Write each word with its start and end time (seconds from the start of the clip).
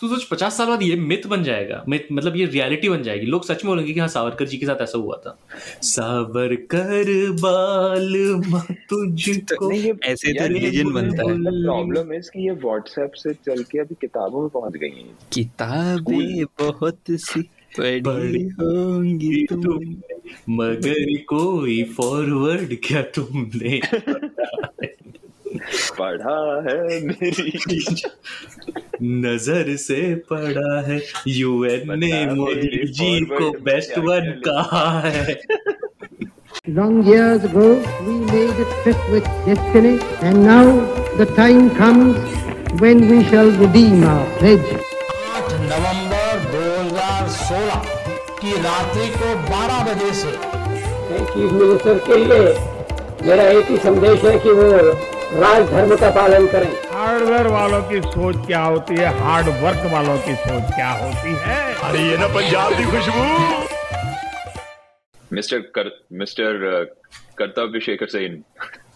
तू 0.00 0.08
सोच 0.08 0.24
पचास 0.24 0.56
साल 0.56 0.66
बाद 0.66 0.82
ये 0.82 0.96
मिथ 0.96 1.26
बन 1.26 1.42
जाएगा। 1.42 1.84
मिथ 1.88 2.00
मतलब 2.12 2.36
ये 2.36 2.46
रियलिटी 2.46 2.88
बन 2.88 3.02
जाएगी। 3.02 3.26
लोग 3.26 3.44
सच 3.44 3.64
में 3.64 3.66
बोलेंगे 3.66 3.92
कि 3.92 4.00
हाँ 4.00 4.08
सावरकर 4.08 4.46
जी 4.46 4.56
के 4.56 4.66
साथ 4.66 4.82
ऐसा 4.82 4.98
हुआ 4.98 5.16
था। 5.16 5.38
सावरकर 5.82 7.30
बाल 7.32 8.40
तुझको। 8.72 9.72
ऐसे 10.04 10.32
तो 10.32 10.54
religion 10.54 10.92
बनता 10.92 11.22
है। 11.22 11.62
प्रॉब्लम 11.64 12.12
है 12.12 12.20
कि 12.20 12.44
ये 12.44 12.50
व्हाट्सएप 12.50 13.12
से 13.14 13.34
चल 13.34 13.62
के 13.62 13.78
अभी 13.78 13.94
किताबों 13.94 14.40
में 14.40 14.50
पहुँच 14.50 14.72
गई 14.72 14.88
हैं। 14.88 15.18
किताबें 15.32 16.44
बहुत 16.44 16.98
सी 17.10 17.42
पढ़ी 17.80 18.48
होंगी 18.48 19.46
तुम। 19.46 19.96
मगर 20.50 21.16
कोई 21.16 21.82
फॉरवर्ड 21.82 22.76
क्या 22.84 23.02
तुमने? 23.02 23.80
पढ़ा 25.98 26.38
है 26.66 27.00
मेरी 27.06 27.52
नज़र 29.02 29.74
से 29.78 30.14
पड़ा 30.30 30.80
है 30.86 31.00
यूएन 31.28 31.98
ने 31.98 32.24
मोदी 32.34 32.86
जी 32.88 33.24
को 33.26 33.50
बेस्ट 33.64 33.98
वन 33.98 34.30
कहा 34.46 34.88
है 35.00 35.36
Long 36.68 37.02
years 37.04 37.44
ago, 37.44 37.66
we 38.06 38.14
made 38.22 38.58
a 38.62 38.66
trip 38.82 38.98
with 39.10 39.24
destiny, 39.46 39.92
and 40.20 40.44
now 40.44 40.64
the 41.16 41.24
time 41.28 41.70
comes 41.70 42.18
when 42.80 43.08
we 43.08 43.24
shall 43.24 43.50
redeem 43.52 44.04
our 44.04 44.26
pledge. 44.38 44.68
8 45.38 45.54
नवंबर 45.70 46.44
2016 46.52 47.88
की 48.42 48.52
रात्रि 48.66 49.08
को 49.16 49.32
12 49.48 49.80
बजे 49.88 50.12
से 50.14 50.32
चीफ 51.32 51.52
मिनिस्टर 51.52 51.98
के 52.06 52.16
लिए 52.24 52.52
मेरा 53.22 53.42
एक 53.42 53.66
ही 53.66 53.76
संदेश 53.76 54.24
है 54.24 54.38
कि 54.38 54.50
वो 54.50 54.70
राज 55.40 55.70
धर्म 55.70 55.96
का 55.96 56.10
पालन 56.10 56.46
करें। 56.46 56.70
हार्डवेयर 56.90 57.46
वालों 57.46 57.82
की 57.82 58.00
सोच 58.00 58.46
क्या 58.46 58.62
होती 58.62 58.94
है? 58.94 59.18
हार्ड 59.18 59.46
वर्क 59.46 59.92
वालों 59.92 60.18
की 60.18 60.34
सोच 60.34 60.74
क्या 60.74 60.90
होती 60.90 61.34
है? 61.34 61.74
अरे 61.74 62.02
ये 62.02 62.16
ना 62.16 62.26
पंजाब 62.26 62.72
की 62.72 62.84
खुशबू। 62.84 63.24
मिस्टर 65.32 65.58
कर 65.58 65.90
मिस्टर 66.12 66.84
कर्तव्य 67.38 67.80
शेखर 67.80 68.06
सेन। 68.06 68.44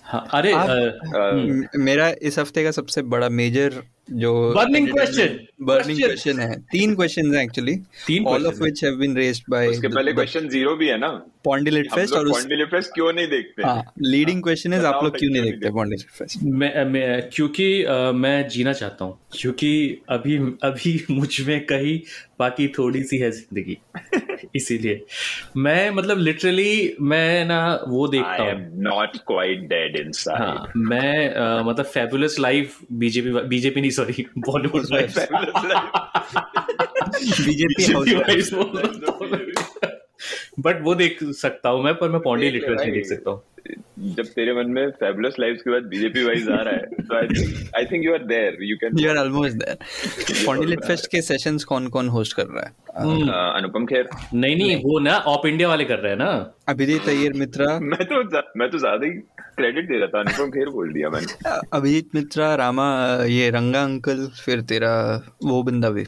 हाँ, 0.04 0.28
अरे 0.32 0.52
आ, 0.52 0.58
आ, 0.58 0.62
आ, 0.62 1.58
मेरा 1.76 2.12
इस 2.22 2.38
हफ़्ते 2.38 2.64
का 2.64 2.70
सबसे 2.70 3.02
बड़ा 3.02 3.28
मेजर 3.28 3.82
जो 4.08 4.30
Burning 4.56 4.88
question. 4.92 5.36
बर्निंग 5.62 5.98
क्वेश्चन 5.98 6.38
है। 6.40 6.54
तीन 6.72 6.94
क्वेश्चन 6.94 7.34
हैं 7.34 7.42
एक्चुअली 7.42 7.74
तीन 8.06 8.24
ऑल 8.26 8.46
ऑफ़ 8.46 8.54
हैं। 8.54 8.60
Which 8.62 8.82
have 8.84 8.94
been 8.96 9.16
raised 9.16 9.44
by 9.50 9.68
उसके 9.68 9.88
पहले 9.88 10.12
क्वेश्चन 10.12 10.48
ज़ीरो 10.48 10.74
भी 10.76 10.88
है 10.88 10.96
ना? 10.98 11.08
पॉन्डिलिट 11.44 11.90
फेस्ट 11.92 12.14
और 12.14 12.28
पॉन्डिलिट 12.30 12.70
फेस्ट 12.70 12.90
क्यों 12.94 13.12
नहीं 13.12 13.26
देखते? 13.28 13.62
हाँ 13.62 13.82
लीडिंग 14.02 14.42
क्वेश्चन 14.42 14.72
इज़ 14.74 14.84
आप 14.86 15.04
लोग 15.04 15.18
क्यों 15.18 15.30
नहीं 15.32 15.42
देखते 15.42 15.70
पॉन्डिलिट 15.70 16.10
फेस्ट 16.10 16.42
मैं, 16.42 17.28
क्योंकि 17.32 17.68
मैं 18.14 18.48
जीना 18.48 18.72
चाहता 18.72 19.04
हूँ। 19.04 19.18
क्योंकि 19.32 20.02
अभी 20.08 20.36
अभी 20.64 21.04
मुझमें 21.10 21.64
कहीं 21.66 21.98
बाकी 22.38 22.68
थोड़ी 22.78 23.02
सी 23.02 23.18
है 23.18 23.30
ज़िंदगी। 23.30 23.78
इसीलिए। 24.56 25.00
मैं 25.56 25.90
मतलब 25.90 26.18
लिटरली 26.18 26.96
मैं 27.00 27.44
ना 27.44 27.60
वो 27.88 28.06
देखता 28.08 28.42
हूँ। 28.42 28.82
नॉट 28.82 29.16
क्वाइट 29.26 29.60
डेड 29.68 29.96
इनसाइड 29.96 30.40
हाँ 30.40 30.72
मैं 30.76 31.62
मतलब 31.64 31.84
फेबुलस 31.86 32.38
लाइफ 32.40 32.78
बीजेपी 32.92 33.30
बीजेपी 33.48 33.80
नहीं 33.80 33.90
sorry 33.96 34.26
Bollywood 34.48 34.84
life 34.92 35.10
BJP 37.46 37.92
house 37.92 38.50
but 40.60 40.82
वो 40.82 40.94
देख 40.94 41.18
सकता 41.36 41.68
हूँ 41.68 41.82
मैं 41.84 41.94
पर 41.96 42.08
मैं 42.10 42.20
पॉन्डी 42.22 42.50
लिटरेचर 42.50 42.82
नहीं 42.82 42.92
देख 42.92 43.06
सकता 43.06 43.30
हूँ। 43.30 43.42
जब 44.14 44.24
तेरे 44.36 44.52
मन 44.54 44.70
में 44.70 44.90
फेबुलस 44.92 45.34
लाइव्स 45.40 45.62
के 45.62 45.70
बाद 45.70 45.82
बीजेपी 45.90 46.22
वाइज 46.24 46.48
आ 46.50 46.60
रहा 46.62 46.74
है 46.74 47.02
तो 47.02 47.16
I 47.78 47.84
think 47.92 48.04
you 48.04 48.12
are 48.14 48.24
there 48.26 48.56
you 48.62 48.76
can 48.80 48.98
you 48.98 49.10
are 49.10 49.16
almost 49.16 49.56
there 49.56 49.76
Pondy Lit 50.46 50.84
fest 50.84 51.06
के 51.10 51.20
सेशंस 51.22 51.64
कौन 51.64 51.86
कौन 51.96 52.08
होस्ट 52.16 52.36
कर 52.36 52.46
रहा 52.46 52.64
है। 52.64 52.70
अनुपम 53.56 53.86
खेर 53.86 54.08
नहीं 54.34 54.56
नहीं 54.56 54.76
वो 54.84 54.98
ना 55.00 55.16
ऑप 55.34 55.46
इंडिया 55.46 55.68
वाले 55.68 55.84
कर 55.84 55.98
रहे 55.98 56.12
हैं 56.12 56.18
ना। 56.18 56.30
अभिजीत 56.68 57.08
अय्यर 57.08 57.32
मित्रा। 57.38 57.78
मैं 57.80 58.04
तो 58.04 58.22
मैं 58.58 58.70
तो 58.70 58.78
ज़्यादा 58.78 59.06
ही 59.06 59.12
क्रेडिट 59.56 59.88
दे 59.88 59.98
रहा 59.98 60.06
था 60.06 60.20
अनुपम 60.20 60.50
खेर 60.50 60.68
बोल 60.68 60.92
दिया 60.92 61.10
मैंने। 61.10 61.60
अभिजीत 61.72 62.14
मित्रा 62.14 62.54
रामा 62.54 63.18
ये 63.24 63.50
रंगा 63.50 63.82
अंकल 63.82 64.26
फिर 64.26 64.60
तेरा 64.60 65.22
वो 65.44 65.62
बंदा 65.62 65.90
भी। 65.90 66.04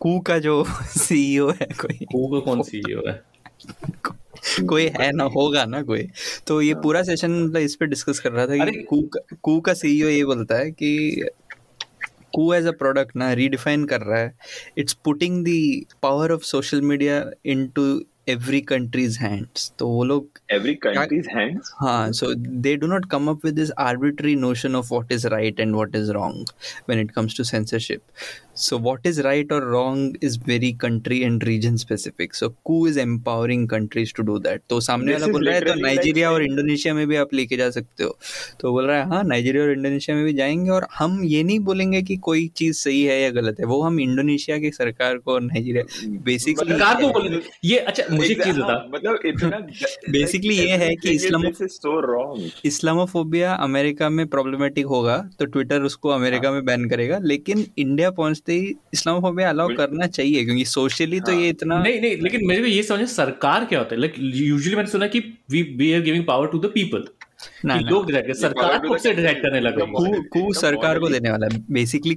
कू 0.00 0.20
का 0.20 0.38
जो 0.38 0.64
सीईओ 0.84 1.50
है 1.50 1.66
कोई। 1.80 1.96
वो 2.14 2.28
का 2.28 2.40
कौन 2.40 2.62
सीईओ 2.62 3.02
है? 3.08 3.22
कोई 4.68 4.86
है 5.00 5.12
ना 5.12 5.24
होगा 5.24 5.64
ना 5.64 5.82
कोई। 5.82 6.08
तो 6.46 6.62
ये 6.62 6.74
पूरा 6.74 7.02
सेशन 7.02 7.30
मतलब 7.30 7.56
इस 7.56 7.76
पे 7.76 7.86
डिस्कस 7.86 8.18
कर 8.20 8.32
रहा 8.32 8.46
था 8.46 8.64
कि 8.64 8.82
कू 8.82 9.02
का, 9.02 9.36
कू 9.42 9.60
का 9.60 9.74
सीईओ 9.74 10.08
ये 10.08 10.24
बोलता 10.24 10.54
है 10.54 10.70
कि 10.70 11.24
कू 12.34 12.54
एज 12.54 12.66
अ 12.66 12.70
प्रोडक्ट 12.70 13.16
ना 13.16 13.32
रीडिफाइन 13.32 13.84
कर 13.84 14.00
रहा 14.00 14.18
है। 14.18 14.38
It's 14.78 14.92
putting 14.92 15.44
the 15.44 15.82
power 16.02 16.32
of 16.32 16.42
social 16.42 16.82
media 16.82 17.30
into 17.46 18.02
every 18.29 18.59
countries 18.71 19.17
hands 19.21 19.71
तो 19.79 19.87
वो 19.87 20.03
लोग 20.03 20.39
एवरी 20.53 20.73
कंट्रीज 20.85 21.27
हैंड्स 21.35 21.71
हाँ 21.81 22.11
so 22.19 22.27
they 22.65 22.73
do 22.83 22.89
not 22.91 23.07
come 23.13 23.31
up 23.31 23.47
with 23.47 23.55
this 23.59 23.71
arbitrary 23.85 24.35
notion 24.41 24.77
of 24.79 24.91
what 24.95 25.13
is 25.17 25.25
right 25.35 25.61
and 25.65 25.79
what 25.79 25.97
is 26.01 26.11
wrong 26.17 26.37
when 26.91 27.01
it 27.05 27.13
comes 27.15 27.37
to 27.39 27.45
censorship 27.51 28.03
So 28.56 28.76
what 28.78 29.06
is 29.06 29.16
right 29.26 29.52
or 29.52 29.60
wrong 29.60 30.00
is 30.24 30.34
very 30.38 30.68
country 30.84 31.16
and 31.28 31.42
region 31.42 31.72
specific. 31.72 32.32
So 32.34 32.48
coup 32.48 32.90
is 32.90 32.98
empowering 33.04 33.66
countries 33.72 34.12
to 34.18 34.28
do 34.28 34.42
that? 34.42 34.58
तो 34.70 34.80
सामने 34.80 35.12
वाला 35.12 35.26
बोल 35.26 35.46
रहा 35.46 35.54
है 35.54 35.60
तो 35.60 35.74
Nigeria 35.74 36.30
और 36.30 36.44
Indonesia 36.44 36.94
में 36.94 37.06
भी 37.06 37.16
आप 37.16 37.34
लेके 37.34 37.56
जा 37.56 37.70
सकते 37.70 38.04
हो. 38.04 38.18
तो 38.60 38.70
बोल 38.70 38.84
रहा 38.84 38.96
है 38.96 39.08
हाँ 39.08 39.24
नाइजीरिया 39.24 39.64
और 39.64 39.72
इंडोनेशिया 39.72 40.16
में 40.16 40.24
भी 40.24 40.32
जाएँगे 40.32 40.70
और 40.70 40.86
हम 40.98 41.24
ये 41.24 41.42
नहीं 41.42 41.58
बोलेंगे 41.58 42.02
कि 42.02 42.16
कोई 42.16 42.48
चीज़ 42.48 42.76
सही 42.76 43.04
है 43.04 43.22
या 43.22 43.30
गलत 43.30 43.56
है। 43.60 43.66
वो 43.66 43.82
हम 43.82 44.00
इंडोनेशिया 44.00 44.58
की 44.58 44.70
सरकार 44.70 45.18
को 45.18 45.32
और 45.32 45.40
नाइजीरिया 45.40 45.84
बेसिकली 46.06 46.72
सरकार 46.72 47.02
को 47.02 47.08
बोले 47.08 47.40
ये 47.64 47.78
अच्छा 47.78 48.02
मुझे 48.10 48.30
एक 48.30 48.42
चीज़ 48.42 48.56
बता। 48.56 48.90
मतलब 48.94 49.18
इतना 49.26 49.66
Basically 50.14 50.52
ये 50.52 50.76
है 50.76 50.96
कि 50.96 51.10
इस्लामो- 51.10 52.50
इस्लामोफोबिया 52.64 53.54
अमेरिका 53.54 54.08
में 54.08 54.26
प्रॉब्लमेटिक 54.26 54.86
होगा 54.86 55.30
तो 55.38 55.44
ट्विटर 55.44 55.82
उसको 55.82 56.08
अमेरिका 56.08 56.52
में 56.52 56.64
बैन 56.64 56.88
करेगा। 56.88 57.18
लेकिन 57.22 57.66
इंडिया 57.78 58.10
पहुँचते 58.44 58.52
ही 58.52 58.74
इस्लामोफोबिया 58.92 59.48
अलाउ 59.48 59.68
करना 59.76 60.06
चाहिए 60.06 60.44
क्योंकि 60.44 60.64
सोशली 60.64 61.20
तो 61.20 61.32
ये 61.32 61.48
इतना 61.48 61.82
नहीं 61.82 62.00
नहीं 62.00 62.16
लेकिन 62.22 62.46
मेरे 62.46 62.60
को 62.62 62.68
ये 62.68 62.82
समझ 62.82 63.08
सरकार 63.08 63.64
क्या 63.64 63.78
होता 63.78 63.94
है? 63.94 64.00
लाइक 64.00 64.14
यूजुअली 64.18 64.76
मैंने 64.76 64.90
सुना 64.90 65.06
कि 65.06 65.20
we 65.50 65.62
we 65.78 65.92
are 65.92 66.00
giving 66.00 66.24
power 66.26 66.46
to 66.48 66.58
the 66.58 66.70
people 66.74 67.08
ना, 67.64 67.74
ना। 67.74 67.90
लोग 67.90 68.06
डिसाइड 68.06 68.32
सरकार 68.34 68.78
खुद 68.86 68.98
से 68.98 69.12
डिसाइड 69.14 69.42
करने 69.42 69.60
लगा. 69.60 69.84
कू 69.84 70.22
कू 70.32 70.52
सरकार 70.52 70.98
को 70.98 71.08
देने 71.08 71.30
वाला 71.30 71.46
है। 71.52 71.64
बेसिकली 71.70 72.14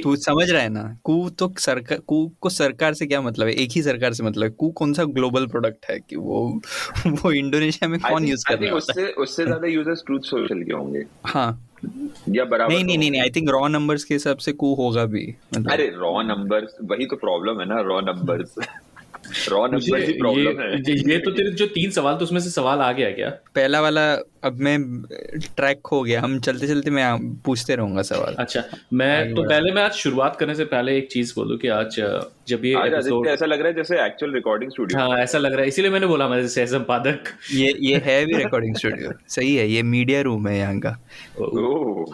तू 0.00 0.16
समझ 0.16 0.50
रहा 0.50 0.62
है 0.62 0.68
ना 0.68 0.82
कू 1.04 1.28
तो 1.30 1.52
सरकार 1.58 1.98
कू 2.06 2.26
को 2.40 2.48
सरकार 2.50 2.94
से 2.94 3.06
क्या 3.06 3.20
मतलब 3.20 3.46
है? 3.46 3.52
एक 3.52 3.70
ही 3.72 3.82
सरकार 3.82 4.12
से 4.12 4.22
मतलब 4.22 4.44
है। 4.44 4.50
कू 4.50 4.70
कौन 4.70 4.92
सा 4.92 5.04
ग्लोबल 5.04 5.46
प्रोडक्ट 5.46 5.86
है 5.90 5.98
कि 6.00 6.16
वो 6.16 6.60
वो 7.06 7.32
इंडोनेशिया 7.32 7.88
में 7.88 7.98
कौन 8.00 8.24
यूज़ 8.24 8.44
कर 8.48 8.58
रहा 8.58 8.68
है? 8.68 8.74
उससे 8.74 9.06
उससे 9.06 9.44
ज़्यादा 9.46 9.68
यूज़र्स 9.68 10.02
ट्रूथ 10.06 10.20
सोशल 10.20 10.62
के 10.62 10.72
होंगे। 10.72 11.04
हाँ। 11.24 11.48
या 12.28 12.44
बराबर 12.44 12.72
नहीं 12.72 12.84
नहीं 12.84 12.98
नहीं 12.98 13.10
नहीं 13.10 13.20
आई 13.20 13.30
थिंक 13.30 13.48
रॉ 13.50 13.66
नंबर्स 13.68 14.04
के 14.04 14.14
हिसाब 14.14 14.36
से 14.36 14.52
कू 14.52 14.72
होगा 14.74 15.04
भी 15.04 15.26
मतलब। 15.54 15.70
अरे 15.72 15.86
रॉ 15.96 16.22
नंबर्स 16.22 16.76
वही 16.82 17.06
तो 17.06 17.16
प्रॉब्लम 17.16 17.60
है 17.60 17.66
ना 17.66 17.80
रॉ 17.80 18.00
नंबर्स 18.00 18.54
रॉ 19.48 19.66
नंबर 19.66 20.00
ही 20.00 20.12
प्रॉब्लम 20.12 20.60
है। 20.60 20.72
ये, 21.10 21.18
तो 21.18 21.30
तेरे 21.30 21.50
जो 21.50 21.66
तीन 21.66 21.90
सवाल 21.90 22.14
तो 22.14 22.24
उसमें 22.24 22.40
से 22.40 22.50
सवाल 22.50 22.78
आ 22.78 22.92
गया 22.92 23.10
क्या? 23.10 23.30
पहला 23.54 23.80
वाला 23.80 24.12
अब 24.44 24.58
मैं 24.60 25.02
ट्रैक 25.56 25.86
हो 25.86 26.02
गया। 26.02 26.20
हम 26.20 26.38
चलते 26.40 26.68
चलते 26.68 26.90
मैं 26.90 27.34
पूछते 27.36 27.76
रहूँगा 27.76 28.02
सवाल। 28.02 28.34
अच्छा 28.38 28.64
मैं 28.92 29.34
तो 29.34 29.42
पहले 29.42 29.72
मैं 29.72 29.82
आज 29.82 29.92
शुरुआत 29.92 30.36
करने 30.36 30.54
से 30.54 30.64
पहले 30.64 30.96
एक 30.98 31.10
चीज़ 31.10 31.32
बोलूँ 31.36 31.58
कि 31.58 31.68
आज 31.68 32.00
जब 32.48 32.64
ये 32.64 32.72
एपिसोड 32.78 33.26
ऐसा 33.26 33.46
लग 33.46 33.58
रहा 33.58 33.68
है 33.68 33.74
जैसे 33.74 34.04
एक्चुअल 34.04 34.32
रिकॉर्डिंग 34.32 34.70
स्टूडियो 34.70 35.00
हाँ 35.00 35.18
ऐसा 35.18 35.38
लग 35.38 35.52
रहा 35.52 35.62
है। 35.62 35.68
इसीलिए 35.68 35.90
मैंने 35.90 36.06
बोला 36.06 36.28
मैं 36.28 36.46
सह 36.48 36.66
संपादक 36.66 37.32
ये 37.52 37.74
ये 37.80 38.00
है 38.04 38.24
भी 38.26 38.36
रिकॉर्डिंग 38.36 38.76
स्टूडियो 38.76 39.12
सही 39.28 39.54
है 39.56 39.68
ये 39.68 39.82
मीडिया 39.82 40.20
रूम 40.20 40.48
है 40.48 40.56
यहाँ 40.58 40.78
का। 40.78 40.90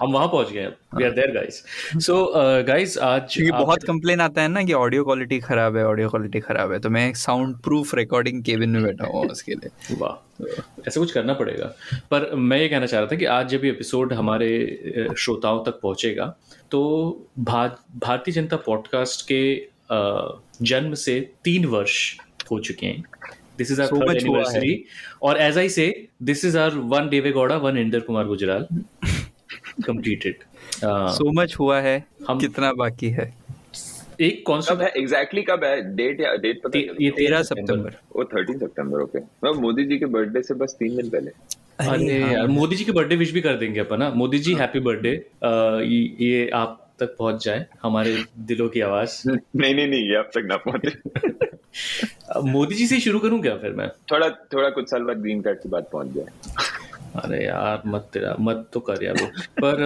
हम 0.02 0.12
वहाँ 0.12 0.26
पहुँच 0.28 0.52
गए 0.52 0.66
we 0.96 1.04
are 1.04 1.10
there 1.10 1.32
guys 1.34 1.62
so 2.06 2.24
guys 2.66 2.98
आज 2.98 3.34
क्योंकि 3.34 3.52
बहुत 3.52 3.84
कंप्लेन 3.84 4.20
आता 4.20 4.42
है 4.42 4.48
ना 4.48 4.62
कि 4.62 4.72
ऑडियो 4.72 5.04
क्वालिटी 5.04 5.38
खराब 5.40 5.76
है 5.76 5.86
ऑडियो 5.86 6.08
क्वालिटी 6.08 6.40
खराब 6.40 6.72
है। 6.72 6.78
तो 6.78 6.90
मैं 6.90 7.12
साउंड 7.14 7.56
प्रूफ 7.58 7.94
रिकॉर्डिंग 7.94 8.42
केबिन 8.44 8.70
में 8.70 8.82
बैठा 8.82 9.06
हुआ 9.06 9.20
हूँ 9.20 9.30
उसके 9.30 9.52
लिए। 9.52 9.96
वाह। 9.98 10.20
ऐसा 10.88 11.00
कुछ 11.00 11.12
करना 11.12 11.32
पड़ेगा। 11.34 11.66
पर 12.10 12.30
मैं 12.34 12.58
ये 12.58 12.68
कहना 12.68 12.86
चाह 12.86 13.00
रहा 13.00 13.08
था 13.12 13.16
कि 13.16 13.24
आज 13.24 13.48
जब 13.48 13.64
ये 13.64 13.70
एपिसोड 13.70 14.12
हमारे 14.12 14.48
श्रोताओं 15.18 15.64
तक 15.64 15.78
पहुंचेगा 15.82 16.26
तो 16.70 16.80
भा, 17.38 17.66
भारतीय 17.96 18.34
जनता 18.34 18.56
पॉडकास्ट 18.56 19.26
के 19.26 19.71
जन्म 20.62 20.94
से 20.94 21.30
तीन 21.44 21.64
वर्ष 21.64 22.16
हो 22.50 22.58
चुके 22.60 22.86
हैं। 22.86 23.04
This 23.58 23.70
is 23.70 23.82
our 23.82 23.88
third. 23.88 24.16
Anniversary 24.16 24.84
और 25.22 25.36
as 25.36 25.58
I 25.58 25.68
say 25.68 26.06
this 26.22 26.44
is 26.44 26.58
our 26.58 26.70
one 26.70 27.08
Deve Gowda 27.08 27.56
one 27.56 27.78
Inder 27.78 28.00
Kumar 28.00 28.26
Gujral 28.26 28.66
completed 29.86 30.34
so 30.84 31.32
much 31.32 31.56
हुआ 31.58 31.80
है। 31.80 32.04
हम- 32.28 32.40
कितना 32.40 32.72
बाकी 32.72 33.08
है? 33.08 33.34
एक 34.20 34.38
कब 34.38 34.44
कॉन्सेप्ट 34.46 34.82
है? 34.82 34.88
एग्जैक्टली 34.96 35.42
कब 35.42 35.64
है? 35.64 35.96
डेट 35.96 36.20
या 36.20 36.36
डेट 36.36 36.60
पता 36.62 36.78
ये 36.78 37.10
तेरह 37.10 37.42
सितंबर 37.42 37.90
वो 38.16 38.24
थर्टीन 38.24 38.58
सितंबर 38.58 39.00
ओके 39.00 39.18
मैं 39.18 39.50
मोदी 39.50 39.84
जी 39.84 39.98
के 39.98 40.06
बर्थडे 40.06 40.42
से 40.42 40.54
बस 40.54 40.76
तीन 40.78 40.96
दिन 40.96 41.08
पहले। 41.10 41.30
अरे 41.80 42.20
हाँ। 42.22 42.32
यार 42.32 42.46
मोदी 42.46 42.76
जी 42.76 42.84
के 42.84 42.92
बर्थडे 42.92 43.16
विश 43.16 43.30
भी 43.32 43.40
कर 43.40 43.54
देंगे 43.54 43.80
अपन 43.80 43.98
ना 43.98 44.10
मोदी 44.10 44.38
जी 44.38 44.54
हैप्पी 44.54 44.80
बर्थडे 44.80 45.26
ये 46.24 46.50
आप 46.50 46.81
तक 46.98 47.16
पहुँच 47.18 47.44
जाए 47.44 47.66
हमारे 47.82 48.24
दिलों 48.38 48.68
की 48.68 48.80
आवाज़। 48.80 49.22
नहीं 49.28 49.74
नहीं 49.74 49.88
नहीं 49.88 50.10
ये 50.10 50.16
अब 50.16 50.30
तक 50.34 50.46
ना 50.46 50.56
पहुँचे। 50.56 52.50
मोदी 52.50 52.74
जी 52.74 52.86
से 52.86 53.00
शुरू 53.00 53.18
करूँ 53.18 53.40
क्या 53.42 53.56
फिर 53.56 53.70
मैं? 53.70 53.88
थोड़ा 54.12 54.28
थोड़ा 54.28 54.70
कुछ 54.70 54.90
साल 54.90 55.02
बाद 55.02 55.16
ग्रीन 55.16 55.40
कार्ड 55.40 55.58
की 55.58 55.68
बात 55.68 55.90
पहुँच 55.92 56.06
जाए। 56.06 56.26
अरे 57.16 57.44
यार 57.44 57.82
मत 57.86 58.10
तेरा 58.12 58.36
मत 58.40 58.68
तो 58.72 58.80
कर 58.80 59.04
यार 59.04 59.14
वो। 59.14 59.26
पर 59.64 59.82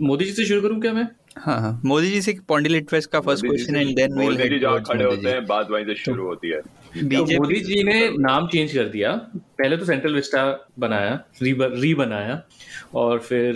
मोदी 0.00 0.24
जी 0.24 0.32
से 0.32 0.44
शुरू 0.44 0.62
करूँ 0.62 0.80
क्या 0.80 0.92
मैं? 0.92 1.08
हाँ 1.38 1.60
हाँ। 1.60 1.80
मोदी 1.84 2.10
जी 2.10 2.22
से 2.22 2.36
पॉन्डिलेट 2.48 2.88
फेस्ट 2.88 3.10
का 3.10 3.20
first 3.20 3.46
question 3.46 3.76
and 3.76 3.96
then 3.96 4.14
Modi 4.14 4.48
ji 4.48 4.58
जहाँ 4.58 4.82
खड़े 4.82 5.04
होते 5.04 5.28
हैं 5.28 5.46
बात 5.46 5.70
वहीं 5.70 5.84
से 5.84 5.94
शुरू 5.94 6.26
होती 6.26 6.48
है। 6.48 6.60
तो 7.00 7.06
बीजेपी 7.06 7.38
मोदी 7.38 7.60
जी 7.60 7.82
ने 7.84 8.10
नाम 8.18 8.46
चेंज 8.48 8.72
कर 8.74 8.84
दिया। 8.84 9.12
पहले 9.58 9.76
तो 9.76 9.84
सेंट्रल 9.84 10.14
विस्टा 10.14 10.68
बनाया 10.78 11.24
री, 11.42 11.56
री 11.60 11.94
बनाया 11.94 12.42
और 12.94 13.18
फिर 13.18 13.54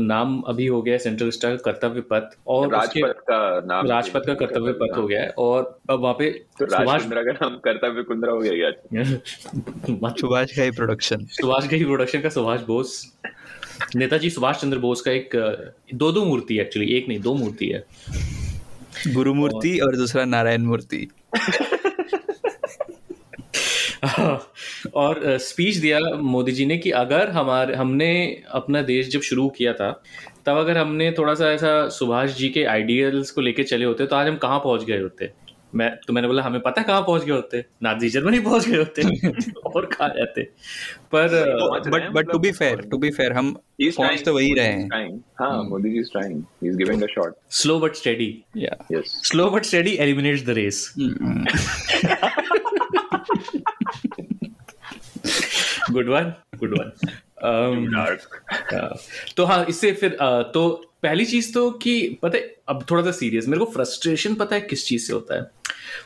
नाम 0.00 0.40
अभी 0.40 0.66
हो 0.66 0.82
गया 0.82 0.98
सेंट्रल 0.98 1.26
विस्टा 1.26 1.50
का 1.50 1.56
कर्तव्य 1.56 2.00
पथ 2.00 2.36
और 2.46 2.72
राजपथ 2.72 3.20
का 3.20 3.60
नाम 3.66 3.86
राजपथ 3.86 4.26
का 4.26 4.34
कर्तव्य 4.34 4.72
पथ 4.72 4.96
हो 4.96 5.06
गया 5.06 5.22
है 5.22 5.28
और 5.28 5.78
अब 5.90 6.00
वहाँ 6.00 6.14
पे 6.14 6.30
तो 6.30 6.66
सुभाष 6.66 7.04
का 7.04 7.32
नाम 7.32 7.56
कर्तव्य 7.56 8.02
कुंद्रा 8.02 8.32
हो 8.32 8.40
गया 8.40 8.70
सुभाष 10.10 10.56
घाई 10.56 10.70
प्रोडक्शन 10.70 11.26
सुभाष 11.26 11.66
घई 11.66 11.84
प्रोडक्शन 11.84 12.20
का 12.20 12.28
सुभाष 12.28 12.60
बोस। 12.60 13.16
नेताजी 13.96 14.30
सुभाष 14.30 14.60
चंद्र 14.60 14.78
बोस 14.78 15.00
का 15.00 15.10
एक 15.10 15.30
दो 15.94 16.12
दो 16.12 16.24
मूर्ति 16.24 16.58
एक्चुअली 16.58 16.94
एक 16.94 17.08
नहीं 17.08 17.20
दो 17.20 17.34
मूर्ति 17.34 17.68
है। 17.68 17.84
गुरु 19.14 19.34
मूर्ति 19.34 19.78
और 19.78 19.96
दूसरा 19.96 20.24
नारायण 20.24 20.62
मूर्ति। 20.62 21.08
और 24.94 25.38
स्पीच 25.38 25.76
दिया 25.76 25.98
मोदी 26.16 26.52
जी 26.52 26.66
ने 26.66 26.78
कि 26.78 26.90
अगर 26.90 27.30
हमारे 27.30 27.74
हमने 27.74 28.42
अपना 28.50 28.82
देश 28.82 29.08
जब 29.08 29.20
शुरू 29.20 29.48
किया 29.48 29.72
था 29.72 30.02
तब 30.46 30.56
अगर 30.56 30.78
हमने 30.78 31.12
थोड़ा 31.12 31.34
सा 31.34 31.52
ऐसा 31.52 31.88
सुभाष 31.88 32.36
जी 32.36 32.48
के 32.48 32.64
आइडियल्स 32.64 33.30
को 33.30 33.40
लेके 33.40 33.62
चले 33.62 33.84
होते 33.84 34.06
तो 34.06 34.16
आज 34.16 34.28
हम 34.28 34.36
कहाँ 34.36 34.58
पहुँच 34.58 34.84
गए 34.84 35.00
होते? 35.00 35.30
मैं 35.74 35.90
तो 36.06 36.12
मैंने 36.12 36.28
बोला 36.28 36.42
हमें 36.42 36.60
पता 36.60 36.80
है 36.80 36.86
कहाँ 36.86 37.02
पहुँच 37.02 37.24
गए 37.24 37.32
होते? 37.32 37.64
नाजी 37.82 38.08
जर्मनी 38.08 38.40
पहुँच 38.40 38.68
गए 38.68 38.78
होते 38.78 39.02
और 39.66 39.86
कहाँ 39.86 40.08
जाते? 40.08 40.42
पर 41.14 41.28
but 41.90 42.10
but 42.12 42.32
to 42.32 42.38
be 42.38 42.52
fair 42.52 42.80
to 42.80 42.98
be 42.98 43.10
fair 43.10 43.32
हम 43.32 43.52
पहुँच 43.82 44.22
तो 44.24 44.34
वही 44.34 44.52
रहे 44.54 44.66
हैं. 44.66 45.18
हाँ 45.40 45.62
Modi 45.64 45.90
ji 45.90 46.00
is 46.00 46.10
trying 46.12 46.42
he 46.62 46.68
is 46.68 46.76
giving 46.76 47.02
a 47.02 47.06
shot 47.06 47.34
slow 47.50 47.78
but 47.80 47.94
steady 47.94 48.44
या 48.56 48.76
yes 48.92 49.20
slow 49.24 49.50
but 49.50 49.64
steady 49.64 49.90
eliminates 49.90 50.46
the 50.46 50.50
race 50.50 50.94
good 55.90 56.08
one 56.08 56.32
good 56.58 56.78
one 56.78 56.92
तो 59.36 59.44
हाँ 59.44 59.64
इससे 59.68 59.92
फिर 59.92 60.14
अ, 60.14 60.42
तो 60.42 60.68
पहली 61.02 61.24
चीज़ 61.24 61.54
तो 61.54 61.70
कि 61.70 62.18
पता 62.22 62.38
है 62.38 62.56
अब 62.68 62.86
थोड़ा 62.90 63.02
सा 63.02 63.10
सीरियस 63.10 63.48
मेरे 63.48 63.58
को 63.58 63.70
फ्रस्ट्रेशन 63.72 64.34
पता 64.34 64.54
है 64.56 64.60
किस 64.60 64.86
चीज़ 64.86 65.06
से 65.06 65.12
होता 65.12 65.34
है? 65.34 65.50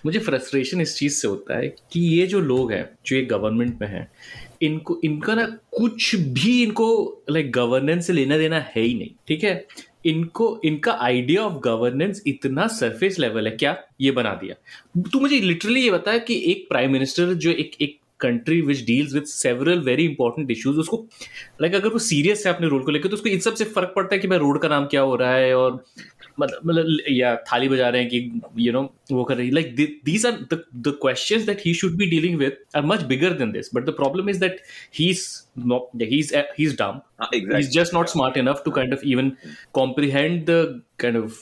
मुझे 0.06 0.19
फ्रस्ट्रेशन 0.19 0.81
इस 0.81 0.97
चीज़ 0.97 1.15
से 1.15 1.29
होता 1.29 1.56
है 1.56 1.69
कि 1.69 2.00
ये 2.00 2.27
जो 2.27 2.41
लोग 2.41 2.73
हैं 2.73 2.89
जो 3.06 3.17
ये 3.17 3.23
गवर्नमेंट 3.23 3.81
में 3.81 3.89
हैं 3.89 4.09
इनको 4.62 5.00
इनका 5.05 5.35
ना 5.35 5.44
कुछ 5.79 6.15
भी 6.17 6.62
इनको 6.62 6.87
लाइक 7.31 7.53
गवर्नेंस 7.53 8.06
से 8.06 8.12
लेना 8.12 8.39
देना 8.39 8.61
है 8.61 8.82
ही 8.82 8.94
नहीं 8.94 9.11
ठीक 9.29 9.44
है? 9.44 9.67
इनको, 10.06 10.61
इनका 10.64 10.93
आइडिया 11.00 11.43
ऑफ़ 11.43 11.58
गवर्नेंस 11.64 12.23
इतना 12.26 12.67
सरफेस 12.69 13.19
लेवल 13.19 13.47
है, 13.47 13.56
क्या? 13.56 13.76
ये 14.00 14.11
बना 14.11 14.35
दिया। 14.35 14.55
तू 15.12 15.20
मुझे 15.20 15.41
लिटरली 15.41 15.82
ये 15.82 15.91
बता 15.91 16.19
कि 16.19 16.43
एक 16.50 16.67
प्राइम 16.69 16.93
मिनिस्टर 16.93 17.35
जो 17.35 17.50
एक 17.50 17.76
एक 17.81 17.99
country 18.20 18.61
which 18.61 18.85
deals 18.85 19.14
with 19.14 19.25
several 19.25 19.81
very 19.81 20.05
important 20.05 20.50
issues 20.50 20.79
उसको 20.79 21.06
लाइक 21.62 21.75
अगर 21.75 21.88
वो 21.88 21.99
सीरियस 21.99 22.47
है 22.47 22.53
अपने 22.53 22.69
रोल 22.69 22.82
को 22.82 22.91
लेकर 22.91 23.08
तो 23.08 23.14
उसको 23.14 23.29
इन 23.29 23.41
सबसे 23.41 23.64
फ़र्क 23.64 23.93
पड़ता 23.97 24.14
है 24.14 24.19
कि 24.20 24.29
भाई 24.29 24.38
रोड 24.38 24.61
का 24.62 24.69
नाम 24.69 24.87
क्या 24.87 25.00
हो 25.00 25.17
रहा 25.17 25.35
है 25.35 25.55
और 25.56 25.85
मतलब 26.41 26.61
मतलब 26.67 26.97
या 27.11 27.35
थाली 27.53 27.69
बजा 27.69 27.88
रहे 27.88 28.03
हैं 28.03 28.11
कि 28.11 28.41
यू 28.58 28.73
नो 28.73 28.82
वो 29.12 29.25
कर 29.25 29.37
रही 29.37 29.50
like 29.50 29.75
these 30.05 30.26
are 30.26 30.32
the 30.53 30.97
questions 31.03 31.43
that 31.47 31.61
he 31.67 31.75
should 31.75 31.97
be 31.97 32.06
dealing 32.06 32.38
with 32.38 32.56
are 32.76 32.87
much 32.87 33.03
bigger 33.12 33.32
than 33.38 33.53
this 33.53 33.70
but 33.75 33.85
the 33.85 33.91
problem 33.91 34.31
is 34.31 34.41
that 34.41 34.61
he 34.99 35.08
is 35.11 35.26
no, 35.56 35.88
he's 35.99 36.32
uh, 36.32 36.44
he's 36.55 36.76
dumb. 36.76 37.03
Ah, 37.19 37.29
exactly. 37.32 37.56
he's 37.56 37.73
just 37.73 37.93
not 37.93 38.11
smart 38.11 38.37
enough 38.37 38.62
to 38.64 38.70
kind 38.70 38.93
of 38.93 39.03
even 39.03 39.37
comprehend 39.73 40.47
the 40.47 40.82
kind 40.99 41.17
of 41.17 41.38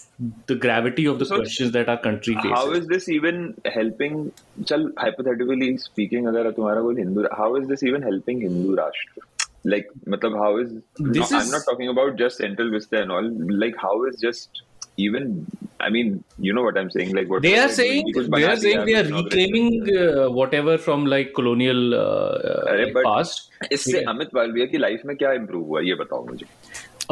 the 0.46 0.55
gravity 0.55 1.06
of 1.06 1.19
the 1.19 1.26
so 1.26 1.37
questions 1.37 1.72
that 1.72 1.88
our 1.88 2.00
country 2.00 2.34
faces. 2.34 2.50
how 2.50 2.70
is 2.70 2.87
this 2.87 3.08
even 3.08 3.55
helping 3.75 4.32
chal 4.66 4.90
hypothetically 4.96 5.76
speaking 5.76 6.28
agar 6.28 6.52
koi 6.52 6.94
hindu 6.94 7.26
how 7.37 7.55
is 7.56 7.66
this 7.69 7.82
even 7.82 8.02
helping 8.02 8.40
hindu 8.40 8.76
rashtra? 8.76 9.25
Like 9.64 9.88
matlab 10.06 10.38
how 10.38 10.56
is 10.58 10.72
this 10.75 10.90
no, 10.99 11.22
is, 11.22 11.32
i'm 11.32 11.50
not 11.50 11.62
talking 11.69 11.88
about 11.88 12.16
just 12.16 12.37
central 12.37 12.70
vista 12.70 13.00
and 13.02 13.11
all 13.11 13.31
like 13.64 13.76
how 13.84 13.94
is 14.05 14.20
just 14.20 14.62
even 14.99 15.46
I 15.81 15.88
mean 15.91 16.23
you 16.38 16.52
know 16.56 16.62
what 16.62 16.76
I'm 16.81 16.91
saying 16.91 17.12
like 17.14 17.29
what 17.29 17.43
They 17.43 17.55
are 17.58 17.67
like, 17.67 17.76
saying 17.79 18.11
they 18.35 18.44
are 18.49 18.56
saying 18.56 18.85
they 18.88 18.94
are 18.94 19.06
reclaiming 19.14 19.69
uh, 19.94 20.29
whatever 20.31 20.76
from 20.79 21.06
like 21.06 21.32
colonial 21.38 21.94
uh, 21.94 22.02
uh, 22.50 22.76
like 22.81 22.94
past. 23.06 23.50
इससे। 23.73 24.02
अमित 24.14 24.29
मालविया 24.35 24.67
की 24.67 24.79
life 24.79 25.02
में 25.06 25.17
क्या 25.17 25.32
improve 25.32 25.64
हुआ 25.69 25.81
ये 25.81 25.94
बताओ 25.94 26.26
मुझे। 26.26 26.46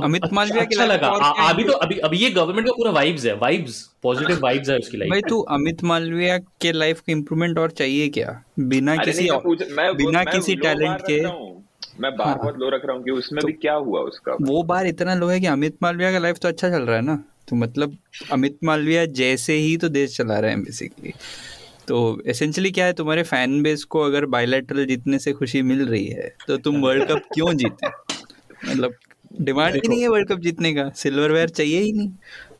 अमित 0.03 0.23
अच्छा- 0.23 0.35
मालविया 0.37 0.65
की 0.65 0.75
अच्छा 0.75 0.87
लगा। 0.87 1.09
अभी 1.49 1.65
तो 1.65 1.73
अभी 1.87 1.99
अभी 2.09 2.19
ये 2.19 2.31
गवर्नमेंट 2.31 2.67
का 2.67 2.73
पूरा 2.77 2.91
वाइब्स 2.91 3.27
है 3.27 3.35
वाइब्स 3.39 3.81
पॉजिटिव 4.03 4.39
वाइब्स 4.43 4.71
है 4.71 4.79
उसकी 4.79 4.97
लाइफ 4.97 5.11
भाई 5.11 5.21
तू 5.29 5.41
अमित 5.57 5.83
मालविया 5.85 6.39
के 6.39 6.73
लाइफ 6.73 7.01
का 7.01 7.13
इम्प्रूवमेंट 7.13 7.59
और 7.59 7.71
चाहिए 7.71 8.09
क्या? 8.09 8.43
बिना 8.59 8.97
किसी 8.97 9.29
बिना 10.03 10.25
किसी 10.25 10.57
टैलेंट 10.57 11.01
के 11.11 11.21
मैं 12.01 12.11
बार। 12.17 12.39
बहुत 12.39 12.59
लो 12.59 12.69
रख 12.71 12.85
रहा 12.85 12.97
हूँ 12.97 13.05
कि 13.05 13.11
उसमें 13.11 13.45
भी 13.47 13.53
क्या 13.53 13.75
हुआ 13.75 14.01
उसका? 14.01 14.37
वो 14.43 14.63
बार 14.63 14.87
इतना 14.87 15.15
लो 15.15 15.27
है 15.29 15.41
कि 15.41 15.47
अमित 15.47 15.77
मालविया 15.83 16.13
का 16.13 16.19
लाइफ 16.19 16.39
तो 16.43 16.49
अच्छा 16.49 16.71
चल 16.71 16.83
रहा 16.83 16.97
है 16.97 17.03
ना? 17.03 17.23
तो 17.53 17.57
मतलब 17.57 17.97
अमित 18.33 18.59
मालविया 18.65 19.05
जैसे 19.07 19.55
ही 19.55 19.77
तो 19.77 19.89
देश 19.89 20.17
चला 20.17 20.39
रहे 20.39 20.51
हैं 20.51 20.63
बेसिकली 20.63 21.13
तो 21.89 22.23
एसेंशियली 22.27 22.71
क्या 22.71 22.87
है 22.87 22.93
तुम्हारे 22.93 23.23
फ़ैन 23.23 23.63
बेस 23.63 23.85
को 23.85 24.01
अगर 24.01 24.27
बायलैटरल 24.27 24.87
जीतने 24.87 25.19
से 25.19 25.33
खुशी 25.33 25.63
मिल 25.63 25.87
रही 25.89 26.07
है 26.07 26.35
तो 26.47 26.57
तुम 26.57 26.81
वर्ल्ड 26.81 27.09
कप 27.09 27.23
क्यों 27.35 27.57
जीते? 27.57 27.89
मतलब 28.71 28.95
डिमांड 29.41 29.75
ही 29.75 29.89
नहीं 29.89 30.01
है 30.03 30.09
वर्ल्ड 30.09 30.29
कप 30.29 30.39
जीतने 30.39 30.75
का 30.75 30.91
सिल्वरवेयर 30.97 31.49
चाहिए 31.49 31.81
ही 31.81 31.93
नहीं. 31.93 32.09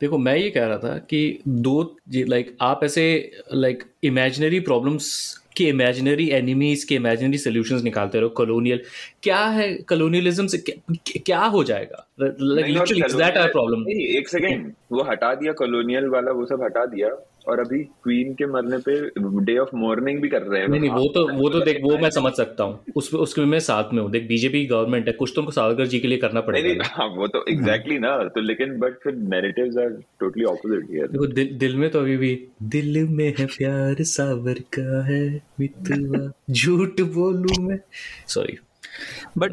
देखो 0.01 0.17
मैं 0.17 0.35
ये 0.35 0.49
कह 0.49 0.65
रहा 0.65 0.77
था 0.77 0.97
कि 0.97 1.39
दो 1.47 1.97
लाइक 2.15 2.55
आप 2.61 2.83
ऐसे 2.83 3.31
लाइक 3.53 3.83
इमेजिनरी 4.03 4.59
प्रॉब्लम्स 4.59 5.35
के 5.57 5.63
इमेजिनरी 5.63 6.29
एनिमीज 6.29 6.83
के 6.83 6.95
इमेजिनरी 6.95 7.37
सोल्यूशन 7.37 7.81
निकालते 7.83 8.19
रहो 8.19 8.29
कॉलोनियल 8.29 8.81
क्या 9.23 9.37
है 9.37 9.73
कॉलोनियलिज्म 9.89 10.47
से 10.47 10.57
क्या, 10.57 11.21
क्या 11.25 11.39
हो 11.39 11.63
जाएगा? 11.63 12.07
Like 12.21 12.65
literally 12.65 13.01
that 13.01 13.37
our 13.37 13.51
problem 13.51 13.89
एक 13.89 14.29
सेकेंड 14.29 14.71
वो 14.91 15.03
हटा 15.03 15.33
दिया 15.35 15.53
कॉलोनियल 15.53 16.07
वाला 16.07 16.31
वो 16.31 16.45
सब 16.45 16.63
हटा 16.63 16.85
दिया। 16.85 17.09
और 17.47 17.59
अभी 17.59 17.79
क्वीन 18.03 18.33
के 18.33 18.45
मरने 18.45 18.77
पे 18.79 18.93
डे 19.45 19.57
ऑफ़ 19.57 19.75
मॉर्निंग 19.75 20.21
भी 20.21 20.29
कर 20.29 20.41
रहे 20.41 20.61
हैं। 20.61 20.67
नहीं 20.67 20.79
नहीं 20.81 20.89
वो 20.91 21.07
तो 21.15 21.27
वो 21.33 21.49
तो 21.49 21.59
देख 21.61 21.79
वो 21.83 21.97
मैं 21.97 22.09
समझ 22.11 22.31
सकता 22.33 22.63
हूँ। 22.63 22.93
उस 22.95 23.13
उसके 23.15 23.45
मैं 23.45 23.59
साथ 23.61 23.93
में 23.93 24.01
हूँ। 24.01 24.09
देख 24.11 24.27
बीजेपी 24.27 24.65
गवर्नमेंट 24.65 25.07
है 25.07 25.13
कुछ 25.13 25.31
तो 25.35 25.41
उनको 25.41 25.51
सावरकर 25.51 25.87
जी 25.87 25.99
के 25.99 26.07
लिए 26.07 26.17
करना 26.17 26.41
पड़ेगा 26.41 26.67
नहीं 26.67 26.77
ना। 26.77 26.87
हाँ, 26.87 27.07
वो 27.07 27.27
तो 27.27 27.43
एग्जैक्टली 27.49 27.99
ना। 27.99 28.17
तो 28.25 28.41
लेकिन 28.41 28.77
बट 28.79 28.97
फिर 29.03 29.15
narratives 29.29 29.77
are 29.77 29.89
totally 30.19 30.45
opposite 30.45 30.89
here 30.91 31.07
देखो 31.07 31.27
दिल 31.33 31.57
दिल 31.57 31.75
में 31.75 31.89
तो 31.89 31.99
अभी 31.99 32.17
भी 32.17 32.35
दिल 32.71 33.07
में 33.09 33.27
है 33.39 33.45
प्यार 33.47 34.03
सावर 34.09 34.59
का 34.77 35.03
है 35.05 35.23
मितवा 35.59 36.31
झूठ 36.51 37.01
बोलू 37.15 37.61
मैं। 37.61 37.79
सॉरी 38.27 38.57
बट 39.37 39.51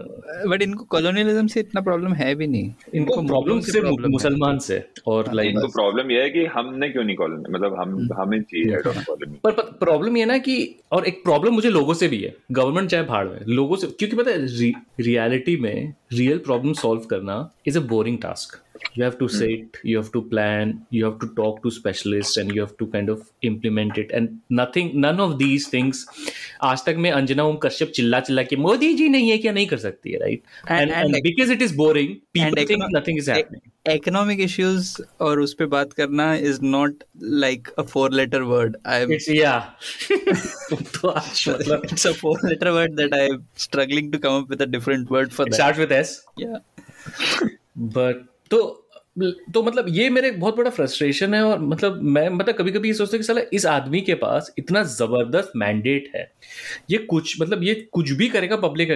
बट 0.49 0.63
इनको 0.63 0.85
कॉलोनियलिज्म 0.85 1.47
से 1.47 1.61
इतना 1.61 1.81
प्रॉब्लम 1.81 2.13
है 2.15 2.35
भी 2.35 2.47
नहीं। 2.47 2.73
इनको 2.95 3.23
प्रॉब्लम 3.23 3.61
से 3.61 3.73
सिर्फ़ 3.73 4.07
मुसलमान 4.09 4.59
से 4.59 4.83
और 5.07 5.33
लाइक 5.35 5.51
इनको 5.51 5.69
प्रॉब्लम 5.69 6.11
यह 6.11 6.23
है 6.23 6.31
कि 6.31 6.45
हमने 6.55 6.89
क्यों 6.89 7.05
नहीं 7.05 7.17
कॉलोनी 7.17 7.53
मतलब 7.53 7.79
हम 7.81 8.09
हमें 8.21 8.41
चाहिए 8.43 8.75
हेड 8.75 8.87
ऑफ़ 8.87 9.05
कॉलोनी 9.05 9.39
पर 9.45 9.53
प्रॉब्लम 9.81 10.17
ये 10.17 10.25
ना 10.25 10.39
कि 10.39 10.57
और 10.93 11.07
एक 11.07 11.23
प्रॉब्लम 11.25 11.55
मुझे 11.55 11.71
लोगों 11.71 11.95
से 11.95 12.09
भी 12.09 12.23
है। 12.23 12.35
गवर्नमेंट 12.53 12.91
चाहे 12.91 13.05
भाड़ 13.05 13.27
में 13.29 13.39
लोगों 13.47 13.77
से 13.77 13.87
क्योंकि 13.87 14.17
पता 14.17 14.31
है 14.31 14.47
रियलिटी 15.01 15.57
में 15.57 15.95
रियल 16.13 16.39
प्रॉब्लम 16.39 16.73
सॉल्व 16.73 17.01
करना 17.11 17.39
is 17.67 17.79
a 17.79 17.83
boring 17.89 18.19
task 18.19 18.59
you 18.98 19.04
have 19.04 19.16
to 19.20 19.28
sit 19.34 19.78
you 19.90 19.98
have 19.98 20.10
to 20.16 20.20
plan 20.32 20.72
you 20.96 21.04
have 21.06 21.16
to 21.22 21.28
talk 21.38 21.60
to 21.66 21.72
specialists 21.76 22.40
and 22.42 22.54
you 22.56 22.64
have 22.64 22.74
to 22.82 22.88
kind 22.96 23.12
of 23.14 23.22
implement 23.50 23.98
it 24.02 24.12
and 24.20 24.34
nothing 24.60 24.90
none 25.06 25.22
of 25.26 25.36
these 25.42 25.68
things 25.76 26.02
आज 26.70 26.84
तक 26.86 26.96
मैं 27.06 27.12
अंजना 27.12 27.44
ओम 27.52 27.56
कश्यप 27.66 27.92
चिल्ला 27.96 28.20
चिल्ला 28.30 28.44
के 28.52 28.56
मोदी 28.66 28.94
जी 29.02 29.08
नहीं 29.16 29.30
है 29.30 29.38
क्या 29.46 29.52
नहीं 29.60 29.68
कर 29.68 29.78
सकती 29.86 30.12
है 30.12 30.20
right 30.20 30.42
And- 30.68 30.82
and 30.82 30.92
and- 30.92 31.16
and 31.16 31.24
because 31.24 31.52
it 31.52 31.62
is 31.62 31.76
boring 31.76 32.16
people 32.34 32.46
And 32.50 32.58
think 32.60 32.70
econo- 32.72 32.90
nothing 32.98 33.18
is 33.20 33.30
happening 33.30 33.94
economic 33.96 34.40
issues 34.42 34.96
और 35.28 35.40
उस 35.40 35.54
पे 35.60 35.66
बात 35.74 35.94
करना 36.02 36.34
is 36.52 36.60
not 36.64 37.04
like 37.46 37.68
a 37.80 37.82
four 37.94 38.12
letter 38.22 38.42
word 38.54 38.78
I 38.86 39.02
am 39.02 39.12
it's 39.14 39.30
या 39.30 39.58
तो 40.12 41.08
आज 41.08 41.44
मतलब 41.50 41.88
it's 41.88 42.06
a 42.12 42.16
four 42.22 42.36
letter 42.52 42.74
word 42.80 42.96
that 43.02 43.18
I'm 43.22 43.42
struggling 43.68 44.12
to 44.16 44.24
come 44.28 44.40
up 44.44 44.56
with 44.56 44.66
a 44.68 44.72
different 44.78 45.12
word 45.18 45.36
for 45.40 45.48
it 45.48 45.54
that. 45.56 45.62
starts 45.62 45.84
with 45.86 45.98
s 46.04 46.16
Yeah. 46.46 46.62
But 47.98 48.26
तो 48.51 48.87
तो 49.55 49.63
मतलब 49.63 49.87
ये 49.89 50.09
मेरे 50.11 50.31
बहुत 50.31 50.57
बड़ा 50.57 50.71
फ्रस्ट्रेशन 50.71 51.35
है 51.35 51.43
और 51.43 51.59
मतलब 51.61 52.01
मैं 52.03 52.29
मतलब 52.29 52.55
कभी 52.55 52.73
कभी 52.73 52.89
ये 52.89 52.95
सोचता 52.95 53.17
हूँ 53.17 53.21
कि 53.21 53.27
साला 53.27 53.41
इस 53.53 53.67
आदमी 53.67 54.01
के 54.01 54.15
पास 54.15 54.53
इतना 54.59 54.83
ज़बरदस्त 54.83 55.53
मैंडेट 55.57 56.11
है। 56.15 56.23
ये 56.91 56.99
कुछ 57.01 57.41
मतलब 57.41 57.63
ये 57.65 57.75
कुछ 57.93 58.11
भी 58.13 58.29
करेगा 58.29 58.57
पब्लिक 58.57 58.91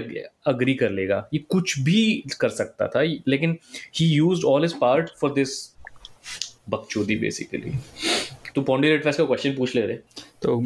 अग्री 0.47 0.75
कर 0.75 0.91
लेगा। 0.91 1.29
ये 1.35 1.39
कुछ 1.49 1.79
भी 1.81 2.25
कर 2.41 2.49
सकता 2.51 2.89
था, 2.89 3.03
लेकिन 3.29 3.59
he 3.97 4.07
use 4.07 4.45
all 4.47 4.65
is 4.65 4.75
part 4.81 5.11
for 5.21 5.33
this 5.33 5.59
बकचोदी 6.71 7.17
बेसिकली 7.17 7.73
तू 8.55 8.63
पॉन्डी 8.63 8.89
रेट 8.89 9.05
फेस्ट 9.05 9.19
का 9.19 9.25
क्वेश्चन 9.25 9.55
पूछ 9.57 9.75
ले 9.77 9.83
रहे 9.83 9.97
तो 10.43 10.59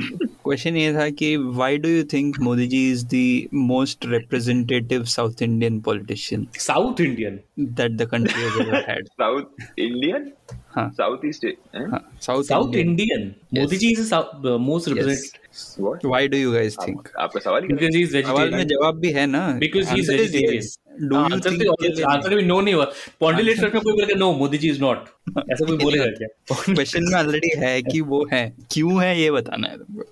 क्वेश्चन 0.45 0.77
ये 0.77 0.93
था 0.95 1.09
कि 1.11 1.37
why 1.37 1.79
do 1.79 1.89
you 1.89 2.05
think 2.13 2.39
Modi 2.41 2.67
ji 2.67 2.91
is 2.91 3.05
the 3.07 3.49
most 3.55 4.07
representative 4.07 5.05
South 5.15 5.43
Indian 5.43 5.81
politician 5.81 6.47
South 6.59 7.01
Indian 7.01 7.41
that 7.61 7.93
the 7.93 8.09
country 8.11 8.43
has 8.43 8.61
ever 8.61 8.85
had 8.89 9.09
South 9.09 9.79
Indian 9.79 10.31
हाँ। 10.71 10.89
साउथ 10.91 11.25
ईस्ट 11.27 11.47
हाँ 11.77 12.01
south 12.23 12.43
south 12.45 12.75
Indian 12.77 13.35
Modi 13.55 13.77
ji 13.77 13.91
is 13.93 14.15
most 14.61 14.89
represent 14.89 15.48
what 15.81 16.05
why 16.05 16.29
do 16.29 16.39
you 16.39 16.53
guys 16.53 16.77
think 16.87 17.09
आपका 17.19 17.41
सवाल 17.41 17.63
ही 17.63 17.69
because 17.69 17.97
he. 17.97 18.03
Is 18.03 18.17
सवाल 18.17 18.51
में 18.51 18.59
vegetarian 18.59 18.69
जवाब 18.69 18.99
भी 19.01 19.11
है 19.13 19.27
ना? 19.27 19.47
Because 19.59 19.91
he 19.91 20.01
is 20.01 20.11
Answer 20.11 20.15
is 20.17 20.21
vegetarian 20.21 20.63
yes. 20.63 20.77
Do 21.11 21.17
you 21.17 21.33
answer 21.33 21.51
think 21.51 21.63
तो 21.99 22.09
आंसर 22.11 22.35
भी 22.35 22.43
नो 22.43 22.61
नहीं 22.61 22.75
हुआ। 22.75 22.85
पॉन्डी 23.21 23.43
रेड 23.43 23.61
में 23.63 23.71
कोई 23.71 23.93
बोलेगा 23.93 24.19
no 24.19 24.33
Modi 24.33 24.59
ji 24.59 24.71
is 24.71 24.81
not 24.81 25.05
ऐसा 25.53 25.65
कोई 25.65 25.77
बोलेगा 25.77 26.07
क्या 26.19 26.29
क्वेश्चन 26.75 27.05
में 27.05 27.19
ऑलरेडी 27.21 27.51
है 27.59 27.83
कि 27.83 28.01
वो 28.13 28.27
है। 28.33 28.43
क्यों 28.73 29.03
है 29.03 29.21
ये 29.21 29.31
बताना 29.31 29.69
है 29.69 29.79
तुमको? 29.79 30.05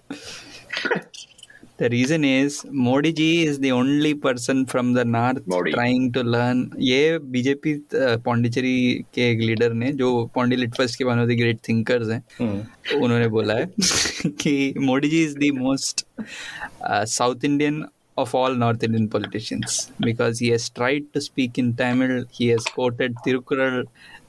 The 1.78 1.90
reason 1.90 2.24
is 2.24 2.64
Modi 2.70 3.12
ji 3.12 3.46
is 3.46 3.58
the 3.58 3.70
only 3.70 4.14
person 4.14 4.64
from 4.64 4.94
the 4.94 5.04
north 5.04 5.46
Modi. 5.46 5.72
trying 5.72 6.12
to 6.12 6.22
learn. 6.24 6.62
ये 6.80 7.18
बीजेपी 7.32 7.74
पौंडीचेरी 8.24 8.76
के 9.14 9.30
एक 9.30 9.40
लीडर 9.40 9.72
ने 9.72 9.92
जो 9.98 10.10
पौंडी 10.34 10.56
लिटफस्ट 10.56 10.98
के 10.98 11.04
one 11.04 11.18
of 11.20 11.28
the 11.28 11.36
great 11.40 11.58
thinkers 11.68 12.10
हैं 12.10 12.22
हम्म। 12.40 13.02
उन्होंने 13.04 13.28
बोला 13.36 13.54
है 13.54 13.66
कि 14.40 14.74
Modi 14.78 15.08
ji 15.08 15.22
is 15.24 15.36
the 15.38 15.52
most 15.58 16.04
South 17.16 17.44
Indian 17.44 17.84
of 18.18 18.34
all 18.34 18.54
North 18.54 18.82
Indian 18.82 19.08
politicians 19.08 19.90
because 20.00 20.38
he 20.38 20.48
has 20.48 20.68
tried 20.70 21.12
to 21.12 21.20
speak 21.20 21.58
in 21.58 21.74
Tamil. 21.74 22.24
He 22.30 22.48
has 22.48 22.64
quoted 22.64 23.16
Tirukural. 23.24 23.84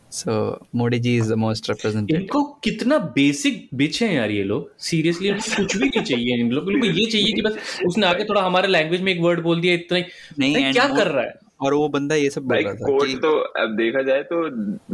So 0.10 0.66
Modi 0.74 1.00
ji 1.00 1.18
is 1.18 1.28
the 1.28 1.38
most 1.38 1.68
representative. 1.70 2.22
इनको 2.22 2.44
कितना 2.64 2.98
basic 3.16 3.68
bitch 3.74 4.02
है 4.04 4.14
यार 4.14 4.32
ये 4.32 4.44
लोग? 4.44 4.70
Seriously 4.80 5.32
कुछ 5.34 5.76
भी 5.78 5.88
नहीं 5.88 6.02
चाहिए 6.02 6.40
इन 6.40 6.52
लोग 6.52 6.72
इनको 6.72 6.88
ये 6.88 7.06
चाहिए 7.06 7.34
कि 7.34 7.42
बस 7.42 7.82
उसने 7.88 8.08
आगे 8.08 8.24
थोड़ा 8.24 8.42
हमारे 8.42 8.68
लैंग्वेज 8.68 9.02
में 9.02 9.12
एक 9.14 9.22
वर्ड 9.22 9.42
बोल 9.44 9.62
दिया 9.62 9.74
इतना 9.74 9.98
ही। 9.98 10.04
नहीं, 10.40 10.72
क्या 10.74 10.88
कर 10.88 11.08
रहा 11.08 11.24
है? 11.24 11.34
और 11.62 11.74
वो 11.74 11.88
बंदा 11.90 12.16
ये 12.16 12.30
सब 12.30 12.44
बोल 12.44 12.58
रहा 12.58 12.74
था 12.74 12.86
कोट 12.86 13.06
कि 13.08 13.16
तो 13.16 13.32
अब 13.62 13.76
देखा 13.78 14.02
जाए 14.02 14.24
तो 14.24 14.42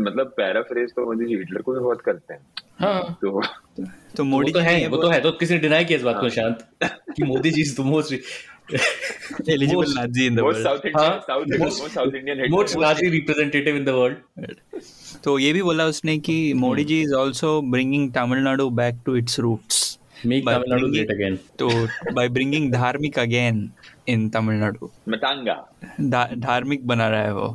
मतलब 0.02 0.34
पैराफ्रेज 0.38 0.90
तो 0.90 1.06
मोदी 1.06 1.26
जी 1.26 1.38
हिटलर 1.38 1.62
को 1.62 1.74
भी 1.74 1.80
बहुत 1.80 2.02
करते 2.02 2.34
हैं। 2.34 2.42
हाँ। 2.80 3.18
तो 3.22 3.42
तो 4.18 4.24
मोदी 4.24 4.52
तो 4.52 4.60
है 4.60 4.76
ने 4.80 4.88
वो 4.88 4.98
तो 4.98 5.10
है 5.10 5.20
तो 5.22 5.32
किसी 5.32 5.54
ने 5.54 5.60
डिनाई 5.60 5.86
किया 5.86 5.98
इस 5.98 6.04
बात 6.04 6.20
को 6.22 6.30
शांत। 6.30 6.68
कि 6.84 7.24
Modi 7.24 7.52
ji 7.52 7.62
is 7.62 7.76
the 7.82 7.86
most 7.86 8.14
eligible 9.50 9.84
most- 9.84 9.98
Nazi 9.98 10.26
in 10.28 10.36
the 10.36 10.44
most 10.44 10.56
world. 10.56 10.68
South 10.68 10.86
Indian, 10.86 11.00
हाँ, 11.00 11.38
Indian, 11.38 11.60
most- 11.60 11.82
most 11.82 11.94
South 11.94 12.14
Indian 12.14 12.44
most 12.52 12.76
Nazi 12.78 13.10
representative 13.10 13.76
in 13.76 13.86
the 13.86 13.96
world. 13.96 14.54
तो 15.24 15.38
ये 15.40 15.52
भी 15.54 15.62
बोला 15.62 15.86
उसने 15.86 16.18
कि 16.20 16.38
Modi 16.54 16.84
ji 16.84 17.02
is 17.02 17.14
also 17.16 17.50
bringing 17.72 18.12
Tamil Nadu 18.14 18.70
back 18.80 18.96
to 19.06 19.16
its 19.16 19.40
roots 19.40 19.82
make 20.26 20.44
By 20.46 20.54
Tamil Nadu 20.54 20.88
bringing- 20.88 21.08
great 21.08 21.12
again 21.12 21.38
तो 21.60 22.14
by 22.14 22.30
bringing 22.30 22.72
धार्मिक 22.74 23.20
again 23.20 23.70
in 24.08 24.28
Tamil Nadu 24.30 24.90
मतांगा 25.10 25.56
धा- 26.02 26.34
धार्मिक 26.40 26.88
बना 26.88 27.08
रहा 27.10 27.22
है 27.22 27.34
वो 27.34 27.48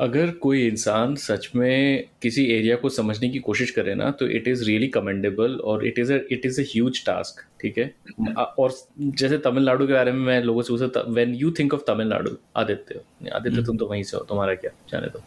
अगर 0.00 0.30
कोई 0.42 0.66
इंसान 0.66 1.14
सच 1.22 1.50
में 1.56 2.04
किसी 2.22 2.44
एरिया 2.52 2.76
को 2.82 2.88
समझने 2.88 3.28
की 3.30 3.38
कोशिश 3.48 3.70
करे 3.70 3.94
ना 3.94 4.10
तो 4.20 4.26
इट 4.38 4.48
इज़ 4.48 4.64
रियली 4.64 4.88
कमेंडेबल 4.88 5.58
और 5.64 5.86
it 5.86 5.98
is 5.98 6.12
it 6.12 6.46
is 6.46 6.60
a 6.60 6.64
huge 6.72 7.04
task 7.06 7.44
ठीक 7.60 7.78
है? 7.78 7.92
और 8.58 8.72
जैसे 9.00 9.38
तमिलनाडु 9.38 9.86
के 9.86 9.92
बारे 9.92 10.12
में 10.12 10.20
मैं 10.26 10.40
लोगों 10.42 10.62
से 10.62 10.72
पूछा 10.72 11.04
when 11.08 11.34
you 11.34 11.50
think 11.58 11.74
of 11.74 11.82
Tamil Nadu 11.86 12.36
Aditya 12.60 13.00
Aditya 13.34 13.62
तुम 13.64 13.76
तो 13.76 13.86
वहीं 13.86 14.02
से 14.02 14.16
हो 14.16 14.22
तुम्हारा 14.28 14.54
क्या 14.54 14.70
जाने 14.90 15.06
दो। 15.06 15.22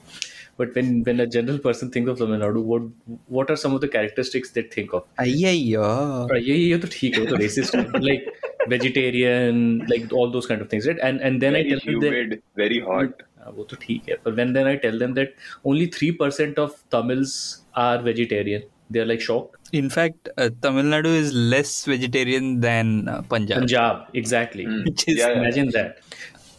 But 0.60 0.78
when 0.78 1.02
when 1.04 1.20
a 1.20 1.26
general 1.36 1.58
person 1.58 1.92
think 1.96 2.08
of 2.10 2.20
Tamil Nadu 2.20 2.64
what 2.64 3.18
what 3.32 3.52
are 3.52 3.58
some 3.58 3.76
of 3.76 3.82
the 3.86 3.90
characteristics 3.94 4.54
that 4.56 4.70
think 4.78 4.94
of 4.94 5.04
अय्यो 5.20 6.38
ये 6.38 6.56
ये 6.56 6.78
तो 6.78 6.88
ठीक 6.92 7.18
है 7.18 7.26
तो 7.26 7.36
racist 7.36 7.76
like 7.76 8.32
vegetarian 8.70 9.62
like 9.90 10.14
all 10.14 10.32
those 10.32 10.46
kind 10.46 10.64
of 10.64 10.74
things 10.74 10.88
right 10.88 11.00
and 11.00 11.22
and 11.22 11.40
then 11.40 11.56
I 11.56 11.64
tell 11.64 11.80
them 11.80 12.00
humid 12.00 12.40
very 12.58 12.80
hot 12.88 13.22
वो 13.56 13.64
तो 13.70 13.78
ठीक 13.82 14.10
है 14.10 14.16
पर 14.26 14.36
when 14.36 14.54
then 14.54 14.68
I 14.68 14.76
tell 14.76 14.98
them 15.00 15.14
that 15.16 15.36
only 15.64 15.88
three 15.88 16.12
percent 16.12 16.58
of 16.58 16.78
Tamils 16.90 17.64
are 17.76 18.02
vegetarian, 18.02 18.64
they 18.90 19.00
are 19.00 19.06
like 19.06 19.22
shocked. 19.22 19.58
In 19.72 19.90
fact, 19.90 20.30
uh, 20.38 20.50
Tamil 20.62 20.86
Nadu 20.86 21.14
is 21.22 21.34
less 21.34 21.86
vegetarian 21.86 22.60
than 22.62 23.08
uh, 23.08 23.22
Punjab. 23.24 23.60
Punjab, 23.60 24.08
exactly. 24.14 24.68
Which 24.68 25.08
is 25.08 25.18
Yeah, 25.18 25.30
yeah. 25.30 25.40
Imagine 25.40 25.70
that. 25.70 26.04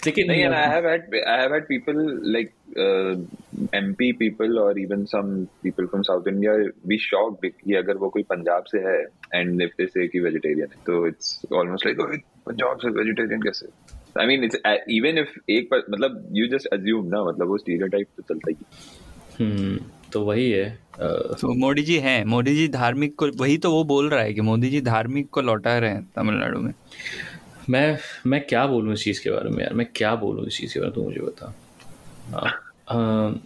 लेकिन 0.07 0.27
नहीं 0.29 0.45
and 0.47 0.55
I 0.55 0.67
have 0.71 0.85
had 0.85 1.15
I 1.27 1.37
have 1.43 1.53
had 1.57 1.67
people 1.69 2.01
like 2.37 2.53
uh, 2.77 3.15
MP 3.79 4.09
people 4.19 4.59
or 4.59 4.79
even 4.79 5.07
some 5.07 5.49
people 5.63 5.87
from 5.93 6.05
South 6.05 6.27
India 6.27 6.57
be 6.87 6.99
shocked 6.99 7.45
कि 7.45 7.75
अगर 7.75 7.97
वो 8.03 8.11
कोई 8.17 8.23
पंजाब 8.33 8.65
से 8.73 8.79
है 8.87 8.97
and 9.41 9.63
if 9.67 9.77
they 9.79 9.87
say 9.95 10.09
कि 10.15 10.25
vegetarian 10.27 10.75
है 10.77 10.83
तो 10.89 11.07
it's 11.11 11.31
almost 11.61 11.87
like 11.89 12.03
oh 12.07 12.11
Punjab 12.49 12.85
से 12.85 12.93
vegetarian 13.01 13.45
कैसे 13.47 13.71
I 14.17 14.25
mean 14.27 14.45
it's 14.47 14.57
uh, 14.69 14.79
even 14.97 15.17
if 15.21 15.31
एक 15.51 15.69
पर, 15.71 15.79
मतलब 15.91 16.19
you 16.37 16.45
just 16.53 16.67
assume 16.73 17.07
ना 17.13 17.23
मतलब 17.29 17.49
वो 17.49 17.57
stereotype 17.59 18.11
तो 18.17 18.23
चलता 18.23 18.51
ही 18.51 18.57
है। 18.61 18.67
हम्म, 19.41 19.79
तो 20.13 20.23
वही 20.25 20.51
है 20.51 20.69
तो 21.01 21.55
मोदी 21.61 21.83
जी 21.83 21.97
हैं 21.99 22.25
मोदी 22.25 22.55
जी 22.57 22.67
धार्मिक 22.69 23.15
को 23.15 23.27
वही 23.37 23.57
तो 23.59 23.71
वो 23.73 23.85
बोल 23.85 24.09
रहा 24.11 24.21
है 24.21 24.35
कि 24.35 24.41
मोदी 24.41 24.71
जी 24.71 24.81
धार्मिक 24.81 25.29
को 25.31 25.41
लौटा 25.41 25.79
रहे 25.79 25.91
हैं 25.91 26.03
तमिलनाडु 26.17 26.61
में। 26.61 26.73
मैं 27.71 27.99
मैं 28.27 28.41
क्या 28.47 28.67
बोलूँ 28.67 28.93
इस 28.95 29.05
चीज़ 29.05 29.23
के 29.23 29.31
बारे 29.31 29.51
में 29.51 29.63
यार? 29.63 29.75
मैं 29.75 29.87
क्या 29.97 30.15
बोलूँ 30.15 30.47
इस 30.47 30.59
चीज़ 30.59 30.75
के 30.75 30.81
बारे 30.81 30.91
में? 30.91 30.95
तू 30.95 31.03
मुझे 31.03 31.21
बता। 31.21 31.55
हाँ, 32.91 33.43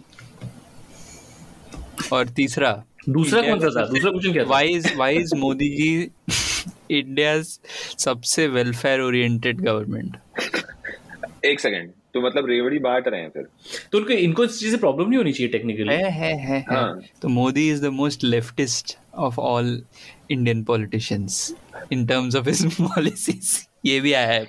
और 2.13 2.29
तीसरा 2.29 2.71
दूसरा 3.09 3.41
कौन 3.41 3.59
सा 3.59 3.69
था? 3.75 3.85
दूसरा 3.87 4.11
क्वेश्चन 4.11 4.33
क्या 4.33 4.43
था? 4.43 4.49
Why 4.49 4.67
is 4.67 4.95
why 4.97 5.17
is 5.17 5.35
Modi 5.35 5.69
ji 5.69 6.11
India 6.91 7.41
सबसे 7.41 8.47
वेलफेयर 8.47 9.01
ओरिएंटेड 9.01 9.61
गवर्नमेंट 9.61 10.17
एक 11.45 11.59
सेकंड 11.59 11.91
तो 12.13 12.21
मतलब 12.21 12.45
रेवड़ी 12.45 12.79
बांट 12.79 13.07
रहे 13.07 13.21
हैं 13.21 13.29
फिर। 13.29 13.47
तो 13.91 13.97
उनको 13.97 14.13
इनको 14.13 14.43
इस 14.43 14.59
चीज़ 14.59 14.71
से 14.71 14.77
प्रॉब्लम 14.77 15.09
नहीं 15.09 15.17
होनी 15.17 15.31
चाहिए 15.31 15.51
टेक्निकली 15.51 15.93
है 15.93 16.11
है 16.11 16.11
है, 16.11 16.47
है। 16.47 16.65
हाँ। 16.69 17.01
तो 17.21 17.27
Modi 17.27 17.71
is 17.71 17.81
the 17.81 17.85
most 17.85 18.23
leftist 18.23 18.97
of 19.15 19.39
all 19.39 19.83
Indian 20.31 20.63
politicians 20.63 21.55
in 21.93 22.07
terms 22.07 22.35
of 22.35 22.49
his 22.49 22.65
policies 22.81 23.65
ये 23.85 23.99
भी 23.99 24.13
आया 24.13 24.27
है 24.27 24.45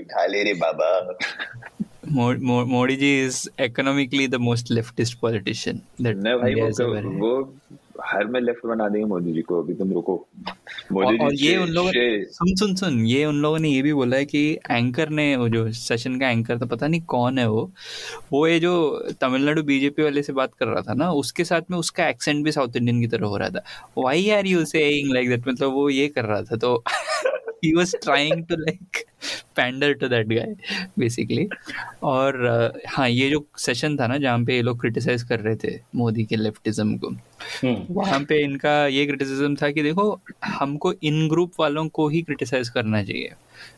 उठा 0.00 0.26
ले 0.26 0.42
रे 0.42 0.54
बाबा। 0.54 1.18
Modi 2.64 2.96
ji 2.96 3.24
is 3.24 3.48
economically 3.62 4.28
the 4.28 4.34
most 4.34 4.70
leftist 4.70 5.20
politician 5.20 5.80
that 6.00 6.16
भाई 6.16 6.54
वो 6.54 7.18
वो 7.18 7.58
हर 8.08 8.24
में 8.24 8.40
लेफ़्ट 8.40 8.66
बना 8.66 8.88
देंगे 8.88 9.04
मोदी 9.06 9.32
जी 9.32 9.42
को 9.42 9.62
अभी 9.62 9.74
तुम 9.74 9.92
रुको। 9.92 10.14
मोदी 10.92 11.18
और 11.18 11.34
जी 11.34 11.46
ये 11.46 11.56
उन 11.56 11.68
लोगों 11.68 11.90
सुन 12.32 12.54
सुन 12.54 12.74
सुन 12.74 13.04
ये 13.06 13.24
उन 13.24 13.40
लोगों 13.42 13.58
ने 13.58 13.68
ये 13.68 13.82
भी 13.82 13.92
बोला 13.94 14.16
है 14.16 14.24
कि 14.24 14.40
एंकर 14.70 15.08
ने 15.10 15.24
वो 15.36 15.48
जो 15.48 15.70
सेशन 15.72 16.18
का 16.20 16.30
एंकर 16.30 16.58
था 16.58 16.66
पता 16.66 16.86
नहीं 16.86 17.00
कौन 17.06 17.38
है 17.38 17.48
वो 17.50 17.70
वो 18.32 18.46
ये 18.46 18.58
जो 18.60 18.74
तमिलनाडु 19.20 19.62
बीजेपी 19.62 20.02
वाले 20.02 20.22
से 20.22 20.32
बात 20.32 20.54
कर 20.54 20.66
रहा 20.66 20.82
था 20.82 20.94
ना 20.94 21.10
उसके 21.12 21.44
साथ 21.44 21.70
में 21.70 21.78
उसका 21.78 22.08
एक्सेंट 22.08 22.44
भी 22.44 22.52
साउथ 22.52 22.76
इंडियन 22.76 23.00
की 23.00 23.06
तरह 23.06 23.26
हो 23.26 23.36
रहा 23.36 23.50
था। 23.50 23.62
Why 23.98 24.30
are 24.30 24.46
you 24.46 24.64
say 24.64 24.88
like 25.12 25.28
that 25.28 25.48
मतलब 25.48 25.72
वो 25.72 25.88
ये 25.90 26.06
कर 26.08 26.24
रहा 26.24 26.42
था 26.42 26.56
तो 26.56 26.82
he 27.64 27.72
was 27.74 27.94
trying 28.02 28.44
to 28.46 28.56
like 28.56 29.04
pander 29.56 29.92
to 29.92 30.08
that 30.08 30.26
guy 30.26 30.54
basically 30.98 31.48
और 32.02 32.72
uh, 32.72 32.90
हाँ 32.90 33.08
ये 33.08 33.28
जो 33.30 33.44
सेशन 33.58 33.96
था 33.96 34.06
ना 34.06 34.18
जहाँ 34.18 34.44
पे 34.44 34.56
ये 34.56 34.62
लोग 34.62 34.80
क्रिटिसाइज 34.80 35.22
कर 35.22 35.40
रहे 35.40 35.56
थे 35.56 35.78
मोदी 35.94 36.24
के 36.24 36.36
लेफ्टिज्म 36.36 36.96
को 36.98 37.08
हम्म, 37.08 37.94
वहाँ 37.94 38.20
पे 38.20 38.42
इनका 38.44 38.86
ये 38.86 39.06
क्रिटिसिज्म 39.06 39.56
था 39.56 39.70
कि 39.70 39.82
देखो 39.82 40.20
हमको 40.44 40.92
इन 41.02 41.28
ग्रुप 41.28 41.52
वालों 41.60 41.88
को 41.88 42.08
ही 42.08 42.22
क्रिटिसाइज 42.22 42.68
करना 42.68 43.02
चाहिए। 43.04 43.32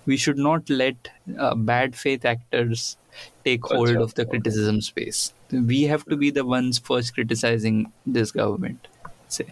We 0.08 0.16
should 0.16 0.38
not 0.38 0.70
let 0.70 1.08
bad 1.28 1.94
faith 1.94 2.26
actors 2.26 2.96
take 3.44 3.64
hold 3.64 4.00
of 4.00 4.12
the 4.20 4.28
criticism 4.28 4.80
space 4.80 5.32
we 5.54 5.82
have 5.84 6.02
to 6.10 6.16
be 6.16 6.30
the 6.30 6.38
ones 6.46 6.82
first 6.86 7.14
criticising 7.14 7.84
this 8.08 8.32
government 8.36 8.86
से 9.30 9.44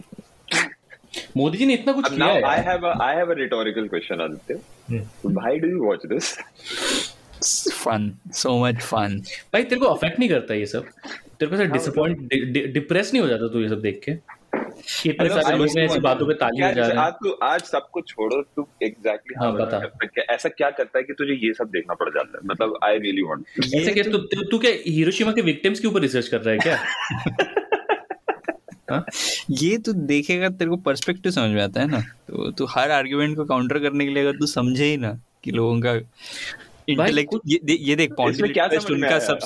मोदी 1.36 1.58
जी 1.58 1.66
ने 1.66 1.74
इतना 1.74 1.92
कुछ 1.92 2.08
किया 2.08 2.26
है 2.26 2.40
I 2.40 2.44
यार। 2.44 2.64
have 2.64 2.84
a 2.84 2.92
I 3.04 3.10
have 3.20 3.32
a 3.32 3.38
rhetorical 3.40 3.88
question 3.94 4.20
Aditya. 4.20 4.58
Why 5.26 5.52
do 5.58 5.72
you 5.74 6.20
fun 7.72 8.12
so 8.32 8.64
much 8.64 8.82
fun 8.82 9.20
भाई 9.52 9.62
तेरे 9.62 9.80
को 9.80 9.86
अफेक्ट 9.86 10.18
नहीं 10.18 10.28
करता 10.28 10.54
ये 10.54 10.66
सब? 10.66 10.84
तेरे 11.40 11.46
को 11.46 11.54
ऐसा 11.54 11.64
डिसअपॉइंट 11.64 12.18
डिप्रेस 12.72 13.12
नहीं 13.12 13.22
हो 13.22 13.28
जाता 13.28 13.48
तू 13.48 13.60
ये 13.60 13.68
सब 13.68 13.80
देख 13.80 14.00
के? 14.08 14.38
इतने 15.10 15.28
सारे 15.28 15.56
लोग 15.56 15.68
हैं 15.78 15.84
ऐसी 15.84 15.98
बातों 15.98 16.26
पे 16.26 16.34
ताली 16.34 16.56
क्या 16.56 16.70
बजा 16.70 16.80
रहे 16.82 16.90
हैं। 16.90 16.96
आज 16.96 17.12
तू 17.12 17.30
आज 17.42 17.60
सब 17.60 17.88
कुछ 17.92 18.08
छोड़ो 18.08 18.42
तू 18.42 18.68
एग्जैक्टली 18.82 19.34
हाँ, 19.38 19.52
बता। 19.52 19.80
ऐसा 20.34 20.48
क्या 20.48 20.70
करता 20.70 20.98
है 20.98 21.04
कि 21.04 21.12
तुझे 21.12 21.32
ये 21.46 21.52
सब 21.52 21.64
देखना 21.64 21.94
पड़ 21.94 22.08
जाता 22.10 22.38
है? 22.38 22.46
मतलब 22.46 22.78
आई 22.84 22.98
रियली 22.98 23.22
वांट 23.22 23.44
ऐसे 23.64 23.92
क्या 23.92 24.04
तू 24.04 24.18
तू- 24.18 24.50
तू 24.50 24.58
क्या 24.58 24.70
हिरोशिमा 24.86 25.32
के 25.32 25.42
विक्टिम्स 25.42 25.80
के 25.80 25.88
ऊपर 25.88 26.00
रिसर्च 26.00 26.28
कर 26.28 26.40
रहा 26.40 26.54
है 26.54 26.58
क्या? 26.58 26.78
हाँ? 28.90 29.04
ये 29.50 29.76
तू 29.78 29.92
देखेगा 29.92 30.48
तेरे 30.48 30.70
को 30.70 30.76
पर्सपेक्टिव 30.76 31.32
समझ 31.32 31.50
में 31.50 31.62
आता 31.62 31.80
है 31.80 31.86
ना 31.86 32.00
तो 32.28 32.50
तू 32.50 32.66
हर 32.66 32.90
आर्ग्यूमेंट 32.90 33.36
को 33.36 33.44
काउंटर 33.44 33.78
करने 33.78 34.04
के 34.06 34.10
लिए 34.10 34.26
अगर 34.26 34.38
तू 34.38 34.46
समझे 34.46 34.84
ही 34.84 34.96
ना 34.96 35.18
कि 35.44 35.50
लोगों 35.50 35.80
का 35.80 35.92
इंटेलेक्ट 36.88 37.34
ये, 37.46 37.60
दे- 37.64 37.78
ये 37.80 37.96
देख 37.96 38.12
पॉन्डिलेट 38.12 38.58
फेस्ट 38.70 38.90
उनका? 38.90 39.18
सब 39.18 39.38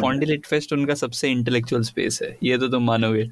पॉन्डिलिट 0.00 0.46
फेस्ट 0.46 0.72
उनका 0.72 0.94
सबसे 0.94 1.28
इंटेलेक्चुअल 1.30 1.82
स्पेस 1.82 2.18
है 2.22 2.36
ये 2.42 2.58
तो 2.58 2.68
तुम 2.68 2.84
मानोगे 2.84 3.28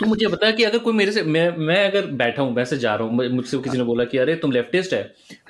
तू 0.00 0.06
मुझे 0.06 0.26
बता 0.26 0.50
कि 0.50 0.64
अगर 0.64 0.78
कोई 0.78 0.92
मेरे 0.92 1.12
से 1.12 1.22
मैं 1.22 1.48
मैं 1.58 1.76
अगर 1.90 2.06
बैठा 2.16 2.42
हूँ 2.42 2.54
मैं 2.54 2.64
से 2.64 2.76
जा 2.78 2.94
रहा 2.94 3.06
हूँ 3.06 3.28
मुझसे 3.30 3.58
किसी 3.58 3.78
ने 3.78 3.84
बोला 3.84 4.04
कि 4.04 4.18
अरे 4.18 4.34
तुम 4.36 4.52
लेफ्टिस्ट 4.52 4.94
है 4.94 5.02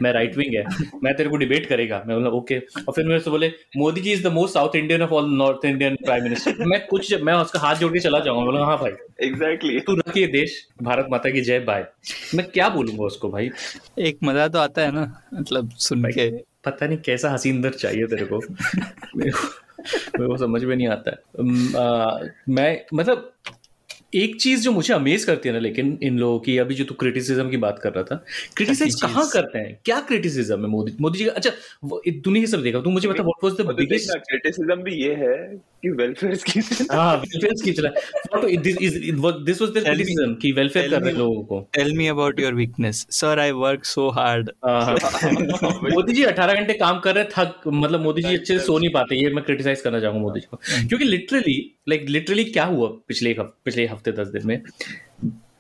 मैं 0.03 0.13
राइट 0.13 0.37
विंग 0.37 0.55
है 0.55 0.65
मैं 1.05 1.15
तेरे 1.17 1.31
को 1.31 1.37
डिबेट 1.37 1.67
करेगा। 1.67 2.03
मैं 2.07 2.17
बोला 2.17 2.31
ओके 2.31 2.59
और 2.59 2.93
फिर 2.93 3.07
मेरे 3.07 3.21
से 3.21 3.31
बोले 3.31 3.53
Modi 3.77 4.01
ji 4.01 4.13
is 4.13 4.23
the 4.25 4.33
most 4.33 4.55
South 4.55 4.77
Indian 4.77 5.03
of 5.03 5.11
all 5.11 5.31
North 5.33 5.65
Indian 5.65 5.97
prime 6.05 6.25
minister 6.25 6.65
मैं 6.67 6.87
कुछ 6.87 7.15
मैं 7.23 7.35
उसका 7.35 7.61
हाथ 7.61 7.77
जोड़ 7.77 7.93
के 7.93 8.01
चला 8.01 8.21
जाऊँगा। 8.21 8.45
बोला 8.45 8.65
हाँ 8.65 8.79
भाई। 8.79 8.93
एग्जैक्टली 9.23 9.81
तू 9.81 9.97
रख 9.97 10.17
ये 10.17 10.27
देश 10.29 10.57
भारत 10.83 11.07
माता 11.11 11.31
की 11.31 11.41
जय 11.41 11.61
बाय 11.61 11.87
मैं 12.35 12.47
क्या 12.47 12.69
बोलूँगा 12.69 13.05
उसको 13.05 13.31
भाई? 13.31 13.51
एक 13.99 14.19
मज़ा 14.25 14.49
तो 14.49 14.59
आता 14.59 14.83
है 14.83 14.93
ना 14.93 15.03
मतलब 15.35 15.71
सुन 15.81 16.11
के। 16.11 16.31
पता 16.65 16.87
नहीं 16.87 16.99
कैसा 16.99 17.31
हसींदर 17.31 17.71
चाहिए 17.73 18.07
तेरे 18.07 18.25
को। 18.25 18.39
मेरे 19.17 20.27
को 20.27 20.37
समझ 20.37 20.65
में 20.65 20.75
नहीं 20.77 20.89
आता। 20.89 21.11
है 21.11 21.17
आ, 21.77 22.19
मैं 22.49 22.81
मतलब 22.95 23.31
एक 24.15 24.41
चीज़ 24.41 24.63
जो 24.63 24.73
मुझे 24.73 24.95
अमेज 24.95 25.25
करती 25.25 25.49
है 25.49 25.53
ना 25.53 25.59
लेकिन 25.59 25.99
इन 26.03 26.19
लोगों 26.19 26.39
की 26.41 26.59
अभी 26.59 26.75
जो 26.75 26.85
तू 26.85 26.95
क्रिटिसिज्म 26.95 27.51
की 27.51 27.57
बात 27.57 27.79
कर 27.79 27.93
रहा 27.93 28.05
था 28.05 28.25
क्रिटिसाइज 28.57 28.95
कहाँ 29.03 29.29
करते 29.33 29.59
हैं? 29.59 29.79
क्या 29.85 30.01
क्रिटिसिज्म 30.01 30.61
है 30.61 30.67
मोदी 30.67 30.97
मोदी 31.01 31.19
जी 31.19 31.25
का? 31.25 31.31
अच्छा 31.31 31.51
दुनिया 31.85 32.21
तूने 32.21 32.41
ये 32.41 32.47
सब 32.47 32.63
देखा 32.63 32.81
तू 32.81 32.91
मुझे 32.91 33.09
बता 33.09 33.23
what 33.23 33.45
was 33.45 33.53
the 33.61 33.75
biggest 33.75 34.11
criticism 34.19 34.77
भी 34.83 34.95
ये 35.03 35.15
है 35.15 35.37
कि 35.85 35.91
वेलफेयर 35.93 36.35
की 36.47 36.61
हाँ 36.93 37.17
वेलफेयर 37.17 37.55
की 37.65 37.73
चला 37.73 37.91
this 38.59 38.79
is 38.83 38.95
this 39.45 39.61
was 39.63 39.71
there 39.71 39.85
Tell 39.85 39.85
criticism 39.87 40.35
कि 40.43 40.53
वेलफेयर 40.53 40.91
कर 40.91 41.03
रहे 41.03 41.13
लोगों 41.15 41.43
को। 41.43 41.61
Tell 41.75 41.93
me 41.97 42.07
about 42.09 42.41
your 42.41 42.55
weakness 42.55 43.07
sir 43.13 43.39
I 43.39 43.51
work 43.59 43.85
so 43.85 44.09
hard 44.11 44.51
Modi 44.65 46.13
ji 46.13 46.25
18 46.25 46.55
घंटे 46.55 46.75
काम 46.75 46.99
कर 47.01 47.15
रहे 47.15 47.25
थक 47.33 47.69
मतलब 47.69 48.01
मोदी 48.01 48.23
जी 48.23 48.35
अच्छे 48.35 48.59
से 48.59 48.65
सो 48.65 48.79
नहीं 48.79 48.91
पाते 48.91 49.17
ये 49.17 49.31
मैं 49.35 49.45
क्रिटिसाइज 49.45 49.81
करना 49.81 50.01
चाहूँगा 50.01 50.23
मोदी 50.23 50.41
जी 50.41 50.47
को। 50.51 50.57
क्योंकि 50.89 51.05
लिटरली 51.05 51.57
लाइक 51.89 52.07
लिटरली 52.09 52.45
क्या 52.47 52.65
हुआ 52.67 52.89
पिछले 53.09 53.35
पिछले 53.39 53.87
हफ़्ते 53.87 54.13
दस 54.13 54.29
दिन 54.29 54.47
में? 54.47 54.61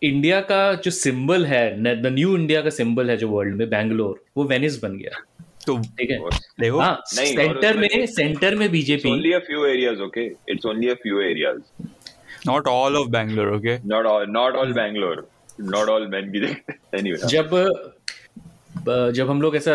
इंडिया 0.03 0.41
का 0.43 0.63
जो 0.85 0.91
सिंबल 0.91 1.45
है 1.47 2.01
द 2.03 2.07
न्यू 2.07 2.37
इंडिया 2.37 2.61
का 2.63 2.71
सिंबल 2.71 3.11
है 3.11 3.17
जो 3.17 3.29
वर्ल्ड 3.29 3.55
में 3.57 3.69
बैंगलोर 3.71 4.25
वो 4.37 4.45
वेनिस 4.45 4.83
बन 4.83 4.97
गया। 4.99 5.23
तो 5.67 5.77
ठीक 5.99 6.11
है 6.11 6.19
देखो 6.61 6.81
हाँ 6.81 7.03
सेंटर 7.07 7.77
में 7.79 8.07
सेंटर 8.07 8.55
में 8.55 8.71
BJP 8.71 9.11
only 9.11 9.35
a 9.37 9.41
few 9.51 9.67
areas, 9.69 10.01
okay? 10.09 10.27
It's 10.55 10.71
only 10.73 10.91
a 10.93 10.97
few 11.05 11.23
areas. 11.29 11.63
Not 12.47 12.67
all 12.69 12.97
of 12.97 13.09
Bangalore 13.11 13.55
okay 13.55 13.77
Not 13.89 14.07
all. 14.13 14.27
Not 14.37 14.57
all 14.63 14.73
Bangalore. 14.79 15.21
Not 15.75 15.91
all 15.95 16.09
men 16.15 16.33
भी 16.33 16.41
anyway. 17.01 17.27
जब 17.27 17.55
जब 19.15 19.29
हम 19.31 19.41
लोग 19.43 19.55
ऐसा 19.57 19.75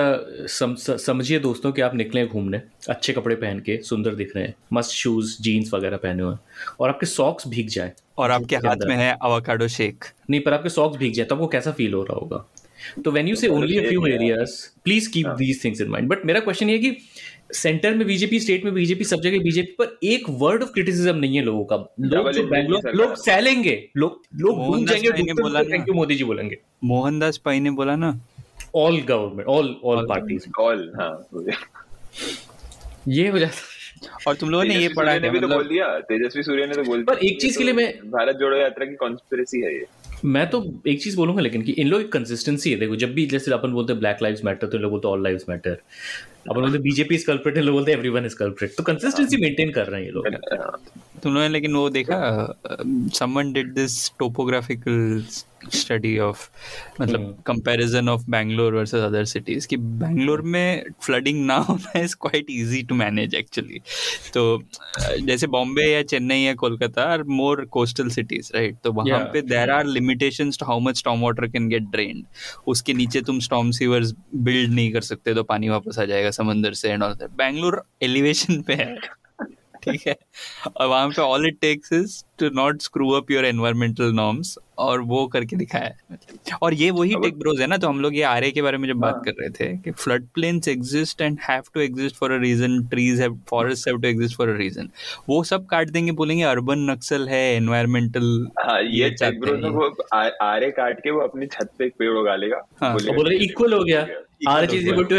सम, 0.49 0.73
स- 0.75 1.05
समझिए 1.05 1.39
दोस्तों 1.39 1.71
कि 1.71 1.81
आप 1.81 1.95
निकले 1.95 2.25
घूमने 2.27 2.61
अच्छे 2.89 3.13
कपड़े 3.13 3.35
पहन 3.35 3.59
के 3.65 3.77
सुंदर 3.83 4.15
दिख 4.15 4.35
रहे 4.35 4.45
हैं 4.45 4.53
मस्त 4.73 4.91
शूज़ 4.91 5.35
जीन्स 5.43 5.73
वगैरह 5.73 5.97
पहने 5.97 6.23
हुए 6.23 6.35
और 6.79 6.89
आपके 6.89 7.05
सॉक्स 7.05 7.47
भीग 7.47 7.67
जाए 7.69 7.91
और 8.17 8.31
आपके 8.31 8.55
हाथ 8.67 8.85
में 8.87 8.95
है 8.95 9.11
अवाकाडो 9.23 9.67
शेक 9.77 10.05
नहीं 10.29 10.41
पर 10.41 10.53
आपके 10.53 10.69
सॉक्स 10.69 10.97
भीग 10.97 11.13
जाए 11.13 11.25
तो 11.25 11.35
आपको 11.35 11.47
कैसा 11.55 11.71
फील 11.79 11.93
हो 11.93 12.03
रहा 12.03 12.19
होगा 12.19 12.45
तो 13.05 13.11
when 13.11 13.27
you 13.27 13.35
say 13.35 13.47
only 13.47 13.77
a 13.77 13.87
few 13.89 14.05
areas 14.07 14.51
please 14.83 15.09
keep 15.11 15.27
these 15.27 15.63
things 15.63 15.81
in 15.81 15.87
mind 15.87 16.07
but 16.07 16.25
मेरा 16.25 16.39
क्वेश्चन 16.39 16.69
ये 16.69 16.75
है 16.75 16.81
कि 16.81 16.97
सेंटर 17.53 17.93
में 17.93 18.05
बीजेपी 18.07 18.39
स्टेट 18.39 18.65
में 18.65 18.73
बीजेपी 18.73 19.03
सब 19.03 19.21
जगह 19.21 19.39
बीजेपी 19.39 19.71
पर 19.79 19.97
एक 20.03 20.25
वर्ड 20.29 20.63
ऑफ़ 20.63 20.69
क्रिटिसिज्म 20.69 21.15
नहीं 21.15 21.35
है 21.37 21.43
लोगों 21.43 21.63
का। 21.65 21.75
लोग 21.99 22.31
जो 22.31 22.43
बैंगलोर 22.43 22.91
लोग 22.95 23.15
सैलेंगे 23.15 23.89
लोग 23.97 24.21
लोग 24.35 24.57
घूम 24.57 24.85
जाएँगे 24.85 25.33
बोला 25.33 25.63
थैंक 25.63 25.87
यू 25.87 25.93
मोदी 25.93 26.15
जी 26.15 26.23
बोलेंगे। 26.23 26.57
मोहनदास 26.83 27.37
पाई 27.37 27.59
ने 27.59 27.71
बोला 27.71 27.95
ना। 27.95 28.19
All 28.75 29.01
government 29.01 29.47
all 29.47 29.75
all 29.83 30.05
parties 30.07 30.45
All. 30.61 30.85
हाँ. 30.99 31.27
ये 33.07 33.27
हो 33.27 33.39
जाता 33.39 34.21
और 34.27 34.35
तुम 34.35 34.49
लोगों 34.49 34.63
ने 34.65 34.75
ये 34.75 34.87
पढ़ा 34.87 35.11
सूर्य 35.13 35.19
ने 35.21 35.29
भी 35.29 35.39
तो 35.39 35.47
बोल 35.47 35.57
मतलब 35.57 35.69
दिया। 35.69 35.99
तेजस्वी 35.99 36.43
सूर्य 36.43 36.65
ने 36.67 36.73
तो 36.73 36.83
बोल 36.83 36.97
दिया 36.97 37.15
पर 37.15 37.25
एक 37.25 37.41
चीज़ 37.41 37.57
के 37.57 37.63
लिए 37.63 37.73
तो 37.73 37.77
मैं- 37.77 38.05
भारत 38.05 38.35
जोड़ो 38.35 38.57
यात्रा 38.57 38.85
की 38.85 38.95
कॉन्स्पिरेसी 38.95 39.61
है 39.61 39.73
ये। 39.73 39.85
मैं 40.25 40.49
तो 40.49 40.63
एक 40.87 41.01
चीज़ 41.03 41.15
बोलूँगा, 41.17 41.41
लेकिन 41.41 41.61
कि 41.61 41.71
इन 41.71 41.87
लोग 41.87 42.01
एक 42.01 42.11
कंसिस्टेंसी 42.11 42.71
है। 42.71 42.77
देखो, 42.79 42.95
जब 42.95 43.13
भी 43.13 43.25
जैसे 43.25 43.51
अपन 43.53 43.71
बोलते 43.71 43.93
हैं 43.93 43.99
ब्लैक 43.99 44.21
लाइव्स 44.23 44.43
मैटर 44.45 44.67
तो 44.67 44.77
इन 44.77 44.81
लोग 44.83 44.91
बोलते 44.91 45.07
ऑल 45.07 45.23
लाइव्स 45.23 45.45
मैटर 45.49 45.77
अपन 46.49 46.61
बोलते 46.61 46.77
बीजेपी 46.79 47.15
इज़ 47.15 47.25
कल्प्रिट 47.27 47.57
इन 47.57 47.63
लोग 47.63 47.75
बोलते 47.75 47.91
एवरीवन 47.91 48.25
इज़ 48.25 48.35
कल्प्रिट 48.35 48.73
तो 48.77 48.83
कंसिस्टेंसी 48.83 49.37
मेंटेन 49.41 49.71
कर 49.71 49.87
रहे 49.87 49.99
हैं 50.01 50.07
ये 50.07 50.13
लोग। 50.13 50.27
हाँ। 50.59 50.79
तुम 51.23 51.33
लोगों 51.33 51.47
ने 51.47 51.53
लेकिन 51.53 51.73
वो 51.75 51.89
देखा 51.89 52.17
someone 53.15 53.51
did 53.53 53.73
this 53.73 54.01
topographical 54.19 55.23
study 55.73 56.17
of 56.19 56.47
मतलब 57.01 57.41
comparison 57.45 58.09
of 58.09 58.23
Bangalore 58.31 58.75
versus 58.75 59.01
other 59.03 59.25
cities 59.25 59.67
कि 59.67 59.77
बैंगलोर 59.77 60.41
में 60.53 60.83
फ्लडिंग 61.03 61.45
ना 61.45 61.55
होना 61.69 61.99
is 61.99 62.15
quite 62.21 62.45
easy 62.49 62.81
to 62.83 62.95
manage 62.95 63.35
actually 63.35 63.79
तो 64.33 64.43
जैसे 65.21 65.47
बॉम्बे 65.47 65.85
या 65.85 66.01
चेन्नई 66.03 66.39
या 66.39 66.53
Kolkata 66.53 67.03
are 67.03 67.23
more 67.33 67.63
coastal 67.71 68.09
cities 68.09 68.51
right 68.55 68.77
तो 68.83 68.91
वहाँ 68.93 69.07
Yeah. 69.09 69.33
पे 69.33 69.41
there 69.43 69.69
are 69.69 69.85
limitations 69.87 70.57
to 70.59 70.65
how 70.65 70.79
much 70.79 70.97
storm 70.97 71.21
water 71.21 71.47
can 71.47 71.67
get 71.69 71.83
drained 71.91 72.25
उसके 72.67 72.93
नीचे 72.93 73.21
तुम 73.21 73.39
स्टॉर्म 73.39 73.71
सीवर्स 73.71 74.13
बिल्ड 74.47 74.73
नहीं 74.73 74.91
कर 74.93 75.01
सकते 75.01 75.33
तो 75.33 75.43
पानी 75.43 75.69
वापस 75.69 75.99
आ 75.99 76.05
जाएगा 76.05 76.31
समंदर 76.39 76.73
से 76.73 76.89
एंड 76.89 77.03
ऑल 77.03 77.15
बैंगलोर 77.37 77.81
एलिवेशन 78.01 78.61
पे 78.61 78.73
है। 78.73 78.95
ठीक 79.83 80.07
है? 80.07 80.15
और 80.75 80.87
वहाँ 80.87 81.09
पे 81.09 81.21
all 81.21 81.47
it 81.47 81.59
takes 81.61 81.93
is 81.93 82.23
to 82.39 82.49
not 82.55 82.81
screw 82.81 83.09
up 83.11 83.31
your 83.31 83.45
environmental 83.45 84.11
norms 84.13 84.57
और 84.79 85.01
वो 85.03 85.25
करके 85.27 85.55
दिखाया 85.55 85.85
है। 85.85 86.17
और 86.61 86.73
ये 86.73 86.89
वही 86.91 87.15
टेक 87.21 87.37
ब्रोज 87.39 87.61
है 87.61 87.67
ना 87.67 87.77
तो 87.77 87.87
हम 87.87 87.99
लोग 88.01 88.15
ये 88.15 88.23
आरए 88.23 88.51
के 88.51 88.61
बारे 88.61 88.77
में 88.77 88.87
जब 88.87 88.99
बात 88.99 89.21
कर 89.25 89.31
रहे 89.39 89.49
थे 89.49 89.75
कि 89.77 89.91
flood 89.93 90.27
plains 90.33 90.67
exist 90.67 91.21
and 91.21 91.37
have 91.49 91.63
to 91.73 91.79
exist 91.79 92.15
for 92.15 92.31
a 92.31 92.37
reason 92.41 92.81
trees 92.87 93.21
have 93.21 93.39
forest 93.49 93.87
have 93.87 93.97
to 93.97 94.07
exist 94.07 94.37
for 94.37 94.49
a 94.49 94.57
reason 94.57 94.89
वो 95.29 95.43
सब 95.43 95.65
काट 95.65 95.89
देंगे 95.89 96.11
बोलेंगे 96.21 96.43
अर्बन 96.45 96.89
नक्सल 96.91 97.27
है 97.29 97.43
एनवायरमेंटल 97.55 98.47
हाँ 98.59 98.81
ये 98.83 99.09
टेक 99.11 99.39
ब्रो 99.39 99.55
हैं। 99.55 99.69
वो 99.71 99.93
आरे 100.43 100.71
काट 100.71 100.99
के 100.99 101.11
वो 101.11 101.21
अपनी 101.21 101.45
छत 101.47 101.69
पे 101.79 101.85
एक 101.85 101.93
पेड़ 101.99 102.17
उगा 102.17 102.35
लेगा 102.35 102.65
हाँ। 102.81 102.93
बोल 102.93 103.27
रहे 103.29 103.37
इक्वल 103.43 103.73
हो 103.73 103.83
गया। 103.83 104.07
इक्वल 104.41 105.03
टू 105.05 105.15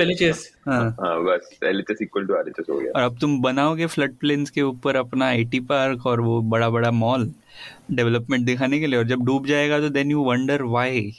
हाँ। 0.71 0.81
हाँ 1.01 1.23
बस 1.25 1.59
एलएचएस 1.65 1.99
इक्वल 2.03 2.27
टू 2.27 2.35
आरएचएस 2.35 2.67
हो 2.71 2.79
गया। 2.79 2.93
और 2.97 3.03
अब 3.03 3.19
तुम 3.21 3.41
बनाओगे 3.43 3.87
फ्लड 3.87 4.15
प्लेन्स 4.21 4.51
के 4.51 4.63
ऊपर 4.63 4.97
अपना 4.97 5.27
आईटी 5.27 5.61
पार्क 5.71 6.07
और 6.07 6.21
वो 6.21 6.41
बड़ा 6.53 6.69
बड़ा 6.71 6.91
मॉल 6.91 7.31
डेवलपमेंट 7.91 8.47
दिखाने 8.47 8.81
के 8.81 8.87
लिए 8.87 8.99
और 8.99 9.07
जब 9.07 9.25
डूब 9.25 9.47
जाएगा 9.47 9.81
तो 9.81 9.89
देन 9.89 10.11
यू 10.11 10.25
वंडर 10.25 10.63
व्हाई 10.63 11.13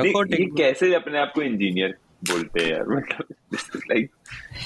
नहीं, 0.00 0.46
कैसे 0.48 0.94
अपने 0.94 1.18
आप 1.18 1.32
को 1.34 1.42
इंजीनियर 1.42 1.94
बोलते 2.30 2.60
हैं 2.60 2.70
यार? 2.70 2.84
मतलब 3.54 3.80
लाइक 3.90 4.10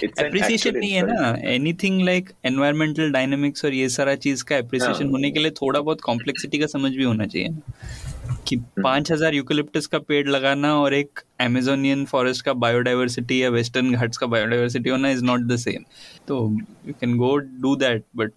एप्रिसिएशन 0.04 0.76
नहीं 0.76 0.92
है 0.92 1.02
ना? 1.06 1.34
एनीथिंग 1.44 2.00
लाइक 2.02 2.30
एनवायरमेंटल 2.44 3.10
डायनामिक्स 3.12 3.64
और 3.64 3.74
ये 3.74 3.88
सारा 3.88 4.14
चीज़ 4.14 4.44
का 4.44 4.56
एप्रिसिएशन 4.56 5.04
हाँ। 5.04 5.10
होने 5.10 5.30
के 5.30 5.40
लिए 5.40 5.50
थोड़ा 5.50 5.80
बहुत 5.80 6.00
कॉम्प्लेक्सिटी 6.00 6.58
का 6.58 6.66
समझ 6.66 6.92
भी 6.92 7.04
होना 7.04 7.26
चाहिए 7.26 7.48
ना। 7.48 8.36
कि 8.48 8.56
पाँच 8.82 9.12
हज़ार 9.12 9.34
यूकलिप्टस 9.34 9.86
का 9.86 9.98
पेड़ 9.98 10.26
लगाना 10.28 10.74
और 10.76 10.94
एक 10.94 11.20
अमेजोनियन 11.40 12.04
फॉरेस्ट 12.04 12.44
का 12.44 12.52
बायोडाइवर्सिटी 12.52 13.42
या 13.42 13.48
वेस्टर्न 13.50 13.92
घाट्स 13.92 14.18
का 14.18 14.26
बायोडाइवर्सिटी 14.26 14.90
होना 14.90 15.10
is 15.10 15.24
not 15.24 15.40
the 15.40 15.56
same 15.56 15.84
so 16.28 16.38
you 16.86 16.94
can 17.00 17.16
go 17.16 17.36
do 17.36 17.76
that 17.76 18.04
but 18.16 18.32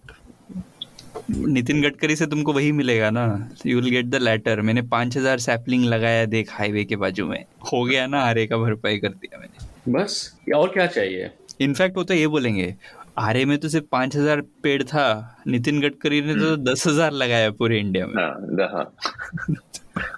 Nitin 1.30 1.82
Gadkari 1.82 2.16
से 2.16 2.26
तुमको 2.26 2.52
वही 2.52 2.72
मिलेगा 2.72 3.10
ना। 3.10 3.24
You 3.66 3.80
will 3.80 3.90
get 3.90 4.06
the 4.06 4.14
letter 4.14 4.60
मैंने 4.60 4.82
पाँच 4.88 5.16
हज़ार 5.16 5.38
सैपलिंग 5.40 5.84
लगाया 5.84 6.24
देख 6.26 6.50
हाईवे 6.52 6.84
के 6.84 6.96
बाजू 6.96 7.26
में। 7.26 7.44
हो 7.72 7.84
गया 7.84 8.06
ना 8.06 8.20
आरे 8.22 8.46
का 8.46 8.56
भरपाई 8.58 8.98
कर 8.98 9.08
दिया 9.08 9.38
मैंने। 9.40 9.92
बस 9.92 10.40
और 10.56 10.68
क्या 10.68 10.86
चाहिए? 10.88 11.30
इनफैक्ट 11.60 11.96
वो 11.96 12.04
तो 12.04 12.14
ये 12.14 12.26
बोलेंगे 12.26 12.74
आरे 13.18 13.44
में 13.44 13.56
तो 13.58 13.68
सिर्फ़ 13.68 13.86
पाँच 13.92 14.16
हज़ार 14.16 14.40
पेड़ 14.62 14.82
था 14.82 15.06
नितिन 15.46 15.80
गडकरी 15.80 16.20
ने 16.20 16.34
तो 16.34 16.56
दस 16.64 16.86
हज़ार 16.86 17.12
लगाया 17.12 17.50
पूरे 17.52 17.78
इंडिया 17.80 18.06
में। 18.06 18.14
हाँ 18.14 18.68
हाँ। 18.68 18.84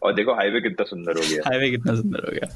और 0.03 0.15
देखो 0.15 0.35
हाईवे 0.35 0.61
कितना 0.61 0.85
सुंदर 0.85 1.17
हो 1.17 1.23
गया। 1.31 1.43
हाईवे 1.47 1.71
कितना 1.71 1.95
सुंदर 1.95 2.27
हो 2.27 2.33
गया। 2.33 2.47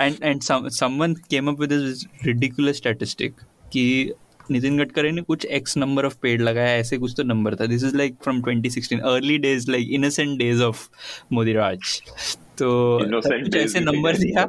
And 0.00 0.16
and 0.22 0.42
someone 0.42 1.14
came 1.30 1.48
up 1.48 1.60
with 1.60 1.70
this 1.70 2.04
ridiculous 2.24 2.76
statistic 2.76 3.40
कि 3.72 4.12
नितिन 4.50 4.78
गडकरी 4.78 5.10
ने 5.10 5.22
कुछ 5.22 5.44
एक्स 5.46 5.76
नंबर 5.76 6.06
ऑफ़ 6.06 6.16
पेड़ 6.22 6.40
लगाया 6.42 6.76
ऐसे 6.76 6.98
कुछ 6.98 7.14
तो 7.16 7.22
नंबर 7.22 7.54
था। 7.56 7.66
This 7.66 7.84
is 7.84 7.96
like 7.96 8.14
from 8.22 8.40
2016 8.42 9.00
early 9.10 9.38
days 9.38 9.70
like 9.70 9.90
innocent 9.90 10.38
days 10.38 10.62
of 10.62 10.88
Modi 11.32 11.52
राज 11.52 12.00
तो 12.58 12.98
कुछ 13.02 13.56
ऐसे 13.56 13.80
नंबर 13.80 14.16
दिया। 14.16 14.48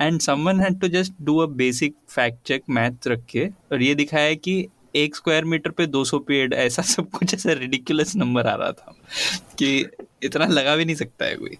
And 0.00 0.20
someone 0.20 0.60
had 0.60 0.80
to 0.80 0.88
just 0.88 1.12
do 1.22 1.36
a 1.38 1.46
basic 1.56 1.94
fact 2.08 2.46
check 2.48 2.62
math 2.70 3.08
रख 3.08 3.24
के 3.30 3.46
और 3.72 3.82
ये 3.82 3.94
दिखाया 3.94 4.34
कि 4.34 4.66
एक 4.96 5.16
स्क्वायर 5.16 5.44
मीटर 5.44 5.70
पे 5.70 5.86
200 5.86 6.18
पेड़ 6.28 6.52
ऐसा 6.54 6.82
सब 6.84 7.10
कुछ 7.10 7.34
ऐसा 7.34 7.52
रिडिकुलस 7.52 8.14
नंबर 8.16 8.46
आ 8.46 8.54
रहा 8.54 8.72
था 8.72 8.94
कि 9.58 9.86
इतना 10.24 10.46
लगा 10.46 10.76
भी 10.76 10.84
नहीं 10.84 10.96
सकता 10.96 11.24
है 11.24 11.36
कोई। 11.36 11.56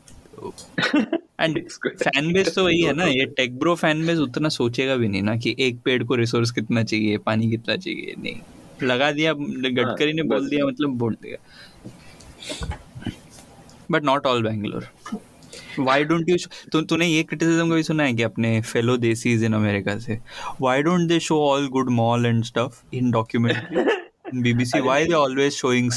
एंड 1.40 1.68
फ़ैन 1.87 2.33
बेस 2.33 2.55
तो 2.55 2.64
वही 2.64 2.83
है 2.83 2.92
ना 2.92 3.05
ये 3.05 3.24
टेक 3.24 3.59
ब्रो 3.59 3.74
फ़ैन 3.74 4.07
बेस 4.07 4.18
उतना 4.18 4.48
सोचेगा 4.48 4.96
भी 4.96 5.09
नहीं 5.09 5.22
ना 5.22 5.37
कि 5.37 5.57
एक 5.59 5.81
पेड़ 5.85 6.05
को 6.05 6.14
रिसोर्स 6.14 6.50
कितना 6.50 6.83
चाहिए 6.83 7.18
पानी 7.18 7.50
कितना 7.50 7.76
चाहिए 7.76 8.14
नहीं 8.18 8.40
लगा 8.83 9.12
दिया 9.12 9.33
गडकरी 9.33 10.12
ने 10.12 10.22
बोल। 10.22 10.48
दिया 10.48 10.66
मतलब 10.66 10.88
बोल 10.88 11.16
दिया 11.22 11.37
but 13.90 14.05
not 14.05 14.26
all 14.26 14.42
Bangalore 14.42 14.88
Why 15.81 16.05
don't 16.05 16.29
you? 16.29 16.37
तू 16.72 16.81
तूने 16.81 17.07
ये 17.07 17.22
criticism 17.22 17.70
कभी 17.70 17.83
सुना 17.83 18.03
है 18.03 18.12
कि 18.12 18.22
अपने 18.22 18.62
fellow 18.62 18.96
desis 18.98 19.42
in 19.48 19.55
America 19.55 20.00
से? 20.00 20.18
Why 20.62 20.83
don't 20.87 21.09
they 21.09 21.18
show 21.26 21.38
all 21.38 21.68
good 21.76 21.90
mall 21.98 22.26
and 22.31 22.44
stuff 22.48 22.72
in 22.94 23.12
documentary? 23.16 23.85
In 24.33 24.42
BBC, 24.42 24.81
why 24.88 25.07
they 25.07 25.16
always 25.22 25.57
showing 25.57 25.90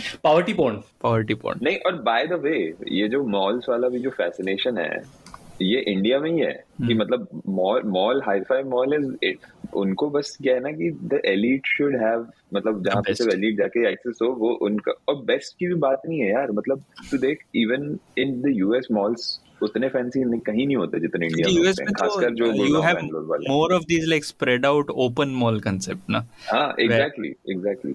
slum? 0.00 0.74
Like 0.74 0.92
poverty 1.02 1.34
pond 1.34 1.62
नहीं 1.62 1.76
और 1.76 1.92
बाय 2.02 2.26
द 2.26 2.32
वे 2.32 2.74
ये 2.88 3.08
जो 3.08 3.24
मॉल्स 3.24 3.68
वाला 3.68 3.88
भी 3.88 3.98
जो 3.98 4.10
फैसिनेशन 4.10 4.78
है 4.78 5.22
ये 5.62 5.80
इंडिया 5.80 6.18
में 6.18 6.30
ही 6.30 6.38
है 6.40 6.64
कि 6.86 6.94
मतलब 6.94 7.42
mall 7.48 7.82
mall 7.82 8.22
hi fi 8.22 8.62
mall 8.62 8.94
is 8.94 9.16
it 9.22 9.38
उनको 9.74 10.10
बस 10.10 10.38
क्या 10.42 10.54
है 10.54 10.60
ना 10.60 10.70
कि 10.70 10.90
द 10.90 11.20
एलिट 11.26 11.66
शुड 11.66 11.96
हैव 11.96 12.28
मतलब 12.54 12.84
जहाँ 12.84 13.02
पे. 13.02 13.14
सिर्फ़ 13.14 13.32
एलिट 13.32 13.58
जाके 13.58 13.92
एक्सेस 13.92 14.18
हो 14.22 14.28
वो 14.28 14.50
उनका 14.54 14.92
और 15.08 15.16
बेस्ट 15.16 15.58
की 15.58 15.66
भी 15.66 15.74
बात 15.74 16.02
नहीं 16.08 16.20
है 16.20 16.30
यार 16.30 16.50
मतलब 16.50 16.84
तू 17.10 17.18
देख 17.18 17.38
even 17.54 17.98
in 18.18 18.42
the 18.42 18.44
US 18.48 18.88
malls 18.92 19.40
उतने 19.62 19.88
फैंसी 19.88 20.38
कहीं 20.38 20.66
नहीं 20.66 20.76
होते 20.76 21.00
जितने 21.00 21.26
इंडिया 21.26 21.48
में 21.48 21.54
यूएस 21.54 21.68
होते 21.68 21.82
में 21.82 21.88
हैं 21.88 21.94
तो 21.94 22.14
खासकर 22.14 22.34
जो 22.34 22.52
गुड़गांव 22.52 22.82
have 22.82 22.94
बैंगलोर 22.94 23.24
वाले। 23.24 23.50
more 23.50 23.80
of 23.80 23.86
these 23.86 24.08
like 24.12 24.24
spread 24.24 24.64
out 24.64 24.86
open 24.88 25.34
mall 25.42 25.60
concept 25.68 26.10
ना? 26.10 26.26
हाँ 26.52 26.74
एग्जैक्टली 26.80 27.28
एग्जैक्टली 27.28 27.94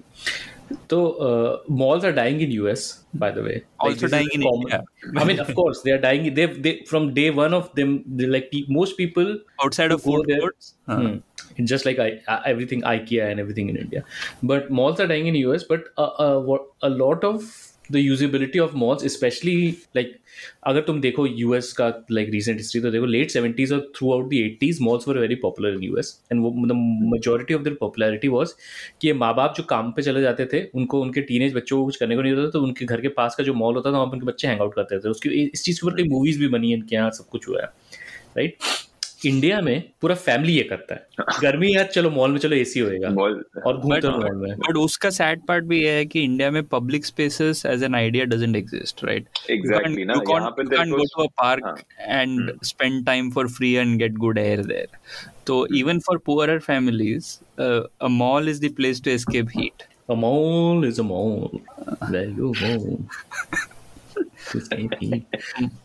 तो 0.90 0.98
malls 1.82 2.04
are 2.04 2.12
dying 2.12 2.40
in 2.40 2.50
US 2.52 2.84
by 3.14 3.30
the 3.30 3.42
way 3.42 3.62
Also 3.78 4.06
is 4.06 4.12
dying 4.12 4.28
in 4.32 4.42
common- 4.42 4.62
India. 4.62 4.80
I 5.16 5.24
mean 5.24 5.40
of 5.40 5.54
course 5.54 5.82
they 5.82 5.92
are 5.92 6.00
dying 6.04 6.34
they 6.34 6.46
they 6.66 6.74
from 6.90 7.14
day 7.14 7.30
one 7.30 7.54
of 7.54 7.70
them 7.74 7.94
they 8.06 8.26
like 8.26 8.50
pe- 8.52 8.64
most 8.68 8.96
people 8.96 9.32
outside 9.64 9.92
of 9.92 10.02
food 10.02 10.28
courts. 10.40 10.74
हाँ. 10.90 10.98
Hmm. 11.00 11.64
just 11.64 11.86
like 11.86 11.98
I, 11.98 12.20
I, 12.28 12.40
everything 12.46 12.82
IKEA 12.82 13.30
and 13.30 13.40
everything 13.40 13.68
in 13.68 13.76
India. 13.76 14.04
But 14.42 14.70
malls 14.70 15.00
are 15.00 15.06
dying 15.06 15.26
in 15.26 15.34
US. 15.36 15.64
But 15.64 15.88
uh, 15.96 16.10
uh, 16.26 16.58
a 16.82 16.90
lot 16.90 17.24
of 17.24 17.48
the 17.90 18.00
usability 18.02 18.60
of 18.60 18.74
malls 18.76 19.04
specially 19.12 19.56
like 19.96 20.16
अगर 20.66 20.80
तुम 20.80 21.00
देखो 21.00 21.26
US 21.26 21.72
का 21.72 21.88
like 22.10 22.28
recent 22.30 22.56
history 22.58 22.80
तो 22.80 22.90
देखो 22.90 23.06
late 23.06 23.30
seventies 23.30 23.72
और 23.72 23.80
throughout 24.12 24.28
the 24.30 24.34
eighties 24.34 24.78
malls 24.82 25.08
were 25.08 25.18
very 25.18 25.34
popular 25.42 25.74
in 25.74 25.82
US 25.82 26.14
and 26.32 26.42
वो 26.42 26.50
the 26.66 26.76
majority 27.12 27.54
of 27.54 27.62
their 27.62 27.74
popularity 27.80 28.28
was 28.28 28.52
कि 29.00 29.08
ये 29.08 29.14
माँ 29.14 29.34
बाप 29.36 29.54
जो 29.56 29.62
काम 29.64 29.90
पे 29.92 30.02
चले 30.02 30.20
जाते 30.22 30.46
थे, 30.52 30.62
उनको, 30.74 31.00
उनके 31.02 31.20
टीनेज 31.22 31.54
बच्चों 31.54 31.78
को 31.78 31.84
कुछ 31.84 31.96
करने 31.96 32.16
को 32.16 32.22
नहीं 32.22 32.32
होता 32.34 32.50
तो 32.50 32.62
उनके 32.62 32.84
घर 32.84 33.00
के 33.00 33.08
पास 33.16 33.34
का 33.34 33.44
जो 33.44 33.54
मॉल 33.54 33.74
होता 33.74 33.92
था, 33.92 33.96
वहाँ 33.96 34.06
पे 34.06 34.16
उनके 34.16 34.26
बच्चे 34.26 34.48
हैंग 34.48 34.60
आउट 34.60 34.74
करते 34.74 34.98
थे। 34.98 35.08
उसकी, 35.08 35.28
इस 35.44 35.64
चीज़ 35.64 35.80
के 35.80 35.86
ऊपर 35.86 35.96
कई 35.96 36.08
मूवीज़ 36.08 36.38
भी 36.40 36.48
बनी 36.48 36.70
है 36.70 36.76
इनके 36.76 36.96
यहाँ 36.96 37.10
सब 37.10 37.28
कुछ 37.30 37.48
हुआ 37.48 37.60
है 37.62 37.66
राइट 38.36 38.56
इंडिया 39.26 39.60
में 39.60 39.82
पूरा 40.00 40.14
फैमिली 40.14 40.52
ये 40.52 40.62
करता 40.62 40.94
है। 40.94 41.40
गर्मी 41.42 41.72
है 41.72 41.84
चलो 41.84 42.10
मॉल 42.10 42.30
में 42.32 42.38
चलो 42.38 42.56
एसी 42.56 42.80
होएगा। 42.80 43.08
और 43.66 43.80
बट 43.84 44.76
उसका 44.76 45.10
सैड 45.10 45.40
पार्ट 45.48 45.64
भी 45.64 45.82
है 45.84 46.04
कि 46.06 46.22
इंडिया 46.24 46.50
में 46.50 46.62
public 46.64 47.06
spaces 47.06 47.64
as 47.66 47.82
an 47.82 47.94
idea 47.94 48.24
doesn't 48.24 48.56
exist 48.56 49.04
right 49.04 49.26
park 51.40 51.82
and 52.00 52.52
spend 52.64 53.04
time 53.06 53.30
for 53.30 53.48
free 53.48 53.72
and 53.72 53.98
get 53.98 54.12
good 54.18 54.38
air 54.38 54.64
there 54.64 54.86
तो 55.46 55.66
even 55.76 55.98
for 55.98 56.18
poor 56.26 56.58
families 56.58 57.36
a 57.60 58.08
mall 58.08 58.48
is 58.48 58.66
the 58.66 58.74
place 58.76 59.02
to 59.04 59.10
escape 59.10 59.48
heat 59.56 59.82
a 60.10 60.14
mall 60.14 60.88
is 60.88 61.00
a 61.00 61.04
mall 61.04 61.58
there 62.10 62.28
you 62.38 62.52
go 62.62 62.96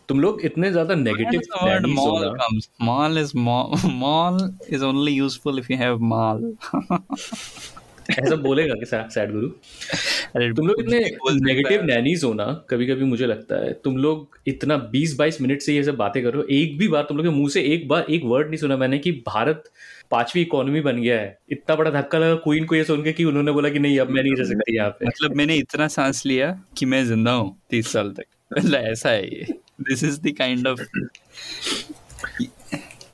तुम 0.10 0.19
लोग 0.19 0.41
इतने 0.41 0.72
ज़्यादा 0.72 0.96
negative 0.96 1.39
does 1.39 1.48
the 1.48 1.65
word 1.65 1.88
mall 1.88 2.36
comes? 2.36 2.69
Mall 2.82 3.17
is 3.17 3.34
mall. 3.36 3.78
Mall 3.84 4.39
is 4.69 4.84
only 4.84 5.12
useful 5.12 5.58
ऐसा 8.12 8.36
बोलेगा 8.38 8.74
कि 8.74 8.86
sad 8.86 9.32
गुरु। 9.32 9.48
अरे 10.36 10.52
तुम 10.54 10.68
लोग 10.68 10.80
इतने 10.80 11.00
नेगेटिव 11.42 11.84
नैनीज 11.86 12.24
हो 12.24 12.34
ना 12.34 12.46
कभी 12.70 12.88
कभी 12.88 13.06
मुझे 13.06 13.26
लगता 13.28 13.56
है 13.56 13.74
तुम 13.84 13.98
लोग 13.98 14.38
इतना 14.48 14.78
20-22 14.92 15.42
मिनट 15.42 15.62
से 15.62 15.76
ये 15.76 15.84
सब 15.84 15.96
बातें 15.98 16.22
कर 16.24 16.34
रहे 16.34 16.42
हो 16.42 16.48
एक 16.52 16.78
भी 16.78 16.88
बार 16.88 17.04
तुम 17.04 17.18
लोग 17.18 17.26
के 17.26 17.32
मुँह 17.32 17.50
से 17.50 17.62
एक 17.74 17.88
बार 17.88 18.06
एक 18.10 18.22
वर्ड 18.26 18.48
नहीं 18.48 18.58
सुना 18.58 18.78
मैंने 18.78 19.00
कि 19.00 19.12
भारत 19.28 19.72
पांचवी 20.12 20.42
इकोनॉमी 20.42 20.82
बन 20.82 21.02
गया 21.02 21.20
है। 21.20 21.38
इतना 21.52 21.76
बड़ा 21.76 21.92
धक्का 21.92 22.18
लगा 22.20 22.36
क्वीन 22.44 22.66
को 22.66 22.76
ये 22.76 22.84
सुन 22.84 23.04
के 23.04 23.13
कि 23.13 23.24
उन्होंने 23.26 23.52
बोला 23.52 23.70
कि 23.70 23.80
नहीं 23.80 24.00
अब 24.00 24.10
मैं 24.10 24.24
नहीं 24.24 24.36
रह 24.36 24.46
सकती 24.46 24.76
यहाँ 24.76 24.89
पे। 24.89 25.06
मतलब 25.06 25.36
मैंने 25.36 25.56
इतना 25.58 25.88
सांस 25.89 26.26
लिया 26.26 26.52
कि 26.78 26.86
मैं 26.86 27.04
ज़िंदा 27.06 27.32
हूँ 27.32 27.56
तीस 27.70 27.92
साल 27.94 28.12
तक। 28.12 28.26
मतलब 28.58 28.80
ऐसा 28.82 29.10
है 29.10 29.24
ये। 29.26 29.46
This 29.82 30.04
is 30.04 30.20
the 30.22 30.34
kind 30.38 30.68
of 30.68 30.82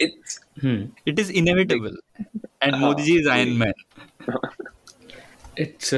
it's 0.02 0.40
it 1.08 1.20
is 1.20 1.32
inevitable 1.32 1.98
and 2.64 2.76
Modi 2.76 3.04
ji 3.04 3.18
is 3.20 3.30
iron 3.30 3.54
man 3.58 3.74
it's 5.60 5.92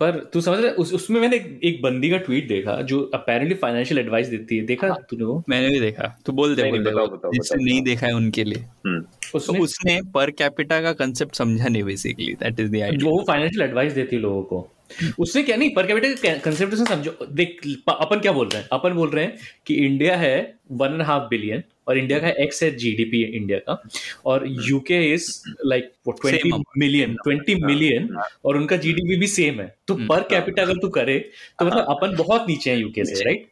पर 0.00 0.18
तू 0.32 0.40
समझ 0.40 0.58
रहा 0.58 0.66
है 0.66 0.74
उस, 0.74 0.92
उसमें 0.94 1.20
मैंने 1.20 1.36
एक, 1.36 1.60
एक 1.64 1.80
बंदी 1.82 2.10
का 2.10 2.16
ट्वीट 2.16 2.48
देखा 2.48 2.80
जो 2.82 3.00
अपेरेंटली 3.14 3.54
फाइनेंशियल 3.54 4.00
एडवाइस 4.00 4.26
देती 4.26 4.56
है। 4.56 4.64
देखा 4.66 4.88
तूने 5.10 5.24
वो? 5.24 5.42
मैंने 5.48 5.68
भी 5.68 5.80
देखा। 5.80 6.16
तू 6.26 6.32
बोल 6.32 6.54
दे 6.56 6.70
बोल 6.70 6.84
दे 6.84 6.90
जिसने 7.34 7.64
नहीं 7.64 7.82
देखा 7.82 8.06
है 8.06 8.12
उनके 8.12 8.44
लिए। 8.44 8.64
तो 8.86 9.36
उसने 9.38 9.58
उसने 9.58 10.00
पर 10.14 10.30
कैपिटा 10.30 10.80
का 10.80 10.92
कंसेप्ट 10.92 11.34
समझा 11.34 11.68
नहीं 11.68 11.82
basically 11.82 12.32
that 12.34 12.60
is 12.60 12.70
the 12.70 12.76
idea 12.76 13.10
वो 13.10 13.24
फाइनेंशियल 13.28 13.62
एडवाइस 13.62 13.92
देती 13.92 14.16
है 14.16 14.22
लोगों 14.22 14.42
को। 14.42 14.68
उसने 15.18 15.42
क्या 15.42 15.56
नहीं 15.56 15.74
पर 15.74 15.86
कैपिटा 15.86 16.32
कंसेप्ट 16.40 16.72
उसने 16.72 16.86
समझो। 16.86 17.26
देख 17.32 17.60
अपन 17.88 18.20
क्या 18.20 18.32
बोल 18.32 18.48
रहे 18.48 18.62
हैं? 18.62 18.68
अपन 18.72 18.92
बोल 18.94 19.10
रहे 19.10 19.24
हैं 19.24 19.38
कि 19.66 19.74
इंडिया 19.86 20.16
है 20.16 20.54
वन 20.72 20.92
एंड 20.92 21.02
हाफ़ 21.02 21.28
बिलियन 21.30 21.62
और 21.88 21.98
इंडिया 21.98 22.18
का 22.18 22.28
एक्स 22.42 22.62
है 22.62 22.70
जीडीपी 22.76 23.22
इंडिया 23.24 23.58
का 23.60 23.82
और 24.26 24.44
UK 24.68 25.02
is 25.12 25.30
like 25.66 25.92
twenty 26.08 26.52
million 26.78 27.14
twenty 27.24 27.54
million 27.64 28.08
और 28.44 28.56
उनका 28.56 28.76
जीडीपी 28.78 29.16
भी 29.16 29.26
सेम 29.26 29.60
है। 29.60 29.74
तो 29.88 29.94
पर 30.08 30.22
कैपिटा 30.30 30.62
अगर 30.62 30.76
तू 30.82 30.88
करे 30.88 31.18
तो 31.58 31.66
मतलब 31.66 31.86
अपन 31.90 32.16
बहुत 32.16 32.48
नीचे 32.48 32.70
हैं 32.70 32.78
यूके 32.78 33.04
से 33.04 33.24
राइट 33.24 33.46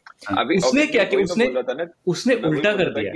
उसने 0.57 0.85
क्या 0.87 1.03
किया 1.03 1.21
उसने 1.21 1.47
उसने 2.07 2.35
उल्टा 2.47 2.71
कर 2.75 2.89
दिया। 2.93 3.11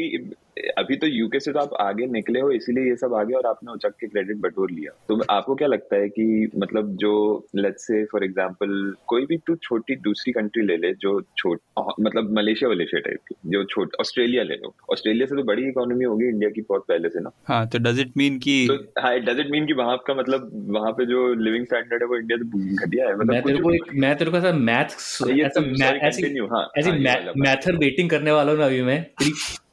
अभी 0.77 0.95
तो 0.95 1.07
यूके 1.07 1.39
से 1.39 1.51
तो 1.51 1.59
आप 1.59 1.73
आगे 1.81 2.05
निकले 2.07 2.39
हो 2.39 2.49
इसीलिए 2.51 2.89
ये 2.89 2.95
सब 2.95 3.13
आ 3.13 3.23
गया 3.23 3.37
और 3.37 3.45
आपने 3.45 3.71
उचक 3.71 3.93
के 3.99 4.07
क्रेडिट 4.07 4.37
बटोर 4.37 4.71
लिया। 4.71 4.91
तो 5.07 5.19
आपको 5.29 5.55
क्या 5.55 5.67
लगता 5.67 5.95
है 5.95 6.09
कि 6.09 6.25
मतलब 6.57 6.95
जो 6.95 7.11
लेट्स 7.55 7.85
से 7.87 8.03
फॉर 8.05 8.23
एग्जांपल 8.23 8.93
कोई 9.07 9.25
भी 9.25 9.37
तू 9.37 9.55
छोटी 9.63 9.95
दूसरी 10.01 10.33
कंट्री 10.33 10.65
ले 10.65 10.77
ले 10.77 10.91
जो 11.01 11.19
छोट 11.37 11.61
मतलब 11.99 12.31
मलेशिया 12.37 12.69
वलेशिया 12.69 12.99
टाइप 12.99 13.19
की 13.27 13.35
जो 13.49 13.63
छोट 13.65 13.95
ऑस्ट्रेलिया 13.99 14.43
ले 14.43 14.55
लो। 14.55 14.73
ऑस्ट्रेलिया 14.91 15.25
से 15.25 15.35
तो 15.35 15.43
बड़ी 15.43 15.67
इकोनॉमी 15.69 16.05
होगी 16.05 16.27
इंडिया 16.27 16.49
की 16.49 16.61
बहुत 16.61 16.85
पहले 16.87 17.09
से 17.09 17.19
ना। 17.19 17.31
हाँ 17.45 17.65
तो 17.67 17.79
डज 17.79 17.99
इट 17.99 18.11
मीन 18.17 18.39
कि 18.39 18.57
हाँ 18.99 19.19
डज 19.19 19.39
इट 19.39 19.51
मीन 19.51 19.67
कि 19.67 19.73
वहाँ 19.73 19.97
का 20.07 20.13
मतलब 20.13 20.51
वहाँ 20.69 20.91
पे 20.91 21.05
जो 21.05 21.33
लिविंग 21.43 21.65
स्टैंडर्ड 21.65 22.03
है 22.03 22.07
वो 22.07 22.17
इंडिया 22.17 22.37
से 22.37 22.75
घटिया 22.77 23.07
है 23.07 23.15
मतलब 23.15 23.31
मैं 23.31 23.41
तेरे 23.43 23.59
को 23.59 23.73
एक 23.73 23.93
मैं 23.95 24.15
तेरे 24.17 24.31
को 24.31 24.37
ऐसा 24.37 24.51
मैथ 24.51 24.95
ऐसा 25.41 25.61
ऐसी 26.07 26.23
continue, 26.23 26.47
ऐसी 26.77 26.89
ये 26.89 26.97
वाला 26.97 27.19
बात। 27.21 27.37
मैथर 27.37 27.77
बेटिंग 27.77 28.09
करने 28.09 28.31
वाला 28.31 28.51
हूँ 28.51 28.59
ना 28.59 28.65
अभी 28.65 28.81
मैं। 28.81 29.05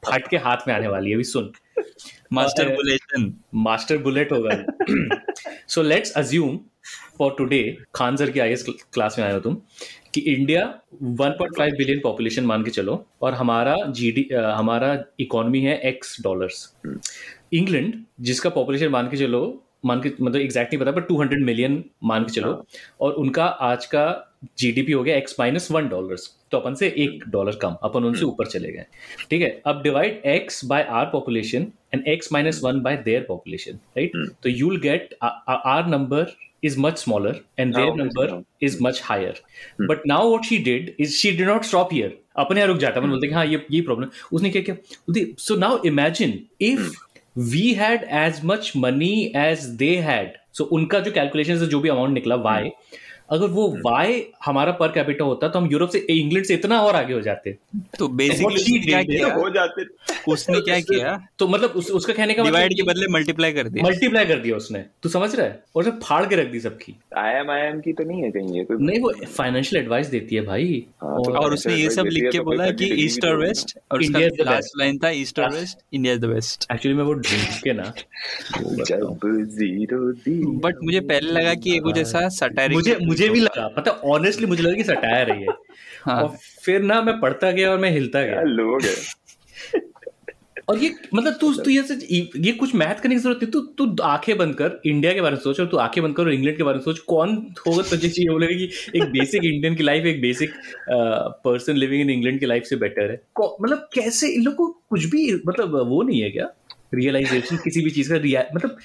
फट 0.03 0.27
के 0.27 0.37
हाथ 0.37 0.67
में 0.67 0.73
आने 0.75 0.87
वाली 0.87 1.09
है 1.09 1.15
अभी 1.15 1.23
सुन। 1.23 1.51
मास्टर 2.33 2.69
बुलेशन 2.75 3.33
मास्टर 3.55 3.97
बुलेट 3.97 4.31
होगा। 4.31 4.63
So 5.67 5.81
let's 5.81 6.11
assume 6.17 6.59
for 7.17 7.35
today 7.37 7.61
Khan 7.95 8.15
sir 8.15 8.29
की 8.31 8.39
आईएस 8.39 8.65
क्लास 8.93 9.19
में 9.19 9.25
आए 9.25 9.33
हो 9.33 9.39
तुम 9.39 9.55
कि 10.13 10.21
इंडिया 10.33 10.61
1.5 11.21 11.77
बिलियन 11.77 11.99
पॉपुलेशन 12.03 12.45
मान 12.45 12.63
के 12.63 12.71
चलो 12.71 13.05
और 13.21 13.33
हमारा 13.33 13.75
जीडी 13.99 14.27
हमारा 14.33 14.97
इकोनॉमी 15.19 15.61
है 15.61 15.79
एक्स 15.89 16.15
डॉलर्स 16.21 16.73
इंग्लैंड 17.53 17.93
जिसका 18.21 18.49
पॉपुलेशन 18.49 18.89
मान 18.89 19.09
के 19.09 19.17
चलो 19.17 19.41
मान 19.85 20.01
के 20.01 20.11
मतलब 20.21 20.41
एग्जैक्ट 20.41 20.73
नहीं 20.73 20.81
पता 20.81 20.91
पर 20.91 21.05
200 21.11 21.43
मिलियन 21.45 21.83
मान 22.03 22.23
के 22.23 22.31
चलो 22.31 22.65
और 23.01 23.13
उनका 23.13 23.45
आज 23.45 23.85
का 23.85 24.05
जीडीपी 24.57 24.91
हो 24.91 25.03
गया 25.03 25.17
एक्स 25.17 25.35
माइनस 25.39 25.71
वन 25.71 25.87
डॉलर 25.89 26.17
तो 26.51 26.57
अपन 26.57 26.73
से 26.75 26.87
एक 26.97 27.23
डॉलर 27.29 27.55
कम 27.61 27.75
अपन 27.83 28.03
उनसे 28.03 28.25
ऊपर 28.25 28.45
चले 28.47 28.71
गए। 28.71 28.85
ठीक 29.29 29.41
है 29.41 29.49
अब 29.67 29.81
divide 29.83 30.21
X 30.35 30.63
by 30.65 30.83
our 30.83 31.05
population 31.13 31.71
and 31.93 32.07
X 32.07 32.31
minus 32.33 32.61
one 32.63 32.79
by 32.81 32.97
their 33.05 33.25
population 33.27 33.79
right 33.97 34.11
तो 34.43 34.49
you 34.49 34.69
will 34.69 34.79
get 34.81 35.17
our 35.23 35.87
number 35.87 36.35
is 36.67 36.73
much 36.83 36.97
smaller 36.99 37.31
and 37.63 37.75
their 37.75 37.89
obviously, 37.89 37.99
number 37.99 38.23
yeah. 38.29 38.67
is 38.67 38.73
much 38.85 38.97
higher. 39.01 39.35
But 39.89 40.01
now 40.11 40.17
what 40.29 40.47
she 40.47 40.57
did 40.63 40.89
is 41.03 41.13
she 41.17 41.29
did 41.35 41.47
not 41.49 41.67
stop 41.67 41.93
here. 41.97 42.09
अपने 42.37 42.59
यहाँ 42.59 42.67
रुक 42.67 42.77
जाता 42.77 42.99
अपन 42.99 43.09
बोलते 43.09 43.27
हैं 43.27 43.33
हाँ 43.33 43.45
ये 43.45 43.65
ये 43.71 43.81
प्रॉब्लम 43.81 44.09
उसने 44.33 44.49
क्या 44.49 44.61
किया? 44.61 45.23
So 45.39 45.55
now 45.55 45.77
imagine 45.85 46.33
if 46.61 46.89
we 47.51 47.61
had 47.73 48.03
as 48.23 48.41
much 48.45 48.71
money 48.77 49.11
as 49.37 49.63
they 49.83 49.95
had 50.07 50.33
so 50.57 50.63
उनका 50.79 50.99
जो 50.99 51.11
कैलकुलेशन 51.11 51.65
जो 51.65 51.79
भी 51.79 51.89
अमाउंट 51.89 52.13
निकला 52.13 52.35
वाई 52.49 52.69
अगर 53.31 53.47
वो 53.47 53.67
वाई 53.85 54.23
हमारा 54.45 54.71
पर 54.71 54.87
कैपिटा 54.87 55.25
होता 55.25 55.47
तो 55.47 55.59
हम 55.59 55.69
यूरोप 55.71 55.89
से 55.89 55.99
इंग्लैंड 56.09 56.45
से 56.45 56.53
इतना 56.53 56.79
और 56.81 56.95
आगे 56.95 57.13
हो 57.13 57.21
जाते। 57.21 57.55
तो 57.99 58.07
बेसिकली 58.07 58.79
क्या 58.79 59.01
किया? 59.03 59.27
हो 59.33 59.49
जाते। 59.49 59.85
उसने 60.31 60.59
क्या 60.61 60.79
किया? 60.89 61.17
तो 61.39 61.47
मतलब 61.47 61.69
उस, 61.69 61.91
उसका 61.91 62.13
कहने 62.13 62.33
का 62.33 62.43
डिवाइड 62.43 62.73
के 62.73 62.83
बदले 62.83 63.07
मल्टीप्लाई 63.07 63.51
कर 63.53 63.69
दिया। 63.69 63.85
मल्टीप्लाई 63.85 64.25
कर 64.25 64.39
दिया 64.39 64.55
उसने। 64.57 64.83
तू 65.03 65.09
समझ 65.09 65.33
रहा 65.35 65.45
है? 65.45 65.59
और 65.75 65.81
उसे 65.83 65.91
फाड़ 66.03 66.25
के 66.25 66.35
रख 66.35 66.47
दी 66.51 66.59
सबकी। 66.59 66.95
आईएम 67.17 67.51
आईएम 67.51 67.79
की 67.79 67.93
तो 67.93 68.03
नहीं 68.03 68.23
है 68.23 68.31
कहीं 68.31 68.57
ये 68.57 68.63
कोई 68.63 68.77
नहीं 68.81 68.99
वो 68.99 69.13
फाइनेंशियल 69.37 69.81
एडवाइस 69.83 70.07
देती 70.07 70.35
है 70.35 70.41
भाई। 70.41 70.83
हाँ, 71.03 71.15
तो 71.23 71.33
और 71.33 71.53
उसने 71.53 71.75
ये 71.75 71.89
सब 71.89 72.05
लिख 72.05 72.31
के 72.31 72.39
बोला 72.39 72.69
कि 72.71 72.85
ईस्ट 73.05 73.25
और 73.25 73.37
वेस्ट 73.37 73.77
और 73.91 74.01
उसका 74.01 74.19
लास्ट 74.51 74.77
लाइन 74.79 74.97
था 74.97 75.09
ईस्ट 75.19 75.39
और 75.39 75.53
west 75.53 75.79
India 75.93 76.13
is 76.13 76.21
the 76.21 76.25
best 76.25 76.67
actually 76.73 76.97
मैं 76.97 77.03
वो 77.03 77.13
ड्रिंक 77.13 77.61
के 77.63 77.73
ना 77.73 77.83
वो 78.61 78.69
बताता। 78.71 78.83
जब 78.83 79.47
ज़ीरो 79.49 80.11
दी 80.11 80.39
बट 80.59 80.83
मुझे 80.83 80.99
पहले 80.99 81.31
लगा 81.31 81.53
कि 81.53 81.71
ये 81.71 81.79
कुछ 81.79 81.97
ऐसा 81.97 82.27
सटायरिक 82.29 82.77
मुझे 82.77 82.97
मुझे 83.19 83.29
मुझे 83.29 83.33
भी 83.33 83.39
लगा। 83.39 83.67
पता 83.67 83.91
ऑनेस्टली 83.91 84.47
मुझे 84.47 84.63
लगा 84.63 84.73
कि 84.73 84.83
सटायर 84.83 85.31
है 85.31 85.41
ये। 85.41 85.47
हाँ। 86.05 86.21
और 86.23 86.37
फिर 86.63 86.81
ना 86.81 87.01
मैं 87.01 87.19
पढ़ता 87.19 87.51
गया 87.51 87.71
और 87.71 87.77
मैं 87.77 87.91
हिलता 87.91 88.21
गया। 88.23 88.41
लोग 88.41 88.83
है। 88.83 88.95
और 90.69 90.77
ये 90.77 90.95
मतलब 91.13 91.33
तू 91.33 91.53
तू 91.53 91.69
ये 91.71 91.83
ये 92.37 92.51
कुछ 92.51 92.75
मैथ 92.75 92.99
करने 93.01 93.15
की 93.15 93.21
ज़रूरत 93.21 93.39
नहीं। 93.43 93.51
तू 93.51 93.61
तू 93.61 94.03
आँखें 94.03 94.37
बंद 94.37 94.55
कर 94.55 94.79
इंडिया 94.85 95.13
के 95.13 95.21
बारे 95.21 95.35
में 95.35 95.41
सोच 95.41 95.59
और 95.59 95.67
तू 95.67 95.77
आँखें 95.77 96.03
बंद 96.03 96.15
कर 96.15 96.23
और 96.23 96.33
इंग्लैंड 96.33 96.57
के 96.57 96.63
बारे 96.63 96.77
में 96.77 96.83
सोच। 96.83 96.99
कौन 96.99 97.35
होगा 97.67 97.83
तुझे 97.83 98.09
चाहिए 98.09 98.29
बोलेगा 98.29 98.57
कि 98.57 98.99
एक 98.99 99.03
बेसिक 99.03 99.43
इंडियन 99.43 99.75
की 99.75 99.83
लाइफ 99.83 100.05
एक 100.05 100.21
basic 100.21 100.51
person 101.45 101.75
living 101.75 102.01
in 102.01 102.09
England 102.09 102.39
की 102.39 102.45
लाइफ 102.45 102.63
से 102.63 102.75
बेटर 102.75 103.11
है। 103.11 103.21
मतलब 103.61 103.89
कैसे 103.93 104.27
इन 104.27 104.43
लोग 104.43 104.55
को 104.55 104.67
कुछ 104.89 105.05
भी 105.05 105.41
मतलब 105.47 105.75
वो 105.89 106.03
नहीं 106.03 106.21
है 106.21 106.29
क्या? 106.29 106.49
रियलाइजेशन 106.93 107.57
किसी 107.57 107.81
भी 107.81 107.89
चीज़ 107.89 108.09
का 108.09 108.17
रिया 108.17 108.45
मतलब 108.55 108.77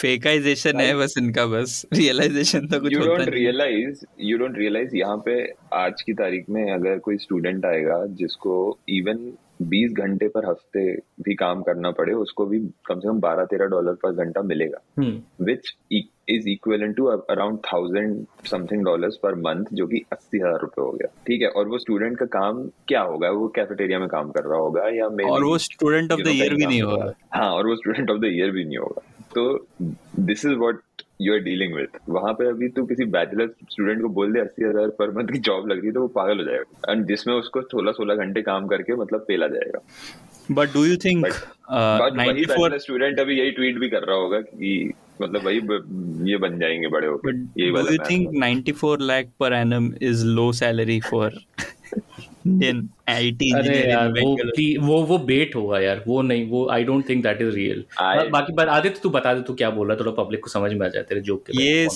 फेकाइजेशन 0.00 0.80
है 0.80 0.94
बस 0.96 1.14
इनका 1.18 1.46
बस। 1.46 1.84
रियलाइजेशन 1.94 2.66
तो 2.66 2.80
कुछ 2.80 2.92
यू 2.92 2.98
होता 3.00 3.16
don't 3.16 3.28
realise 3.34 4.04
you 4.20 4.38
don't 4.38 4.58
realise 4.58 4.96
यहाँ 4.96 5.16
पे 5.26 5.42
आज 5.76 6.02
की 6.02 6.12
तारीख 6.14 6.48
में 6.50 6.64
अगर 6.72 6.98
कोई 7.00 7.16
स्टूडेंट 7.18 7.64
आएगा 7.66 8.04
जिसको 8.18 8.56
इवन 8.90 9.30
20 9.70 9.92
घंटे 9.94 10.28
पर 10.28 10.46
हफ़्ते 10.46 10.82
भी 11.22 11.34
काम 11.34 11.62
करना 11.62 11.90
पड़े 11.90 12.12
उसको 12.14 12.46
भी 12.46 12.58
कम 12.86 13.00
से 13.00 13.08
कम 13.08 13.20
12-13 13.20 13.70
डॉलर 13.70 13.94
पर 14.02 14.24
घंटा 14.24 14.42
मिलेगा। 14.42 14.80
Which 15.44 15.74
is 16.30 16.48
equal 16.48 16.92
to 16.92 17.04
around 17.04 17.58
thousand 17.66 18.24
something 18.46 18.84
dollars 18.84 19.16
per 19.22 19.34
month 19.36 19.74
जो 19.74 19.86
कि 19.86 20.04
अस्सी 20.12 20.38
हज़ार 20.38 20.60
रुपए 20.60 20.82
हो 20.82 20.90
गया। 20.92 21.08
ठीक 21.26 21.42
है? 21.42 21.48
और 21.48 21.68
वो 21.68 21.78
स्टूडेंट 21.78 22.18
का 22.18 22.26
काम 22.38 22.62
क्या 22.88 23.00
होगा? 23.02 23.30
वो 23.30 23.48
कैफेटेरिया 23.56 23.98
में 23.98 24.08
काम 24.08 24.30
कर 24.30 24.44
रहा 24.44 24.58
होगा 24.58 24.88
या 24.96 25.06
और 25.30 25.44
वो 25.44 25.58
स्टूडेंट 25.58 26.12
ऑफ़ 26.12 26.20
द 26.20 26.28
ईयर 26.34 26.54
भी 26.54 26.66
नहीं 26.66 26.82
होगा। 26.82 27.12
हाँ 27.34 27.50
और 27.52 27.66
वो 27.68 27.76
स्टूडेंट 27.76 28.10
ऑफ़ 28.10 28.18
द 28.18 28.32
ईयर 28.32 28.50
भी 28.50 28.64
नहीं 28.64 28.78
होगा। 28.78 29.02
तो 29.34 29.66
this 30.18 30.44
is 30.44 30.54
what 30.54 30.82
you 31.20 31.32
are 31.32 31.38
dealing 31.38 31.74
with 31.74 31.98
वहाँ 32.08 32.32
पे 32.32 32.48
अभी 32.48 32.68
तू 32.68 32.86
किसी 32.86 33.04
बैचलर 33.04 33.46
स्टूडेंट 33.46 34.02
को 34.02 34.08
बोल 34.08 34.32
दे 34.32 34.40
अस्सी 34.40 34.64
हज़ार 34.64 34.88
पर 34.88 35.10
मंथ 35.10 35.28
की 35.28 35.38
जॉब 35.38 35.68
लग 35.68 35.78
रही 35.78 35.86
है 35.86 35.92
तो 35.92 36.00
वो 36.00 36.08
पागल 36.08 36.38
हो 36.38 36.44
जाएगा। 36.44 36.92
एंड 36.92 37.06
जिसमें 37.06 37.34
उसको 37.34 37.62
सोलह 37.62 37.92
सोलह 37.92 38.14
घंटे 38.14 38.42
काम 38.42 38.66
करके 38.66 38.94
मतलब 38.94 39.24
पेला 39.28 39.48
जाएगा। 39.48 39.80
But 40.50 40.68
do 40.68 40.84
you 40.84 40.96
think 40.96 41.26
But- 41.26 41.42
but 41.72 42.16
वही 42.16 42.44
94 42.44 42.48
बैचलर 42.48 42.78
स्टूडेंट 42.78 43.20
अभी 43.20 43.38
यही 43.38 43.50
ट्वीट 43.50 43.78
भी 43.78 43.88
कर 43.88 44.02
रहा 44.02 44.16
होगा 44.16 44.40
कि 44.40 44.92
मतलब 45.22 45.44
वही 45.44 45.56
ये 46.30 46.36
बन 46.36 46.58
जाएँगे 46.58 46.88
बड़े 46.88 47.06
होकर 47.06 47.46
यही 47.58 47.72
you 47.72 47.78
math 47.78 48.08
think 48.10 48.28
94 48.44 48.96
lakh 49.10 49.28
per 49.42 49.52
annum 49.52 49.90
is 50.12 50.24
low 50.38 50.50
salary 50.62 51.00
for 51.12 51.30
Engineer 52.48 53.86
यार 53.86 54.08
in 54.08 54.24
वो? 54.24 54.86
वो 54.86 55.02
वो 55.02 55.18
बेट 55.18 55.56
होगा 55.56 55.80
यार 55.80 56.04
वो 56.06 56.22
नहीं 56.22 56.48
वो 56.50 56.68
I 56.68 56.84
don't 56.84 57.08
think 57.08 57.22
that 57.22 57.42
is 57.42 57.48
real 57.48 57.84
बाकी 58.28 58.52
बात 58.52 58.68
आदित्य 58.68 59.00
तू 59.02 59.10
बता 59.10 59.34
दे 59.34 59.40
तू 59.40 59.54
क्या 59.54 59.70
बोल 59.70 59.88
रहा 59.88 59.96
थोड़ा 59.96 60.12
पब्लिक 60.12 60.40
को 60.40 60.50
समझ 60.50 60.72
में 60.72 60.86
आ 60.86 60.88
जाए 60.88 61.02
तेरे 61.02 61.20
जोक 61.20 61.44
के 61.46 61.62
ये 61.62 61.88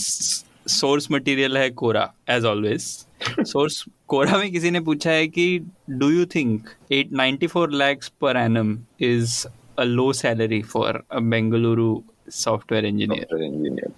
सोर्स 0.69 1.11
मटेरियल 1.13 1.57
है 1.57 1.71
Quora 1.71 2.15
as 2.29 2.45
always 2.45 3.07
source 3.41 3.85
Quora 4.09 4.39
में 4.39 4.53
किसी 4.53 4.71
ने 4.71 4.81
पूछा 4.81 5.11
है 5.11 5.29
कि 5.29 5.61
do 5.91 6.11
you 6.11 6.25
think 6.25 6.69
894 6.93 7.67
lakhs 7.73 8.11
per 8.25 8.35
annum 8.37 8.73
is 9.03 9.47
a 9.79 9.87
low 9.87 10.11
salary 10.13 10.63
for 10.77 10.91
a 11.17 11.21
Bengaluru 11.21 12.03
software 12.31 12.85
engineer 12.85 13.93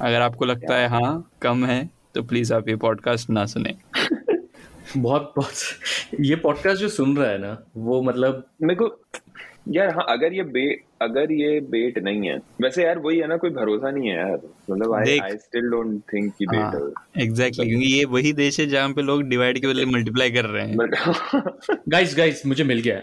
अगर 0.00 0.20
आपको 0.20 0.44
लगता 0.44 0.76
है 0.76 0.88
हाँ 0.88 1.30
कम 1.42 1.66
है 1.66 1.90
तो 2.14 2.22
प्लीज़ 2.22 2.54
आप 2.54 2.68
ये 2.68 2.76
पॉडकास्ट 2.76 3.30
ना 3.30 3.46
सुने। 3.46 3.74
बहुत 4.96 5.32
बहुत 5.36 5.52
ये 6.20 6.36
पॉडकास्ट 6.36 6.80
जो 6.80 6.88
सुन 6.88 7.16
रहा 7.16 7.30
है 7.30 7.38
ना 7.38 7.66
वो 7.76 8.02
मतलब 8.02 8.50
मेरे 8.62 8.74
को 8.74 9.00
यार 9.68 9.88
हाँ 9.88 10.06
अगर 10.08 10.32
ये 10.32 10.42
बे 10.42 10.82
अगर 11.02 11.32
ये 11.32 11.60
बेट 11.60 11.98
नहीं 11.98 12.28
है 12.28 12.36
वैसे 12.36 12.84
यार 12.84 12.98
वही 12.98 13.18
है 13.18 13.26
ना 13.26 13.36
कोई 13.36 13.50
भरोसा 13.50 13.90
नहीं 13.90 14.08
है 14.08 14.16
यार। 14.16 14.40
मतलब 14.70 14.94
I 14.94 15.18
I 15.18 15.30
still 15.30 15.62
don't 15.62 16.02
think 16.14 16.34
कि 16.38 16.46
बेट 16.46 16.74
है 16.74 17.24
एग्जैक्टली 17.24 17.68
क्योंकि 17.68 17.86
ये 17.86 18.04
वही 18.04 18.32
देश 18.32 18.60
है 18.60 18.66
जहाँ 18.66 18.88
पे 18.88 19.02
लोग 19.02 19.22
डिवाइड 19.22 19.60
के 19.60 19.66
बदले 19.66 19.84
मल्टीप्लाई 19.84 20.30
कर 20.30 20.44
रहे 20.44 20.66
हैं। 20.66 20.76
गाइस 21.88 22.14
गाइस 22.16 22.46
मुझे 22.46 22.64
मिल 22.64 22.80
गया 22.80 23.02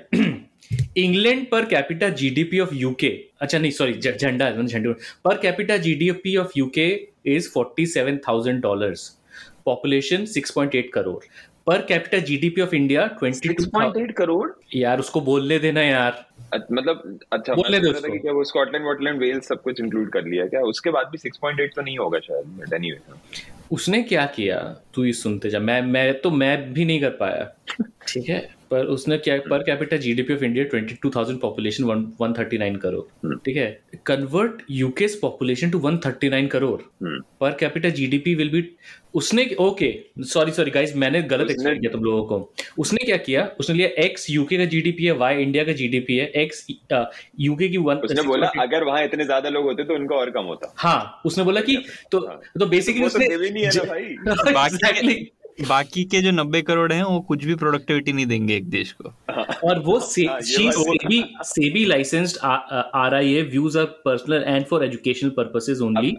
इंग्लैंड 0.97 1.49
पर 1.49 1.65
कैपिटा 1.65 2.09
जीडीपी 2.09 2.59
ऑफ़ 2.59 2.73
यूके 2.73 3.25
अच्छा 3.41 3.59
नहीं 3.59 3.71
सॉरी 3.71 3.93
झंडा 3.93 4.45
है, 4.45 4.65
झंडे। 4.65 4.93
Per 5.23 5.37
capita 5.37 5.77
GDP 5.77 6.37
of 6.37 6.51
UK 6.57 7.07
is 7.25 7.49
47000 7.57 8.51
dollars 8.51 9.19
population 9.65 10.25
6.8 10.25 10.83
crore 10.93 11.23
per 11.65 11.81
capital 11.81 12.19
GDP 12.19 12.61
of 12.61 12.75
India 12.75 13.17
22 13.23 13.41
6.8 13.41 14.11
crore 14.11 14.51
यार 14.75 14.99
उसको 14.99 15.21
बोलने 15.21 15.59
देना 15.59 15.81
यार। 15.81 16.25
मतलब 16.71 17.19
अच्छा 17.33 17.53
बोल 17.53 17.63
बोलने 17.63 17.79
दो 17.79 17.89
उसको। 17.89 18.11
कि 18.11 18.19
क्या 18.19 18.31
वो 18.31 18.43
स्कॉटलैंड 18.43 18.85
वॉटलैंड 18.85 19.19
वेल्स 19.19 19.47
सब 19.47 19.61
कुछ 19.61 19.79
इंक्लूड 19.79 20.11
कर 20.11 20.25
लिया 20.25 20.45
क्या? 20.45 20.61
उसके 20.61 20.89
बाद 20.89 21.07
भी 21.07 21.17
6.8 21.17 21.75
तो 21.75 21.81
नहीं 21.81 21.97
होगा 21.97 22.19
शायद 22.19 22.45
बट 22.45 22.73
एनीवे 22.73 22.99
उसने 23.71 24.03
क्या 24.03 24.25
किया? 24.25 24.75
तू 24.93 25.03
ही 25.03 25.13
सुनते 25.13 25.49
जा। 25.49 25.59
मैं 25.59 25.81
मैं 25.81 26.21
तो 26.21 26.31
मैं 26.31 26.73
भी 26.73 26.85
नहीं 26.85 27.01
कर 27.01 27.09
पाया। 27.09 27.55
ठीक 28.07 28.29
है? 28.29 28.55
पर 28.75 28.85
उसने 28.93 29.17
क्या 29.19 29.37
per 29.49 29.63
capita 29.63 29.97
GDP 29.97 30.33
of 30.33 30.43
India 30.43 30.65
22000 30.69 31.39
population 31.41 31.83
139 31.83 32.77
crore 32.81 33.35
ठीक 33.45 33.57
है? 33.57 33.67
Convert 34.05 34.61
UK's 34.71 35.15
population 35.21 35.69
to 35.71 35.79
139 35.81 36.47
crore. 36.51 36.79
Per 37.41 37.51
capita 37.59 37.89
GDP 37.91 38.35
will 38.35 38.49
be 38.49 38.63
उसने 39.15 39.43
ओके 39.59 39.89
सॉरी 40.25 40.51
सॉरी 40.51 40.71
गाइस 40.71 40.95
मैंने 40.95 41.21
गलत 41.23 41.51
एक्सप्लेन 41.51 41.79
किया 41.79 41.91
तुम 41.91 42.03
लोगों 42.03 42.23
को। 42.23 42.53
उसने 42.77 43.05
क्या 43.05 43.17
किया? 43.17 43.45
उसने 43.59 43.75
लिया 43.75 43.87
एक्स 44.05 44.29
यूके 44.29 44.57
का 44.57 44.65
जीडीपी 44.65 45.05
है 45.05 45.11
वाई 45.13 45.41
इंडिया 45.43 45.63
का 45.63 45.71
जीडीपी 45.73 46.17
है 46.17 46.25
एक्स 46.41 46.65
यूके 47.39 47.69
की 47.69 47.77
वन 47.79 47.97
उसने 47.99 48.21
बोला 48.23 48.47
अगर 48.61 48.83
वहाँ 48.83 49.03
इतने 49.03 49.25
ज़्यादा 49.25 49.49
लोग 49.49 49.65
होते 49.65 49.83
तो 49.83 49.95
उनका 49.95 50.15
और 50.15 50.29
कम 50.31 50.45
होता। 50.45 50.73
हाँ 50.77 51.21
उसने 51.25 51.43
बोला 51.43 51.61
कि 51.61 51.77
तो 52.11 52.19
तो 52.59 52.65
बेसिकली 52.65 53.01
तो 53.01 53.07
उसने 53.07 53.49
नहीं 53.49 53.63
है 53.63 53.71
ना 53.75 53.83
भाई। 53.93 54.53
बाकी. 54.53 55.31
बाकी 55.61 56.03
के 56.03 56.21
जो 56.21 56.31
नब्बे 56.31 56.61
करोड़ 56.61 56.93
हैं 56.93 57.03
वो 57.03 57.19
कुछ 57.19 57.45
भी 57.45 57.55
प्रोडक्टिविटी 57.55 58.13
नहीं 58.13 58.25
देंगे 58.25 58.55
एक 58.55 58.69
देश 58.69 58.91
को। 58.91 59.13
और 59.69 59.79
वो 59.79 59.99
से, 59.99 60.27
SEBI 60.41 61.35
SEBI 61.41 61.85
licensed 61.85 62.37
RIA 62.95 63.41
views 63.41 63.77
are 63.79 63.85
personal 63.85 64.43
and 64.47 64.65
for 64.65 64.83
educational 64.85 65.29
purposes 65.29 65.81
only 65.81 66.17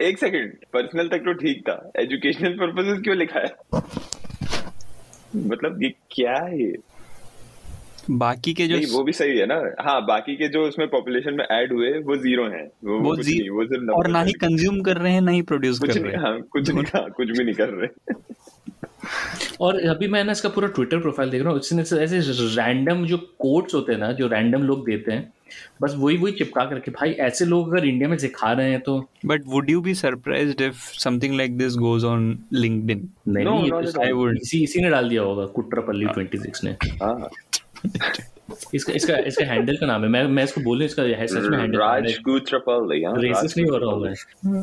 एक 0.00 0.18
सेकंड 0.18 0.52
पर्सनल 0.72 1.08
तक 1.08 1.18
तो 1.18 1.32
ठीक 1.32 1.60
था। 1.60 1.92
एजुकेशनल 1.96 2.52
पर्पसेस 2.52 2.98
क्यों 2.98 3.16
लिखा 3.16 3.40
है? 3.40 3.54
मतलब 5.36 5.82
ये 5.82 5.88
क्या 6.10 6.34
है 6.44 6.72
बाकी 8.10 8.52
के 8.54 8.66
जो 8.66 8.76
नहीं 8.76 8.86
वो 8.86 9.02
भी 9.02 9.12
सही 9.12 9.38
है 9.38 9.46
ना। 9.46 9.54
हाँ 9.80 10.06
बाकी 10.06 10.36
के 10.36 10.48
जो 10.48 10.62
उसमें 10.62 10.88
पॉपुलेशन 10.88 11.34
में 11.34 11.44
ऐड 11.44 11.72
हुए 11.72 11.90
वो 11.98 12.16
ज़ीरो 12.16 12.44
हैं। 12.44 12.66
वो, 12.84 13.00
वो 13.00 13.16
जी- 13.16 13.40
नहीं 13.40 13.50
वो 13.50 13.64
सिर्फ़ 13.64 13.90
और 13.90 14.08
ना 14.08 14.22
ही 14.22 14.32
कंज्यूम 14.32 14.80
कर 14.80 14.96
रहे 14.96 15.12
हैं 15.12 15.20
ना 15.20 15.30
ही 15.30 15.42
प्रोड्यूस 15.42 15.78
कुछ 15.78 15.88
कर 15.88 15.94
नहीं 15.94 16.04
रहे 16.04 16.12
हैं। 16.12 16.22
हाँ 16.22 16.40
कुछ 16.40 16.70
नहीं 16.70 16.84
हाँ 16.84 17.10
कुछ 17.10 17.28
भी 17.28 17.44
नहीं 17.44 17.54
कर 17.54 17.68
रहे। 17.68 18.14
और 19.60 19.80
अभी 19.88 20.08
मैं 20.08 20.24
ना 20.24 20.32
इसका 20.32 20.48
पूरा 20.48 20.68
ट्विटर 20.68 20.98
प्रोफ़ाइल 21.00 21.30
देख 21.30 21.42
रहा 21.42 21.52
हूँ 21.52 21.60
इसने 21.60 21.82
ऐसे 21.82 22.20
रैंडम 22.56 23.04
जो 23.06 23.16
कोट्स 23.38 23.74
होते 23.74 23.92
हैं 23.92 23.98
ना 24.00 24.12
जो 24.12 24.26
रैंडम 24.28 24.62
लोग 24.62 24.84
देते 24.86 25.12
हैं 25.12 25.32
बस 25.82 25.94
वही 25.98 26.16
वही 26.16 26.32
चिपका 26.32 26.64
करके 26.64 26.90
भाई 26.90 27.10
ऐसे 27.20 27.44
लोग 27.44 27.72
अगर 27.72 27.84
इंडिया 27.86 28.08
में 28.08 28.16
सिखा 28.18 28.52
रहे 28.52 28.70
हैं 28.70 28.80
तो 28.80 28.98
but 29.26 29.42
would 29.46 29.70
you 29.70 29.80
be 29.80 29.94
surprised 29.94 30.60
if 30.60 30.76
something 30.98 31.36
like 31.36 31.56
this 31.58 31.76
goes 31.76 32.04
on 32.04 32.38
LinkedIn 32.52 33.08
नहीं. 33.28 33.70
I 33.70 34.12
would. 34.12 34.40
इसी 34.42 34.62
इसी 34.62 34.80
ने 34.80 34.90
डाल 34.90 35.08
दिया 35.08 35.22
होगा 35.22 35.46
कुट्रपल्ली 35.56 36.06
26 36.06 36.64
ने। 36.64 36.76
हाँ। 37.02 37.30
इसका 38.74 38.92
इसका 38.92 39.16
इसका 39.26 39.44
हैंडल 39.44 39.76
का 39.76 39.86
नाम 39.86 40.02
है 40.02 40.08
मैं 40.08 40.22
मैं 40.28 40.44
इसको 40.44 40.60
बोलूँ 40.60 40.84
इसका 40.84 41.02
है 41.02 41.26
सच 41.26 41.48
में 41.50 41.58
हैंडल 41.58 41.78
राज 41.78 42.18
गुत्रपल 42.24 42.92
यहाँ 42.96 43.20
रेसिस्ट 43.20 43.56
नहीं 43.58 43.70
हो 43.70 43.76
रहा 43.76 43.90
हूँ 43.90 44.02
मैं। 44.02 44.62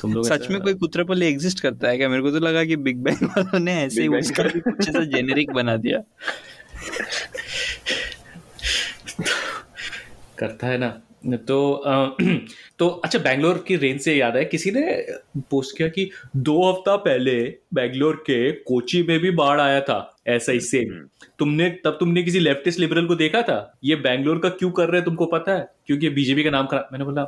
तुम 0.00 0.14
लोग 0.14 0.28
सच 0.28 0.50
में 0.50 0.60
कोई 0.60 0.74
कुत्रपल 0.74 1.22
एग्जिस्ट 1.22 1.60
करता 1.60 1.88
है 1.88 1.96
क्या? 1.96 2.08
मेरे 2.08 2.22
को 2.22 2.30
तो 2.30 2.38
लगा 2.38 2.64
कि 2.64 2.76
बिग 2.76 2.96
बैंग 2.96 3.24
वालों 3.24 3.58
ने 3.58 3.74
ऐसे 3.82 4.02
ही 4.02 4.08
उसका 4.08 4.42
कुछ 4.56 4.88
ऐसा 4.88 5.04
जेनेरिक 5.04 5.52
बना 5.52 5.76
दिया। 5.76 6.02
करता 10.38 10.66
है 10.66 10.78
ना। 10.78 11.00
तो 11.36 11.72
अ, 11.72 12.16
तो 12.78 12.88
अच्छा 12.88 13.18
बैंगलोर 13.18 13.64
की 13.68 13.76
रेंज 13.76 14.00
से 14.00 14.14
याद 14.14 14.36
है 14.36 14.44
किसी 14.44 14.70
ने 14.70 15.06
पोस्ट 15.50 15.76
किया 15.76 15.88
कि 15.88 16.10
दो 16.36 16.72
हफ़्ता 16.72 16.96
पहले 16.96 17.54
बैंगलोर 17.74 18.16
के 18.16 18.52
कोची 18.52 19.02
में 19.02 19.18
भी 19.18 19.30
बाढ़ 19.30 19.60
आया 19.60 19.80
था 19.80 20.16
ऐसा 20.26 20.52
ही 20.52 20.60
सेम 20.60 21.08
तुमने 21.38 21.70
तब 21.70 21.96
तुमने 22.00 22.22
किसी 22.22 22.38
लेफ्टिस्ट 22.38 22.80
लिबरल 22.80 23.06
को 23.06 23.14
देखा 23.14 23.42
था? 23.42 23.78
ये 23.84 23.96
बैंगलोर 23.96 24.38
का 24.38 24.48
क्यों 24.48 24.70
कर 24.70 24.86
रहे 24.86 24.96
हैं 24.96 25.04
तुमको 25.04 25.26
पता 25.26 25.52
है? 25.52 25.68
क्योंकि 25.86 26.08
बीजेपी 26.08 26.44
का 26.44 26.50
नाम 26.50 26.66
खराब 26.66 26.88
मैंने 26.92 27.04
बोला 27.04 27.24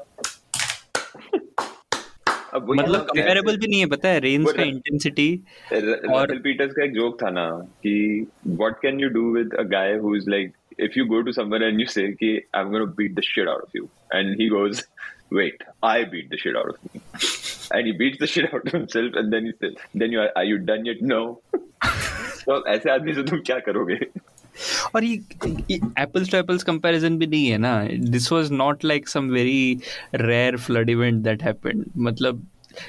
अब 2.56 2.70
मतलब 2.70 2.92
ना, 2.92 2.98
कंपेरेबल 2.98 3.56
भी 3.56 3.66
नहीं 3.66 3.80
है 3.80 3.86
पता 3.86 4.08
है 4.08 4.20
रेंज 4.20 4.52
का 4.52 4.62
इंटेंसिटी 4.62 5.28
और- 5.72 6.36
पीटर्स 6.42 6.72
का 6.72 6.84
एक 6.84 6.92
जोक 6.92 7.22
था 7.22 7.30
ना 7.30 7.48
कि 7.82 8.26
what 8.46 8.80
can 8.82 9.00
you 9.00 9.08
do 9.08 9.30
with 9.34 9.54
a 9.54 9.62
guy 9.74 9.96
who 10.04 10.14
is 10.16 10.30
like 10.30 10.52
if 10.80 10.98
you 10.98 11.04
go 11.06 11.20
to 11.20 11.32
somewhere 11.32 11.62
and 11.62 11.80
you 11.80 11.86
say 11.86 12.06
कि 12.22 12.30
I 12.54 12.62
am 12.62 12.70
gonna 12.70 12.84
beat 13.00 13.14
the 13.14 13.22
shit 13.24 13.48
out 13.48 13.62
of 13.62 13.76
you 13.76 13.88
and 14.14 14.40
he 14.40 14.48
goes 14.48 14.88
wait 15.36 15.62
i 15.82 15.94
beat 16.10 16.26
the 16.32 16.38
shit 16.40 16.56
out 16.58 16.68
of 16.72 16.76
me 16.82 17.00
and 17.76 17.88
he 17.88 17.92
beats 18.00 18.18
the 18.18 18.26
shit 18.32 18.44
out 18.54 18.66
of 18.66 18.74
himself 18.74 19.16
and 19.20 19.32
then 19.32 19.48
he 19.48 19.54
says 19.62 19.72
then 20.02 20.12
you 20.12 20.20
are, 20.24 20.28
are 20.36 20.44
you 20.44 20.58
done 20.68 20.84
yet? 20.84 21.00
No. 21.12 21.40
तो 22.46 22.66
ऐसे 22.66 22.90
आदमी 22.90 23.14
से 23.14 23.22
तुम 23.22 23.40
क्या 23.46 23.58
करोगे? 23.58 23.94
और 24.94 25.04
ये 25.04 25.14
apples 25.98 26.30
to 26.30 26.36
apples 26.36 26.62
comparison 26.62 27.18
भी 27.18 27.26
नहीं 27.26 27.46
है 27.46 27.58
ना? 27.58 27.88
This 27.98 28.32
was 28.32 28.52
not 28.52 28.84
like 28.84 29.08
some 29.08 29.28
very 29.28 29.78
rare 30.14 30.56
flood 30.56 30.90
event 30.90 31.22
that 31.22 31.42
happened 31.42 31.84
मतलब 31.96 32.46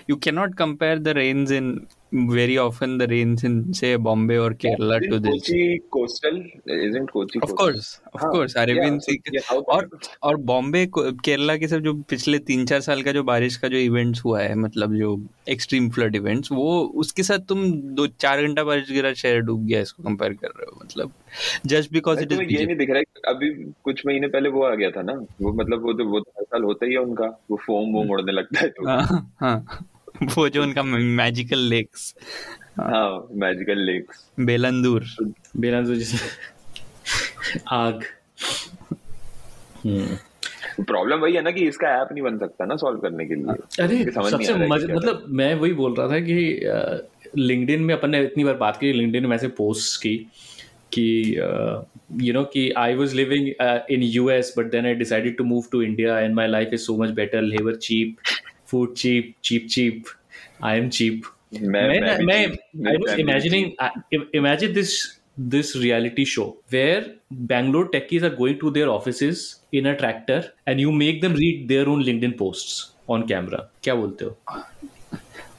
you 0.09 0.15
can 0.15 0.35
not 0.35 0.55
compare 0.55 0.99
the 0.99 1.07
rains 1.07 1.51
in 1.51 1.71
very 2.11 2.57
often 2.57 2.97
the 2.97 3.07
rains 3.07 3.43
in 3.43 3.73
say 3.73 3.95
Bombay 3.97 4.37
or 4.37 4.51
Kerala 4.51 4.99
to 4.99 5.07
Isn't 5.07 5.23
this. 5.23 5.31
Kochi 5.41 5.81
coastal? 5.91 6.43
Isn't 6.65 7.11
Kochi 7.11 7.39
Of 7.39 7.49
coastal? 7.49 7.57
course, 7.57 7.99
of 8.13 8.21
हाँ, 8.21 8.31
course, 8.31 8.53
yeah, 8.55 8.97
so, 8.99 9.11
yeah, 9.31 9.41
और 9.69 9.89
और 10.23 10.35
बॉम्बे 10.37 10.85
को- 10.87 11.13
केरला 11.25 11.55
के 11.57 11.67
सब 11.67 11.79
जो 11.79 11.93
पिछले 12.09 12.39
तीन 12.49 12.65
चार 12.65 12.81
साल 12.81 13.01
का 13.03 13.11
जो 13.11 13.23
बारिश 13.23 13.55
का 13.57 13.67
जो 13.67 13.77
इवेंट्स 13.77 14.23
हुआ 14.25 14.41
है 14.41 14.55
मतलब 14.55 14.95
जो 14.95 15.09
एक्सट्रीम 15.49 15.89
फ्लड 15.89 16.15
इवेंट्स 16.15 16.51
वो 16.51 16.79
उसके 17.03 17.23
साथ 17.23 17.45
तुम 17.49 17.65
दो 17.95 18.07
चार 18.07 18.41
घंटा 18.47 18.63
बारिश 18.63 18.91
गिरा 18.91 19.13
शहर 19.13 19.39
डूब 19.49 19.65
गया 19.65 19.81
इसको 19.81 20.03
कंपेयर 20.03 20.33
कर 20.33 20.47
रहे 20.47 20.65
हो 20.71 20.79
मतलब 20.83 21.11
जस्ट 21.65 21.91
बिकॉज़ 21.93 22.21
इट 22.23 22.31
इज़ 22.31 22.41
ये 22.41 22.65
नहीं 22.65 22.75
दिख 22.77 22.89
रहा 22.89 22.99
है 22.99 23.33
अभी 23.33 23.49
कुछ 23.83 24.05
महीने 24.07 24.27
पहले 24.27 24.49
वो 24.49 24.63
आ 24.63 24.73
गया 24.75 24.91
था 24.91 25.01
ना 25.01 25.13
वो 25.41 25.53
मतलब 25.53 25.83
वो 25.85 25.93
तो 25.93 26.05
वो 26.09 26.19
तो 26.19 26.31
हर 26.37 26.43
साल 26.43 26.63
होता 26.63 26.85
ही 26.85 26.93
है 26.93 26.99
उनका 26.99 27.25
वो 27.51 27.57
फोम 27.67 27.93
वो 27.93 28.03
उड़ने 28.15 28.31
लगता 28.31 28.59
है 28.59 28.69
तो 28.69 28.87
हाँ 28.87 29.31
हाँ 29.41 29.57
वो 30.37 30.47
जो 30.49 30.61
उनका 30.63 30.83
मैजिकल 30.83 31.59
लेक्स 31.69 32.13
हाँ 32.79 33.27
मैजिकल 33.43 33.79
लेक्स 33.85 34.25
बेलंदूर। 34.39 35.05
बेलांजो 35.57 35.95
जैसे 35.95 36.17
आग। 37.71 38.03
हम्म। 39.85 40.83
प्रॉब्लम 40.83 41.19
वही 41.19 41.33
है 41.33 41.41
ना 41.41 41.51
कि 41.51 41.67
इसका 41.67 41.89
ऐप 42.01 42.09
नहीं 42.11 42.23
बन 42.23 42.37
सकता 42.37 42.65
ना 42.65 42.75
सॉल्व 42.75 42.99
करने 42.99 43.25
के 43.25 43.35
लिए। 43.35 43.83
अरे 43.83 44.03
समझ 44.11 44.33
नहीं 44.33 44.45
सबसे 44.47 44.53
है 44.53 44.95
मतलब 44.95 45.25
मैं 45.29 45.53
वही 45.55 45.73
बोल 45.73 45.95
रहा 45.95 46.07
था 46.07 46.19
कि 46.19 46.37
लिंक्डइन 47.37 47.81
में 47.81 47.93
अपन 47.95 48.09
ने 48.09 48.23
इतनी 48.23 48.43
बार 48.43 48.53
बात 48.57 48.77
की 48.77 48.91
लिंक्डइन 48.93 49.25
में 49.25 49.35
ऐसे 49.35 49.47
पोस्ट 49.57 50.01
की 50.01 50.15
कि 50.93 51.07
यू 52.21 52.33
नो 52.33 52.43
कि 52.43 52.69
I 52.77 52.95
was 52.95 53.13
living 53.13 53.47
in 53.91 54.03
US 54.03 54.53
but 54.57 54.71
then 54.71 54.85
I 54.85 54.93
decided 54.95 55.37
to 55.37 55.43
move 55.43 55.63
to 55.71 55.81
India 55.81 56.19
and 56.19 56.35
my 56.35 56.47
life 56.47 56.69
is 56.73 56.81
so 56.81 56.97
much 56.97 57.09
better 57.09 57.41
labour 57.41 57.75
cheap 57.75 58.15
food 58.71 58.93
cheap 58.93 59.33
cheap 59.43 59.67
cheap 59.69 60.03
I 60.63 60.77
am 60.77 60.89
cheap 60.89 61.21
मैं 61.53 61.99
मैं 62.25 62.47
was 62.47 63.11
family 63.11 63.23
imagining 63.23 63.67
I- 63.83 64.25
imagine 64.39 64.73
this 64.77 64.95
this 65.53 65.75
reality 65.75 66.25
show 66.25 66.45
where 66.75 67.03
Bangalore 67.51 67.87
techies 67.95 68.23
are 68.23 68.35
going 68.39 68.57
to 68.63 68.71
their 68.77 68.89
offices 68.89 69.43
in 69.71 69.85
a 69.85 69.95
tractor 69.95 70.39
and 70.67 70.83
you 70.85 70.91
make 70.91 71.21
them 71.21 71.37
read 71.41 71.67
their 71.69 71.85
own 71.89 72.03
LinkedIn 72.07 72.33
posts 72.39 72.73
on 73.09 73.25
camera. 73.31 73.59
क्या 73.83 73.95
बोलते 73.95 74.25
हो? 74.25 74.37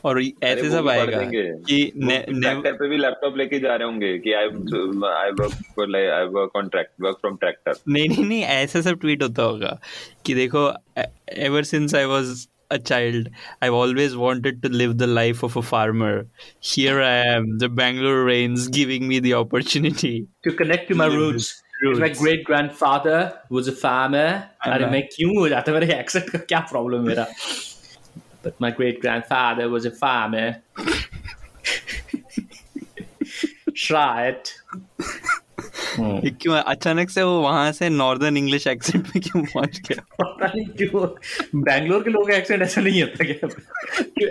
और 0.05 0.23
ऐसे 0.43 0.71
सब 0.71 0.89
आएगा। 0.89 1.23
कि 1.23 1.93
tractor 1.97 2.73
पे 2.73 2.89
भी 2.89 2.97
लैपटॉप 2.97 3.37
लेके 3.37 3.59
जा 3.59 3.77
रहे 3.77 3.89
होंगे 3.89 4.19
कि 4.19 4.33
I 4.33 4.45
I 5.13 5.31
work 5.41 5.59
for 5.77 5.89
like 5.89 6.11
I 6.11 6.25
work 6.37 6.57
on 6.57 6.69
track 6.69 6.91
work 7.01 7.17
from 7.17 7.37
tractor 7.37 7.73
नहीं 7.89 8.09
नहीं 8.09 8.25
नहीं 8.25 8.43
ऐसा 8.43 8.81
सब 8.81 9.01
ट्वीट 9.01 9.23
होता 9.23 9.43
होगा 9.43 9.79
कि 10.27 10.35
देखो 10.35 10.73
ever 11.49 11.63
since 11.63 11.95
I 11.95 12.05
was 12.05 12.49
a 12.72 12.80
child 12.80 13.28
i've 13.62 13.74
always 13.74 14.16
wanted 14.18 14.62
to 14.64 14.70
live 14.70 14.98
the 14.98 15.08
life 15.08 15.44
of 15.44 15.56
a 15.56 15.62
farmer 15.62 16.26
here 16.60 17.02
i 17.02 17.12
am 17.34 17.58
the 17.60 17.70
bangalore 17.70 18.24
rains 18.24 18.68
giving 18.68 19.08
me 19.08 19.20
the 19.20 19.34
opportunity 19.34 20.28
To 20.44 20.54
connect 20.54 20.90
to 20.90 20.96
my 20.96 21.06
roots. 21.06 21.62
Roots. 21.82 22.00
My 22.00 22.10
great 22.10 22.44
grandfather 22.46 23.34
was 23.50 23.68
a 23.68 23.72
farmer. 23.72 24.26
अरे 24.66 24.86
मैं 24.92 25.02
क्यों 25.16 25.38
हो 25.38 25.48
जाता 25.50 25.72
मेरे 25.72 25.88
accent 25.96 26.30
का 26.32 26.40
क्या 26.52 26.70
problem 26.72 27.08
मेरा? 27.08 27.28
But 28.44 28.60
my 28.66 28.72
great 28.80 29.02
grandfather 29.02 29.70
was 29.70 29.86
a 29.86 29.92
farmer. 29.92 30.62
Try 33.76 34.28
it. 34.28 34.54
ये 35.99 36.31
क्यों? 36.41 36.55
अचानक 36.55 37.11
से 37.11 37.23
वो 37.23 37.41
वहाँ 37.41 37.73
से 37.73 37.89
नॉर्दर्न 37.89 38.37
इंग्लिश 38.37 38.67
एक्सेंट 38.67 39.05
में 39.07 39.23
क्यों 39.23 39.43
पहुँच 39.45 39.81
गया? 39.81 40.03
पता 40.25 40.47
नहीं 40.47 40.67
क्यों। 40.67 41.07
बैंगलोर 41.63 42.03
के 42.03 42.11
लोगों 42.11 42.27
का 42.27 42.35
एक्सेंट 42.35 42.63
ऐसा 42.63 42.81
नहीं 42.81 43.03
होता 43.03 43.25
क्या? 43.25 43.49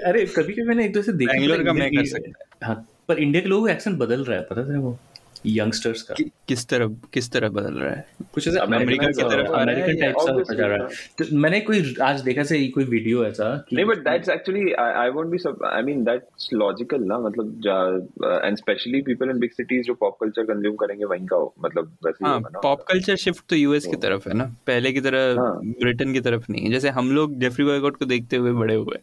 अरे 0.10 0.26
कभी 0.26 0.54
कभी 0.54 0.64
मैंने 0.64 0.86
एक 0.86 0.94
दो 0.94 1.02
से 1.02 1.14
देखा 1.14 1.34
बैंगलोर 1.34 1.64
का 1.64 1.74
मैं 1.74 1.86
इंडिया 1.86 2.02
कर 2.02 2.08
सकता 2.10 2.68
हाँ। 2.68 2.88
पर 3.08 3.18
इंडिया 3.18 3.42
के 3.42 3.50
लोगों 3.50 3.68
का 3.68 3.74
एक्सेंट 3.74 3.98
बदल 3.98 4.24
रहा 4.24 4.38
है 4.38 4.44
पता 4.44 4.74
है 4.74 4.80
वो 4.80 5.00
यंगस्टर्स 5.48 6.02
का। 6.02 6.14
कि, 6.14 6.24
किस 6.24 6.68
तरह 6.68 6.88
किस 7.14 7.32
तरह 7.32 7.50
बदल 7.50 7.74
रहा 7.74 7.92
है? 7.92 8.06
कुछ 8.34 8.48
ऐसे 8.48 8.60
अमेरिकन 8.60 9.08
की 9.08 9.22
तरफ़ 9.22 9.32
तरफ़ 9.32 9.48
आ 9.48 9.64
रहा 9.64 9.76
है 9.76 9.82
अमेरिकन 9.82 10.02
टाइप 10.02 10.16
सा 10.18 10.32
होता 10.32 10.56
जा 10.56 10.66
रहा 10.66 10.78
है। 10.78 10.88
तो 11.18 11.38
मैंने 11.38 11.60
कोई 11.60 11.96
आज 12.02 12.22
देखा 12.22 12.44
से 12.44 12.68
कोई 12.68 12.84
वीडियो 12.84 13.26
ऐसा 13.26 13.66
नहीं 13.74 13.86
but 13.86 13.98
that's 13.98 14.30
actually 14.30 14.72
I 14.74 15.10
won't 15.10 15.28
be 15.28 15.38
I 15.68 15.82
mean 15.82 16.04
that's 16.04 16.50
logical 16.54 17.04
ना? 17.04 17.20
मतलब 17.20 18.42
and 18.46 18.58
specially 18.58 19.02
people 19.02 19.30
in 19.30 19.40
big 19.40 19.52
cities 19.52 19.84
जो 19.84 19.94
पॉप 19.94 20.18
कल्चर 20.22 20.44
कंज्यूम 20.44 20.76
करेंगे 20.76 21.06
वहीं 21.06 21.26
का 21.26 21.36
हो। 21.36 21.54
मतलब 21.66 21.98
वैसे 22.06 22.26
ही 22.26 22.32
हाँ 22.32 22.40
पॉप 22.40 22.82
कल्चर 22.82 23.16
शिफ्ट 23.16 23.44
तो 23.50 23.56
यूएस 23.56 23.86
की 23.86 23.96
तरफ़ 23.96 24.30
है 24.30 24.36
ना? 24.36 24.46
पहले 24.68 24.92
की 24.92 25.02
तरह 25.02 25.40
हाँ। 25.40 25.60
ब्रिटेन 25.66 26.14
की 26.14 26.20
तरफ़ 26.20 26.46
नहीं 26.50 26.66
है। 26.66 26.72
जैसे 26.72 26.90
हम 26.90 27.12
लोग 27.12 27.40
जेफरी 27.40 27.66
बॉयकॉट 27.66 27.98
को 27.98 28.06
देखते 28.06 28.36
हुए 28.36 28.52
बड़े 28.52 28.76
हुए 28.76 28.98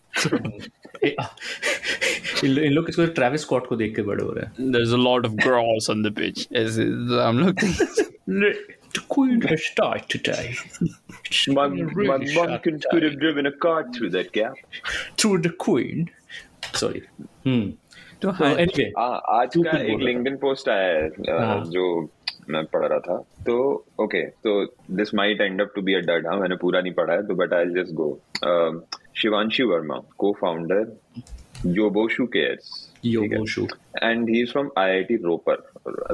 इन 2.45 2.73
लोग 2.73 2.87
किसको 2.87 3.07
ट्रेविस 3.07 3.41
स्कॉट 3.41 3.67
को 3.67 3.77
देख 3.77 3.95
के 3.97 4.03
बड़े 4.03 4.25
हो 4.25 4.33
रहे 4.33 4.45
हैं। 4.45 4.73
There's 4.73 4.93
a 4.95 5.01
lot 5.01 5.27
of 5.27 5.37
grass 5.45 5.87
on 5.93 6.03
the 6.34 6.34
pitch 6.34 6.46
ऐसे 6.64 6.84
हम 7.24 7.40
लोग 7.46 7.66
The 8.94 9.02
queen 9.14 9.42
has 9.50 9.66
died 9.78 10.06
today. 10.12 10.44
My, 11.56 11.66
Really 11.68 12.06
my 12.08 12.16
mom 12.18 12.24
shut 12.28 12.64
could, 12.64 12.86
could 12.92 13.04
have 13.04 13.18
driven 13.24 13.46
a 13.46 13.52
car 13.66 13.82
through 13.98 14.10
that 14.16 14.32
gap. 14.38 14.56
Through 15.18 15.42
the 15.48 15.52
queen. 15.66 16.08
Sorry. 16.80 17.02
Hmm. 17.44 17.68
तो 18.24 18.32
So 18.32 18.34
हाँ 18.40 18.50
anyway, 18.64 18.88
आ, 18.98 19.06
आज 19.36 19.50
तू 19.54 19.62
का 19.64 19.72
कुछ 19.72 19.82
एक 19.82 19.88
बोल 19.88 19.92
रहा 19.92 20.00
था। 20.00 20.06
लिंक्डइन 20.06 20.38
पोस्ट 20.46 20.70
आया 20.70 20.88
है 20.96 21.08
अ, 21.10 21.38
हाँ। 21.46 21.64
जो 21.76 21.86
मैं 22.50 22.64
पढ़ 22.74 22.86
रहा 22.86 23.00
था 23.10 23.18
तो 23.50 23.58
ओके 24.04 24.24
तो 24.48 24.54
this 25.02 25.14
might 25.16 25.42
end 25.42 25.62
up 25.62 25.72
to 25.76 25.82
be 25.90 25.94
a 25.94 26.00
dud 26.10 26.28
हाँ 26.28 26.38
मैंने 26.40 26.56
पूरा 26.66 26.82
नहीं 26.82 26.94
पढ़ा 27.00 27.14
है 27.14 27.28
तो 27.28 27.36
but 27.44 27.54
I 27.54 27.66
just 27.78 27.94
go 28.02 28.10
Shivanshi 29.22 29.64
Verma 29.74 30.02
को 30.18 30.32
founder 30.42 30.84
Yoboshu 31.67 32.27
cares 32.27 32.91
Yoboshu. 33.07 33.67
And 34.03 34.29
he 34.31 34.43
is 34.43 34.51
from 34.51 34.71
IIT 34.79 35.17
Ropar 35.17 35.55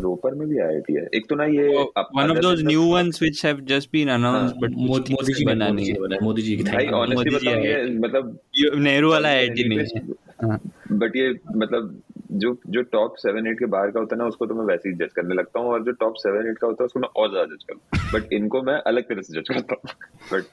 Ropar 0.01 0.35
में 0.35 0.49
भी 0.49 0.59
आईआईटी 0.59 0.95
है. 0.95 1.09
एक 1.15 1.29
तो 1.29 1.35
ना 1.35 1.45
ये 1.45 1.69
those 1.69 2.43
than 2.43 2.57
the- 2.57 2.73
new 2.73 2.87
ones 2.89 3.21
which 3.21 3.43
have 3.43 3.65
just 3.65 3.93
been 3.93 4.09
announced 4.09 4.57
but 4.61 4.71
Modi 4.71 5.13
Modi 5.13 5.33
ji 5.33 5.45
बना 5.45 5.71
नहीं 5.71 5.87
है। 5.87 6.19
मोदी 6.23 6.43
जी 6.43 6.57
की 6.57 6.63
भाई 6.63 6.87
ऑनेस्टली 6.87 7.35
बताऊँ 7.35 7.65
ये 7.67 7.99
मतलब 7.99 8.39
नेहरू 8.79 9.11
वाला 9.11 9.29
आईआईटी 9.29 9.69
नहीं 9.69 9.87
है। 9.97 10.03
हाँ 10.43 10.61
बट 10.93 11.17
ये 11.17 11.31
मतलब 11.57 12.03
जो 12.33 12.61
जो 12.69 12.83
टॉप 12.83 13.15
सेवन 13.17 13.47
एट 13.47 13.59
के 13.59 13.67
बाहर 13.67 13.91
का 13.91 14.01
होता 14.01 14.17
है 14.17 14.19
ना 14.23 14.27
उसको 14.29 14.47
तो 14.47 14.55
मैं 14.55 14.65
वैसे 14.65 14.89
ही 14.89 14.95
जज 14.95 15.13
करने 15.17 15.35
लगता 15.35 15.61
हूँ 15.61 15.69
और 15.69 15.85
जो 15.85 15.93
टॉप 15.93 16.15
सेवन 16.17 16.51
एट 16.51 16.59
का 16.59 16.67
होता 16.67 16.83
है 16.83 16.87
उसको 16.87 17.01
मैं 17.01 17.09
और 17.17 17.31
ज़्यादा 17.31 17.55
जज 17.55 17.65
करता 17.65 17.99
हूँ। 17.99 18.11
बट 18.15 18.33
इनको 18.33 18.63
मैं 18.63 18.75
अलग 18.75 19.03
तरह 19.03 19.23
से 19.23 19.41
जज 19.41 19.49
करता 19.49 19.75
हूँ। 19.75 19.95
बट 20.33 20.45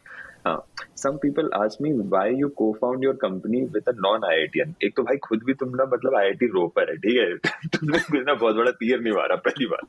हाँ। 0.48 0.66
Some 0.98 1.18
people 1.18 1.50
ask 1.54 1.82
me 1.82 1.92
why 1.92 2.36
you 2.36 2.48
cofound 2.82 3.04
your 3.04 3.16
company 3.16 3.62
with 3.62 3.84
a 3.88 3.92
non 3.92 4.24
IITian 4.26 4.76
एक 4.84 4.96
तो 4.98 5.04
भाई 5.04 5.18
खुद 5.18 5.44
भी 5.46 5.54
तुम 5.54 5.70
ना 5.70 5.86
मतलब 5.86 6.16
आईआईटी 6.16 6.46
रोपर 6.46 6.90
है 6.90 6.98
ठीक 6.98 7.18
है? 7.18 7.38
तुमने 7.68 8.00
कुछ 8.00 8.26
ना 8.28 8.34
बहुत 8.34 8.56
बड़ा 8.56 8.72
तीर 8.72 9.00
नहीं 9.00 9.14
मारा 9.14 9.36
पहली 9.36 9.66
बार 9.66 9.82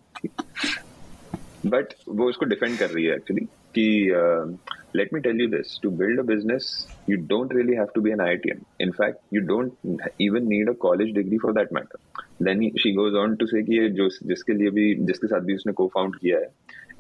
बट 1.66 1.86
वो 2.08 2.28
उसको 2.28 2.44
डिफेंड 2.44 2.78
कर 2.78 2.90
रही 2.90 3.04
है 3.04 3.14
एक्चुअली 3.14 3.44
कि 3.78 4.12
let 4.96 5.14
me 5.14 5.20
tell 5.20 5.40
you 5.40 5.48
this 5.48 5.80
to 5.82 5.90
build 5.90 6.18
a 6.18 6.22
business 6.22 6.88
you 7.10 7.16
don't 7.16 7.54
really 7.54 7.74
have 7.74 7.86
to 7.94 8.00
be 8.00 8.10
an 8.10 8.20
IITian 8.20 8.60
you 9.34 9.42
don't 9.48 9.72
even 10.20 10.48
need 10.48 10.68
a 10.68 10.74
college 10.86 11.12
degree 11.14 11.38
for 11.38 11.52
that 11.52 11.72
matter. 11.72 12.00
Then 12.40 12.60
he, 12.60 12.72
she 12.78 12.92
goes 12.92 13.14
on 13.14 13.36
to 13.36 13.46
say 13.46 13.62
कि 13.62 13.78
ये 13.78 13.88
जो 13.88 14.08
जिसके 14.08 14.52
लिए 14.52 14.70
भी 14.70 14.94
जिसके 14.94 15.26
साथ 15.26 15.40
भी 15.40 15.54
उसने 15.54 15.72
co-found 15.72 16.16
किया 16.20 16.38
है 16.38 16.48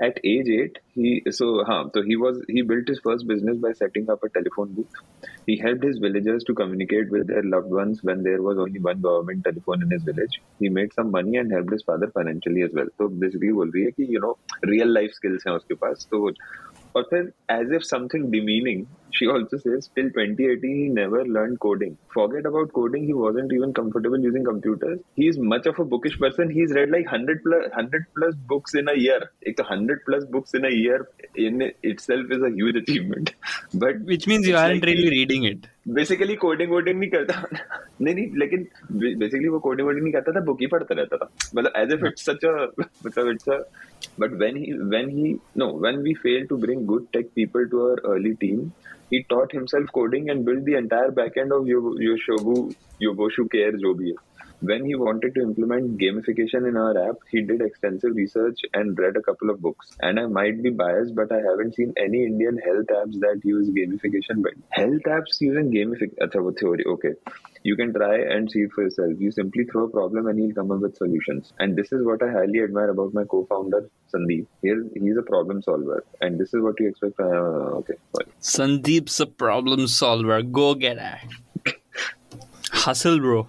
at 0.01 0.17
age 0.25 0.49
8 0.49 0.77
he 0.95 1.21
so 1.37 1.47
हाँ 1.69 1.81
so 1.95 2.01
he 2.07 2.15
was 2.23 2.39
he 2.49 2.61
built 2.71 2.87
his 2.87 2.99
first 3.07 3.27
business 3.27 3.57
by 3.65 3.71
setting 3.81 4.07
up 4.13 4.23
a 4.27 4.29
telephone 4.37 4.73
booth 4.77 5.01
he 5.47 5.57
helped 5.63 5.83
his 5.83 5.99
villagers 6.05 6.43
to 6.49 6.53
communicate 6.61 7.11
with 7.11 7.27
their 7.27 7.43
loved 7.43 7.71
ones 7.79 7.99
when 8.09 8.23
there 8.23 8.41
was 8.41 8.57
only 8.65 8.81
one 8.87 9.01
government 9.01 9.43
telephone 9.49 9.83
in 9.85 9.91
his 9.95 10.03
village 10.09 10.35
he 10.59 10.69
made 10.69 10.93
some 10.99 11.11
money 11.11 11.37
and 11.37 11.51
helped 11.57 11.71
his 11.77 11.83
father 11.91 12.09
financially 12.19 12.63
as 12.69 12.71
well 12.79 12.91
तो 13.01 13.09
basically 13.25 13.53
बोल 13.59 13.71
रही 13.75 13.83
है 13.85 13.91
कि 13.99 14.09
you 14.15 14.23
know 14.25 14.33
real 14.73 14.93
life 14.99 15.15
skills 15.21 15.47
हैं 15.47 15.55
उसके 15.61 15.75
पास 15.85 16.07
तो 16.11 16.21
वो- 16.25 16.35
और 16.95 17.03
फिर 17.11 17.31
as 17.53 17.71
if 17.77 17.85
something 17.89 18.25
demeaning 18.35 18.81
she 19.17 19.25
also 19.31 19.57
says 19.63 19.87
till 19.95 20.07
2018 20.13 20.77
he 20.77 20.85
never 20.99 21.19
learned 21.35 21.57
coding 21.65 21.91
forget 22.15 22.47
about 22.51 22.71
coding 22.77 23.03
he 23.09 23.15
wasn't 23.17 23.51
even 23.57 23.73
comfortable 23.79 24.23
using 24.27 24.45
computers 24.47 24.95
he 25.21 25.27
is 25.33 25.37
much 25.53 25.67
of 25.71 25.81
a 25.83 25.85
bookish 25.93 26.17
person 26.23 26.49
he's 26.55 26.73
read 26.77 26.93
like 26.95 27.11
100 27.17 27.43
plus 27.47 27.67
100 27.81 28.07
plus 28.17 28.33
books 28.53 28.79
in 28.81 28.89
a 28.95 28.97
year 29.01 29.19
एक 29.51 29.57
तो 29.59 29.67
100 29.67 30.01
plus 30.09 30.25
books 30.37 30.57
in 30.61 30.65
a 30.71 30.73
year 30.77 30.99
in 31.47 31.61
itself 31.91 32.33
is 32.39 32.47
a 32.49 32.51
huge 32.57 32.81
achievement 32.83 33.33
but 33.85 34.01
which 34.13 34.27
means 34.33 34.49
you 34.51 34.55
it's 34.55 34.63
aren't 34.63 34.75
like 34.79 34.89
really 34.91 35.07
he- 35.11 35.15
reading 35.19 35.47
it 35.53 35.69
basically 35.95 36.35
coding 36.41 36.69
वोडिंग 36.71 36.99
नहीं 36.99 37.09
करता 37.11 37.33
नहीं 38.01 38.13
नहीं 38.15 38.37
लेकिन 38.39 38.61
basically 39.19 39.47
वो 39.55 39.57
coding 39.65 39.87
वोडिंग 39.87 40.03
नहीं 40.03 40.13
करता 40.13 40.31
था 40.35 40.43
बुक 40.45 40.61
ही 40.61 40.67
पढ़ता 40.73 40.95
रहता 40.99 41.17
था 41.23 41.27
मतलब 41.55 41.73
as 41.77 41.91
if 41.93 42.05
it's 42.07 42.25
such 42.29 42.45
a 42.45 42.53
मतलब 43.05 43.29
it's 43.31 43.49
a 43.49 43.57
but 44.19 44.37
when 44.41 44.57
he 44.57 44.71
when 44.93 45.09
he 45.17 45.33
no 45.57 45.67
when 45.79 45.99
we 46.03 46.13
fail 46.23 46.45
to 46.49 46.57
bring 46.63 46.85
good 46.93 47.05
tech 47.13 47.29
people 47.35 47.65
to 47.71 47.85
our 47.87 48.01
early 48.13 48.31
team 48.45 48.61
he 49.09 49.23
taught 49.29 49.51
himself 49.51 49.85
coding 49.95 50.29
and 50.29 50.45
built 50.45 50.63
the 50.65 50.75
entire 50.75 51.11
backend 51.11 51.55
of 51.57 51.67
Yo- 51.67 51.95
Yoshobu 52.07 52.57
Yoboshu 53.01 53.47
Care 53.51 53.77
जो 53.85 53.93
भी 53.93 54.09
है 54.09 54.15
when 54.60 54.84
he 54.84 54.94
wanted 54.94 55.34
to 55.34 55.42
implement 55.42 55.98
gamification 55.98 56.68
in 56.68 56.76
our 56.76 57.10
app, 57.10 57.16
he 57.30 57.42
did 57.42 57.60
extensive 57.60 58.14
research 58.14 58.60
and 58.74 58.98
read 58.98 59.16
a 59.16 59.22
couple 59.22 59.50
of 59.50 59.60
books. 59.60 59.96
And 60.00 60.18
I 60.18 60.26
might 60.26 60.62
be 60.62 60.70
biased, 60.70 61.14
but 61.14 61.30
I 61.30 61.36
haven't 61.36 61.74
seen 61.76 61.92
any 61.96 62.24
Indian 62.24 62.58
health 62.58 62.86
apps 62.86 63.20
that 63.20 63.40
use 63.44 63.70
gamification. 63.70 64.42
But 64.42 64.54
health 64.70 65.02
apps 65.06 65.40
using 65.40 65.70
gamification 65.70 66.58
theory, 66.58 66.84
okay. 66.86 67.14
You 67.62 67.76
can 67.76 67.92
try 67.92 68.16
and 68.16 68.50
see 68.50 68.66
for 68.66 68.84
yourself. 68.84 69.12
You 69.18 69.30
simply 69.30 69.64
throw 69.64 69.84
a 69.84 69.88
problem 69.88 70.26
and 70.28 70.38
he'll 70.38 70.54
come 70.54 70.70
up 70.70 70.80
with 70.80 70.96
solutions. 70.96 71.52
And 71.58 71.76
this 71.76 71.92
is 71.92 72.04
what 72.04 72.22
I 72.22 72.30
highly 72.30 72.62
admire 72.62 72.90
about 72.90 73.14
my 73.14 73.24
co-founder 73.24 73.90
Sandeep. 74.12 74.46
Here 74.62 74.84
he's 74.94 75.16
a 75.16 75.22
problem 75.22 75.62
solver, 75.62 76.04
and 76.20 76.38
this 76.40 76.54
is 76.54 76.62
what 76.62 76.80
you 76.80 76.88
expect. 76.88 77.20
Uh, 77.20 77.82
okay, 77.82 77.94
sorry. 78.14 78.28
Sandeep's 78.40 79.20
a 79.20 79.26
problem 79.26 79.86
solver. 79.86 80.40
Go 80.42 80.74
get 80.74 80.98
it. 80.98 81.74
Hustle, 82.72 83.18
bro. 83.18 83.48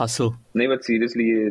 Hustle. 0.00 0.32
नहीं 0.56 0.68
but 0.68 0.80
seriously 0.80 1.24
ये 1.24 1.50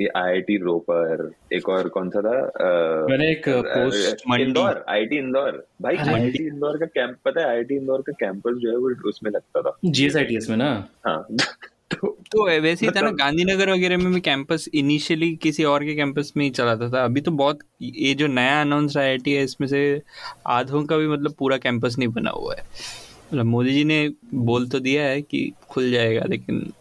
ये 0.00 0.08
IIT 0.16 0.56
Ropar 0.56 1.32
एक 1.52 1.68
और 1.68 1.88
कौन 1.88 2.10
सा 2.10 2.20
था? 2.20 2.40
अ, 2.46 3.06
मैंने 3.06 3.30
एक 3.30 3.42
पोस्ट 3.48 4.22
मंडी। 4.28 4.44
इंदौर 4.44 4.84
आईआईटी 4.88 5.16
इंदौर। 5.16 5.66
भाई 5.82 5.96
हाँ, 5.96 6.14
आईआईटी 6.14 6.46
इंदौर 6.46 6.78
का 6.78 6.86
कैंप 6.86 7.16
पता 7.24 7.40
है 7.40 7.48
आईआईटी 7.48 7.76
इंदौर 7.76 8.00
का 8.00 8.12
कैंपस 8.12 8.50
जो 8.50 8.70
है 8.70 8.76
वो 8.76 9.08
उसमें 9.08 9.30
लगता 9.30 9.62
था। 9.62 9.78
जीएसआईटीएस 9.84 10.50
में 10.50 10.56
ना? 10.56 10.88
हाँ। 11.06 11.26
तो 11.90 12.18
तो 12.32 12.60
वैसे 12.60 12.86
ही 12.86 12.92
था 12.92 13.00
ना 13.00 13.06
मतलब- 13.06 13.18
गांधीनगर 13.18 13.70
वगैरह 13.70 13.98
में 13.98 14.12
भी 14.12 14.20
कैंपस 14.20 14.68
इनिशियली 14.74 15.36
किसी 15.36 15.64
और 15.64 15.84
के 15.84 15.94
कैंपस 15.94 16.32
में 16.36 16.44
ही 16.44 16.50
चलाता 16.50 16.90
था। 16.90 17.04
अभी 17.04 17.20
तो 17.20 17.30
बहुत 17.30 17.58
ये 17.82 18.14
जो 18.14 18.26
नया 18.26 18.60
अनाउंस 18.60 18.96
आईआईटी 18.96 19.32
है 19.32 19.44
इसमें 19.44 19.68
से 19.68 20.02
आधों 20.46 20.84
का 20.84 20.96
भी 20.96 21.08
मतलब 21.08 21.34
पूरा 21.38 21.56
कैंपस 21.56 21.98
नहीं 21.98 22.08
बना 22.08 22.30
हुआ 22.30 22.54
है। 22.54 22.62
मतलब 23.32 23.44
मोदी 23.44 23.72
जी 23.72 23.84
ने 23.84 24.10
बोल 24.34 24.68
तो 24.68 24.80
दिया 24.80 25.02
है 25.02 25.22
कि 25.22 25.52
खुल 25.68 25.90
जाएगा 25.90 26.24
लेकिन 26.28 26.72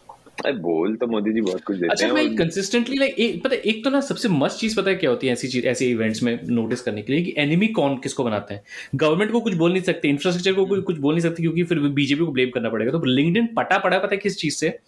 बोल 0.48 0.96
तो 0.96 1.08
मोदी 1.08 1.34
जी 1.34 1.42
बहुत 1.42 1.64
कुछ 1.64 1.78
देते 1.78 1.92
अच्छा 1.92 2.06
हैं 2.08 2.14
मैं 2.14 2.36
कंसिस्टेंटली 2.36 2.98
लाइक 2.98 3.16
एक 3.20 3.44
पता 3.44 3.56
है 3.56 3.62
एक 3.62 3.84
तो 3.84 3.90
ना 3.90 4.02
सबसे 4.02 4.30
मस्त 4.30 4.60
चीज़ 4.60 4.78
पता 4.78 4.90
है 4.90 4.96
क्या 4.96 5.10
होती 5.10 5.28
है 5.28 5.34
ऐसी 5.34 5.48
चीज़ 5.48 5.68
ऐसे 5.68 5.88
इवेंट्स 5.88 6.24
में 6.24 6.40
नोटिस 6.44 6.82
करने 6.82 7.02
के 7.02 7.14
लिए 7.14 7.24
कि 7.24 7.34
एनिमी 7.38 7.68
कौन 7.68 7.98
किसको 7.98 8.24
बनाते 8.24 8.54
हैं? 8.54 8.64
गवर्नमेंट 8.96 9.32
को 9.32 9.42
कुछ 9.42 9.54
बोल 9.54 9.72
नहीं 9.72 9.82
सकते 9.82 10.08
इंफ्रास्ट्रक्चर 10.08 10.54
को 10.54 10.66
कोई 10.66 10.82
कुछ 10.82 10.98
बोल 10.98 11.14
नहीं 11.14 11.22
सकते 11.22 11.44
क्योंकि 11.44 11.64
फिर 11.64 11.80
बीजेपी 11.80 12.26
को 12.26 12.32
ब्लेम 12.32 12.50
करना 12.50 12.70
पड़ेगा। 12.70 12.92
तो 12.92 13.06
लिंक्डइन 13.06 13.48
पटा 13.48 13.78
पड़ा 13.78 14.00
पता 14.00 14.16
है 14.16 14.18
किस 14.18 14.38
चीज़ 14.38 14.56
से? 14.56 14.80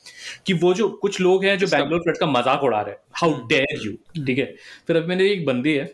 कि 0.47 0.53
वो 0.53 0.73
जो 0.73 0.89
कुछ 0.89 1.21
लोग 1.21 1.45
हैं 1.45 1.57
जो 1.57 1.67
बैंगलोर 1.67 1.99
फ्लड 1.99 2.17
का 2.17 2.25
मज़ाक 2.25 2.63
उड़ा 2.63 2.81
रहे 2.81 2.91
हैं। 2.91 2.99
हाउ 3.13 3.47
डेयर 3.47 3.85
यू 3.85 4.25
ठीक 4.25 4.37
है? 4.37 4.55
फिर 4.87 4.95
अब 4.95 5.07
मैंने 5.07 5.29
एक 5.29 5.45
बंदी 5.45 5.73
है 5.73 5.85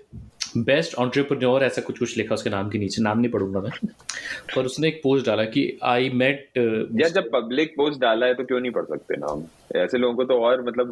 बेस्ट 0.57 0.95
ऑन्टरप्रेन्योर 0.95 1.63
ऐसा 1.63 1.81
कुछ 1.81 1.99
कुछ 1.99 2.17
लिखा 2.17 2.35
उसके 2.35 2.49
नाम 2.49 2.69
के 2.69 2.79
नीचे। 2.79 3.01
नाम 3.03 3.19
नहीं 3.19 3.31
पढ़ूँगा 3.31 3.59
मैं। 3.59 3.71
पर 4.55 4.65
उसने 4.65 4.87
एक 4.87 4.99
पोस्ट 5.03 5.25
डाला 5.25 5.43
कि 5.45 5.71
आई 5.83 6.09
मेट 6.13 6.57
यार 6.57 7.09
जब 7.09 7.29
पब्लिक 7.33 7.73
पोस्ट 7.77 7.99
डाला 8.01 8.25
है 8.25 8.33
तो 8.33 8.43
क्यों 8.45 8.59
नहीं 8.59 8.71
पढ़ 8.71 8.85
सकते 8.85 9.17
ना 9.17 9.31
हम? 9.31 9.47
ऐसे 9.75 9.97
लोगों 9.97 10.15
को 10.15 10.23
तो 10.23 10.39
और 10.41 10.61
मतलब 10.67 10.91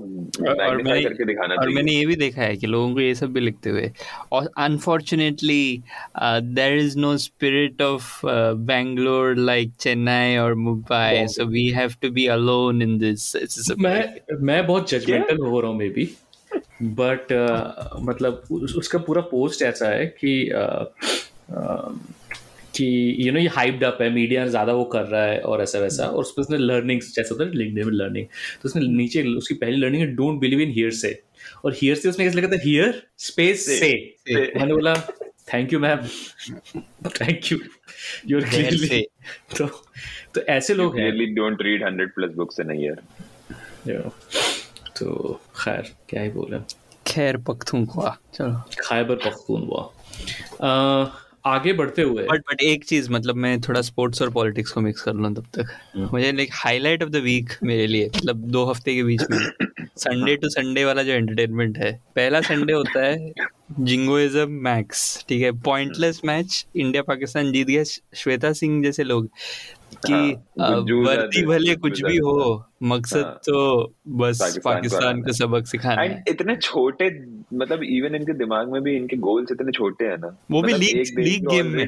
और 0.59 0.81
मैंने 0.81 1.03
करके 1.03 1.25
दिखाना 1.25 1.55
और 1.61 1.69
मैंने 1.69 1.91
ये 1.91 2.05
भी 2.05 2.15
देखा 2.15 2.41
है 2.41 2.55
कि 2.57 2.67
लोगों 2.67 2.93
को 2.93 2.99
ये 2.99 3.13
सब 3.15 3.33
भी 3.33 3.39
लिखते 3.39 3.69
हुए। 3.69 3.91
और 4.31 4.49
unfortunately 4.57 5.83
there 6.19 6.77
is 6.77 6.97
no 6.99 7.15
spirit 7.17 7.81
of 7.81 8.19
Bangalore 8.25 9.35
like 9.37 9.71
Chennai 9.79 10.37
और 10.37 10.53
Mumbai 10.65 11.25
so 11.29 11.45
we 11.45 11.67
have 11.71 11.93
to 12.01 12.11
be 12.11 12.25
alone 12.37 12.81
in 12.81 12.97
this 12.99 13.75
मैं 13.79 14.03
मैं 14.41 14.65
बहुत 14.67 14.89
जजमेंटल 14.89 15.37
हो 15.37 15.59
रहा 15.59 15.71
हूँ 15.71 15.77
मे 15.77 15.89
बी 15.89 16.09
बट 16.83 17.19
uh, 17.19 18.01
मतलब 18.01 18.43
उस, 18.51 18.75
उसका 18.75 18.99
पूरा 18.99 19.21
पोस्ट 19.21 19.61
ऐसा 19.61 19.89
है 19.89 20.05
कि 20.05 20.51
uh, 20.55 20.85
uh, 21.55 21.99
कि 22.77 23.15
यू 23.19 23.33
नो 23.33 23.39
ये 23.39 23.47
हाइप्ड 23.47 23.83
अप 23.83 23.97
है 24.01 24.09
मीडिया 24.09 24.47
ज़्यादा 24.47 24.73
वो 24.73 24.83
कर 24.83 25.03
रहा 25.03 25.23
है 25.23 25.39
और 25.39 25.61
ऐसा 25.61 25.79
वैसा 25.79 26.05
और 26.05 26.21
उसमें 26.21 26.45
उसने 26.45 26.57
लर्निंग्स 26.57 27.15
जैसे 27.15 27.29
होता 27.31 27.43
है 27.43 27.53
लिंक्डइन 27.55 27.85
में 27.85 27.93
लर्निंग 27.93 28.25
तो 28.25 28.69
उसने 28.69 28.87
नीचे 28.87 29.23
उसकी 29.23 29.53
पहली 29.53 29.77
लर्निंग 29.77 30.03
है 30.03 30.15
डोंट 30.15 30.39
बिलीव 30.39 30.59
इन 30.59 30.69
हियर 30.69 30.91
से 30.91 31.23
और 31.65 31.73
हियर 31.73 31.95
से 31.95 32.09
उसने 32.09 32.25
कैसे 32.25 32.41
लिखा 32.41 32.57
था? 32.57 32.61
हियर 32.65 33.03
स्पेस 33.17 33.79
से 33.79 34.15
मैंने 34.31 34.73
बोला 34.73 34.95
thank 35.53 35.73
you 35.73 35.79
ma'am 35.79 35.99
thank 37.09 37.51
you 37.51 37.59
you 38.27 38.37
are 38.37 38.43
Where 38.43 38.55
clearly 38.55 39.07
तो 39.57 39.67
तो 40.35 40.41
ऐसे 40.41 40.73
लोग 40.73 40.99
हैं. 40.99 41.35
Don't 41.35 41.57
read 41.61 41.83
100 41.83 42.15
plus 42.15 42.31
books 42.31 42.59
in 42.59 42.69
a 42.69 42.73
year. 42.73 42.97
तो 44.99 45.39
खैर 45.59 45.93
क्या 46.09 46.21
ही 46.21 46.29
बोले। 46.29 46.59
खैर 47.07 47.37
पख्तूनख्वा 47.37 48.17
चलो। 48.33 48.55
खैबर 48.81 49.15
पख्तूनवा 49.15 49.81
अ, 50.61 51.11
आगे 51.45 51.73
बढ़ते 51.73 52.01
हुए 52.01 52.23
बट 52.23 52.41
बट 52.49 52.61
एक 52.61 52.85
चीज़ 52.85 53.09
मतलब 53.11 53.35
मैं 53.35 53.59
थोड़ा 53.61 53.81
स्पोर्ट्स 53.81 54.21
और 54.21 54.29
पॉलिटिक्स 54.29 54.71
को 54.71 54.81
मिक्स 54.81 55.01
कर 55.01 55.13
लूँ 55.13 55.33
तब 55.35 55.45
तक। 55.57 55.75
मुझे 56.13 56.31
like 56.31 56.49
highlight 56.53 57.03
of 57.03 57.09
the 57.09 57.15
week 57.15 57.49
मेरे 57.63 57.87
लिए 57.87 58.09
मतलब 58.15 58.37
दो 58.51 58.65
हफ़्ते 58.65 58.95
के 58.95 59.03
बीच 59.03 59.21
में। 59.31 59.37
संडे 59.97 60.35
टू 60.35 60.49
संडे 60.49 60.85
वाला 60.85 61.03
जो 61.03 61.11
एंटरटेनमेंट 61.11 61.77
है। 61.77 61.91
पहला 62.15 62.41
संडे 62.41 62.73
होता 62.73 63.05
है 63.05 63.31
जिंगोइज्म 63.79 64.49
मैक्स 64.63 65.25
ठीक 65.29 65.41
है? 65.43 65.51
पॉइंटलेस 65.61 66.21
मैच 66.25 66.65
इंडिया 66.75 67.01
पाकिस्तान 67.03 67.51
जीत 67.51 67.67
गया। 67.67 67.83
श्वेता 68.15 68.51
सिंह 68.53 68.83
जैसे 68.83 69.03
लोग। 69.03 69.29
कि 70.05 70.13
हाँ, 70.13 70.69
वर्दी 70.79 71.45
भले 71.45 71.75
कुछ 71.75 72.01
भी 72.03 72.17
हो 72.17 72.65
मकसद 72.83 73.23
हाँ। 73.23 73.39
तो 73.45 73.93
बस 74.07 74.59
पाकिस्तान 74.65 75.21
को। 75.21 75.31
सबक 75.31 75.67
सिखाना 75.67 76.01
है 76.01 76.23
इतने 76.27 76.55
छोटे 76.55 77.09
मतलब 77.53 77.83
इवन 77.83 78.15
इनके 78.15 78.33
दिमाग 78.33 78.71
में 78.71 78.81
भी 78.81 78.95
इनके 78.95 79.17
गोल्स 79.17 79.51
इतने 79.51 79.71
छोटे 79.71 80.05
हैं 80.05 80.17
ना 80.17 80.37
वो 80.51 80.61
भी 80.61 80.73
लीग- 80.73 81.19
लीग 81.19 81.47
गेम 81.47 81.67
में। 81.67 81.85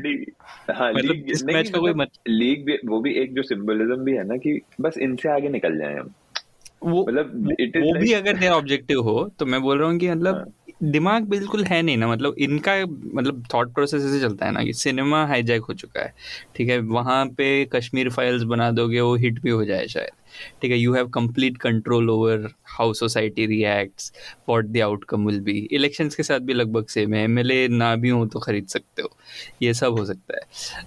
हाँ 0.75 0.93
मतलब 0.93 1.11
लीग 1.11 1.31
इस 1.31 1.43
मैच 1.45 1.69
का 1.69 1.79
कोई 1.79 1.93
मतलब 1.93 2.31
लीग 2.33 2.65
भी 2.65 2.77
वो 2.85 2.99
भी 3.01 3.13
एक 3.13 3.33
जो 3.33 3.41
सिंबलिज्म 3.43 3.97
भी 3.97 4.13
है 4.13 4.27
ना 4.27 4.37
कि 4.37 4.61
बस 4.81 4.97
इनसे 4.97 5.29
आगे 5.29 5.49
निकल 5.49 5.77
जाए 5.77 5.95
हम 5.95 6.13
वो 6.83 7.05
मतलब 7.09 7.47
वो 7.77 7.99
भी 7.99 8.13
अगर 8.13 8.37
तेरा 8.37 8.55
ऑब्जेक्टिव 8.55 9.01
हो 9.01 9.31
तो 9.39 9.45
मैं 9.45 9.61
बोल 9.61 9.79
रहा 9.79 9.89
हूँ 9.89 9.97
कि 9.99 10.09
मतलब 10.09 10.53
दिमाग 10.81 11.23
बिल्कुल 11.23 11.63
है 11.65 11.81
नहीं 11.81 11.97
ना 11.97 12.07
मतलब 12.07 12.35
इनका 12.37 12.73
मतलब 13.15 13.43
थॉट 13.53 13.73
प्रोसेस 13.73 14.03
ऐसे 14.05 14.19
चलता 14.21 14.45
है 14.45 14.51
ना 14.51 14.63
कि 14.63 14.73
सिनेमा 14.73 15.25
हाईजैक 15.25 15.61
हो 15.61 15.73
चुका 15.73 16.01
है, 16.01 16.13
ठीक 16.55 16.69
है? 16.69 16.77
वहाँ 16.79 17.25
पे 17.27 17.65
कश्मीर 17.65 18.09
फाइल्स 18.09 18.43
बना 18.43 18.69
दोगे, 18.71 19.01
वो 19.01 19.15
हिट 19.15 19.41
भी 19.41 19.49
हो 19.49 19.63
जाए 19.65 19.87
शायद। 19.87 20.11
ठीक 20.61 20.71
है 20.71 20.77
you 20.77 20.93
have 20.93 21.07
complete 21.07 21.57
control 21.57 22.09
over 22.09 22.49
how 22.65 22.93
society 22.93 23.45
reacts 23.45 24.13
what 24.49 24.65
the 24.65 24.77
outcome 24.77 25.25
will 25.25 25.39
be 25.39 25.69
elections 25.71 26.15
के 26.15 26.23
साथ 26.23 26.39
भी 26.39 26.53
लगभग 26.53 26.85
सेम 26.87 27.13
है। 27.13 27.23
एमएलए 27.23 27.67
ना 27.67 27.95
भी 27.95 28.09
हो 28.09 28.25
तो 28.25 28.39
खरीद 28.39 28.67
सकते 28.67 29.01
हो। 29.01 29.09
ये 29.61 29.73
सब 29.73 29.91
हो 29.91 30.05
सकता 30.05 30.35
है। 30.35 30.41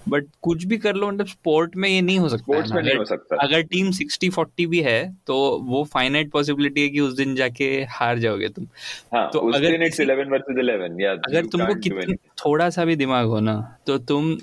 बट 0.09 0.25
कुछ 0.41 0.63
भी 0.63 0.77
कर 0.77 0.95
लो 0.95 1.07
मतलब 1.11 1.25
स्पोर्ट 1.25 1.75
में 1.75 1.89
ये 1.89 2.01
नहीं 2.01 2.19
हो 2.19 2.29
सकता 2.29 2.43
स्पोर्ट्स 2.43 2.71
में 2.71 2.77
नहीं 2.77 2.89
अगर- 2.89 2.99
हो 2.99 3.05
सकता। 3.05 3.35
अगर 3.35 3.61
टीम 3.61 3.91
सिक्सटी 3.91 4.29
फोर्टी 4.29 4.65
भी 4.65 4.81
है 4.81 5.17
तो 5.27 5.59
वो 5.63 5.83
फाइनाइट 5.83 6.31
पॉसिबिलिटी 6.31 6.81
है 6.81 6.89
कि 6.89 6.99
उस 6.99 7.13
दिन 7.13 7.35
जाके 7.35 7.85
हार 7.89 8.19
जाओगे 8.19 8.49
तुम। 8.49 8.67
हाँ 9.13 9.29
तो 9.33 9.39
अगर 9.39 9.73
इट्स 9.73 9.97
किसी- 9.97 10.07
11 10.07 10.31
वर्सेस 10.31 10.55
11 10.55 11.01
या 11.01 11.11
अगर 11.11 11.45
तुमको 11.45 12.13
थोड़ा 12.13 12.69
सा 12.69 12.85
भी 12.85 12.95
दिमाग 12.95 13.25
हो 13.25 13.39
ना 13.39 13.77
तो 13.87 13.97
तुम 13.97 14.37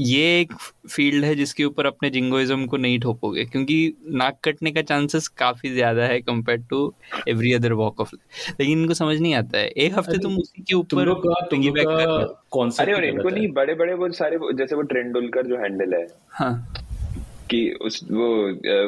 ये 0.00 0.40
एक 0.40 0.52
फ़ील्ड 0.90 1.24
है 1.24 1.34
जिसके 1.34 1.64
ऊपर 1.64 1.86
अपने 1.86 2.10
जिंगोइज्म 2.10 2.66
को 2.66 2.76
नहीं 2.76 2.98
ठोकोगे 3.00 3.44
क्योंकि 3.44 3.76
नाक 4.12 4.38
कटने 4.44 4.70
का 4.72 4.82
चांसेस 4.82 5.28
काफ़ी 5.28 5.70
ज़्यादा 5.70 6.06
है 6.06 6.20
compare 6.20 6.58
to 6.70 6.92
every 7.28 7.52
other 7.52 7.72
walk 7.72 8.00
of 8.00 8.14
लेकिन 8.14 8.80
इनको 8.80 8.94
समझ 8.94 9.18
नहीं 9.20 9.34
आता 9.34 9.58
है। 9.58 9.68
एक 9.68 9.98
हफ़्ते 9.98 10.18
तुम 10.18 10.36
उसी 10.38 10.62
के 10.62 10.74
ऊपर। 10.74 11.12
कॉन्सेप्ट 12.52 12.88
अरे 12.88 12.92
और 12.92 13.04
इनको 13.04 13.28
नहीं 13.28 13.48
बड़े 13.52 13.74
बड़े 13.74 13.94
वो 13.94 14.10
सारे 14.12 14.38
जैसे 14.54 14.76
वो 14.76 14.82
ट्रेंडुलकर 14.82 15.46
जो 15.46 15.56
हैंडल 15.56 15.94
है। 15.94 16.06
हाँ। 16.30 16.83
कि 17.50 17.78
उस 17.80 18.00
वो 18.10 18.26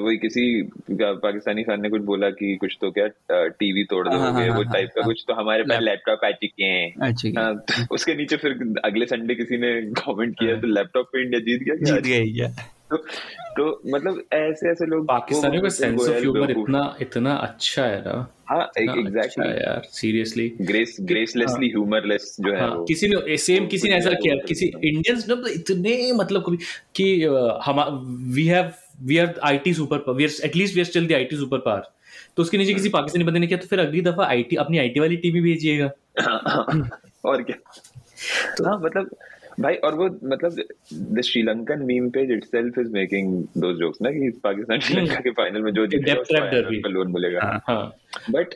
वही 0.07 0.17
किसी 0.17 0.63
पाकिस्तानी 0.91 1.63
खान 1.63 1.81
ने 1.83 1.91
कुछ 1.91 2.03
बोला 2.03 2.31
कि 2.31 2.57
कुछ 2.57 2.79
तो 2.81 2.91
क्या 2.91 3.07
टीवी 3.49 3.85
तोड़ 3.85 4.09
दोगे 4.09 4.19
हाँ, 4.19 4.33
हाँ, 4.33 4.47
वो 4.47 4.63
हाँ, 4.63 4.73
टाइप 4.73 4.89
का 4.89 5.01
हाँ। 5.01 5.09
कुछ 5.09 5.25
तो 5.29 5.35
हमारे 5.35 5.63
पास 5.63 5.81
लैपटॉप 5.83 6.21
आ 6.25 6.31
चुके 6.31 6.65
हैं। 6.65 6.95
हाँ, 7.39 7.57
तो 7.57 7.95
उसके 7.95 8.15
नीचे 8.15 8.37
फिर 8.37 8.75
अगले 8.85 9.07
संडे 9.07 9.35
किसी 9.35 9.57
ने 9.57 9.83
कमेंट 9.83 10.35
किया 10.35 10.61
तो 10.61 10.67
लैपटॉप 10.67 11.07
पे 11.07 11.23
इंडिया 11.23 11.41
जीत 11.41 11.63
गया 11.63 11.93
हाँ। 11.93 12.01
जीत 12.01 12.13
गई 12.13 12.33
क्या? 12.33 12.49
तो, 12.91 12.97
तो 12.97 13.83
मतलब 13.87 14.23
ऐसे 14.33 14.71
ऐसे 14.71 14.87
लोग 14.87 15.07
पाकिस्तानियों 15.07 15.63
का 15.63 15.69
सेंस 15.69 16.01
ऑफ़ 16.01 16.17
ह्यूमर 16.17 16.51
इतना 16.51 16.97
इतना 17.01 17.35
अच्छा 17.35 17.85
है 17.85 18.01
ना? 18.01 18.35
हाँ 18.51 18.71
इतना 18.79 19.23
अच्छा 19.23 19.45
यार 19.45 19.83
सीरियसली 19.91 20.49
ग्रेस 20.61 20.97
ग्रेसलेसली 21.01 21.69
ह्यूमरलेस 21.69 22.37
जो 22.41 22.53
है 22.53 22.61
हाँ 22.61 22.85
किसी 22.85 23.09
ने 23.09 23.37
सेम 23.37 23.67
किसी 23.67 23.89
ने 23.89 23.95
ऐसा 23.95 24.11
किया 24.11 24.35
किसी 24.49 24.67
इंडियंस 24.67 25.27
ने 25.29 25.53
इतने 25.53 26.13
मतलब 26.13 26.45
कभी 26.47 26.57
कि 26.95 27.25
हम 27.65 27.81
we 28.35 28.47
have 28.47 28.73
we 29.03 29.19
are 29.19 29.35
IT 29.43 29.75
super 29.75 30.13
we 30.13 30.25
are 30.25 30.45
at least 30.45 30.75
we 30.75 30.81
are 30.81 30.85
still 30.85 31.07
the 31.07 31.13
IT 31.13 31.37
super 31.37 31.59
power 31.59 31.93
तो 32.37 32.43
उसके 32.43 32.59
नीचे 32.59 32.75
किसी 32.75 32.89
पाकिस्तानी 32.89 33.25
बंदे 33.25 33.39
ने 33.39 33.47
किया 33.47 33.59
तो 33.59 33.67
फिर 33.67 33.81
अगली 33.81 34.01
दफ़ा 34.01 34.27
आईटी 34.27 34.57
अपनी 34.57 34.79
आईटी 34.79 35.01
वाली 35.01 35.17
टीम 35.17 35.35
ही 35.35 35.41
भेजिएगा। 35.41 35.91
और 37.25 37.43
क्या? 37.43 37.57
तो 38.59 38.65
हाँ 38.65 38.79
मतलब 38.79 39.17
भाई 39.61 39.75
और 39.89 39.95
वो 39.95 40.07
मतलब 40.31 40.57
the 41.17 41.21
Sri Lankan 41.25 41.83
meme 41.83 42.09
page 42.11 42.31
itself 42.31 42.79
is 42.79 42.91
making 42.93 43.33
those 43.59 43.77
jokes 43.79 43.99
ना 44.03 44.11
कि 44.11 44.29
पाकिस्तान 44.45 44.81
श्रीलंका 44.81 45.15
के 45.21 45.31
फाइनल 45.39 45.63
में 45.63 45.71
जो 45.73 45.87
जीतेगा 45.93 46.21
उसको 46.21 46.41
डेप्थ 46.41 46.69
derby. 46.69 46.91
लोन 46.93 47.13
मिलेगा 47.13 47.63
हाँ। 47.69 47.97
But 48.31 48.55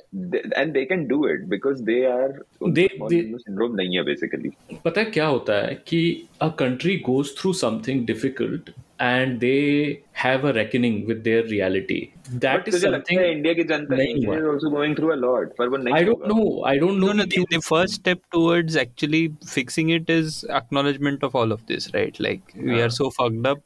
and 0.56 0.72
they 0.72 0.84
can 0.84 1.06
do 1.06 1.26
it 1.28 1.44
because 1.48 1.82
they 1.82 2.04
are 2.06 2.28
They- 2.70 2.88
they- 3.12 3.22
syndrome 3.38 3.74
नहीं 3.76 3.96
है 3.96 4.02
बेसिकली 4.02 4.50
पता 4.84 5.00
है 5.00 5.10
क्या 5.10 5.26
होता 5.26 5.54
है 5.66 5.74
कि 5.86 6.02
a 6.42 6.48
country 6.58 6.96
goes 7.06 7.36
through 7.38 7.52
something 7.52 8.04
difficult 8.06 8.70
and 9.05 9.41
they 9.41 10.01
have 10.23 10.45
a 10.45 10.51
reckoning 10.53 11.05
with 11.07 11.23
their 11.23 11.43
reality. 11.43 11.95
That 12.43 12.59
But 12.59 12.67
is 12.69 12.75
तुझे 12.75 12.89
लगता 12.89 12.97
something 12.97 13.17
है 13.19 13.31
इंडिया 13.31 13.53
की 13.53 13.63
जनता 13.71 13.95
नहीं 13.95 14.13
इंडिया 14.13 14.29
हुआ। 14.29 14.37
is 14.41 14.45
also 14.51 14.69
going 14.75 14.93
through 14.99 15.09
a 15.13 15.17
lot 15.23 15.49
पर 15.57 15.67
वो 15.69 15.77
नहीं 15.77 15.93
I 15.95 16.03
don't 16.05 16.21
होगा। 16.21 16.29
know. 16.29 16.45
I 16.69 16.77
don't 16.83 16.99
know. 17.01 17.07
No, 17.07 17.15
no. 17.17 17.25
The, 17.33 17.41
the 17.55 17.59
first 17.65 17.95
step 17.95 18.21
towards 18.35 18.77
actually 18.83 19.21
fixing 19.55 19.89
it 19.97 20.09
is 20.09 20.37
acknowledgement 20.59 21.25
of 21.27 21.35
all 21.41 21.51
of 21.57 21.65
this, 21.71 21.89
right? 21.97 22.19
Like 22.27 22.53
we 22.69 22.79
are 22.85 22.89
so 22.99 23.09
fucked 23.17 23.49
up, 23.51 23.59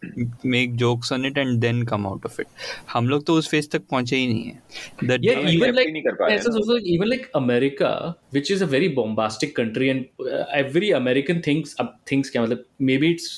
make 0.55 0.73
jokes 0.83 1.11
on 1.17 1.27
it, 1.29 1.37
and 1.43 1.61
then 1.67 1.83
come 1.91 2.07
out 2.13 2.25
of 2.31 2.39
it. 2.39 2.47
हम 2.93 3.09
लोग 3.09 3.25
तो 3.27 3.35
उस 3.41 3.49
phase 3.49 3.69
तक 3.75 3.85
पहुंचे 3.91 4.15
ही 4.15 4.27
नहीं 4.33 4.43
है. 4.45 4.57
The 5.03 5.19
Yeah, 5.27 5.37
हम 5.37 5.47
even 5.51 5.69
accept 5.69 5.69
ही 5.69 5.77
like 5.79 5.93
नहीं 5.93 6.03
कर 6.07 6.15
पा 6.21 6.25
रहे 6.25 6.35
ऐसा 6.37 6.49
हैं 6.49 6.57
ना। 6.57 6.65
सोचो 6.65 6.79
even 6.95 7.11
like 7.13 7.29
America, 7.43 7.93
which 8.39 8.51
is 8.57 8.65
a 8.67 8.71
very 8.73 8.89
bombastic 8.99 9.55
country, 9.61 9.91
and 9.95 10.27
uh, 10.33 10.43
every 10.63 10.91
American 11.03 11.41
thinks 11.49 11.77
uh, 11.85 11.87
thinks 12.13 12.35
क्या 12.35 12.43
मतलब 12.47 12.65
maybe 12.91 13.13
it's 13.17 13.29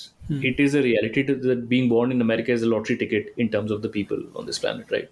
it 0.49 0.59
is 0.65 0.75
a 0.75 0.81
reality 0.81 1.23
to, 1.29 1.35
that 1.47 1.67
being 1.71 1.89
born 1.89 2.11
in 2.11 2.21
America 2.21 2.51
is 2.57 2.61
a 2.63 2.69
lottery 2.73 2.97
ticket 3.01 3.33
in 3.37 3.49
terms 3.55 3.71
of 3.77 3.81
the 3.81 3.89
people 3.89 4.21
on 4.35 4.45
this 4.45 4.59
planet, 4.59 4.89
right? 4.91 5.09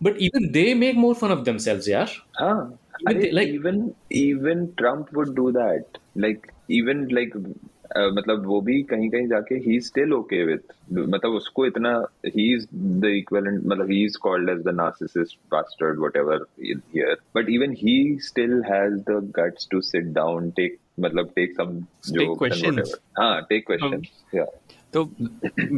But 0.00 0.18
even 0.28 0.50
they 0.52 0.72
make 0.74 0.96
more 0.96 1.14
fun 1.14 1.30
of 1.30 1.44
themselves, 1.50 1.88
yeah. 1.96 2.08
हाँ 2.40 2.56
Even 3.02 3.16
अरे 3.16 3.22
they- 3.22 3.32
like- 3.36 3.48
even 3.58 3.78
even 4.24 4.60
Trump 4.80 5.12
would 5.18 5.34
do 5.38 5.46
that 5.52 5.98
like 6.24 6.44
even 6.80 7.00
like 7.18 7.32
uh, 7.96 8.10
मतलब 8.18 8.46
वो 8.46 8.60
भी 8.68 8.76
कहीं 8.92 9.08
कहीं 9.10 9.26
जाके 9.28 9.58
he 9.64 9.74
is 9.80 9.88
still 9.92 10.14
okay 10.18 10.38
with 10.50 10.70
मतलब 10.92 11.34
उसको 11.40 11.66
इतना 11.66 11.92
he 12.36 12.46
is 12.58 12.64
the 13.04 13.10
equivalent 13.18 13.66
मतलब 13.72 13.90
he 13.94 13.98
is 14.10 14.16
called 14.26 14.52
as 14.54 14.62
the 14.68 14.74
narcissist 14.82 15.36
bastard 15.56 16.00
whatever 16.04 16.38
in 16.72 16.82
here 16.94 17.16
but 17.38 17.50
even 17.56 17.76
he 17.82 17.96
still 18.30 18.56
has 18.70 18.96
the 19.10 19.18
guts 19.40 19.68
to 19.74 19.82
sit 19.90 20.08
down 20.20 20.50
take 20.60 20.78
मतलब 20.99 21.33
jokes 21.35 21.59
and 21.65 22.37
questions. 22.37 22.77
whatever. 22.79 22.99
हाँ 23.19 23.47
take 23.51 23.65
questions 23.69 24.09
yeah. 24.35 24.45
तो 24.93 25.03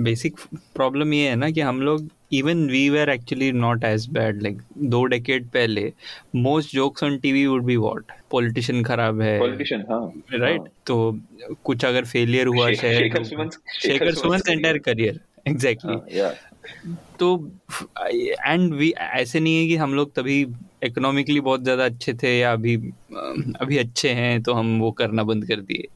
basic 0.03 0.35
problem 0.75 1.13
ये 1.13 1.29
है 1.29 1.35
ना 1.35 1.49
कि 1.51 1.61
हम 1.61 1.81
लोग 1.81 2.07
even 2.33 2.65
we 2.69 2.89
were 2.89 3.09
actually 3.09 3.51
not 3.51 3.83
as 3.83 4.07
bad 4.09 4.41
like 4.43 4.61
दो 4.93 5.03
डेकेड 5.13 5.47
पहले 5.47 5.91
most 6.35 6.71
jokes 6.75 7.03
on 7.03 7.17
TV 7.19 7.45
would 7.47 7.63
be 7.65 7.75
what 7.77 8.11
politician 8.31 8.83
खराब 8.83 9.21
है। 9.21 9.39
Politician 9.41 9.83
हाँ 9.89 10.01
राइट 10.33 10.69
तो 10.87 10.97
कुछ 11.63 11.85
अगर 11.85 12.05
फेलियर 12.05 12.47
हुआ 12.47 12.71
Shekhar 12.71 13.23
Suman- 13.23 13.51
Shekhar 13.81 14.13
Suman 14.13 14.39
entire 14.49 14.77
career 14.77 15.19
exactly 15.47 16.21
तो 17.19 17.35
एंड 18.47 18.73
वी 18.73 18.93
ऐसे 18.99 19.39
नहीं 19.39 19.61
है 19.61 19.67
कि 19.67 19.75
हम 19.75 19.93
लोग 19.93 20.13
तभी 20.15 20.43
इकोनॉमिकली 20.83 21.39
बहुत 21.39 21.63
ज़्यादा 21.63 21.85
अच्छे 21.85 22.13
थे 22.13 22.37
या 22.39 22.51
अभी 22.53 22.75
अभी 23.61 23.77
अच्छे 23.77 24.09
हैं 24.09 24.41
तो 24.43 24.53
हम 24.53 24.79
वो 24.79 24.91
करना 24.91 25.23
बंद 25.23 25.45
कर 25.47 25.61
दिए। 25.61 25.87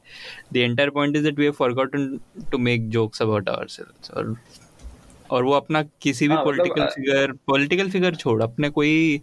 The 0.52 0.56
entire 0.56 0.90
point 0.90 1.16
is 1.16 1.24
that 1.24 1.38
we 1.38 1.44
have 1.44 1.52
forgotten 1.52 2.18
to 2.50 2.58
make 2.58 2.88
jokes 2.88 3.22
about 3.22 3.48
ourselves 3.68 4.10
और 4.10 4.36
और 5.30 5.44
वो 5.44 5.52
अपना 5.52 5.82
किसी 6.02 6.28
भी 6.28 6.34
पॉलिटिकल 6.34 6.86
फिगर 6.86 7.32
पॉलिटिकल 7.46 7.90
फिगर 7.90 8.14
छोड़ 8.14 8.42
अपने 8.42 8.68
कोई 8.70 9.22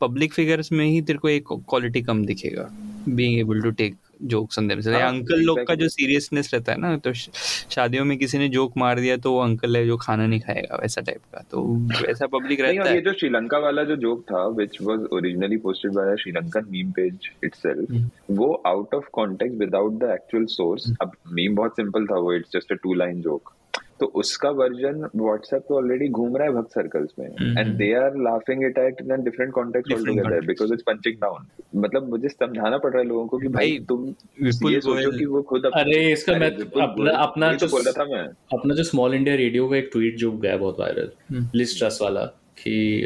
पब्लिक 0.00 0.32
फिगर्स 0.32 0.72
में 0.72 0.84
ही 0.86 1.00
तेरे 1.02 1.18
को 1.18 1.28
एक 1.28 1.52
क्वालिटी 1.52 2.02
कम 2.02 2.24
दिखेगा 2.26 2.68
being 3.08 3.38
able 3.40 3.60
to 3.60 3.70
take 3.70 3.96
jokes 4.22 4.58
on 4.58 4.70
हैं। 4.70 4.92
हाँ, 4.92 5.08
अंकल 5.08 5.40
लोग 5.40 5.62
का 5.66 5.74
जो 5.74 5.88
सीरियसनेस 5.88 6.50
रहता 6.54 6.72
है 6.72 6.78
ना 6.80 6.96
तो 6.96 7.12
शादियों 7.12 8.04
में 8.04 8.16
किसी 8.18 8.38
ने 8.38 8.48
जोक 8.48 8.76
मार 8.76 9.00
दिया 9.00 9.16
तो 9.16 9.32
वो 9.32 9.40
अंकल 9.40 9.76
है 9.76 9.84
जो 9.86 9.96
खाना 9.96 10.26
नहीं 10.26 10.40
खाएगा 10.40 10.78
वैसा 10.82 11.00
टाइप 11.00 11.20
का। 11.34 11.42
तो 11.50 11.62
वैसा 12.02 12.26
पब्लिक 12.26 12.60
रहता 12.60 12.88
है। 12.88 12.94
ये 12.94 13.00
जो 13.00 13.12
श्रीलंका 13.12 13.58
वाला 13.58 13.84
जो 13.84 13.96
जोक 13.96 14.22
था 14.22 14.46
which 14.48 14.78
was 14.82 15.06
originally 15.12 15.56
posted 15.56 15.92
by 15.92 16.16
Sri Lankan 16.16 16.66
meme 16.70 16.90
page 16.90 17.30
itself 17.44 18.10
वो 18.30 18.52
out 18.66 18.94
of 18.94 19.04
context 19.12 19.58
without 19.58 19.92
the 19.92 20.10
actual 20.12 20.44
source 20.46 20.90
अब 21.02 21.12
मीम 21.32 21.54
बहुत 21.54 21.72
सिंपल 21.72 22.06
था 22.06 22.18
वो 22.18 22.32
it's 22.32 22.52
just 22.52 22.72
a 22.72 22.76
two 22.82 22.94
line 22.94 23.20
joke 23.22 23.52
तो 24.00 24.06
उसका 24.20 24.50
वर्जन 24.52 25.08
व्हाट्सएप 25.16 25.62
पे 25.62 25.74
ऑलरेडी 25.74 26.08
घूम 26.08 26.36
रहा 26.36 26.46
है 26.46 26.52
भक्त 26.54 26.70
सर्कल्स 26.70 27.10
में। 27.18 27.26
And 27.58 27.74
they 27.76 27.92
are 27.94 28.16
laughing 28.22 28.64
it 28.64 28.78
at 28.78 29.00
in 29.02 29.22
different 29.24 29.52
context 29.52 29.92
altogether 29.92 30.22
context. 30.22 30.46
Because 30.46 30.72
it's 30.72 30.82
punching 30.82 31.20
down 31.20 31.46
मतलब 31.76 32.08
मुझे 32.08 32.28
समझाना 32.28 32.78
पड़ 32.78 32.92
रहा 32.92 33.02
है 33.02 33.08
लोगों 33.08 33.26
को 33.26 33.38
कि 33.38 33.48
भाई 33.48 33.66
भाई, 33.66 33.78
तुम 33.88 34.02
विपुल 34.42 34.72
ये 34.72 34.80
सोचो 34.80 35.10
कि 35.18 35.24
वो 35.26 35.42
खुद 35.42 35.66
अरे 35.66 36.00
इसका 36.12 36.34
अरे 36.34 36.50
मैं 36.50 36.82
अपना 36.82 37.10
अपना 37.18 37.52
तो 37.52 37.58
जो 37.58 37.66
बोल 37.66 37.82
रहा 37.82 37.92
था 37.92 38.04
मैं। 38.10 38.22
अपना 38.52 38.74
जो 38.74 38.82
स्मॉल 38.82 39.14
इंडिया 39.14 39.36
रेडियो 39.36 39.68
का 39.68 39.76
एक 39.76 39.88
ट्वीट 39.92 40.16
जो 40.16 40.30
गया 40.32 40.56
बहुत 40.56 40.80
वायरल 40.80 41.10
लिस्ट 41.54 41.78
ट्रस्ट 41.78 42.02
वाला 42.02 42.24
कि 42.58 43.04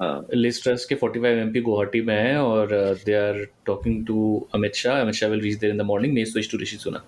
हाँ। 0.00 0.26
लिस्ट 0.34 0.62
ट्रस्ट 0.62 0.88
के 0.88 0.94
45 0.96 1.38
एमपी 1.38 1.60
गुवाहाटी 1.60 2.00
में 2.00 2.14
है 2.14 2.36
और 2.38 2.72
they 3.04 3.14
are 3.14 3.44
talking 3.66 4.06
to 4.06 4.46
Amit 4.54 4.74
Shah 4.74 5.00
Amit 5.00 5.14
Shah 5.14 5.30
will 5.30 5.40
reach 5.40 5.58
there 5.58 5.72
in 5.72 5.78
the 5.78 5.86
morning 5.86 6.14
may 6.14 6.24
switch 6.24 6.50
to 6.52 6.58
Rishi 6.62 6.76
Sunak. 6.76 7.02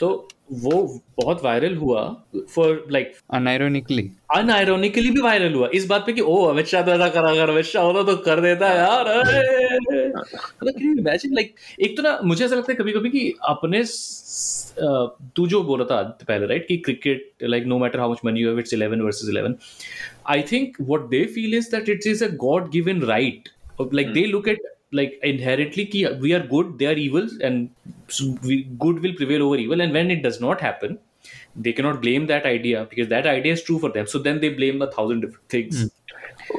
तो 0.00 0.08
वो 0.52 1.00
बहुत 1.20 1.44
वायरल 1.44 1.76
हुआ 1.76 2.22
फॉर 2.54 2.86
लाइक 2.90 3.12
अनआयरोनिकली 3.30 4.10
अनआयरोनिकली 4.36 5.10
भी 5.10 5.20
वायरल 5.20 5.54
हुआ। 5.54 5.68
इस 5.74 5.86
बात 5.86 6.02
पे 6.06 6.12
कि 6.12 6.20
ओ 6.20 6.44
अमित 6.44 6.66
शाह 6.66 6.82
तो 6.82 6.90
ऐसा 6.90 7.08
करा 7.08 7.30
अगर 7.30 7.50
अमित 7.50 7.64
शाह 7.64 7.82
होता 7.82 8.02
तो 8.02 8.16
कर 8.16 8.40
देता 8.40 8.72
यार 8.72 9.06
अरे! 9.08 10.08
मतलब 10.08 10.98
इमेजिन 10.98 11.34
लाइक 11.34 11.54
एक 11.80 11.96
तो 11.96 12.02
ना 12.02 12.20
मुझे 12.24 12.44
ऐसा 12.44 12.54
लगता 12.56 12.72
है 12.72 12.76
कभी 12.76 12.92
कभी 12.92 13.10
कि 13.10 13.34
अपने 13.42 13.84
तू 15.36 15.46
जो 15.46 15.62
बोला 15.62 15.84
था 15.84 16.02
पहले 16.02 16.46
राइट 16.46 16.66
कि 16.68 16.76
cricket 16.76 17.32
like 17.42 17.64
no 17.64 17.78
matter 17.78 17.98
how 18.00 18.12
much 18.12 18.18
money 18.24 18.40
you 18.40 18.48
have 18.48 18.58
it's 18.58 18.74
11 18.74 19.00
versus 19.00 19.30
11 19.34 19.54
I 20.26 20.42
think 20.42 20.76
what 20.80 21.00
they 21.00 21.24
feel 21.24 21.54
is 21.54 21.76
that 21.76 21.88
it's 21.88 22.06
is 22.06 22.24
a 22.24 22.28
god 22.28 22.70
given 22.70 23.02
right 23.02 23.48
like 23.94 24.12
they 24.12 24.24
look 24.26 24.48
at 24.48 24.56
like 24.92 25.12
inherently 25.22 25.84
ki 25.86 26.00
we 26.22 26.32
are 26.34 26.42
good 26.54 26.78
they 26.78 26.86
are 26.86 26.98
evil 27.06 27.28
and 27.42 27.68
so 28.08 28.24
we, 28.42 28.64
good 28.78 29.00
will 29.02 29.14
prevail 29.14 29.42
over 29.42 29.56
evil 29.56 29.80
and 29.80 29.92
when 29.92 30.10
it 30.10 30.22
does 30.22 30.40
not 30.40 30.60
happen 30.60 30.98
they 31.56 31.72
cannot 31.72 32.00
blame 32.02 32.26
that 32.26 32.44
idea 32.46 32.86
because 32.90 33.08
that 33.08 33.26
idea 33.26 33.52
is 33.52 33.62
true 33.62 33.78
for 33.78 33.90
them 33.90 34.06
so 34.06 34.18
then 34.18 34.40
they 34.40 34.48
blame 34.60 34.82
a 34.82 34.90
thousand 34.98 35.20
different 35.26 35.48
things 35.48 35.88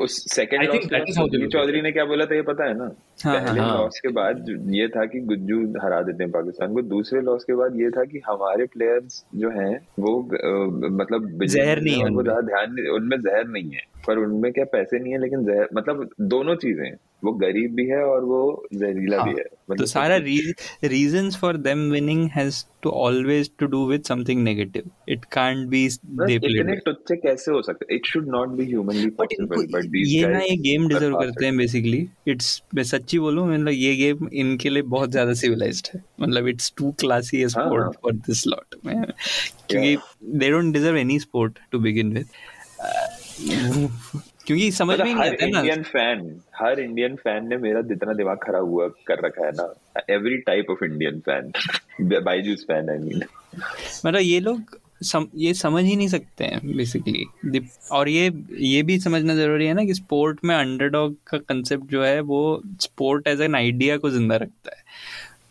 उस 0.02 0.16
second 0.34 1.48
Chaudhary 1.52 1.82
ने 1.82 1.92
क्या 1.92 2.04
बोला 2.06 2.26
था 2.26 2.36
ये 2.36 2.42
पता 2.42 2.66
है 2.66 2.74
ना 2.78 2.84
हाँ, 3.24 3.40
पहले 3.40 3.60
हाँ। 3.60 3.78
लॉस 3.78 4.00
के 4.00 4.10
बाद 4.10 4.46
ये 4.76 4.88
था 4.88 5.06
कि 5.06 5.20
गुज्जू 5.20 5.58
हरा 5.84 6.02
देते 6.02 6.24
हैं 6.24 6.32
पाकिस्तान 6.32 6.74
को 6.74 6.82
दूसरे 6.82 7.22
लॉस 7.22 7.44
के 7.44 7.54
बाद 7.54 7.80
ये 7.80 7.90
था 7.90 8.04
कि 8.12 8.22
हमारे 8.28 8.66
प्लेयर्स 8.66 9.24
जो 9.36 9.50
हैं 9.50 9.74
वो 10.00 10.14
अ, 10.22 10.88
मतलब 11.02 11.44
जहर 11.46 11.82
नहीं 11.82 11.98
है 12.00 12.06
उनको 12.06 12.24
ज़्यादा 12.24 12.42
ध्यान 12.42 12.80
उनमें 12.96 13.18
जहर 13.22 13.48
नहीं 13.48 13.72
है 13.72 13.82
पर 14.08 14.18
उनमें 14.18 14.52
क्या 14.54 14.66
पैसे 14.72 15.00
नहीं 15.00 15.14
है 15.14 15.20
लेकिन 15.22 15.46
जहर 15.46 15.68
मतलब 15.76 16.10
दोनों 16.36 16.56
चीज़ें 16.56 16.86
हैं। 16.86 16.98
वो 17.24 17.32
गरीब 17.38 17.74
भी 17.76 17.86
है 17.88 18.04
और 18.06 18.24
वो 18.26 18.42
जहरीला 18.74 19.24
भी 19.24 19.30
है 19.30 19.44
तो 19.44 19.74
मतलब 19.74 19.86
सारा 19.88 20.16
reasons 20.88 21.38
for 21.38 21.58
them 21.60 21.90
winning 21.92 22.28
has 22.30 22.64
to 22.84 22.90
always 22.90 23.50
to 23.60 23.66
do 23.66 23.86
with 23.88 24.04
something 24.04 24.44
negative 24.44 24.90
it 25.10 25.26
can't 25.32 25.68
be 25.68 25.88
they 26.06 26.34
इतने 26.34 26.64
प्लेड 26.64 26.82
टुच्चे 26.86 27.16
कैसे 27.18 27.52
हो 27.52 27.62
सकते 27.62 27.96
it 27.96 28.06
should 28.06 28.28
not 28.28 28.50
be 28.50 28.66
humanly 28.66 29.10
possible 29.20 29.66
but 29.74 29.86
these 29.92 30.08
ये 30.10 30.28
ना 30.28 30.40
ये 30.40 30.56
गेम 30.62 30.88
डिजर्व 30.88 31.20
करते 31.20 31.46
हैं 31.46 31.58
बेसिकली 31.58 32.08
इट्स 32.28 32.62
मैं 32.76 32.84
सच्ची 32.84 33.20
बोलूँ 33.20 33.48
मतलब 33.48 33.74
ये 33.74 33.96
गेम 33.96 34.28
इनके 34.34 34.70
लिए 34.70 34.84
बहुत 34.90 35.12
ज़्यादा 35.12 35.34
सिविलाइज्ड 35.34 35.88
है। 35.94 36.04
मतलब 36.22 36.48
इट्स 36.48 36.74
टू 36.78 36.92
क्लासी 37.00 37.42
हाँ, 37.42 37.50
स्पोर्ट 37.50 37.84
हाँ। 37.84 37.92
फॉर 38.04 38.14
दिस 38.28 38.46
लॉट 38.48 38.76
क्योंकि 39.70 39.96
they 40.38 40.50
don't 40.52 40.74
deserve 40.74 40.98
any 40.98 41.20
sport 41.20 41.60
to 41.72 41.80
begin 41.80 42.14
with 42.14 42.28
क्योंकि 44.52 44.72
समझ 44.74 45.00
में 45.00 45.14
मतलब 45.14 45.18
नहीं 45.18 45.32
आता 45.32 45.46
ना। 45.48 45.60
इंडियन 45.60 45.84
फ़ैन 45.84 46.20
हर 46.56 46.80
इंडियन 46.80 47.16
फ़ैन 47.16 47.48
ने 47.50 47.58
मेरा 47.58 47.82
जितना 47.90 48.14
दिमाग 48.14 48.38
खराब 48.44 48.66
हुआ 48.70 48.88
कर 49.08 49.26
रखा 49.26 49.46
है 49.46 49.52
ना। 49.52 49.74
Every 50.10 50.38
type 50.48 50.70
of 50.72 50.84
Indian 50.86 51.20
fan 51.20 51.52
Byju's 52.22 52.66
fan 52.68 52.90
I 52.90 52.98
mean 52.98 53.24
मतलब 54.06 54.20
ये 54.22 54.40
लोग 54.40 54.80
सम, 55.04 55.26
ये 55.36 55.54
समझ 55.54 55.84
ही 55.84 55.96
नहीं 55.96 56.08
सकते 56.08 56.44
हैं 56.44 56.76
बेसिकली 56.78 57.62
और 57.92 58.10
ये 58.10 58.32
ये 58.60 58.82
भी 58.84 59.00
समझना 59.00 59.36
ज़रूरी 59.36 59.68
है 59.68 59.74
ना 59.74 59.86
कि 59.86 59.94
स्पोर्ट 59.94 60.44
में 60.46 60.56
अंडरडॉग 60.56 61.16
का 61.28 61.38
कंसेप्ट 61.38 61.92
जो 61.92 62.04
है 62.04 62.20
वो 62.22 62.42
स्पोर्ट 62.82 63.28
एज 63.28 63.42
एन 63.42 63.56
आइडिया 63.56 63.98
को 63.98 64.10
ज़िंदा 64.10 64.36
रखता 64.36 64.76
है। 64.76 64.81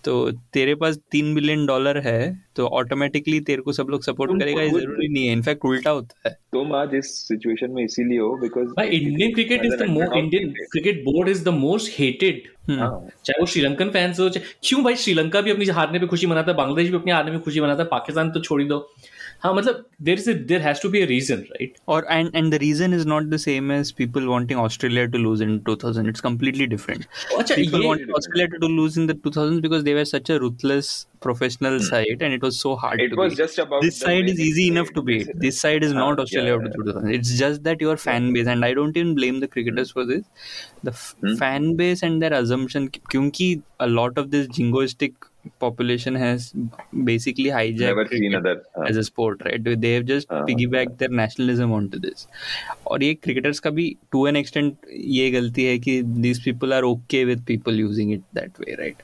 तो 0.05 0.31
तेरे 0.53 0.75
पास 0.75 0.99
तीन 1.13 1.35
बिलियन 1.35 1.65
डॉलर 1.67 1.99
है 1.99 2.21
तो 2.57 2.67
ऑटोमेटिकली 2.69 3.41
तेरे 3.41 3.63
को 3.63 3.73
सब 3.73 3.87
लोग 3.91 4.03
सपोर्ट 4.03 4.41
करेगा 4.41 4.63
ये 4.63 4.71
ज़रूरी 4.71 5.09
नहीं 5.09 5.27
है। 5.27 5.33
इनफैक्ट 5.33 5.65
उल्टा 5.65 5.91
होता 5.91 6.29
है। 6.29 6.35
तुम 6.53 6.75
आज 6.75 6.95
इस 6.95 7.11
सिचुएशन 7.19 7.71
में 7.71 7.83
इसीलिए 7.85 8.19
हो 8.19 8.37
because 8.39 8.81
Indian 8.83 9.33
cricket 9.35 9.65
is 9.65 9.77
the 9.77 9.89
most 9.91 10.17
Indian 10.17 10.53
cricket 10.73 11.05
board 11.05 11.29
is 11.29 11.45
the 11.45 11.49
most 11.59 11.99
hated. 11.99 12.43
चाहे 12.71 13.41
वो 13.41 13.47
श्रीलंकन 13.47 13.89
फैंस 13.91 14.21
हो 14.21 14.29
चाहे 14.29 14.55
क्यों 14.65 14.83
भाई 14.85 14.97
श्रीलंका 14.97 15.41
भी 15.41 15.51
अपनी 15.51 15.67
हारने 15.79 15.99
पे 15.99 16.07
खुशी 16.07 16.27
मनाता 16.27 16.51
है 16.51 16.57
बांग्लादेश 16.57 16.91
भी 16.91 16.97
अपने 16.97 17.13
हारने 17.13 17.31
में 17.31 17.41
खुशी 17.41 17.61
मनाता 17.61 17.83
है 17.83 17.89
पाकिस्तान 17.89 18.31
तो 18.31 18.41
छोड़ 18.41 18.61
ही 18.63 18.69
दो। 18.69 18.79
हाँ 19.44 19.54
मतलब 19.54 19.86
there 20.04 20.20
is 20.20 20.30
there 20.48 20.62
has 20.62 20.82
to 20.82 20.90
be 20.90 21.02
a 21.02 21.06
reason 21.06 21.38
right 21.52 21.74
और 21.96 22.08
and 22.12 22.36
and 22.36 22.52
the 22.54 22.58
reason 22.62 22.94
is 22.94 23.06
not 23.08 23.24
the 23.34 23.38
same 23.46 23.72
as 23.72 23.92
people 23.98 24.26
wanting 24.28 24.60
Australia 24.60 25.06
to 25.16 25.18
lose 25.18 25.42
in 25.42 25.58
2000 25.70 26.08
it's 26.10 26.22
completely 26.26 26.68
different 26.76 27.06
अच्छा 27.40 27.56
people 27.56 27.82
ये 27.84 27.88
wanted 27.90 28.14
Australia 28.20 28.62
to 28.64 28.70
lose 28.78 28.98
in 29.02 29.10
the 29.12 29.16
2000s 29.28 29.62
because 29.68 29.84
they 29.90 29.94
were 30.00 30.06
such 30.14 30.32
a 30.36 30.40
ruthless 30.46 30.90
professional 31.26 31.78
side 31.86 32.24
and 32.26 32.38
it 32.38 32.44
was 32.48 32.58
so 32.64 32.72
hard 32.82 33.02
It 33.04 33.14
to 33.14 33.20
was 33.22 33.32
beat. 33.34 33.40
just 33.44 33.62
about 33.64 33.86
this 33.88 34.00
the 34.00 34.06
side 34.08 34.26
way 34.26 34.34
is 34.34 34.40
they 34.42 34.48
easy 34.50 34.66
played. 34.66 34.74
enough 34.74 34.92
to 34.98 35.04
beat 35.10 35.28
This- 35.30 35.40
this 35.46 35.62
side 35.66 35.86
is 35.88 35.94
हाँ, 35.94 36.02
not 36.02 36.20
Australia 36.26 36.52
yeah, 36.52 36.58
of 36.58 36.66
the 36.68 36.74
2000s 36.80 37.16
it's 37.20 37.32
just 37.44 37.64
that 37.70 37.86
your 37.88 37.96
fan 38.06 38.28
base 38.38 38.52
and 38.56 38.68
I 38.70 38.74
don't 38.80 39.00
even 39.04 39.14
blame 39.22 39.40
the 39.46 39.50
cricketers 39.56 39.94
for 39.98 40.06
this 40.12 40.52
the 40.90 40.96
f- 40.98 41.40
fan 41.44 41.70
base 41.82 42.04
and 42.10 42.26
their 42.26 42.36
assumption 42.42 42.90
क्योंकि 43.16 43.48
a 43.88 43.90
lot 43.94 44.22
of 44.24 44.30
this 44.36 44.52
jingoistic 44.60 45.29
population 45.60 46.16
has 46.16 46.54
basically 47.04 47.46
hijacked 47.46 47.80
never 47.80 48.08
seen 48.08 48.32
cricket 48.32 48.36
other 48.36 48.64
हाँ, 48.78 48.88
as 48.88 48.98
a 48.98 49.04
sport, 49.04 49.42
right? 49.46 49.64
They 49.64 49.94
have 49.94 50.06
just 50.06 50.28
हाँ, 50.30 50.46
piggybacked 50.48 50.98
their 50.98 51.10
nationalism 51.10 51.72
onto 51.72 52.00
this. 52.00 52.28
और 52.88 53.04
ये 53.04 53.18
cricketers 53.24 53.60
का 53.60 53.70
भी 53.70 53.98
to 54.12 54.26
an 54.28 54.36
extent 54.36 54.74
ये 54.94 55.32
गलती 55.32 55.66
है 55.66 55.78
कि 55.80 56.02
these 56.04 56.40
people 56.48 56.74
are 56.74 56.84
okay 56.86 57.26
with 57.26 57.46
people 57.46 57.74
using 57.74 58.12
it 58.12 58.22
that 58.34 58.60
way, 58.60 58.76
right? 58.80 58.96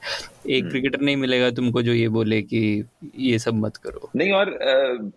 एक 0.50 0.68
क्रिकेटर 0.68 1.00
नहीं 1.00 1.16
मिलेगा 1.16 1.50
तुमको 1.50 1.82
जो 1.82 1.92
ये 1.92 2.08
बोले 2.08 2.42
कि 2.42 2.84
ये 3.18 3.38
सब 3.38 3.54
मत 3.54 3.76
करो। 3.76 4.10
नहीं 4.16 4.32
और 4.32 4.58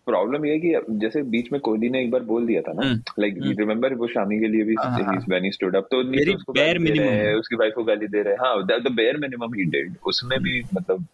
प्रॉब्लम 0.05 0.45
ये 0.45 0.51
है 0.51 0.59
कि 0.59 0.73
जैसे 0.89 1.21
बीच 1.21 1.51
में 1.51 1.61
कोहली 1.61 1.89
ने 1.89 2.01
एक 2.01 2.11
बार 2.11 2.21
बोल 2.21 2.47
दिया 2.47 2.61
था 2.61 2.73
ना 2.73 2.87
हम्म, 2.87 3.01
लाइक 3.19 3.35
रिमेम्बर 3.59 3.93
वो 3.93 4.07
शामी 4.07 4.39
के 4.39 4.47
लिए 4.47 4.63
भी 4.63 4.75
हाँ, 4.79 5.51
स्टूड 5.51 5.75
अप 5.75 5.87
तो 5.91 6.03
Very 6.03 6.25
तो 6.25 6.35
उसको. 6.35 6.53
हैं 6.59 7.35
वाइफ 7.59 7.73
को 7.75 7.83
गाली 7.83 8.07
दे 8.07 8.21
रहे 8.21 8.33
हैं। 8.33 8.39
हाँ 8.39 8.67
the 8.67 8.91
bare 8.91 9.17
minimum 9.17 9.53
he 9.53 9.63
did 9.63 9.95
उसमें 10.05 10.39
भी 10.39 10.61
मतलब 10.75 11.05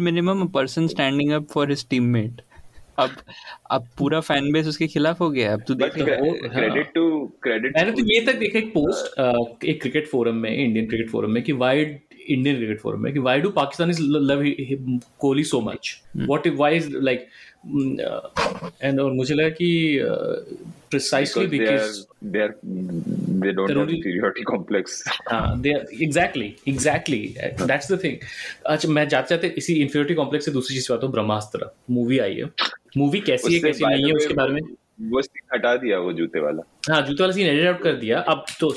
minimum 0.00 0.42
a 0.42 0.48
person 0.58 0.88
standing 0.88 1.32
up 1.32 1.46
for 1.56 1.66
his 1.66 1.84
teammate 1.94 2.40
अब 2.98 3.10
अब 3.70 3.86
पूरा 3.98 4.20
फ़ैन 4.20 4.52
बेस 4.52 4.66
उसके 4.66 4.86
खिलाफ 4.86 5.20
हो 5.20 5.30
गया 5.30 5.52
अब 5.52 5.62
तू 5.68 5.74
देख। 5.74 5.92
क्रेडिट 5.92 6.86
टू 6.94 7.32
क्रेडिट 7.42 7.76
मैंने 7.76 7.92
तो 7.92 8.02
ये 8.12 8.20
तक 8.20 8.34
देखा 8.34 8.58
एक 8.58 8.74
पोस्ट 8.74 9.20
एक 9.64 9.80
क्रिकेट 9.82 10.06
फोरम 10.06 10.34
में 10.34 10.64
इंडियन 10.64 10.86
क्रिकेट 10.86 11.10
फोरम 11.10 11.30
में 11.30 11.42
कि 11.42 11.52
वाई 11.52 11.84
इंडियन 12.28 12.56
क्रिकेट 12.56 12.80
फोरम 12.80 13.00
में 13.00 13.12
कि 13.12 13.18
why 13.18 13.40
do 13.40 13.50
Pakistan 13.50 13.90
love 14.00 14.42
Kohli 15.18 15.44
so 15.44 15.60
much 15.60 16.02
what 16.16 16.48
why 16.48 16.76
is 16.76 16.96
like 16.96 17.26
and 18.82 19.00
और 19.00 19.12
मुझे 19.12 19.34
लगा 19.34 19.48
कि 19.48 19.98
precisely 20.90 21.46
because 21.48 21.68
they 21.68 21.68
are 21.68 21.80
because 21.80 22.04
they 22.32 22.40
are 22.40 22.52
they 23.42 23.52
don't 23.52 23.68
They're 23.68 23.78
have 23.78 23.88
only- 23.88 23.96
inferiority 23.96 24.44
complex. 24.50 24.84
हाँ 25.32 25.62
they 25.62 25.72
are 25.76 25.84
exactly 26.08 26.74
exactly. 26.74 27.20
That's 27.70 27.90
the 27.92 27.98
thing. 28.04 28.14
अच्छा 28.66 28.88
मैं 28.88 29.08
जाते 29.08 29.34
जाते 29.34 29.54
इसी 29.58 29.74
इंफिनिटी 29.74 30.14
कॉम्प्लेक्स 30.14 30.44
से 30.44 30.50
दूसरी 30.52 30.76
चीज़ 30.76 30.92
बात 30.92 31.04
हूँ 31.04 31.10
ब्रह्मास्त्र। 31.12 31.74
मूवी 31.90 32.18
आई 32.18 32.34
है। 32.34 32.50
मूवी 32.96 33.20
कैसी 33.20 33.54
है 33.54 33.60
कैसी 33.60 33.86
नहीं 33.86 34.04
है 34.04 34.12
उसके 34.12 34.34
बारे 34.34 34.52
में? 34.52 34.60
वो 35.00 35.20
scene 35.22 35.54
हटा 35.54 35.76
दिया 35.76 35.98
वो 35.98 36.12
जूते 36.12 36.40
वाला। 36.40 36.62
हाँ 36.92 37.00
जूते 37.02 37.22
वाला 37.22 37.32
सीन 37.32 37.46
एडिट 37.46 37.66
आउट 37.66 37.80
कर 37.82 37.92
दिया। 37.92 38.18
अब 38.18 38.44
तो 38.60 38.70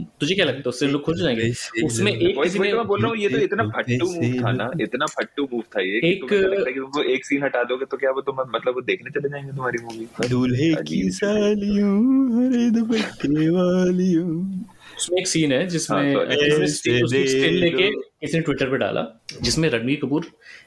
तुझे 0.00 0.34
क्या 0.34 0.44
लगता 0.44 0.58
है? 0.58 0.62
उससे 0.66 0.86
लोग 0.86 1.02
खुश 1.02 1.20
हो। 1.20 1.24
जाएँगे 1.24 1.50
उसमें 1.84 2.12
एक 2.12 2.42
किसी 2.42 2.58
ने 2.58 2.70
तो 2.70 2.76
मैं 2.76 2.86
बोल 2.86 3.00
रहा 3.00 3.08
हूँ 3.10 3.18
ये 3.18 3.28
तो 3.28 3.38
इतना 3.38 3.64
फट्टू 3.64 4.06
मूव 4.06 4.44
था 4.44 4.52
ना 4.52 4.70
इतना 4.80 5.06
फट्टू 5.06 5.48
मूव 5.52 5.62
था 5.62 5.80
ये 5.80 6.00
एक- 6.04 6.32
लगता 6.32 6.68
है 6.68 6.72
कि 6.72 6.80
वो 6.80 7.02
एक 7.02 7.26
सीन 7.26 7.42
हटा 7.42 7.64
दोगे 7.64 7.84
तो 7.84 7.96
क्या 7.96 8.10
वो 8.10 8.20
तुम 8.20 8.36
मतलब 8.40 8.74
वो 8.74 8.80
देखने 8.80 9.10
चले 9.10 9.28
जाएँगे 9.28 9.50
तुम्हारी 9.50 9.78
मूवी 9.84 10.28
दूल्हे 10.28 10.74
की 10.74 11.10
सालियों 11.10 11.96
हरे 12.36 12.70
दुपट्टे 12.70 13.48
वालियों। 13.48 14.62
उसमें 14.96 15.18
एक 15.18 15.26
सीन 15.26 15.52
है 15.52 15.66
जिसमें 15.66 16.14
हाँ, 16.14 16.26
स्टिल 16.66 17.54
लेके 17.54 17.90
किसी 17.90 18.36
ने 18.36 18.40
ट्विटर 18.40 18.70
पे 18.70 18.76
डाला 18.76 19.22
जिसमें 19.42 19.68
Ranbir 19.70 19.98
Kapoor 20.02 20.26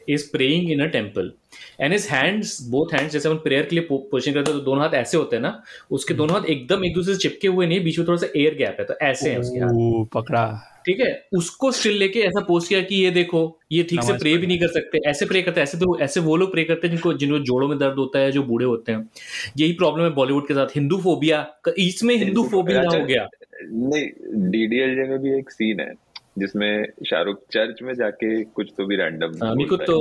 is 0.10 0.32
praying 0.32 0.72
in 0.72 0.80
a 0.80 0.86
temple 0.86 1.32
and 1.80 1.94
his 1.94 2.08
hands 2.12 2.62
both 2.70 2.94
hands 2.94 3.14
जैसे 3.14 3.30
हम 3.30 3.38
प्रेयर 3.38 3.64
के 3.64 3.76
लिए 3.76 3.88
पोजिशन 3.92 4.34
करते 4.34 4.52
हैं 4.52 4.60
तो 4.60 4.66
दोनों 4.66 4.84
हाथ 4.84 4.94
ऐसे 4.94 5.18
होते 5.18 5.36
हैं 5.36 5.44
ना 5.44 5.62
उसके 5.92 6.14
दोनों 6.14 6.36
हाथ 6.36 6.50
एकदम 6.50 6.86
एक 6.86 6.94
दूसरे 6.94 7.14
से 7.14 7.20
चिपके 7.20 7.48
हुए 7.48 7.68
नहीं 7.68 7.84
बीच 7.84 8.00
में 8.00 8.08
थोड़ा 8.08 8.18
सा 8.18 8.28
एयर 8.38 8.56
गैप 8.56 8.78
है 8.80 8.86
तो 8.86 8.94
ऐसे 9.02 9.30
हैं 9.30 9.38
उसके 9.38 9.60
हाथ। 9.60 10.06
पकड़ा। 10.14 10.48
ठीक 10.86 11.00
है? 11.00 11.28
उसको 11.34 11.72
स्टिल 11.72 11.98
लेके 11.98 12.20
ऐसा 12.20 12.42
पोस्ट 12.42 12.70
किया 12.70 12.82
कि 12.82 12.96
ये 12.96 13.10
देखो 13.12 13.40
ये 13.72 13.84
ठीक 13.84 14.04
से 14.04 14.14
प्रे 14.14 14.36
भी 14.38 14.48
नहीं 14.48 14.60
कर 14.60 14.68
सकते 14.68 15.00
ऐसे 15.10 15.26
प्रे 15.26 15.42
करते 15.42 15.62
ऐसे 15.62 15.78
तो 15.78 15.98
ऐसे 16.00 16.20
वो 16.20 16.36
लोग 16.36 16.52
प्रे 16.52 16.64
करते 16.64 16.88
हैं 16.88 16.96
जिनको 16.96 17.14
जिनको 17.14 17.40
जोड़ों 17.46 17.68
में 17.68 17.78
दर्द 17.78 17.98
होता 17.98 18.20
है 18.20 18.32
जो 18.32 18.44
बूढ़े 18.44 18.66
होते 18.66 18.92
हैं। 18.92 19.10
यही 19.58 19.74
प्रॉब्लम 19.74 20.04
है 20.04 20.10
बॉलीवुड 20.14 20.48
के 20.48 20.54
साथ। 20.54 20.76
हिंदू 20.76 20.98
फोबिया 20.98 21.46
इसमें 21.78 22.16
हिंदू 22.16 22.44
फोबिया 22.44 22.82
अच्छा, 22.82 22.98
हो 22.98 23.06
गया। 23.06 23.28
नहीं 23.64 24.50
डीडीएलजे 24.52 25.04
में 25.04 25.20
भी 25.20 25.38
एक 25.40 25.52
सीन 25.52 25.80
है। 25.80 25.94
जिसमें 26.38 26.86
शाहरुख 27.06 27.42
चर्च 27.52 27.82
में 27.82 27.94
जाके 27.94 28.44
कुछ 28.44 28.74
तो 28.78 28.86
भी 28.86 28.96
रैंडम 28.96 29.32
तो 29.32 30.00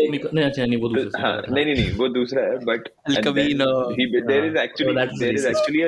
नहीं 1.65 1.91
वो 1.93 2.09
दूसरा 2.09 2.43
है 2.43 2.59
but 2.65 2.89
there 4.27 4.47
is 4.47 4.59
actually 4.59 5.03
actually 5.43 5.83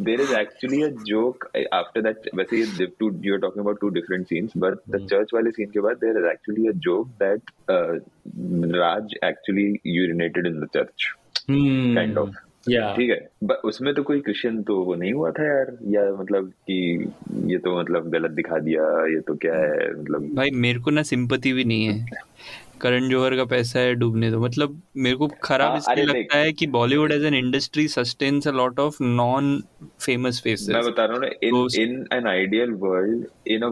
there 0.00 0.20
is 0.20 0.32
actually 0.32 0.82
joke 1.04 1.50
after 1.74 2.02
that 2.02 2.30
वैसे 2.34 2.60
ये 2.60 2.86
two 2.86 3.88
different 3.88 4.26
scenes 4.26 4.52
but 4.56 4.74
the 4.90 5.06
church 5.10 5.30
वाले 5.34 5.50
सीन 5.50 5.70
के 5.70 5.80
बाद 5.80 5.96
there 5.96 6.18
is 6.18 6.26
actually 6.26 6.72
joke 6.72 7.08
that 7.22 7.42
Raj 8.76 9.14
actually 9.24 9.80
urinated 9.86 10.46
in 10.46 10.60
the 10.60 10.68
church 10.74 11.14
kind 11.50 12.18
of 12.18 12.49
Yeah. 12.66 12.96
ठीक 12.96 13.10
है। 13.10 13.56
उसमें 13.64 13.92
तो 13.94 14.02
कोई 14.02 14.20
क्रिश्चियन 14.20 14.62
तो 14.62 14.76
वो 14.84 14.94
नहीं 14.94 15.12
हुआ 15.12 15.30
था 15.30 15.44
यार। 15.46 15.76
या 15.88 16.02
मतलब 16.20 16.50
कि 16.70 17.06
ये 17.46 17.58
तो 17.58 17.78
मतलब 17.80 18.10
गलत 18.10 18.30
दिखा 18.30 18.58
दिया 18.58 18.82
ये 19.06 19.20
तो 19.20 19.34
क्या 19.36 19.54
है 19.54 19.92
मतलब 20.00 20.28
भाई 20.36 20.50
मेरे 20.64 20.78
को 20.78 20.90
ना 20.90 21.02
सिंपति 21.02 21.52
भी 21.52 21.64
नहीं 21.64 21.86
है। 21.86 22.28
करण 22.80 23.08
जौहर 23.08 23.36
का 23.36 23.44
पैसा 23.44 23.80
है 23.80 23.94
डूबने 23.94 24.30
दो। 24.30 24.40
मतलब 24.40 24.80
मेरे 24.96 25.16
को 25.16 25.28
खराब 25.42 25.70
हाँ, 25.70 25.78
इसलिए 25.78 26.04
लगता 26.04 26.38
है 26.38 26.52
कि 26.52 26.66
Bollywood 26.76 27.12
as 27.12 27.24
an 27.24 27.34
industry 27.34 27.86
sustains 27.88 28.48
a 28.48 28.52
lot 28.52 28.80
of 28.80 29.02
non 29.02 29.62
famous 30.00 30.40
faces 30.44 30.68
मैं 30.68 30.84
बता 30.84 31.04
रहा 31.04 31.16
हूँ 31.16 31.26
in 31.42 31.82
in 31.82 32.06
an 32.12 32.26
ideal 32.26 32.70
world 32.80 33.26
in 33.48 33.62
a 33.62 33.70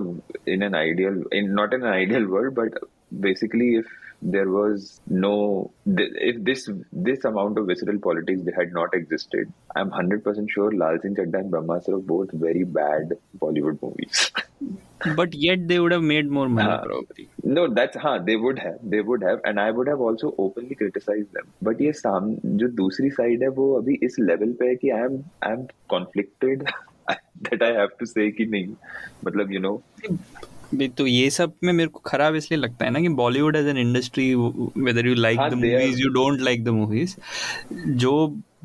in 0.53 0.63
an 0.63 0.75
ideal 0.75 1.23
in 1.35 1.51
not 1.51 1.75
in 1.75 1.81
an 1.81 1.93
ideal 1.93 2.25
world 2.27 2.55
but 2.55 2.79
basically 3.23 3.75
if 3.79 3.87
there 4.21 4.49
was 4.49 5.01
no 5.07 5.71
if 5.87 6.43
this 6.45 6.69
this 6.93 7.25
amount 7.25 7.59
of 7.59 7.67
visceral 7.67 7.99
politics 7.99 8.41
they 8.45 8.53
had 8.53 8.73
not 8.73 8.95
existed. 8.95 9.53
I'm 9.77 9.91
100% 9.91 10.51
sure 10.51 10.73
lal 10.73 10.99
singh 11.01 11.15
chadda 11.15 11.41
and 11.41 11.53
brahmastra 11.53 11.95
are 11.95 11.99
both 11.99 12.33
very 12.33 12.65
bad 12.65 13.13
bollywood 13.39 13.81
movies. 13.83 14.31
But 15.15 15.35
yet 15.35 15.69
they 15.69 15.79
would 15.79 15.93
have 15.93 16.03
made 16.03 16.29
more 16.29 16.49
money 16.49 16.69
uh, 16.69 16.83
probably. 16.83 17.29
no 17.45 17.73
that's 17.73 17.97
huh 17.97 18.19
they 18.19 18.35
would 18.35 18.59
have 18.59 18.79
they 18.83 19.01
would 19.01 19.23
have 19.23 19.41
and 19.45 19.61
i 19.61 19.71
would 19.71 19.87
have 19.87 20.01
also 20.01 20.35
openly 20.37 20.75
criticized 20.75 21.33
them. 21.33 21.47
But 21.63 21.81
yes 21.81 22.03
sam 22.03 22.35
jo 22.63 22.71
dusri 22.83 23.13
side 23.21 23.45
hai 23.49 23.53
wo 23.61 23.69
abhi 23.81 23.99
is 24.09 24.19
level 24.19 24.55
pe 24.63 24.73
hai 24.73 24.79
ki 24.85 24.91
i 25.01 25.05
am 25.11 25.21
i 25.43 25.53
am 25.59 25.67
conflicted 25.95 26.67
that 27.51 27.63
i 27.69 27.73
have 27.81 27.97
to 28.03 28.11
say 28.15 28.31
ki 28.41 28.49
nahi. 28.57 28.75
Matlab 29.25 29.59
you 29.59 29.61
know. 29.69 29.77
भी 30.75 30.89
तो 30.89 31.07
ये 31.07 31.29
सब 31.31 31.53
में 31.65 31.73
मेरे 31.73 31.89
को 31.89 31.99
खराब 32.07 32.35
इसलिए 32.35 32.61
लगता 32.61 32.85
है 32.85 32.91
ना 32.91 33.01
कि 33.01 33.09
Bollywood 33.19 33.57
as 33.57 33.67
an 33.67 33.79
industry 33.79 34.35
whether 34.35 35.07
you 35.07 35.15
like 35.15 35.39
हाँ, 35.39 35.51
the 35.51 35.55
movies 35.55 36.01
you 36.01 36.09
don't 36.13 36.41
like 36.41 36.65
the 36.65 36.69
movies 36.75 37.17
जो 37.97 38.15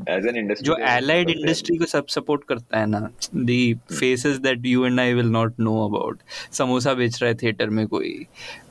as 0.02 0.26
an 0.26 0.38
industry 0.38 0.66
जो 0.66 0.76
एलाइड 0.88 1.30
इंडस्ट्री 1.30 1.78
को 1.78 1.86
सब 1.86 2.06
सपोर्ट 2.10 2.44
करता 2.44 2.80
है 2.80 2.86
ना 2.86 3.10
the 3.36 3.74
faces 3.92 4.38
that 4.38 4.66
you 4.66 4.86
and 4.86 5.00
I 5.00 5.14
will 5.14 5.30
not 5.30 5.60
know 5.60 5.78
about 5.86 6.20
samosa 6.52 6.94
बेच 6.94 7.22
रहा 7.22 7.30
है 7.30 7.36
थिएटर 7.36 7.70
में 7.70 7.86
कोई 7.88 8.16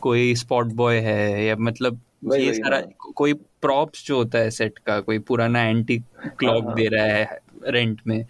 कोई 0.00 0.34
स्पॉट 0.34 0.72
बॉय 0.74 0.98
है 1.00 1.44
या 1.44 1.56
मतलब 1.58 2.00
ये 2.32 2.52
सारा 2.54 2.76
हाँ। 2.76 3.12
कोई 3.14 3.32
प्रॉप्स 3.62 4.04
जो 4.06 4.16
होता 4.16 4.38
है 4.38 4.50
सेट 4.50 4.78
का 4.78 4.98
कोई 5.00 5.18
पुराना 5.20 5.62
एंटी 5.62 5.98
क्लॉक 6.38 6.64
हाँ। 6.64 6.74
दे 6.74 6.88
रहा 6.88 7.06
है 7.06 7.38
रेंट 7.66 8.00
में। 8.06 8.24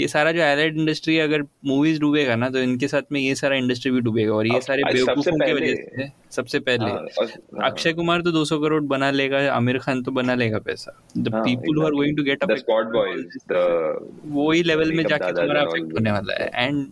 ये 0.00 0.08
सारा 0.08 0.32
जो 0.32 0.40
एलाइड 0.42 0.78
इंडस्ट्री 0.78 1.18
अगर 1.18 1.42
मूवीज़ 1.66 2.00
डूबेगा 2.00 2.36
ना 2.36 2.48
तो 2.50 2.58
इनके 2.58 2.88
साथ 2.88 3.12
में 3.12 3.20
ये 3.20 3.34
सारा 3.34 3.56
इंडस्ट्री 3.56 3.90
भी 3.92 4.00
डूबेगा 4.00 4.34
और 4.34 4.46
ये 4.46 4.60
सारे 4.60 4.82
बेवकूफों 4.84 5.38
की 5.38 5.52
वजह 5.52 5.74
से 5.74 6.10
सबसे 6.30 6.58
पहले। 6.60 6.84
हाँ, 6.84 7.06
हाँ, 7.20 7.70
अक्षय 7.70 7.92
कुमार 7.92 8.22
तो 8.22 8.32
200 8.32 8.58
करोड़ 8.62 8.82
बना 8.84 9.10
लेगा 9.10 9.38
आमिर 9.52 9.78
खान 9.78 10.02
तो 10.02 10.12
बना 10.12 10.34
लेगा 10.34 10.58
पैसा। 10.58 10.92
द 11.18 11.34
हाँ, 11.34 11.42
people 11.44 11.78
who 11.78 11.86
are 11.86 11.92
going 11.92 12.16
to 12.16 12.22
get 12.22 12.44
the 12.44 12.56
spot 12.56 12.90
boys 12.94 13.38
the 13.52 13.62
वही 14.34 14.62
लेवल 14.62 14.92
में 14.92 15.04
जाके 15.04 15.32
तुम्हारा 15.32 15.62
अफेक्ट 15.62 15.92
होने 15.92 16.12
वाला 16.12 16.42
है। 16.42 16.66
एंड 16.66 16.86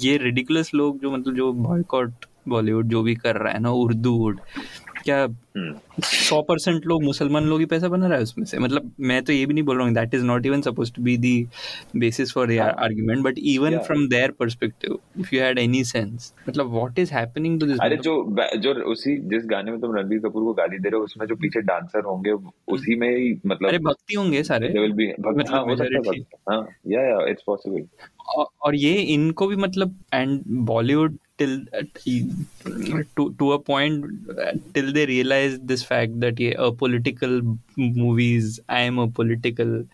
ये 0.00 0.16
रिडिकुलस 0.18 0.74
लोग 0.74 1.00
जो 1.00 1.10
मतलब 1.10 1.34
जो 1.36 1.52
बॉयकॉट 1.52 2.26
बॉलीवुड 2.48 2.88
जो 2.88 3.02
भी 3.02 3.14
कर 3.14 3.36
रहा 3.36 3.52
है 3.52 3.58
ना 3.62 3.70
उर्दू 3.70 4.12
वुड 4.18 4.38
क्या 5.04 5.22
हम्म, 5.22 5.74
सौ 6.04 6.40
परसेंट 6.42 6.86
लोग 6.86 7.02
मुसलमान 7.04 7.44
लोग 7.44 7.60
ही 7.60 7.66
पैसा 7.66 7.88
बना 7.88 8.06
रहा 8.06 8.16
है 8.16 8.22
उसमें 8.22 8.44
से? 8.44 8.58
मतलब 8.58 8.92
मैं 9.00 9.22
तो 9.24 9.32
ये 9.32 9.46
भी 9.46 9.54
नहीं 9.54 9.64
बोल 9.64 9.76
रहा 9.76 9.86
हूँ 9.86 9.94
that 9.94 10.14
is 10.14 10.24
not 10.24 10.46
even 10.46 10.60
suppose 10.60 10.92
to 10.92 11.02
be 11.02 11.16
the 11.16 11.34
basis 11.96 12.32
for. 12.32 12.52
Argument 12.60 13.24
but 13.24 13.38
even 13.38 13.78
from 13.78 14.06
their 14.08 14.30
perspective 14.30 14.98
if 15.20 15.34
you 15.34 15.42
had 15.42 15.58
any 15.58 15.84
sense 15.84 16.32
मतलब 16.48 16.72
what 16.72 16.98
is 16.98 17.12
happening 17.14 17.60
to 17.60 17.66
this 17.66 17.78
अरे 17.80 17.96
जो 17.96 18.14
जो 18.58 18.74
उसी 18.92 19.16
जिस 19.28 19.46
गाने 19.46 19.70
में 19.70 19.80
तुम 19.80 19.96
रणबीर 19.96 20.18
कपूर 20.18 20.44
को 20.44 20.54
गाली 20.54 20.78
दे 20.78 20.88
रहे 20.88 20.98
हो 20.98 21.04
उसमें 21.04 21.26
जो 21.26 21.36
पीछे 21.36 21.60
डांसर 21.62 22.04
होंगे 22.04 22.32
उसी 22.68 22.94
में 22.94 23.08
ही 23.08 23.32
मतलब 23.46 23.68
अरे 23.68 23.78
भक्ति 23.78 24.14
होंगे 24.14 24.42
सारे। 24.42 24.68
They 24.68 24.82
will 24.82 24.96
be 24.98 25.10
भक्त 25.20 25.50
हाँ 25.50 25.62
हो 25.62 25.76
सकता 25.76 26.10
है 26.10 26.20
हाँ 26.50 26.66
या 26.88 27.02
या 27.02 27.26
इट्स 27.26 27.42
पॉसिबल 27.46 27.86
और 28.62 28.74
ये 28.74 28.92
इनको 29.14 29.46
भी 29.46 29.56
मतलब 29.56 29.98
and 30.14 30.40
Bollywood 30.66 31.18
till 31.38 31.58
to 33.16 33.28
to 33.38 33.48
a 33.48 33.56
point 33.66 34.04
till 34.74 34.92
they 34.92 35.04
realise 35.04 35.56
this 35.66 35.84
fact 35.86 36.14
that 36.20 36.40
ये 36.40 36.52
apolitical 36.66 37.40
movies 37.78 38.60
I 38.70 38.86
am 38.86 38.98
apolitical 39.02 39.84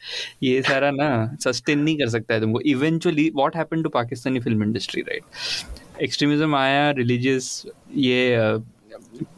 ये 0.42 0.62
सारा 0.62 0.90
ना 0.90 1.10
सस्टेन 1.44 1.78
नहीं 1.78 1.96
कर 1.98 2.08
सकता 2.10 2.34
है 2.34 2.40
तुमको। 2.40 2.60
Eventually 2.70 3.28
what 3.36 3.56
happened 3.56 3.82
to 3.84 3.90
Pakistani 3.90 4.40
film 4.40 4.62
industry 4.62 5.02
right 5.02 6.02
extremism 6.02 6.54
आया 6.56 6.90
रिलीजियस 6.98 7.50
ये 7.96 8.58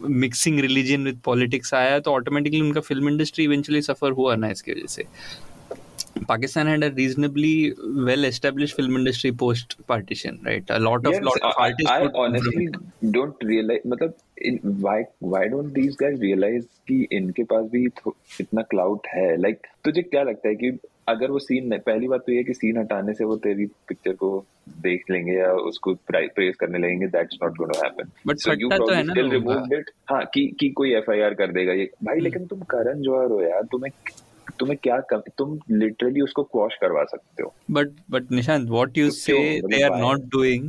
मिक्सिंग 0.03 0.59
रिलीजन 0.61 1.05
विद 1.05 1.19
पॉलिटिक्स 1.25 1.73
आया 1.75 1.99
तो 2.01 2.13
ऑटोमेटिकली 2.13 2.61
उनका 2.61 2.81
फ़िल्म 2.81 3.09
इंडस्ट्री 3.09 3.45
इवेंचुअली 3.45 3.83
सफ़र 3.83 4.13
हुआ 4.13 4.35
ना 4.37 4.51
इसकी 4.51 4.73
वजह 4.73 4.87
से। 4.87 5.05
Pakistan 6.29 6.67
had 6.67 6.83
a 6.83 6.91
reasonably 6.91 7.75
well 8.05 8.25
established 8.25 8.77
film 8.77 8.97
industry 8.97 9.33
post 9.33 9.77
partition, 9.87 10.41
right? 10.45 10.65
A 10.71 10.79
lot 10.79 11.07
of 11.07 11.13
Yes, 11.13 11.23
lot 11.23 11.41
of 11.43 11.55
artists. 11.59 11.91
I 11.91 12.03
would- 12.03 12.15
honestly 12.17 12.69
don't 13.11 13.43
realize 13.45 13.87
मतलब 13.87 14.15
why 14.85 14.99
why 15.33 15.43
don't 15.49 15.75
these 15.75 15.97
guys 15.97 16.21
realize 16.21 16.65
कि 16.89 16.97
इनके 17.13 17.45
पास 17.51 17.67
भी 17.73 17.85
इतना 18.41 18.63
क्लाउड 18.71 19.07
है 19.15 19.27
लाइक 19.41 19.67
तुझे 19.85 20.03
क्या 20.03 20.23
लगता 20.23 20.49
है 20.49 20.55
कि 20.55 20.71
अगर 21.09 21.31
वो 21.31 21.39
सीन 21.39 21.77
पहली 21.87 22.09
बात 22.09 22.21
तो 22.27 22.33
ये 22.33 22.43
कि 22.45 22.55
सीन 22.55 22.79
हटाने 22.79 23.13
से 23.15 23.25
वो 23.25 23.37
तेरी 23.45 23.67
पिक्चर 23.89 24.13
को 24.23 24.29
देख 24.83 25.05
लेंगे 25.11 25.33
या 25.33 25.53
उसको 25.71 25.95
प्रेस 26.11 26.57
करने 26.61 26.79
लगेंगे 26.79 27.07
that's 27.15 27.39
not 27.43 27.57
going 27.59 27.73
to 27.73 27.81
happen 27.85 28.11
But 28.29 28.41
so 28.45 28.53
you 28.61 28.69
still 28.73 29.31
removed 29.31 29.73
it 29.79 29.91
हाँ 30.11 30.25
कि 30.35 30.47
कि 30.61 30.69
कोई 30.81 30.93
एफआईआर 30.95 31.35
कर 31.35 31.53
देगा 31.53 31.73
ये 31.73 31.91
भाई 32.05 32.15
हम्म। 32.15 32.25
लेकिन 32.25 32.47
तुम 32.47 32.61
करण 32.71 33.01
जौहर 33.03 33.31
हो 33.31 33.41
यार 33.43 33.63
तुम्हें 33.73 33.93
तुम्हें 34.61 34.77
क्या 34.83 34.99
कम, 35.11 35.21
तुम 35.39 35.59
लिटरली 35.83 36.21
उसको 36.21 36.43
क्वॉश 36.55 36.75
करवा 36.81 37.05
सकते 37.15 37.43
हो 37.43 37.53
But 37.79 37.93
but 38.17 38.31
Nishant, 38.39 38.69
what 38.77 38.97
you 39.03 39.09
तो 39.11 39.17
say 39.19 39.37
क्यों? 39.39 39.71
they 39.75 39.83
are 39.89 39.93
Why? 39.97 40.01
not 40.05 40.29
doing 40.37 40.69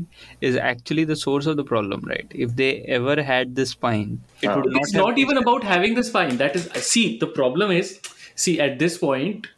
is 0.49 0.57
actually 0.71 1.05
the 1.13 1.17
source 1.23 1.47
of 1.53 1.57
the 1.61 1.67
problem, 1.71 2.03
right? 2.13 2.35
If 2.47 2.55
they 2.63 2.71
ever 2.99 3.17
had 3.31 3.55
this 3.61 3.73
spine, 3.77 4.13
it 4.41 4.49
Ah. 4.49 4.55
would 4.57 4.71
not 4.71 4.81
it's 4.83 4.93
have 4.99 5.03
not 5.05 5.23
even 5.25 5.41
about 5.45 5.69
having 5.75 5.95
the 6.01 6.05
spine 6.11 6.37
that 6.43 6.59
is 6.61 6.69
see 6.91 7.05
the 7.25 7.31
problem 7.41 7.71
is 7.79 7.95
see 8.47 8.59
at 8.69 8.77
this 8.85 8.97
point 8.97 9.49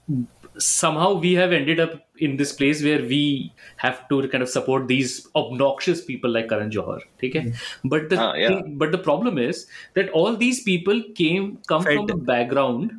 somehow 0.63 1.13
we 1.25 1.33
have 1.33 1.51
ended 1.51 1.79
up 1.79 1.93
in 2.25 2.35
this 2.37 2.51
place 2.57 2.81
where 2.87 3.01
we 3.11 3.51
have 3.83 4.01
to 4.09 4.17
kind 4.33 4.43
of 4.45 4.49
support 4.49 4.87
these 4.87 5.13
obnoxious 5.41 6.01
people 6.09 6.29
like 6.37 6.47
Karan 6.51 6.69
Johar 6.75 6.97
okay 7.29 7.41
but 7.93 8.09
the 8.11 8.19
Ah, 8.25 8.33
yeah. 8.41 8.49
thing, 8.49 8.77
but 8.83 8.91
the 8.91 8.99
problem 9.07 9.37
is 9.45 9.65
that 9.95 10.09
all 10.21 10.35
these 10.43 10.61
people 10.67 11.01
came 11.21 11.49
come 11.73 11.83
Fed. 11.83 11.95
from 11.97 12.11
a 12.11 12.17
background 12.33 12.93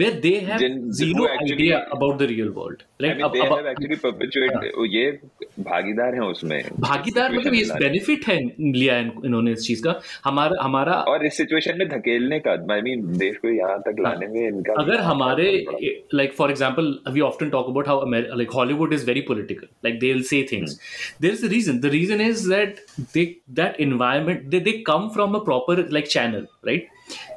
where 0.00 0.16
they 0.24 0.32
have 0.48 0.60
Jin- 0.62 0.92
zero 0.92 1.20
who 1.20 1.28
actually- 1.28 1.54
idea 1.54 1.78
about 1.94 2.18
the 2.18 2.26
real 2.30 2.50
world 2.58 2.82
I 2.82 3.02
like 3.04 3.16
mean, 3.16 3.24
ab- 3.26 3.32
they 3.36 3.40
ab- 3.44 3.52
have 3.56 3.66
actually 3.70 3.96
perpetuated 4.02 4.84
ये 4.94 5.04
भागीदार 5.68 6.14
हैं 6.14 6.26
उसमें 6.34 6.58
भागीदार 6.80 7.32
मतलब 7.32 7.54
ये 7.54 7.64
situation 7.64 7.72
में 7.72 7.80
लाने। 7.80 7.88
Benefit 7.88 8.26
है 8.28 8.36
लिया 8.72 8.94
है 8.94 9.02
इन- 9.04 9.24
इन्होंने 9.24 9.52
इस 9.52 9.66
चीज़ 9.66 9.82
का 9.84 9.94
हमारा 10.24 10.62
हमारा 10.62 10.92
और 11.14 11.26
इस 11.26 11.36
सिचुएशन 11.36 11.78
में 11.78 11.88
धकेलने 11.88 12.38
का 12.46 12.52
आई 12.74 12.80
मीन 12.88 13.06
देश 13.18 13.36
को 13.44 13.48
यहाँ 13.56 13.78
तक 13.88 14.00
लाने 14.06 14.26
में 14.34 14.40
इनका 14.46 14.74
अगर 14.82 15.00
हमारे 15.10 15.48
like 16.20 16.32
for 16.40 16.48
example 16.54 16.88
we 17.16 17.24
often 17.30 17.50
talk 17.56 17.68
about 17.74 17.90
how 17.92 17.98
Amer- 18.06 18.28
like 18.42 18.54
hollywood 18.60 18.94
is 18.98 19.04
very 19.10 19.22
political 19.32 19.68
like 19.88 19.98
they'll 20.04 20.24
say 20.30 20.40
things 20.52 20.76
there's 21.24 21.44
a 21.48 21.52
reason 21.56 21.80
the 21.88 21.92
reason 21.98 22.24
is 22.28 22.46
that 22.54 22.80
they 23.16 23.26
that 23.60 23.78
environment 23.88 24.48
they, 24.54 24.60
they 24.70 24.76
come 24.92 25.10
from 25.18 25.36
a 25.40 25.44
proper 25.50 25.76
like 25.98 26.08
channel 26.16 26.46
right 26.70 26.88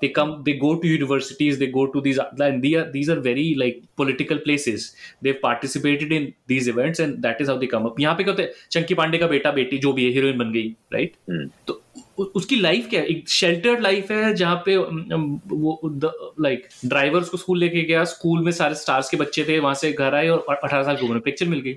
they 0.01 0.09
come 0.09 0.31
they 0.45 0.53
go 0.63 0.71
to 0.81 0.87
universities 0.87 1.59
they 1.59 1.69
go 1.77 1.85
to 1.87 2.01
these 2.01 2.19
and 2.19 2.63
they 2.63 2.73
are, 2.75 2.85
these 2.91 3.09
are 3.09 3.19
very 3.19 3.45
like 3.55 3.83
political 3.95 4.39
places. 4.39 4.95
They've 5.21 5.41
participated 5.41 6.11
in 6.11 6.33
these 6.47 6.67
events 6.67 6.99
and 6.99 7.23
that 7.23 7.41
is 7.41 7.47
how 7.47 7.57
they 7.57 7.71
come 7.75 7.87
up. 7.89 7.99
यहाँ 7.99 8.15
पे 8.15 8.23
क्या 8.23 8.33
होता 8.33 8.43
है? 8.43 8.53
चंकी 8.71 8.93
पांडे 8.95 9.17
का 9.17 9.27
बेटा 9.27 9.51
बेटी 9.51 9.77
जो 9.77 9.93
भी 9.93 10.05
है 10.05 10.11
हीरोइन 10.13 10.37
बन 10.37 10.51
गई 10.53 10.67
राइट 10.93 11.15
हम्म। 11.29 11.49
तो 11.67 11.81
उसकी 12.35 12.55
लाइफ 12.55 12.87
क्या 12.89 13.01
है? 13.01 13.07
एक 13.07 13.29
शेल्टर्ड 13.29 13.81
लाइफ 13.81 14.11
है 14.11 14.33
जहाँ 14.35 14.61
पे 14.65 14.75
वो 14.77 15.79
लाइक 16.41 16.67
ड्राइवर 16.85 17.21
उसको 17.21 17.37
स्कूल 17.37 17.59
लेके 17.59 17.81
गया 17.81 18.03
स्कूल 18.11 18.43
में 18.45 18.51
सारे 18.51 18.75
स्टार्स 18.75 19.09
के 19.09 19.17
बच्चे 19.17 19.45
थे 19.47 19.59
वहाँ 19.59 19.73
से 19.75 19.91
घर 19.91 20.15
आए 20.15 20.27
और 20.29 20.45
अठारह 20.49 20.83
साल 20.83 20.95
की 20.95 21.05
उम्र 21.05 21.13
में 21.13 21.21
पिक्चर 21.23 21.47
मिल 21.47 21.59
गई। 21.59 21.75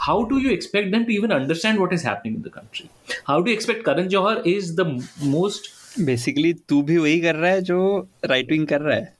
How 0.00 0.22
do 0.28 0.38
you 0.38 0.50
expect 0.50 0.90
them 0.92 1.04
to 1.04 1.12
even 1.12 1.30
understand 1.30 1.78
what 1.78 1.92
is 1.92 2.06
happening 2.06 2.36
in 2.36 2.42
the 2.42 2.50
country 2.54 2.88
how 3.28 3.42
do 3.42 3.50
expect 3.50 3.84
Karan 3.84 4.08
Johar 4.08 4.42
is 4.46 4.74
the 4.80 4.86
most 5.22 5.70
basically 6.00 6.52
तू 6.68 6.80
भी 6.82 6.96
वही 6.98 7.20
कर 7.20 7.34
रहा 7.34 7.50
है 7.50 7.60
जो 7.62 7.78
राइट 8.24 8.50
विंग 8.50 8.66
कर 8.66 8.80
रहा 8.80 8.96
है। 8.96 9.16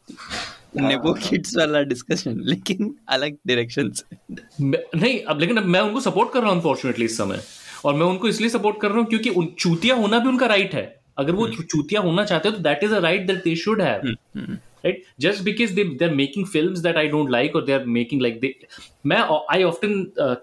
नेपो 0.79 1.13
किड्स 1.21 1.57
वाला 1.57 1.83
डिस्कशन 1.83 2.41
लेकिन 2.45 2.95
अलग 3.09 3.37
डायरेक्शन 3.47 3.91
से। 3.91 4.17
नहीं 4.63 5.19
अब 5.21 5.41
लेकिन 5.41 5.57
अब 5.57 5.65
मैं 5.67 5.81
उनको 5.81 6.01
सपोर्ट 6.01 6.33
कर 6.33 6.41
रहा 6.41 6.49
हूँ 6.49 6.57
अनफॉर्चुनेटली 6.57 7.05
इस 7.05 7.17
समय। 7.19 7.41
और 7.85 7.95
मैं 7.95 8.07
उनको 8.07 8.29
इसलिए 8.29 8.51
सपोर्ट 8.51 8.81
कर 8.81 8.89
रहा 8.89 8.99
हूँ 8.99 9.07
क्योंकि 9.07 9.31
उन 9.31 9.49
चूतिया 9.59 9.95
होना 9.95 10.19
भी 10.19 10.29
उनका 10.29 10.47
राइट 10.47 10.75
है। 10.75 10.87
अगर 11.19 11.33
वो 11.33 11.49
चूतिया 11.49 12.01
होना 12.01 12.25
चाहते 12.25 12.49
हो 12.49 12.57
तो 12.57 12.63
that 12.63 12.85
is 12.85 12.95
a 12.95 12.99
right 12.99 13.27
that 13.27 13.43
they 13.45 13.55
should 13.57 13.83
have 13.83 14.03
right 14.86 15.04
just 15.24 15.44
because 15.48 15.74
they 15.76 15.84
they're 16.00 16.16
making 16.16 16.46
films 16.54 16.82
that 16.86 16.98
i 17.02 17.04
don't 17.12 17.30
like 17.36 17.54
or 17.58 17.62
they're 17.68 17.86
making 17.98 18.24
like 18.26 18.40
they 18.46 18.50
मैं 19.12 19.18
I 19.54 19.64
often 19.64 19.94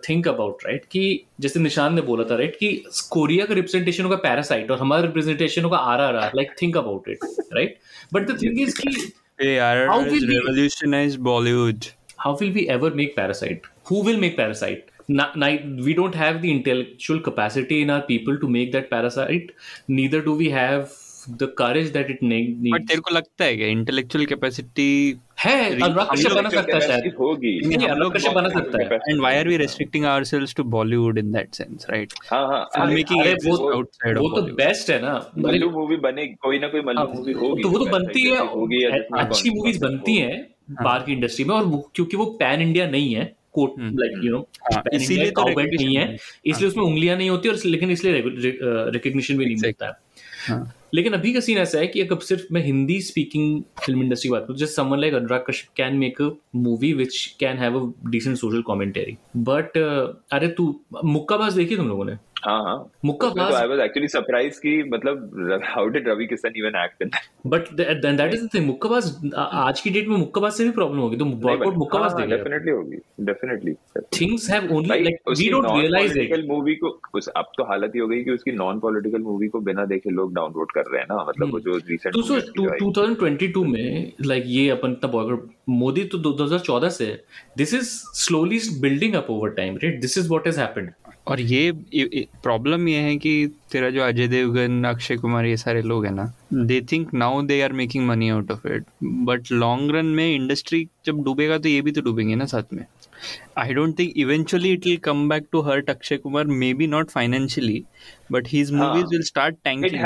think 0.09 0.29
about 0.29 0.65
right 0.67 0.85
कि 0.93 1.03
जैसे 1.41 1.61
निशान 1.61 1.95
ने 1.95 2.03
बोला 2.09 2.25
था 2.31 2.37
राइट 2.37 2.57
कि 2.61 2.69
कोरिया 3.11 3.45
का 3.47 3.55
representation 3.55 4.05
होगा 4.05 4.17
Parasite 4.27 4.71
और 4.71 4.79
हमारा 4.79 5.03
रिप्रेजेंटेशन 5.03 5.65
होगा 5.65 5.79
R 5.93 6.01
R 6.01 6.17
R 6.17 6.33
like 6.37 6.55
think 6.63 6.77
about 6.77 7.09
it 7.09 7.25
right 7.57 7.77
but 8.15 8.31
the 8.31 8.39
thing 8.43 8.61
is 8.61 8.75
कि 8.81 8.95
Hey, 9.43 9.53
RRR 9.67 9.85
How 9.91 10.01
has 10.01 10.13
will 10.13 10.25
we- 10.31 10.39
revolutionized 10.39 11.21
Bollywood. 11.27 11.87
how 12.25 12.31
will 12.41 12.51
we 12.57 12.63
ever 12.73 12.89
make 13.03 13.13
parasite 13.21 13.69
who 13.91 14.01
will 14.09 14.19
make 14.25 14.35
parasite 14.41 14.89
Na- 15.21 15.29
ni- 15.43 15.85
we 15.87 15.95
don't 16.01 16.19
have 16.23 16.41
the 16.43 16.51
intellectual 16.57 17.23
capacity 17.29 17.79
in 17.85 17.93
our 17.95 18.03
people 18.11 18.37
to 18.43 18.51
make 18.57 18.75
that 18.75 18.91
parasite 18.91 19.55
neither 20.01 20.21
do 20.27 20.35
we 20.43 20.51
have 20.57 20.93
the 21.42 21.48
courage 21.62 21.88
that 21.94 22.10
it 22.14 22.20
ne- 22.30 22.72
But 22.74 22.88
तेरे 22.88 23.00
को 23.00 23.16
लगता 23.16 23.46
है 23.46 23.56
क्या? 23.58 23.68
Intellectual 23.68 24.26
capacity 24.26 25.18
है 25.40 25.82
अनुराग 25.82 26.08
कश्यप 26.12 26.32
बना 26.32 26.50
सकता 26.50 26.76
है 26.76 26.82
शायद। 26.82 27.14
होगी। 27.20 27.68
नहीं, 27.68 27.88
अनुराग 27.88 28.16
कश्यप 28.16 28.34
बना 28.34 28.50
सकता 28.50 28.82
है। 28.84 29.00
and 29.12 29.24
why 29.24 29.32
are 29.40 29.48
we 29.52 29.58
restricting 29.64 30.06
ourselves 30.12 30.54
to 30.60 30.66
Bollywood 30.76 31.22
in 31.24 31.32
that 31.38 31.50
sense, 31.62 31.88
right? 31.90 32.14
हाँ 32.32 32.48
हाँ। 32.48 32.70
अरे 32.76 33.04
it 33.04 33.46
वो 33.46 33.58
outside 33.74 34.18
वो 34.18 34.30
तो. 34.30 34.42
बेस्ट 34.56 34.90
है 34.90 35.02
ना। 35.02 35.32
मल्लू 35.38 35.70
मूवी 35.70 35.96
बने 35.98 36.26
कोई 36.28 36.60
ना 36.60 36.68
कोई 36.68 36.82
मल्लू 36.82 37.08
मूवी 37.14 37.34
होगी 37.34 37.64
तो 37.64 37.70
वो 37.70 37.80
तो 37.80 37.86
बनती 37.86 38.22
है 38.22 38.38
अच्छी 39.20 39.50
मूवीज़ 39.50 39.80
बनती 39.80 40.18
हैं 40.18 40.48
बाहर 40.84 41.00
की 41.00 41.14
इंडस्ट्री 41.14 41.46
में 41.46 41.56
और 41.56 41.84
क्योंकि 41.96 42.18
वो 42.18 42.26
पैन 42.26 42.62
इंडिया 42.62 42.88
नहीं 42.88 43.14
है 43.16 43.36
कोट 43.54 43.76
लाइक 43.80 44.26
यू 44.26 44.32
नो 44.32 44.48
हाँ, 44.74 44.84
इसीलिए 44.94 45.32
तो 45.32 45.44
नहीं 45.44 45.96
है 45.98 46.06
recognition 46.06 46.42
इसलिए 46.46 46.70
उसमें 46.70 46.84
उंगलियाँ 46.84 47.18
नहीं 47.18 47.30
होती 47.30 47.50
और 47.50 47.58
लेकिन 47.66 47.92
इसलिए 47.92 48.24
रिकग्निशन 48.96 49.38
भी 49.38 49.46
नहीं 49.46 49.56
मिलता 49.56 49.86
है। 49.86 49.92
हाँ. 50.48 50.74
लेकिन 50.94 51.14
अभी 51.14 51.34
का 51.34 51.40
सीन 51.40 51.58
ऐसा 51.58 51.80
है 51.80 51.88
कि 51.88 52.02
अगर 52.02 52.20
सिर्फ़ 52.20 52.44
मैं 52.52 52.64
हिंदी 52.64 53.02
स्पीकिंग 53.02 53.64
फ़िल्म 53.86 54.04
इंडस्ट्री 54.04 54.28
की 54.28 54.32
बात 54.32 54.44
करूँ 54.48 54.58
just 54.58 54.74
someone 54.74 55.00
like 55.00 55.14
Anurag 55.14 55.46
Kashyap 55.48 55.74
can 55.78 55.96
make 55.96 56.22
a 56.22 56.30
movie 56.56 56.94
which 56.94 57.36
can 57.40 57.58
have 57.58 57.80
a 57.80 58.10
decent 58.10 58.38
social 58.38 58.62
commentary 58.62 59.18
but 59.38 59.78
अरे 60.32 60.48
तू, 60.48 60.80
मुक्काबाज 61.06 61.54
देखी 61.54 61.76
तुम 61.78 61.88
लोगों 61.88 62.06
ने? 62.06 62.14
हाँ 62.46 62.64
हाँ। 62.64 62.76
Mukkabaaz 63.06 63.54
I 63.54 63.68
was 63.68 63.80
actually 63.80 64.08
surprise 64.08 64.60
कि 64.60 64.72
मतलब 64.90 65.62
how 65.66 65.88
did 65.90 66.08
Ravi 66.10 66.26
Kishan 66.28 66.58
even 66.58 66.76
act 66.78 67.02
in 67.02 67.10
but 67.48 67.72
then 67.76 68.18
that 68.18 68.34
is 68.34 68.44
the 68.44 68.50
thing 68.54 68.66
Mukkabaaz 68.66 69.34
आज 69.36 69.82
की 69.82 69.90
डेट 69.90 70.08
में 70.08 70.18
मुक्काबाज 70.18 70.52
से 70.54 70.64
भी 70.64 70.72
प्रॉब्लम 70.72 71.00
होगी 71.00 71.18
तो 71.18 71.26
बॉयकॉट 71.46 71.76
मुक्काबाज 71.76 72.14
देखेगा 72.14 72.36
डेफिनेटली 72.36 72.72
हाँ, 72.72 72.80
होगी 72.80 72.98
definitely 73.26 73.74
things 74.20 74.50
have 74.52 74.74
only 74.76 74.90
like 74.90 75.18
we 75.30 75.50
don't 75.52 75.66
realise 75.72 76.20
it 76.20 76.46
movie 76.48 76.76
को 76.76 77.00
उस 77.16 77.28
अब 77.36 77.52
तो 77.58 77.64
हालत 77.64 77.96
ही 77.96 78.00
हो 78.00 78.08
गई 78.08 78.24
कि 78.24 78.32
उसकी 78.32 78.52
नॉन 78.54 78.80
पॉलिटिकल 78.80 79.22
मूवी 79.22 79.48
को 79.48 79.60
बिना 79.62 79.86
देखे 79.86 80.10
लोग 80.12 80.34
डाउनलोड 80.36 80.72
कर 80.72 80.92
रहे 80.92 81.02
हैं 81.02 81.08
ना 81.10 81.24
मतलब 81.24 81.52
वो 81.52 81.60
जो 81.62 81.78
रिसेंट 81.88 82.16
तो 82.16 82.92
2022 82.92 83.66
में 83.66 84.12
लाइक 84.26 84.44
ये 84.48 84.70
अपन 84.70 84.92
इतना 84.92 85.12
बॉयकॉट 85.12 85.50
मोदी 85.78 86.04
तो 86.14 86.18
2014 86.24 86.90
से 86.92 87.08
this 87.58 87.74
is 87.74 87.90
slowly 88.18 88.60
building 88.82 89.16
up 89.16 89.28
over 89.30 89.50
time 89.54 89.78
right 89.84 90.00
this 90.02 90.18
is 90.18 90.30
what 90.30 90.48
has 90.48 90.60
happened 90.60 90.92
और 91.28 91.42
ये 91.42 91.72
प्रॉब्लम 92.44 92.88
ये 92.88 92.98
है 93.02 93.16
कि 93.18 93.32
तेरा 93.72 93.90
जो 93.90 94.02
अजय 94.04 94.28
देवगन 94.28 94.84
अक्षय 94.88 95.18
कुमार 95.18 95.46
ये 95.46 95.58
सारे 95.58 95.82
लोग 95.82 96.06
हैं 96.06 96.12
ना 96.14 96.32
they 96.54 96.80
think 96.92 97.14
now 97.14 97.42
they 97.42 97.62
are 97.62 97.74
making 97.74 98.08
money 98.08 98.30
out 98.30 98.52
of 98.52 98.68
it 98.68 98.84
but 99.04 99.52
long 99.52 99.96
run 99.96 100.06
में 100.20 100.28
इंडस्ट्री 100.36 100.88
जब 101.06 101.24
डूबेगा 101.24 101.58
तो 101.58 101.70
ये 101.70 101.82
भी 101.82 101.92
तो 101.92 102.02
डूबेंगे 102.02 102.36
ना 102.36 102.46
साथ 102.46 102.74
में। 102.74 102.86
I 103.58 103.74
don't 103.74 103.98
think 104.00 104.14
eventually 104.18 104.72
it 104.74 104.86
will 104.86 104.98
come 105.04 105.28
back 105.30 105.48
to 105.52 105.62
hurt 105.70 105.90
Akshay 105.90 106.18
Kumar 106.18 106.46
maybe 106.74 106.88
not 106.88 107.10
financially 107.10 107.84
but 108.32 108.48
his. 108.48 108.72
Movies 108.74 109.06
will 109.12 109.22
start 109.24 109.56
tanking 109.64 110.02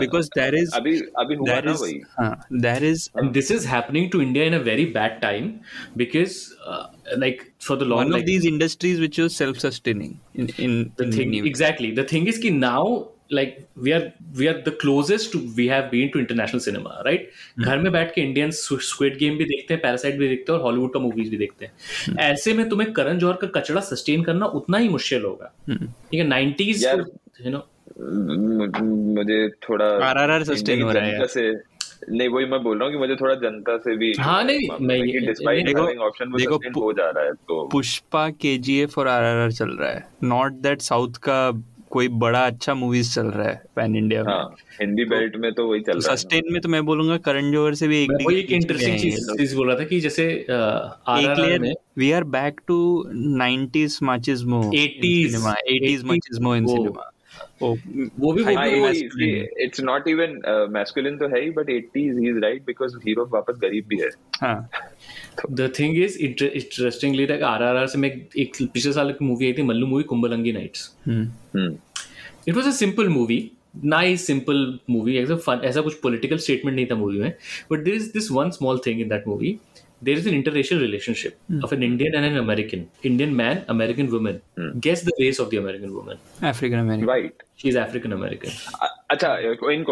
because 0.00 0.28
there 0.36 0.54
is 0.54 0.74
अभी 0.76 0.98
अभी 1.18 1.34
हुआ 1.34 1.60
ना 1.60 1.70
इज़ 1.72 1.82
वही। 1.82 2.00
हाँ 2.18 2.46
there 2.52 2.84
is 2.84 3.08
is 3.58 3.64
happening 3.64 4.10
to 4.10 4.20
India 4.22 4.44
in 4.44 4.54
a 4.54 4.64
very 4.64 4.84
bad 4.94 5.20
time 5.22 5.46
because 5.96 6.34
uh, 6.66 6.84
like 7.16 7.46
for 7.66 7.76
the 7.76 7.84
long 7.84 7.98
one 7.98 8.10
like, 8.10 8.22
of 8.22 8.26
these 8.26 8.44
industries 8.44 9.00
which 9.00 9.18
was 9.18 9.36
self-sustaining 9.36 10.18
in 10.34 10.48
in, 10.58 10.92
the 10.96 11.04
in 11.04 11.12
thing 11.12 11.30
many 11.30 11.48
exactly 11.52 11.90
the 12.00 12.04
thing 12.04 12.26
is 12.32 12.38
ki 12.38 12.50
now 12.50 12.82
like 13.30 13.68
we 13.86 13.92
are 13.92 14.04
we 14.40 14.48
are 14.50 14.54
the 14.68 14.72
closest 14.82 15.32
to 15.32 15.38
we 15.56 15.66
have 15.68 15.90
been 15.90 16.12
to 16.12 16.20
international 16.24 16.62
cinema 16.66 16.92
right 17.08 17.26
घर 17.60 17.78
में 17.78 17.90
बैठ 17.92 18.14
के 18.14 18.20
Indian 18.22 18.50
squid 18.60 19.18
game 19.18 19.36
भी 19.38 19.44
देखते 19.44 19.74
हैं 19.74 19.80
parasite 19.82 20.18
भी 20.18 20.28
देखते 20.28 20.52
हैं 20.52 20.58
और 20.58 20.64
हॉलीवुड 20.64 20.92
का 20.92 21.00
मूवीज़ 21.00 21.30
भी 21.30 21.36
देखते 21.36 21.66
हैं 21.66 22.16
ऐसे 22.28 22.54
में 22.60 22.68
तुम्हें 22.68 22.92
करण 23.00 23.18
जौहर 23.18 23.36
का 23.42 23.46
कचड़ा 23.60 23.80
सस्टेन 23.90 24.22
करना 24.24 24.46
उतना 24.60 24.78
ही 24.78 24.88
मुश्किल 24.88 25.24
होगा 25.24 25.52
ठीक 25.70 26.20
है 26.20 26.26
नाइनटीज 26.28 26.84
यू 26.84 27.50
नो 27.50 27.66
मुझे 29.18 29.48
थोड़ा 29.68 29.88
RRR 30.12 30.42
sustain 30.52 30.82
हो 30.82 30.92
रहा 30.92 31.04
है 31.04 31.52
नहीं 32.10 32.28
वही 32.28 32.44
मैं 32.46 32.62
बोल 32.62 32.78
रहा 32.78 32.84
हूँ 32.84 32.92
कि 32.92 32.98
मुझे 32.98 33.14
थोड़ा 33.16 33.34
जनता 33.34 33.76
से 33.76 33.96
भी 33.96 34.12
हाँ, 34.20 34.44
नहीं, 34.44 34.68
मैं 34.80 34.96
ये- 34.96 35.26
डिस्पाइट 35.26 35.66
देखो- 35.66 35.82
हैविंग 35.82 36.00
ऑप्शन 36.00 36.28
वो 36.28 36.38
देखो, 36.38 36.56
सस्टेन 36.56 36.72
हो 36.82 36.92
जा 36.92 37.10
रहा 37.10 37.24
है 37.24 37.32
तो 37.32 37.68
पुष्पा 37.72 38.28
के 38.30 38.58
जी 38.58 38.80
एफ़ 38.80 39.00
और 39.00 39.08
आर 39.08 39.24
आर 39.24 39.36
आर 39.36 39.52
चल 39.52 39.70
रहा 39.70 39.90
है। 39.90 40.08
नॉट 40.24 40.52
दैट 40.52 40.80
साउथ 40.80 41.12
का 41.22 41.62
कोई 41.90 42.08
बड़ा 42.08 42.46
अच्छा 42.46 42.74
मूवीज़ 42.74 43.14
चल 43.14 43.26
रहा 43.26 43.48
है 43.48 43.62
पैन 43.76 43.96
इंडिया 43.96 44.22
में। 44.24 44.32
हाँ 44.32 44.54
हिंदी 44.80 45.04
बेल्ट 45.04 45.36
में 45.36 45.52
तो 45.52 45.66
वही 45.66 45.80
चल 45.80 45.92
रहा 45.92 46.10
है। 46.10 46.16
सस्टेन 46.16 46.42
में 46.52 46.60
तो 46.62 46.68
मैं 46.68 46.84
बोलूँगा 46.86 47.16
करण 47.16 47.52
जोहर 47.52 47.74
से 47.74 47.88
भी 47.88 48.02
एक 48.02 48.10
वही 48.26 48.36
एक 48.38 48.50
इंटरेस्टिंग 48.50 48.98
चीज़ 48.98 49.30
चीज़ 49.38 49.56
बोल 49.56 49.68
रहा 49.68 49.78
था 49.78 49.84
कि 49.84 50.00
जैसे 50.00 50.26
एक 50.32 50.50
आरआरआर 50.50 51.46
लेयर 51.46 51.60
में 51.60 51.74
we 51.98 52.12
are 52.12 52.24
back 52.24 52.60
to 52.66 52.78
90s 53.38 53.98
machismo 54.02 54.60
80s, 54.74 55.34
cinema 55.34 55.54
80s 55.70 55.78
80s 55.78 56.04
machismo 56.04 56.54
in 56.58 56.66
वो- 56.66 56.78
cinema 56.78 57.06
वो 57.62 57.68
वो 58.18 58.32
भी 58.32 58.42
वो 58.42 58.54
हाँ 58.54 58.68
भी 58.70 58.80
वो- 58.80 59.62
इट्स 59.62 59.80
नॉट 59.80 60.08
इवन 60.08 60.40
मैस्कुलिन 60.70 61.16
तो 61.16 61.28
है 61.28 61.42
ही 61.44 61.50
बट 61.50 61.70
80s 61.70 62.18
ही 62.18 62.28
इज़ 62.30 62.38
राइट 62.38 62.64
बिकॉज़ 62.66 62.96
हीरो 63.06 63.28
वापस 63.32 63.58
गरीब 63.62 63.84
भी 63.88 63.98
है। 64.00 64.08
हाँ। 64.40 64.68
The 65.50 65.72
thing 65.78 65.98
is 65.98 66.18
interestingly 66.18 67.26
like 67.26 67.42
RRR 67.42 67.86
से 67.86 67.98
मैं 67.98 68.10
एक 68.38 68.56
पिछले 68.64 68.92
साल 68.92 69.12
की 69.12 69.24
मूवी 69.24 69.46
आई 69.46 69.52
थी 69.52 69.62
Mallu 69.62 69.86
movie 69.86 70.02
Kumbalangi 70.04 70.52
nights 70.52 70.90
hmm. 71.06 71.24
Hmm. 71.58 71.76
It 72.48 72.54
was 72.56 72.66
a 72.66 72.70
simple 72.70 73.08
movie 73.08 73.50
nice 73.84 74.26
simple 74.26 74.78
movie 74.90 75.16
ऐसा 75.18 75.36
फन 75.36 75.60
ऐसा 75.64 75.80
कुछ 75.80 75.94
पॉलिटिकल 75.94 76.36
स्टेटमेंट 76.38 76.74
नहीं 76.76 76.86
था 76.86 76.94
मूवी 76.94 77.18
में 77.18 77.32
but 77.72 77.78
there 77.78 77.94
is 77.94 78.12
this 78.12 78.30
one 78.30 78.50
small 78.50 78.78
thing 78.86 79.00
in 79.00 79.08
that 79.08 79.26
movie 79.28 79.58
there 80.04 80.18
is 80.18 80.28
an 80.28 80.34
interracial 80.34 80.80
relationship 80.80 81.62
of 81.64 81.74
an 81.74 81.82
Indian 81.82 82.14
and 82.14 82.24
an 82.24 82.36
American 82.38 82.84
Indian 83.06 83.34
man 83.34 83.58
American 83.68 84.06
woman 84.06 84.38
guess 84.58 85.04
the 85.04 85.12
race 85.20 85.40
of 85.40 85.50
the 85.50 85.58
American 85.58 85.88
woman 85.88 86.46
African 86.48 86.76
American 86.76 87.08
right 87.08 87.42
she 87.62 87.68
is 87.68 87.78
African 87.78 88.12
American 88.12 88.50
अच्छा 89.10 89.28
in 89.38 89.84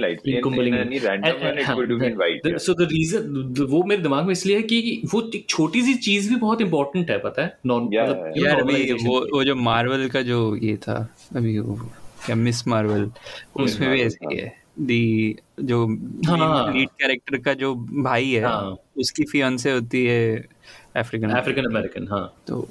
lights 0.00 0.22
in 0.24 0.42
Kumbhalangi. 0.42 0.80
Any 0.80 0.98
random 0.98 1.46
one 1.46 1.58
it 1.58 1.66
हाँ, 1.66 1.76
could 1.76 1.92
be 2.00 2.12
white 2.14 2.46
the- 2.46 2.58
so 2.66 2.74
the 2.80 2.86
reason 2.86 3.68
वो 3.70 3.82
मेरे 3.82 4.02
दिमाग 4.02 4.24
में 4.24 4.32
इसलिए 4.32 4.56
है 4.56 4.62
कि 4.62 5.02
वो 5.14 5.30
एक 5.34 5.44
छोटी 5.48 5.82
सी 5.82 5.94
चीज़ 5.94 6.28
भी 6.30 6.36
बहुत 6.36 6.60
इंपॉर्टेंट 6.60 7.10
है 7.10 7.18
पता 7.18 7.42
है? 7.42 7.56
नॉन 7.66 7.84
मतलब. 7.84 8.32
यार 8.36 8.60
अभी 8.60 8.92
वो 8.92 9.20
वो 9.32 9.44
जो 9.44 9.54
मार्वल 9.54 10.08
का 10.08 10.22
जो 10.22 10.56
ये 10.56 10.76
था 10.76 10.96
अभी 11.36 11.58
वो 11.58 11.74
क्या 12.26 12.36
मिस 12.36 12.66
मार्वल 12.68 13.10
उसमें 13.56 13.90
भी 13.90 14.00
ऐसे 14.02 14.26
ही। 14.26 14.36
है। 14.36 14.63
दी 14.78 15.36
जो 15.60 15.86
हाँ। 16.26 16.72
लीड 16.72 16.88
कैरेक्टर 16.88 17.38
का 17.38 17.54
जो 17.54 17.74
भाई 18.02 18.30
है 18.30 18.44
हाँ। 18.44 18.76
उसकी 18.98 19.24
फियांसे 19.24 19.72
होती 19.72 20.04
है 20.06 20.48
अफ्रीकन 20.96 21.30
अफ्रीकन 21.30 21.64
अमेरिकन 21.64 22.06
हाँ 22.10 22.36
तो 22.46 22.68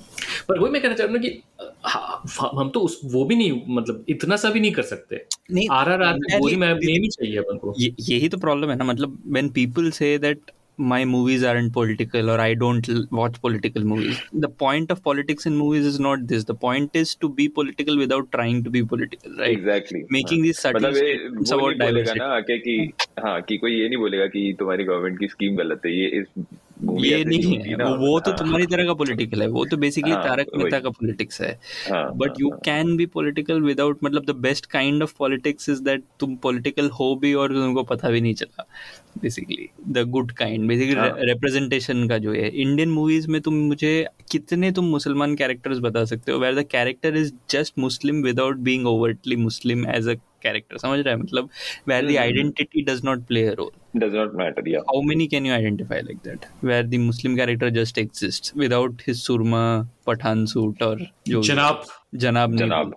पर 0.49 0.59
वही 0.59 0.71
मैं 0.71 0.81
कहना 0.81 0.95
चाह 0.95 1.07
रहा 1.07 1.15
हूँ 1.15 1.21
कि 1.21 1.43
हाँ, 1.85 2.23
हम 2.59 2.69
तो 2.69 2.79
उस 2.79 2.99
वो 3.03 3.25
भी 3.25 3.35
नहीं 3.35 3.61
मतलब 3.69 4.05
इतना 4.09 4.35
सा 4.35 4.49
भी 4.49 4.59
नहीं 4.59 4.71
कर 4.71 4.81
सकते 4.81 5.25
नहीं 5.51 5.67
आर 5.71 5.89
आर 5.89 6.01
आर 6.01 6.13
में 6.13 6.73
नहीं 6.73 7.09
चाहिए 7.09 7.37
अपन 7.37 7.57
को 7.57 7.73
यही 7.79 8.29
तो 8.29 8.37
प्रॉब्लम 8.37 8.69
है 8.69 8.75
ना 8.75 8.83
मतलब 8.83 9.21
when 9.27 9.49
people 9.49 9.91
say 9.91 10.17
that 10.17 10.51
my 10.78 10.98
movies 11.04 11.44
aren't 11.50 11.72
political 11.76 12.30
or 12.32 12.36
I 12.42 12.54
don't 12.54 12.88
l- 12.88 13.06
watch 13.10 13.38
political 13.46 13.86
movies. 13.92 14.20
The 14.44 14.50
point 14.64 14.92
of 14.94 15.02
politics 15.06 15.48
in 15.50 15.56
movies 15.60 15.86
is 15.86 15.98
not 16.06 16.26
this. 16.32 16.44
The 16.50 16.54
point 16.66 16.94
is 17.00 17.14
to 17.24 17.30
be 17.40 17.48
political 17.56 17.98
without 18.02 18.30
trying 18.36 18.60
to 18.66 18.70
be 18.76 18.82
political, 18.92 19.32
right? 19.40 19.58
Exactly 19.58 20.02
Making 20.18 20.44
these 20.46 20.60
subtle 20.66 20.80
मतलब 20.80 20.96
ये 21.02 21.16
statements 21.16 21.52
वो 21.52 21.58
about 21.58 21.76
नहीं 21.78 21.90
बोलेगा 21.90 22.12
diversity. 22.12 22.20
ना 22.20 22.28
आके 22.36 22.58
कि 22.68 22.76
हाँ 23.26 23.40
कि 23.48 23.56
कोई 23.64 23.74
ये 23.80 23.88
नहीं 23.88 23.98
बोलेगा 24.04 24.26
कि 24.36 24.44
तुम्हारी 24.58 24.84
गवर्नमेंट 24.84 25.18
की 25.20 25.28
स्कीम 25.28 25.56
गलत 25.56 25.86
है 25.86 25.92
ये 25.98 26.06
इस 26.20 26.26
movie 26.38 26.60
ये 26.83 27.23
नहीं 27.25 27.57
है 27.59 27.75
वो, 27.75 27.95
वो 27.97 28.19
तो 28.19 28.31
हाँ, 28.31 28.37
तुम्हारी 28.37 28.65
तरह 28.65 28.85
का 28.85 28.93
पॉलिटिकल 28.93 29.41
है 29.41 29.47
वो 29.47 29.65
तो 29.65 29.77
बेसिकली 29.77 30.11
हाँ, 30.11 30.23
तारक 30.23 30.47
मेहता 30.55 30.79
का 30.79 30.89
पॉलिटिक्स 30.89 31.41
है। 31.41 31.51
But 32.17 32.39
you 32.39 32.49
can 32.65 32.95
be 32.97 33.05
political 33.05 33.61
without 33.61 33.99
मतलब 34.03 34.25
the 34.25 34.35
best 34.37 34.65
kind 34.65 35.03
of 35.03 35.13
politics 35.19 35.69
is 35.69 35.81
that 35.83 36.03
तुम 36.19 36.35
पॉलिटिकल 36.43 36.89
हो 36.89 37.15
भी 37.15 37.33
और 37.33 37.53
तुमको 37.53 37.83
पता 37.83 38.09
भी 38.09 38.21
नहीं 38.21 38.33
चला 38.33 38.65
basically 39.21 39.69
the 39.89 40.03
good 40.09 40.31
kind 40.31 40.67
basically. 40.67 41.25
Representation 41.27 42.07
का 42.07 42.17
जो 42.17 42.33
है 42.33 42.49
इंडियन 42.49 42.89
मूवीज़ 42.89 43.27
में 43.27 43.39
तुम 43.41 43.53
मुझे 43.67 43.93
कितने 44.31 44.71
तुम 44.71 44.85
मुसलमान 44.85 45.35
कैरेक्टर्स 45.35 45.79
बता 45.79 46.05
सकते 46.05 46.31
हो 46.31 46.39
where 46.39 46.55
the 46.55 46.65
character 46.71 47.17
is 47.17 47.33
just 47.49 47.79
Muslim 47.79 48.21
without 48.23 48.57
being 48.59 48.87
overtly 48.87 49.35
Muslim 49.35 49.87
as 49.89 50.07
a 50.07 50.15
character 50.43 50.77
समझ 50.77 50.99
रहा 50.99 51.13
है? 51.13 51.19
मतलब 51.21 51.49
where 51.87 52.01
the 52.01 52.05
hmm, 52.05 52.09
hmm. 52.09 52.23
Identity 52.23 52.81
does 52.91 53.01
not 53.05 53.25
play 53.27 53.45
a 53.47 53.53
role 53.57 53.71
does 54.01 54.13
not 54.17 54.31
matter 54.37 54.61
yeah. 54.69 54.83
How 54.87 54.99
many 55.07 55.25
can 55.31 55.47
you 55.47 55.51
identify 55.55 55.97
like 56.05 56.21
that? 56.27 56.45
Where 56.67 56.85
the 56.93 56.99
muslim 57.01 57.33
character 57.39 57.67
just 57.73 57.99
exists 58.01 58.53
without 58.61 59.03
his 59.07 59.19
surma 59.23 59.59
pathan 60.09 60.41
suit 60.53 60.81
or 60.85 60.95
जो 61.27 61.41
जनाब 61.49 61.83
जनाब 62.23 62.55
जनाब। 62.57 62.95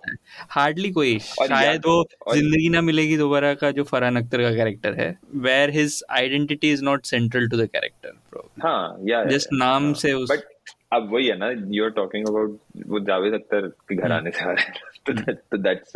hardly 0.55 0.89
कोई 0.91 1.17
शायद 1.19 1.85
वो 1.85 1.95
ज़िंदगी 2.33 2.69
ना 2.69 2.81
मिलेगी 2.87 3.17
दोबारा 3.17 3.53
का 3.61 3.71
जो 3.79 3.83
फरहान 3.91 4.15
अख्तर 4.17 4.41
का 4.41 4.51
कैरेक्टर 4.55 4.93
है 4.99 5.07
where 5.47 5.69
his 5.77 6.01
identity 6.19 6.71
is 6.71 6.83
not 6.83 7.05
central 7.05 7.47
to 7.49 7.57
the 7.57 7.67
character 7.75 8.41
हाँ 8.63 8.81
या 9.09 9.23
Just 9.25 9.53
नाम 9.53 9.91
से 10.03 10.13
उस- 10.13 10.31
बट 10.31 10.73
अब 10.93 11.09
वही 11.13 11.27
है 11.27 11.37
ना 11.37 11.49
यू 11.75 11.83
आर 11.83 11.89
टॉकिंग 11.95 12.27
अबाउट 12.27 12.59
वो 12.87 12.99
जावेद 13.11 13.33
अख्तर 13.33 13.67
के 13.89 13.95
घराने 13.95 14.31
से 14.31 14.45
आ 14.45 14.51
रहे 14.51 14.65
हैं। 14.65 14.73
तो 15.07 15.13
that- 15.13 15.39
तो 15.51 15.57
दैट्स 15.57 15.93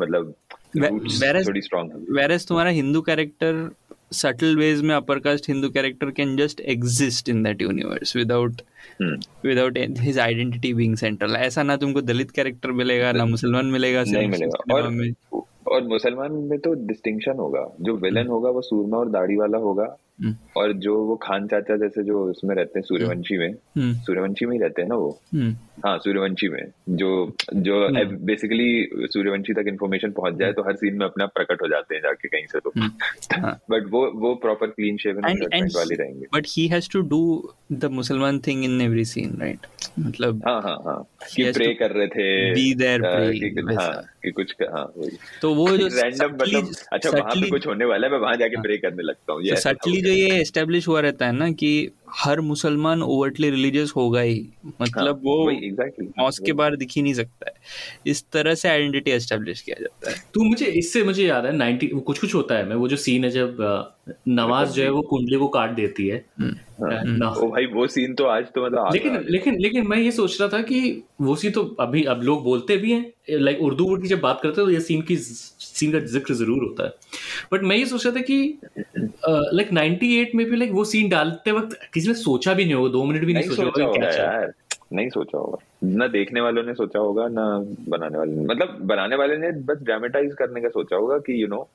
मतलब 0.00 0.34
Whe- 0.76 0.90
roots 0.90 1.12
whereas- 1.12 1.48
थोड़ी 1.48 1.60
स्ट्रांग 1.60 1.90
है 1.90 1.96
वेर 1.96 2.38
तुम्हारा 2.38 2.70
हिंदू 2.70 3.00
कैरेक्टर 3.00 3.70
सटल 4.12 4.56
वेज 4.56 4.82
में 4.82 4.94
upper 4.94 5.18
caste 5.18 5.48
Hindu 5.48 5.68
character 5.68 6.10
can 6.10 6.36
just 6.36 6.60
exist 6.60 7.28
in 7.28 7.42
that 7.42 7.62
universe 7.62 8.16
without 8.16 8.52
without 9.44 9.78
his 9.78 10.18
identity 10.18 10.74
being 10.74 10.96
central 10.96 11.32
ऐसा 11.32 11.62
ना 11.62 11.76
तुमको 11.76 12.00
दलित 12.00 12.30
कैरेक्टर 12.30 12.70
मिलेगा 12.70 13.12
ना 13.12 13.24
मुसलमान 13.24 13.66
मिलेगा 13.66 14.02
नहीं 14.02 14.28
मिलेगा। 14.28 14.74
और 14.74 15.12
और 15.66 15.88
मुसलमान 15.88 16.32
में 16.32 16.58
तो 16.58 16.74
डिस्टिंक्शन 16.74 17.32
होगा। 17.32 17.76
जो 17.80 17.96
विलन 17.96 18.26
होगा 18.26 18.50
वो 18.50 18.60
सूरमा 18.60 18.96
और 18.96 19.08
दाढ़ी 19.08 19.36
वाला 19.36 19.58
होगा। 19.58 19.96
और 20.56 20.72
जो 20.72 21.04
वो 21.04 21.16
खान 21.16 21.46
चाचा 21.46 21.76
जैसे 21.76 22.02
जो 22.02 22.24
उसमें 22.24 22.54
रहते 22.54 22.78
हैं 22.78 22.82
सूर्यवंशी 22.84 23.38
में 23.38 23.48
हम्म, 23.48 23.94
सूर्यवंशी 23.94 24.46
में 24.46 24.52
ही 24.52 24.62
रहते 24.62 24.82
हैं 24.82 24.88
ना 24.88 24.94
वो? 24.94 25.20
हम्म, 25.34 25.56
हाँ 25.86 25.98
सूर्यवंशी 25.98 26.48
में। 26.48 26.72
जो 26.88 27.36
जो 27.54 27.88
बेसिकली 28.04 28.88
सूर्यवंशी 28.94 29.52
तक 29.52 29.64
इन्फॉर्मेशन 29.68 30.10
पहुँच 30.10 30.34
जाए 30.34 30.52
तो 30.52 30.62
हर 30.62 30.76
सीन 30.76 30.94
में 30.94 31.06
अपना 31.06 31.26
प्रकट 31.26 31.62
हो 31.62 31.68
जाते 31.68 31.94
हैं 31.94 32.02
जाके 32.02 32.28
कहीं 32.28 32.46
से 32.46 32.58
तो। 32.60 32.72
हाँ। 33.46 33.60
बट 33.70 33.84
वो 33.90 34.12
वो 34.14 34.34
प्रॉपर 34.34 34.66
क्लीन 34.66 34.96
शेवन 34.96 35.22
वाले 35.76 35.94
रहेंगे। 35.94 36.26
But 36.34 36.46
he 36.48 36.68
has 36.68 36.88
to 36.96 37.02
do 37.02 37.52
the 37.78 37.88
Musalman 37.88 38.42
thing 38.44 38.64
in 38.64 38.80
every 38.80 39.04
scene, 39.04 39.38
right? 39.40 39.66
मतलब 39.98 40.42
हाँ 40.46 40.62
हाँ 40.62 40.82
हाँ। 40.84 41.08
कि 41.34 41.52
प्रे 41.52 41.74
कर 41.74 41.90
रहे 41.90 42.06
थे 42.06 42.54
there 42.74 43.04
अ, 43.04 43.30
कि, 43.30 43.74
हाँ 43.74 44.02
कि 44.22 44.30
कुछ 44.30 44.54
हाँ 44.62 44.92
वही। 44.96 45.10
तो 45.42 45.54
वो 45.54 45.68
जो 45.76 45.86
रैंडम 45.86 46.34
मतलब 46.34 46.70
अच्छा 46.92 47.10
वहाँ 47.10 47.34
पे 47.34 47.50
कुछ 47.50 47.66
होने 47.66 47.84
वाला 47.84 48.06
है 48.06 48.12
मैं 48.12 48.18
वहाँ 48.18 48.36
जाके 48.36 48.62
प्रे 48.62 48.76
करने 48.76 49.02
लगता 49.02 49.32
हूँ। 49.32 49.42
ये 49.42 49.50
तो 49.50 49.56
सटली 49.56 50.02
वो। 50.02 50.09
जो 50.10 50.16
ये 50.16 50.40
एस्टेब्लिश 50.40 50.88
हुआ 50.88 51.00
रहता 51.00 51.26
है 51.26 51.32
ना 51.32 51.50
कि 51.50 51.90
हर 52.10 52.40
मुसलमान 52.40 53.02
ओवरटली 53.02 53.50
रिलीजियस 53.50 53.92
होगा 53.96 54.20
ही। 54.20 54.48
मतलब 54.80 55.06
हाँ, 55.06 55.12
वो 55.12 55.50
एग्जैक्टली 55.50 56.06
मॉस्क 56.18 56.44
के 56.44 56.52
बाहर 56.52 56.76
दिख 56.76 56.90
ही 56.96 57.02
नहीं 57.02 57.14
सकता 57.14 57.46
है। 57.46 57.54
इस 58.06 58.24
तरह 58.32 58.54
से 58.54 58.68
आइडेंटिटी 58.68 59.10
एस्टेब्लिश 59.10 59.60
किया 59.60 59.76
जाता 59.80 60.10
है। 60.10 60.16
तो 60.34 60.44
मुझे 60.44 60.66
इससे 60.66 61.04
मुझे 61.04 61.26
याद 61.26 61.46
है 61.46 61.52
नाइनटी 61.56 61.86
कुछ 61.86 62.18
कुछ 62.18 62.34
होता 62.34 62.54
है 62.54 62.68
मैं 62.68 62.76
वो 62.76 62.88
जो 62.88 62.96
सीन 62.96 63.24
है 63.24 63.30
जब 63.30 63.56
नवाज़ 64.28 64.70
जो 64.70 64.82
है 64.82 64.90
वो 64.90 65.02
कुंडली 65.02 65.36
को 65.36 65.48
काट 65.48 65.70
देती 65.70 66.08
है 66.08 66.24
हम्म, 66.82 67.26
ओ 67.26 67.48
भाई 67.50 67.66
वो 67.66 67.86
सीन 67.86 68.14
तो 68.14 68.24
आज 68.26 68.44
तो 68.54 68.64
मतलब 68.66 68.92
लेकिन 68.92 69.24
लेकिन 69.28 69.58
लेकिन 69.60 69.86
मैं 69.88 69.98
ये 69.98 70.10
सोच 70.10 70.40
रहा 70.40 70.48
था 70.48 70.60
कि 70.62 70.80
वो 71.20 71.36
सीन 71.36 71.52
तो 71.52 71.64
अभी 71.80 72.02
अब 72.04 72.22
लोग 72.22 72.42
बोलते 72.44 72.76
भी 72.76 72.92
हैं 72.92 73.38
लाइक 73.40 73.60
उर्दू 73.62 73.84
वर्ड 73.84 74.02
की 74.02 74.08
जब 74.08 74.20
बात 74.20 74.40
करते 74.42 74.60
हैं 74.60 74.66
तो 74.66 74.72
ये 74.72 74.80
सीन 74.80 75.02
की 75.02 75.16
सीन 75.16 75.92
का 75.92 75.98
ज़िक्र 76.06 76.34
ज़रूर 76.34 76.62
होता 76.62 76.84
है। 76.84 76.92
बट 77.52 77.62
मैं 77.62 77.76
ये 77.76 77.86
सोच 77.86 78.06
रहा 78.06 78.16
था 78.16 78.20
कि 78.20 78.58
लाइक 79.28 79.70
98 79.70 80.34
में 80.34 80.44
भी 80.50 80.56
लाइक 80.56 80.72
वो 80.72 80.84
सीन 80.84 81.08
डालते 81.08 81.52
वक्त 81.52 81.78
किसी 81.94 82.08
ने 82.08 82.14
सोचा 82.14 82.54
भी 82.54 82.64
नहीं 82.64 82.74
होगा 82.74 82.88
दो 82.88 83.04
मिनट 83.04 83.24
भी 83.24 83.32
नहीं 83.32 83.44
नहीं 83.44 83.56
सोचा 83.56 83.84
होगा 83.84 84.08
यार 84.08 84.52
नहीं 84.92 85.08
सोचा 85.08 85.38
होगा। 85.38 85.58
ना 85.96 86.06
देखने 86.08 86.40
वालों 86.40 86.62
ने 86.62 86.72
सोचा 86.74 86.98
होगा 86.98 87.26
ना 87.28 87.42
बनाने 87.88 88.18
वाले 88.18 88.32
ने। 88.32 88.44
मतलब 88.44 88.78
बनाने 88.82 89.16
वाले 89.16 89.36
ने 89.36 89.50
बस 89.62 89.82
ड्रामेटाइज 89.82 90.34
करने 90.34 90.60
का 90.60 90.68
सोचा 90.68 90.96
होगा 90.96 91.18
कि 91.18 91.42
you 91.42 91.48
know 91.48 91.68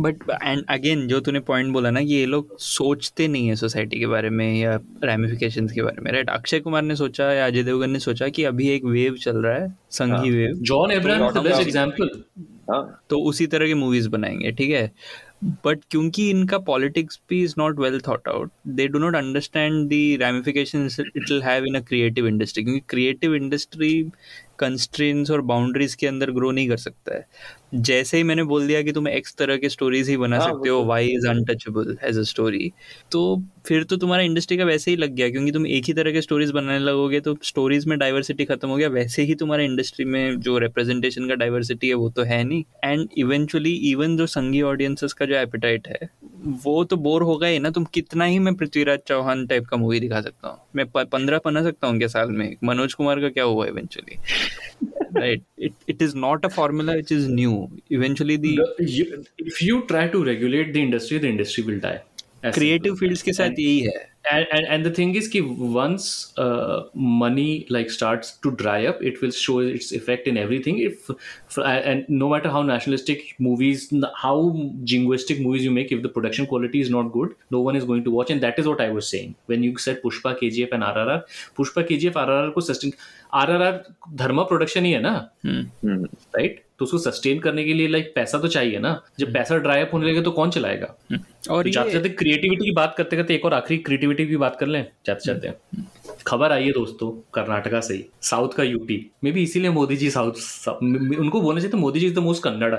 but 0.00 0.22
and 0.42 0.64
again 0.68 1.06
जो 1.08 1.20
तूने 1.20 1.40
पॉइंट 1.40 1.72
बोला 1.72 1.90
ना 1.90 2.00
कि 2.00 2.14
ये 2.14 2.26
लोग 2.26 2.58
सोचते 2.58 3.28
नहीं 3.28 3.48
है 3.48 3.56
सोसाइटी 3.56 3.98
के 3.98 4.06
बारे 4.06 4.30
में 4.30 4.60
या 4.60 4.78
रेमिफिकेशन 5.04 5.66
के 5.66 5.82
बारे 5.82 6.02
में 6.02 6.12
राइट 6.12 6.30
अक्षय 6.30 6.60
कुमार 6.60 6.82
ने 6.82 6.96
सोचा 6.96 7.32
या 7.32 7.46
अजय 7.46 7.62
देवगन 7.62 7.90
ने 7.90 7.98
सोचा 7.98 8.28
कि 8.28 8.44
अभी 8.44 8.68
एक 8.68 8.84
वेव 8.84 9.14
चल 9.14 9.36
रहा 9.36 9.54
है 9.54 9.74
sanghi. 9.90 10.30
Wave 10.30 10.52
John 10.62 10.90
Abraham 10.90 11.46
example 11.46 12.10
हाँ। 12.70 13.02
तो 13.10 13.18
उसी 13.20 13.46
तरह 13.46 13.66
के 13.66 13.74
मूवीज़ 13.74 14.08
बनाएँगे 14.08 14.52
ठीक 14.52 14.70
है? 14.70 14.90
बट 15.44 15.80
क्योंकि 15.90 16.28
इनका 16.30 16.58
पॉलिटिक्स 16.58 17.20
भी 17.30 17.42
is 17.44 17.54
not 17.58 17.78
well 17.80 18.00
thought 18.00 18.28
out 18.28 18.50
they 18.66 18.86
do 18.88 18.98
not 18.98 19.16
understand 19.16 19.88
the 19.88 19.92
ramification 20.22 20.88
it 21.00 21.30
will 21.30 21.42
have 21.42 21.64
in 21.64 21.74
a 21.74 21.80
creative 21.80 22.26
industry 22.26 22.64
क्योंकि 22.64 22.82
क्रिएटिव 22.88 23.34
इंडस्ट्री 23.34 24.02
कंस्ट्रेंट्स 24.58 25.30
और 25.30 25.40
बाउंड्रीज 25.40 25.94
के 25.94 26.06
अंदर 26.06 26.30
ग्रो 26.30 26.50
नहीं 26.50 26.68
कर 26.68 26.76
सकता 26.76 27.14
है। 27.14 27.26
जैसे 27.72 28.16
ही 28.16 28.22
मैंने 28.22 28.42
बोल 28.42 28.66
दिया 28.66 28.82
कि 28.82 28.92
तुम 28.92 29.08
एक्स 29.08 29.34
तरह 29.38 29.56
के 29.56 29.68
स्टोरीज 29.68 30.08
ही 30.08 30.16
बना 30.16 30.38
हाँ, 30.38 30.46
सकते 30.46 30.68
हो 30.68 30.84
why 30.84 31.08
is 31.08 31.26
untouchable 31.28 31.96
as 32.04 32.18
a 32.18 32.22
story 32.22 32.70
तो 33.12 33.42
फिर 33.66 33.84
तो 33.84 33.96
तुम्हारा 33.96 34.22
इंडस्ट्री 34.22 34.56
का 34.56 34.64
वैसे 34.64 34.90
ही 34.90 34.96
लग 34.96 35.14
गया 35.14 35.28
क्योंकि 35.30 35.52
तुम 35.52 35.66
एक 35.66 35.84
ही 35.84 35.92
तरह 35.94 36.12
के 36.12 36.20
स्टोरीज 36.22 36.50
बनाने 36.50 36.78
लगोगे 36.78 37.20
तो 37.20 37.36
स्टोरीज 37.42 37.86
में 37.86 37.98
डाइवर्सिटी 37.98 38.44
खत्म 38.44 38.68
हो 38.68 38.76
गया। 38.76 38.88
वैसे 38.88 39.22
ही 39.22 39.34
तुम्हारे 39.34 39.64
इंडस्ट्री 39.64 40.04
में 40.04 40.40
जो 40.40 40.56
रिप्रेजेंटेशन 40.58 41.28
का 41.28 41.34
डाइवर्सिटी 41.34 41.88
है 41.88 41.94
वो 41.94 42.08
तो 42.10 42.22
है 42.22 42.42
नहीं। 42.44 42.62
एंड 42.84 43.08
इवेंचुअली 43.18 43.72
इवन 43.90 44.16
जो 44.16 44.26
संगी 44.26 44.62
ऑडियंसेस 44.62 45.12
का 45.12 45.26
जो 45.26 45.34
एपिटाइट 45.34 45.88
है 45.88 46.08
वो 46.64 46.82
तो 46.84 46.96
बोर 46.96 47.24
ही 47.44 47.58
ना। 47.58 47.70
तुम 47.70 47.84
कितना 47.94 48.24
ही 48.24 48.38
मैं 48.38 48.54
पृथ्वीराज 48.54 48.98
चौहान 49.08 49.46
टाइप 49.46 49.66
का 49.66 49.76
मूवी 49.76 50.00
दिखा 50.00 50.20
सकता 50.20 50.48
हूँ। 50.48 50.58
मैं 50.76 50.86
पंद्रह 50.96 51.40
बना 51.44 51.62
सकता 51.62 51.88
हूँ 51.88 51.98
क्या 51.98 52.08
साल 52.08 52.30
में? 52.30 52.56
मनोज 52.64 52.94
कुमार 52.94 53.20
का 53.20 53.28
क्या 53.28 53.44
हुआ 53.44 53.66
eventually 53.66 54.18
right 55.16 55.42
it 55.58 55.72
it 55.88 56.02
is 56.02 56.16
not 56.16 56.44
a 56.44 56.48
formula 56.48 56.92
formula 56.92 57.12
is 57.12 57.12
is 57.14 57.28
eventually 57.98 58.36
the 58.46 58.54
The- 58.60 58.90
you- 58.98 59.24
if 59.52 59.62
you 59.70 59.80
try 59.94 60.06
to 60.14 60.24
regulate 60.30 60.72
the 60.78 60.86
industry, 60.90 61.18
the 61.26 61.34
industry 61.38 61.66
will 61.72 61.82
die. 61.88 61.98
Creative 62.56 62.94
fields 62.98 63.22
के 63.22 63.32
साथ 63.40 63.58
यही 63.58 63.80
है 63.86 63.98
and, 64.34 64.46
and 64.56 64.66
and 64.74 64.86
the 64.86 64.90
thing 64.96 65.10
is 65.18 65.26
कि 65.34 65.40
once 65.74 66.06
uh, 66.44 66.78
money 67.20 67.44
like 67.76 67.90
starts 67.94 68.30
to 68.46 68.50
dry 68.62 68.76
up 68.90 68.98
it 69.10 69.20
will 69.24 69.32
show 69.38 69.54
its 69.74 69.86
effect 69.98 70.26
in 70.32 70.38
everything 70.42 70.80
if 70.86 71.08
and 71.70 72.10
no 72.22 72.28
matter 72.32 72.52
how 72.56 72.60
nationalistic 72.70 73.22
movies 73.46 73.84
how 74.22 74.34
jingoistic 74.92 75.40
movies 75.46 75.64
you 75.68 75.72
make 75.78 75.94
if 75.98 76.02
the 76.06 76.12
production 76.18 76.48
quality 76.52 76.82
is 76.86 76.90
not 76.96 77.10
good 77.18 77.34
no 77.56 77.60
one 77.68 77.80
is 77.80 77.86
going 77.92 78.04
to 78.08 78.14
watch 78.18 78.32
and 78.36 78.46
that 78.46 78.60
is 78.64 78.68
what 78.72 78.82
i 78.86 78.90
was 78.98 79.08
saying 79.14 79.34
when 79.52 79.66
you 79.68 79.76
said 79.86 80.02
pushpa 80.04 80.34
kgf 80.42 80.76
and 80.78 80.88
rrr 80.90 81.18
pushpa 81.60 81.86
kgf 81.92 82.20
rrr 82.26 82.52
को 82.58 82.66
sustain 82.70 82.96
rrr 83.44 83.72
Dharma 84.24 84.42
production 84.52 84.84
ही 84.84 84.92
है 84.92 85.00
ना 85.00 85.14
हम्म, 85.46 86.04
right 86.36 86.62
तो 86.80 86.84
उसको 86.84 86.98
sustain 87.00 87.38
करने 87.38 87.64
के 87.64 87.72
लिए 87.74 87.88
like 87.88 88.12
पैसा 88.14 88.38
तो 88.38 88.48
चाहिए 88.48 88.78
ना। 88.78 89.00
जब 89.18 89.32
पैसा 89.32 89.56
ड्राई 89.58 89.80
अप 89.80 89.90
होने 89.92 90.10
लगे 90.10 90.20
तो 90.22 90.30
कौन 90.32 90.50
चलाएगा? 90.50 90.86
और 91.50 91.64
तो 91.64 91.70
जाते 91.70 91.90
जाते 91.90 92.08
क्रिएटिविटी 92.10 92.64
की 92.64 92.72
बात 92.72 92.94
करते 92.98 93.16
करते 93.16 93.34
एक 93.34 93.44
और 93.44 93.54
आखिरी 93.54 93.78
क्रिएटिविटी 93.80 94.26
की 94.26 94.36
बात 94.36 94.56
कर 94.60 94.66
लें 94.66 94.84
जाते 95.06 95.26
जाते। 95.26 95.52
खबर 96.26 96.52
आई 96.52 96.64
है 96.64 96.72
दोस्तों 96.72 97.10
कर्नाटका 97.34 97.80
से 97.80 98.04
साउथ 98.22 98.52
का 98.52 98.62
यूटी 98.64 99.04
मे 99.24 99.32
भी 99.32 99.42
इसीलिए 99.42 99.70
मोदी 99.70 99.96
जी 99.96 100.10
साउथ 100.10 100.68
उनको 100.72 101.40
बोलना 101.40 101.60
चाहिए 101.60 101.72
तो 101.72 101.78
Modi 101.78 102.00
ji 102.00 102.06
is 102.06 102.14
the 102.14 102.18
most 102.20 102.42
Kannada 102.42 102.76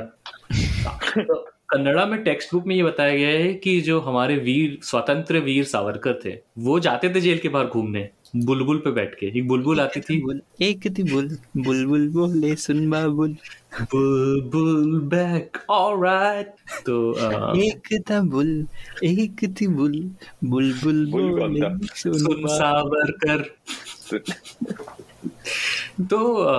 Kannada 1.70 2.06
में 2.06 2.22
टेक्स्ट 2.24 2.54
बुक 2.54 2.66
में 2.68 2.76
ये 2.76 2.84
बताया 2.84 3.16
गया 3.16 3.30
है 3.40 3.54
कि 3.54 3.80
जो 3.82 4.00
हमारे 4.00 4.36
वीर 4.38 4.78
स्वतंत्र 4.84 5.40
वीर 5.40 5.64
सावरकर 5.64 6.20
थे 6.26 6.34
वो 6.60 6.80
जाते 6.80 7.10
थे 7.16 7.22
जेल 7.22 7.38
के 7.38 7.50
बाहर 7.50 7.66
घूमने 7.66 8.10
बुलबुल 8.36 8.78
पे 8.78 8.92
बैठ 8.92 9.16
के। 9.16 9.28
एक 9.28 9.48
बुलबुल 9.48 9.80
आती 9.80 10.02
थी। 10.02 10.16
एक 10.62 10.86
थी 10.98 11.04
बुल 11.04 11.30
बुलबुल 11.58 12.08
बोले 12.10 12.56
सुन 12.56 12.88
बाबुल 13.72 14.42
बुल 14.42 15.00
बैक 15.02 15.58
ऑलराइट 15.70 16.48
तो 16.86 17.14
एक 17.58 18.04
था 18.10 18.22
बुल 18.22 18.68
एक 19.04 19.56
थी 19.62 19.68
बुल 19.68 20.12
बुल 20.44 20.74
बुल 20.74 21.06
बुल 21.06 21.80
सुन 21.96 22.48
सावर 22.48 23.12
कर 23.12 23.42
तो 26.10 26.34
अ, 26.36 26.56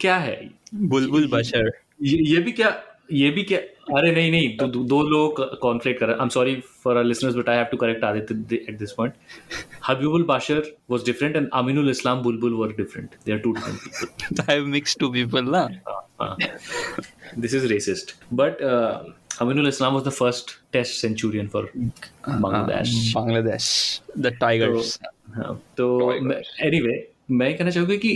क्या 0.00 0.16
है? 0.16 0.50
बुलबुल 0.74 1.26
बशर। 1.28 1.70
ये, 2.02 2.18
ये 2.30 2.38
भी 2.38 2.52
क्या 2.52 2.82
ये 3.12 3.30
भी 3.30 3.42
क्या 3.42 3.58
अरे 3.98 4.10
नहीं 4.12 4.30
नहीं 4.30 4.56
तो 4.56 4.66
दो, 4.66 4.82
दो 4.84 5.02
लोग 5.02 5.40
कॉन्फ्लिक्ट 5.60 6.00
कर 6.00 6.06
रहे 6.06 6.16
I 6.16 6.22
am 6.22 6.28
sorry 6.28 6.54
for 6.84 6.96
our 6.96 7.04
listeners 7.04 7.34
but 7.36 7.48
I 7.48 7.56
have 7.56 7.66
to 7.70 7.76
correct 7.76 8.04
Aditya 8.04 8.56
at 8.68 8.78
this 8.78 8.92
point 8.92 9.14
Habibul 9.88 10.22
Bashar 10.28 10.62
was 10.90 11.04
different 11.06 11.36
and 11.36 11.48
Aminul 11.54 11.90
Islam 11.90 12.22
Bulbul 12.22 12.54
were 12.54 12.72
different 12.76 13.16
they 13.26 13.32
are 13.32 13.38
two 13.38 13.52
different 13.52 13.80
people 13.80 14.42
I 14.48 14.54
have 14.54 14.66
mixed 14.76 14.98
two 14.98 15.12
people 15.12 15.42
ना 15.42 15.68
is 17.52 17.70
racist. 17.70 18.14
But 18.32 18.62
uh, 18.62 19.04
Aminul 19.40 19.66
Islam 19.66 19.94
was 19.94 20.04
the 20.04 20.12
first 20.12 20.56
test 20.72 21.00
centurion 21.00 21.48
for 21.48 21.62
Bangladesh. 22.24 22.92
Bangladesh 23.14 23.66
the 24.18 24.36
Tigers 24.40 24.98
तो 25.76 26.12
anyway 26.12 26.96
मैं 27.30 27.56
कहना 27.56 27.70
चाहूँगा 27.70 27.96
कि 27.96 28.12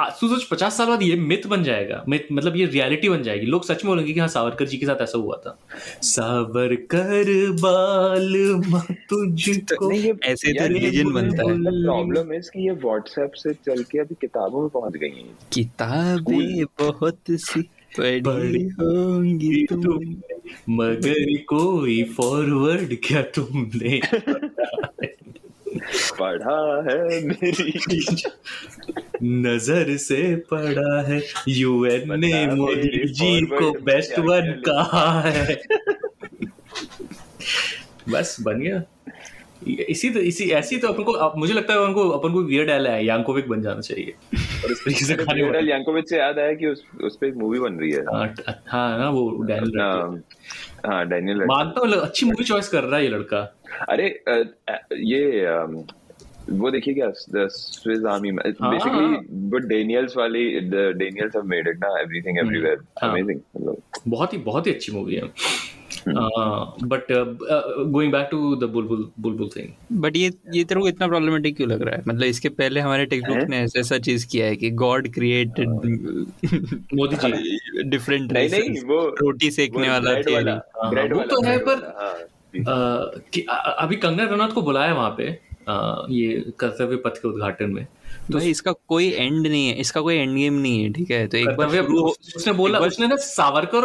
तू 0.00 0.28
सोच 0.28 0.44
पचास 0.44 0.76
साल 0.76 0.86
बाद 0.86 1.02
ये 1.02 1.16
मिथ 1.16 1.46
बन 1.46 1.62
जाएगा। 1.62 2.04
मिथ 2.08 2.18
मतलब 2.32 2.56
ये 2.56 2.66
रियलिटी 2.66 3.08
बन 3.08 3.22
जाएगी। 3.22 3.46
लोग 3.46 3.64
सच 3.64 3.84
में 3.84 3.86
बोलेंगे 3.86 4.12
कि 4.12 4.20
हाँ 4.20 4.28
सावरकर 4.28 4.66
जी 4.66 4.76
के 4.76 4.86
साथ 4.86 5.02
ऐसा 5.02 5.18
हुआ 5.18 5.36
था। 5.36 5.58
सावरकर 6.02 7.50
बाल 7.52 8.62
तुझको। 8.92 9.92
ऐसे 10.24 10.52
तो 10.52 10.66
रिलीजन 10.66 11.12
बनता 11.12 11.42
है। 11.50 11.58
प्रॉब्लम 11.84 12.32
है 12.32 12.40
कि 12.40 12.64
ये 12.68 12.74
व्हाट्सएप 12.74 13.30
से 13.34 13.54
चल 13.54 13.82
के 13.82 13.98
अभी 13.98 14.14
किताबों 14.14 14.60
में 14.60 14.70
पहुँच 14.70 14.92
गई 14.92 15.08
हैं। 15.08 15.38
किताबें 15.52 16.64
बहुत 16.64 17.18
सी 17.30 17.62
पढ़ी 18.00 18.68
होंगी 18.68 19.66
तुम 19.66 19.82
तुम 19.82 19.98
मगर 20.70 21.36
कोई 21.36 22.02
फॉरवर्ड 22.02 22.96
क्या 23.06 23.22
तुमने? 23.22 24.00
पढ़ा 25.92 26.58
है 26.90 27.24
मेरी। 27.26 27.72
नज़र 29.22 29.96
से 29.96 30.36
पढ़ा 30.36 31.02
है। 31.02 31.22
यूएन 31.48 32.20
ने 32.20 32.46
मोदी 32.46 33.08
जी 33.08 33.40
को 33.46 33.72
बेस्ट 33.72 34.18
वन 34.18 34.62
कहा 34.68 35.20
है। 35.20 35.60
बस 38.08 38.36
बन 38.40 38.60
गया। 38.60 38.82
इसी 39.66 40.10
तो 40.10 40.20
इसी 40.20 40.50
ऐसी 40.50 40.76
तो 40.78 40.88
अपन 40.88 41.02
को 41.02 41.32
मुझे 41.36 41.54
लगता 41.54 41.74
है 41.74 41.84
अपन 41.84 41.92
को 41.92 42.08
अपन 42.08 42.32
को 42.32 42.42
वियर 42.42 42.66
डाल 42.66 42.86
है 42.86 43.04
यांकोविक 43.06 43.48
बन 43.48 43.62
जाना 43.62 43.80
चाहिए। 43.80 44.14
और 44.64 44.72
इस 44.72 44.84
तरीके 44.84 45.04
से 45.04 45.14
खाने 45.24 45.42
वाला। 45.42 45.58
यांकोविक 45.70 46.08
से 46.08 46.18
याद 46.18 46.38
आया 46.38 46.52
कि 46.52 46.66
उस 46.66 46.84
उस 47.04 47.16
पे 47.16 47.28
एक 47.28 47.34
मूवी 47.34 47.58
बन 47.58 47.74
रही 47.74 47.90
है। 47.90 48.02
हाँ 48.04 48.34
हाँ 48.66 48.98
ना 48.98 49.10
वो 49.10 49.42
डैनियल 49.42 49.80
हाँ, 49.80 50.22
हाँ 50.86 51.06
डैनियल 51.08 51.44
मानता 51.44 51.80
हूँ 51.80 51.92
अच्छी 51.92 52.26
मूवी 52.26 52.44
चॉइस 52.44 52.68
कर 52.68 52.84
रहा 52.84 52.96
है 52.96 53.02
ये 53.02 53.10
लड़का। 53.10 53.40
अरे 53.88 54.06
ये 54.92 55.44
वो 56.50 56.70
देखिए 56.70 56.94
क्या 56.94 57.06
द 57.06 57.48
स्विस 57.48 58.04
आर्मी 58.04 58.28
हाँ, 58.28 58.70
बेसिकली 58.70 59.38
वो 59.50 59.58
डेनियल्स 59.58 60.16
वाली 60.16 60.60
the 60.60 60.74
Daniels 60.96 61.36
have 61.36 61.44
made 61.44 61.68
it 61.68 61.76
ना 61.76 62.00
एवरीथिंग 62.00 62.38
एवरीवेयर 62.38 62.78
हाँ। 63.02 63.10
अमेजिंग 63.10 63.76
बहुत 64.08 64.32
ही 64.32 64.38
बहुत 64.38 64.66
ही 64.66 64.72
अच्छी 64.72 64.92
मूवी 64.92 65.14
है। 65.14 65.22
But 66.84 67.06
going 67.92 68.12
back 68.12 68.28
to 68.30 68.56
the 68.56 68.64
bulbul 68.64 69.10
bulbul 69.20 69.48
thing 69.56 70.00
but 70.00 70.16
ये 70.16 70.32
ये 70.54 70.64
तेरे 70.64 70.80
को 70.80 70.88
इतना 70.88 71.06
प्रॉब्लमेटिक 71.06 71.56
क्यों 71.56 71.68
लग 71.68 71.82
रहा 71.82 71.94
है? 71.96 72.02
मतलब 72.08 72.22
इसके 72.22 72.48
पहले 72.48 72.80
हमारे 72.80 73.06
टेक्स्ट 73.06 73.28
बुक 73.28 73.48
ने 73.48 73.58
ऐसा 73.58 73.80
ऐसा 73.80 73.98
चीज़ 73.98 74.26
किया 74.26 74.46
है 74.46 74.56
कि 74.56 74.70
God 74.70 75.08
created 75.14 75.68
Modi 76.94 77.16
ji. 77.16 77.82
Different 77.88 78.32
नहीं 78.32 78.48
नहीं 78.50 78.82
वो 78.82 79.08
रोटी 79.08 79.50
सेकने 79.50 79.88
वाला। 79.88 80.10
वाला 80.12 80.52
हाँ, 80.52 80.90
वो 81.04 81.22
तो 81.22 81.44
है 81.44 81.58
पर- 81.58 81.84
हाँ। 81.84 83.10
कि 83.32 83.46
अभी 83.78 83.96
कंगना 83.96 84.24
रनौत 84.24 84.52
को 84.52 84.62
बुलाया 84.62 84.94
वहाँ 84.94 85.10
पे। 85.10 85.53
अ, 85.68 86.06
ये 86.10 86.52
कर्तव्य 86.58 86.96
पथ 86.96 87.16
के 87.16 87.28
उद्घाटन 87.28 87.70
में। 87.70 87.86
तो 88.32 88.38
भाई 88.38 88.50
इसका 88.50 88.72
कोई 88.88 89.08
एंड 89.12 89.46
नहीं 89.46 89.66
है 89.68 89.74
इसका 89.74 90.00
कोई 90.00 90.14
एंड 90.16 90.34
गेम 90.36 90.54
नहीं 90.54 90.82
है 90.84 90.92
ठीक 90.92 91.10
है? 91.10 91.26
तो 91.26 91.36
एक 91.36 91.48
बार 91.48 91.66
उसने 91.86 92.52
बोला 92.52 92.78
बार- 92.78 92.92
उसने 92.92 93.06
ना 93.06 93.16
सावरकर 93.16 93.84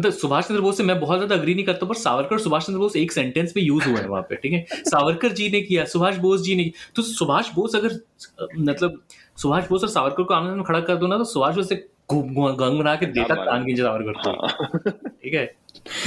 मतलब 0.00 0.12
सुभाष 0.12 0.48
चंद्र 0.48 0.60
बोस 0.62 0.76
से 0.76 0.82
मैं 0.82 0.98
बहुत 1.00 1.18
ज़्यादा 1.18 1.34
अग्री 1.34 1.54
नहीं 1.54 1.64
करता 1.64 1.86
पर 1.86 1.94
सावरकर 1.94 2.38
सुभाष 2.38 2.66
चंद्र 2.66 2.78
बोस 2.78 2.96
एक 2.96 3.12
सेंटेंस 3.12 3.52
में 3.56 3.62
यूज़ 3.62 3.88
हुआ 3.88 3.98
है 3.98 4.06
वहाँ 4.08 4.22
पे 4.22 4.36
ठीक 4.36 4.52
है? 4.52 4.64
सावरकर 4.86 5.32
जी 5.32 5.48
ने 5.50 5.60
किया 5.60 5.84
सुभाष 5.84 6.16
बोस 6.16 6.40
जी 6.40 6.56
ने 6.56 6.64
किया। 6.64 6.90
तो 6.96 7.02
सुभाष 7.02 7.52
बोस 7.54 7.76
अगर 7.76 7.98
मतलब 8.58 9.00
सुभाष 9.36 9.68
बोस 9.68 9.82
और 9.82 9.88
सावरकर 9.88 10.22
को 10.22 10.34
आमने 10.34 10.50
सामने 10.50 10.64
खड़ा 10.64 10.80
कर 10.80 10.96
दो 10.96 11.06
ना 11.06 11.18
तो 11.18 11.24
सुभाष 11.24 11.54
बोस 11.54 11.68
से 11.68 11.74
गंग 12.12 12.78
बना 12.78 12.94
के 12.96 13.06
देता। 13.06 13.34
तान 13.34 13.64
खींचे 13.64 13.82
सावरकर 13.82 14.12
को। 14.12 14.90
ठीक 14.90 15.34
है? 15.34 15.44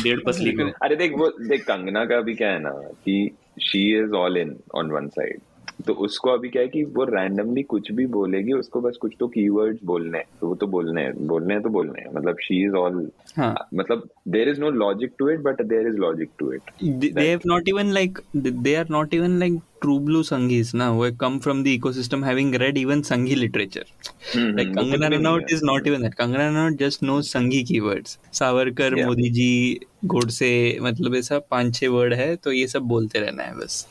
डेढ़ 0.04 0.20
पसली 0.26 0.52
को 0.52 0.70
अरे 0.82 0.96
देख 0.96 1.14
वो 1.18 1.28
देख 1.48 1.64
कंगना 1.64 2.06
का 2.06 2.20
भी 2.22 2.34
क्या 2.36 2.50
है 2.50 2.60
ना 2.60 2.70
कि 3.06 3.32
she 3.58 3.82
is 4.00 4.14
all 4.14 4.38
in 4.38 4.58
on 4.76 4.92
one 4.92 5.08
side 5.10 5.42
तो 5.88 5.94
उसको 6.06 6.30
अभी 6.30 6.50
क्या 6.50 6.62
है 6.62 6.68
कि 6.68 6.84
वो 6.96 7.04
रैंडमली 7.10 7.64
कुछ 7.74 7.92
भी 7.92 8.06
बोलेगी 8.16 8.54
उसको 8.54 8.82
बस 8.82 8.98
कुछ 9.02 9.14
तो 9.20 9.28
कीवर्ड्स 9.28 9.80
बोलने 9.86 10.18
हैं 10.18 10.28
तो 10.42 10.48
वो 10.48 10.56
तो 10.56 10.68
बोलने 10.68 11.02
हैं 11.02 11.28
बोलने 11.28 11.54
हैं 11.54 11.64
तो 11.64 11.70
बोलने 11.70 12.02
हैं 12.02 12.14
मतलब 12.16 12.38
शी 12.44 12.64
इज़ 12.66 12.76
ऑल 12.76 13.08
हाँ 13.38 13.54
मतलब 13.74 14.08
there 14.28 14.50
is 14.50 14.60
no 14.62 14.70
logic 14.70 15.14
to 15.20 15.30
it 15.30 15.40
but 15.40 15.62
there 15.74 15.88
is 15.88 15.98
logic 15.98 16.30
to 16.40 16.52
it 16.54 16.72
they, 17.02 17.12
they 17.12 17.28
have 17.32 17.46
not 17.46 17.70
even 17.74 17.94
like 17.94 18.24
they 18.68 18.76
are 18.76 18.88
not 18.96 19.14
even 19.14 19.62
true 19.84 20.00
blue 20.00 20.24
sanghis 20.24 20.74
now 20.74 20.90
who 20.94 21.04
have 21.04 21.18
come 21.18 21.38
from 21.40 21.64
the 21.64 21.72
ecosystem 21.78 22.26
having 22.26 22.52
read 22.64 22.78
even 22.78 23.02
sanghi 23.02 23.38
literature 23.38 23.86
mm-hmm. 23.86 24.58
like 24.58 24.74
Kangana 24.80 25.10
Ranaut 25.14 25.56
is 25.58 25.64
not 25.64 25.88
even 25.88 26.02
that 26.02 26.18
Kangana 26.18 26.50
Ranaut 26.50 26.78
just 26.78 27.08
knows 27.10 27.32
sanghi 27.36 27.64
keywords 27.72 28.18
Savarkar 28.42 28.98
Yeah. 28.98 29.08
Modi 29.08 29.30
ji 29.30 29.80
Godse 30.06 30.52
मतलब 30.82 31.16
ऐसा 31.16 31.40
पाँच 31.52 31.76
छह 31.76 31.90
word 31.90 32.14
है 32.14 32.36
तो 32.36 32.52
ये 32.52 32.68
सब 32.68 32.82
बोलते 32.94 33.20
रहना 33.20 33.44
है 33.44 33.58
बस 33.58 33.86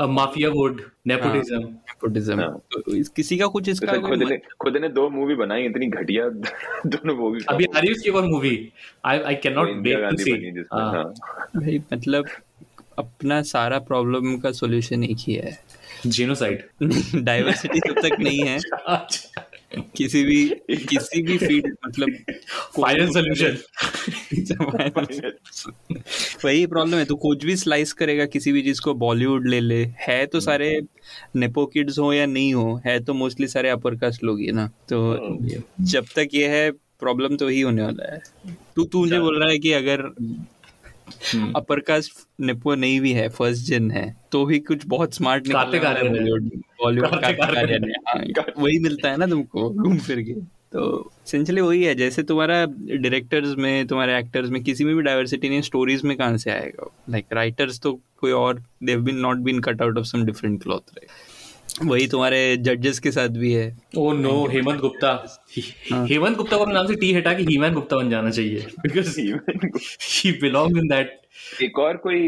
माफिया 0.00 0.48
वुड 0.48 0.82
नेपोटिज्म 1.06 1.58
नेपोटिज्म 1.58 2.54
इस, 2.96 3.08
किसी 3.08 3.38
का 3.38 3.46
कुछ 3.46 3.68
इसका 3.68 3.92
तो 3.92 4.00
खुद 4.00 4.22
ने 4.22 4.38
खुद 4.60 4.76
ने 4.76 4.88
दो 4.88 5.10
मूवी 5.10 5.34
बनाई 5.34 5.64
इतनी 5.64 5.86
घटिया 5.86 6.28
दोनों 6.86 7.16
मूवी 7.16 7.40
अभी 7.48 7.64
आ 7.64 7.78
रही 7.78 7.86
है 7.86 7.92
उसकी 7.92 8.10
और 8.10 8.26
movie 8.26 8.72
I 9.04 9.18
I 9.18 9.34
can 9.34 9.52
not 9.52 9.68
wait 9.68 10.10
to 10.10 10.16
see 10.16 10.32
भाई 11.58 11.82
मतलब 11.92 12.26
अपना 12.98 13.42
सारा 13.42 13.78
प्रॉब्लम 13.78 14.38
का 14.38 14.52
सॉल्यूशन 14.52 15.04
एक 15.04 15.16
ही 15.20 15.34
है। 15.34 15.58
जीनोसाइड 16.06 16.64
डाइवर्सिटी 17.16 17.80
तब 17.80 18.08
तक 18.08 18.16
नहीं 18.20 18.38
है। 18.38 18.58
किसी 19.78 20.24
भी 20.24 20.48
किसी 20.70 21.22
भी 21.22 21.38
फ़ील्ड 21.38 21.76
मतलब 21.86 22.10
फाइनल 22.80 23.08
सोल्यूशन 23.10 23.56
वही 26.44 26.66
प्रॉब्लम 26.66 26.94
है 26.94 27.04
तू 27.04 27.16
कुछ 27.16 27.44
भी 27.44 27.56
स्लाइस 27.56 27.92
करेगा 27.92 28.26
किसी 28.26 28.52
भी 28.52 28.62
चीज़ 28.62 28.80
को 28.80 28.94
बॉलीवुड 28.94 29.48
ले 29.48 29.60
ले। 29.60 29.84
है 30.00 30.26
तो 30.26 30.40
सारे 30.40 30.82
नेपो 31.36 31.66
किड्स 31.66 31.98
हो 31.98 32.12
या 32.12 32.26
नहीं 32.26 32.54
हो 32.54 32.80
है 32.86 33.04
तो 33.04 33.14
मोस्टली 33.14 33.48
सारे 33.48 33.68
अपर 33.68 33.94
कास्ट 33.94 34.24
लोग 34.24 34.40
ही 34.40 34.52
ना। 34.52 34.66
तो 34.66 35.38
जब 35.80 36.04
तक 36.16 36.28
ये 36.34 36.48
है 36.48 36.70
प्रॉब्लम 36.70 37.36
तो 37.36 37.48
ही 37.48 37.60
होने 37.60 37.82
वाला 37.82 38.12
है। 38.12 38.20
तू 38.76 38.84
तू 38.84 38.98
मुझे 38.98 39.20
बोल 39.20 39.40
रहा 39.40 39.48
है 39.48 39.58
कि 39.58 39.72
अगर 39.72 40.02
अपर 41.56 41.80
कास्ट 41.80 42.12
नेपो 42.40 42.74
नहीं 42.74 43.00
भी 43.00 43.12
है 43.12 43.28
फ़र्स्ट 43.28 43.64
जेन 43.64 43.90
है 43.90 44.16
तो 44.32 44.46
भी 44.46 44.58
कुछ 44.58 44.86
बहुत 44.86 45.14
स्मार्ट 45.14 45.48
बॉलीवुड 45.52 47.24
है 47.24 47.92
हाँ, 47.92 48.44
वही 48.58 48.78
मिलता 48.78 49.10
है 49.10 49.16
ना 49.16 49.26
तुमको 49.26 49.70
घूम 49.70 49.98
फिर 49.98 50.22
के। 50.22 50.60
तो 50.72 51.12
essentially 51.26 51.60
वही 51.60 51.84
है 51.84 51.94
जैसे 51.94 52.22
तुम्हारा 52.22 52.66
डायरेक्टर्स 52.80 53.56
में 53.58 53.86
तुम्हारे 53.86 54.18
एक्टर्स 54.18 54.50
में 54.50 54.62
किसी 54.62 54.84
में 54.84 54.96
भी 54.96 55.02
डाइवर्सिटी 55.02 55.48
नहीं 55.48 55.62
स्टोरीज 55.62 56.02
में 56.02 56.16
कहाँ 56.16 56.36
से 56.36 56.50
आएगा? 56.50 56.90
लाइक 57.10 57.26
राइटर्स 57.32 57.80
तो 57.80 58.00
कोई 58.16 58.32
और 58.32 58.62
they've 58.82 59.00
been 59.00 59.16
not 59.16 59.36
been 59.36 59.60
cut 59.60 59.82
out 59.82 59.98
of 59.98 60.06
some 60.06 60.24
different 60.24 60.62
cloth 60.62 60.78
right 60.78 61.08
वही 61.82 62.06
तुम्हारे 62.08 62.56
जजेस 62.58 62.98
के 62.98 63.10
साथ 63.12 63.28
भी 63.38 63.52
है। 63.52 63.66
Oh 63.98 64.12
no 64.12 64.46
Hemant 64.50 64.80
Gupta. 64.80 65.12
हेमंत 66.08 66.36
गुप्ता 66.36 66.56
को 66.56 66.62
अपने 66.62 66.74
नाम 66.74 66.86
से 66.86 66.94
टी 66.94 67.12
हटा 67.14 67.32
के 67.32 67.42
हीमैन 67.42 67.72
गुप्ता 67.74 67.96
बन 67.96 68.10
जाना 68.10 68.30
चाहिए। 68.30 68.66
Because 68.80 69.20
he 69.20 70.32
belongs 70.42 70.78
in 70.78 70.88
that 70.88 71.18
एक 71.62 71.78
और 71.78 71.96
कोई 71.96 72.20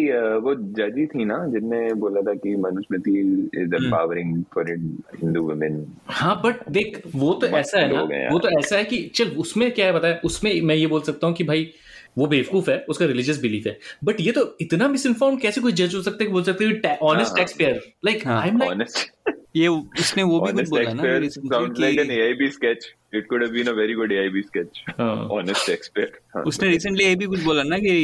वो 0.45 0.55
जज 0.79 0.99
ही 0.99 1.07
थी 1.07 1.25
ना 1.25 1.37
जिनने 1.53 1.93
बोला 2.01 2.21
था 2.23 2.35
कि 2.35 2.55
Manusmriti 2.57 3.19
is 3.55 3.75
empowering 3.77 4.43
for 4.55 4.71
Hindu 4.71 5.43
women 5.43 5.85
हाँ 6.11 6.41
बट 6.45 6.69
देख 6.71 7.01
वो 7.15 7.33
तो 7.35 7.47
ऐसा 7.49 7.81
है 7.81 7.93
ना। 7.93 8.03
वो 8.33 8.39
तो 8.39 8.59
ऐसा 8.59 8.77
है 8.77 8.85
कि 8.85 9.03
चल 9.15 9.31
उसमें 9.39 9.71
क्या 9.71 9.87
है 9.87 9.93
बताया 9.93 10.21
उसमें 10.25 10.61
मैं 10.61 10.75
ये 10.75 10.87
बोल 10.87 11.01
सकता 11.03 11.27
हूँ 11.27 11.35
कि 11.37 11.45
भाई 11.45 11.71
वो 12.19 12.27
बेवकूफ़ 12.27 12.71
है 12.71 12.79
उसका 12.89 13.07
रिलीजियस 13.07 13.41
बिलीफ 13.41 13.67
है। 13.67 13.79
बट 14.05 14.21
ये 14.21 14.33
तो 14.33 14.43
इतना 14.61 14.89
मिस 14.89 15.07
इन्फॉर्म 15.07 15.37
कैसे 15.37 15.61
कोई 15.61 15.73
जज 15.73 15.95
हो 15.95 16.03
सकते 16.03 16.25
है 16.25 16.27
कि 16.27 16.33
बोल 16.33 16.43
सकते 16.43 16.65
हैं 16.65 16.99
honest. 17.03 17.37
Taxpayer 17.53 17.81
like 18.05 18.27
I 18.29 18.49
am 18.49 18.59
like 18.59 18.71
honest 18.71 19.22
ये 19.57 19.69
उसने 19.69 20.23
वो 20.23 20.41
भी 20.41 20.53
कुछ 20.53 20.69
बोला 20.69 20.93
ना 20.93 21.03
taxpayer 21.03 21.21
recently 21.21 21.51
sounds 21.55 21.81
like 21.81 21.99
an 21.99 22.11
कि 22.11 22.19
AIB 22.19 22.51
sketch 22.53 22.85
it 23.13 23.27
could 23.29 23.43
have 23.43 23.53
been 23.53 23.69
a 23.69 23.75
very 23.75 23.95
good 23.95 24.15
AIB 24.19 24.45
sketch 24.45 24.83
हाँ। 24.99 25.29
honest 25.29 25.71
taxpayer 25.71 26.11
हाँ। 26.35 26.43
उसने 26.43 26.69
रिसेंटली 26.69 27.05
ये 27.05 27.17
भी 27.17 27.27
कुछ 27.27 27.43
बोला 27.43 27.63
ना 27.63 27.79
कि 27.79 27.97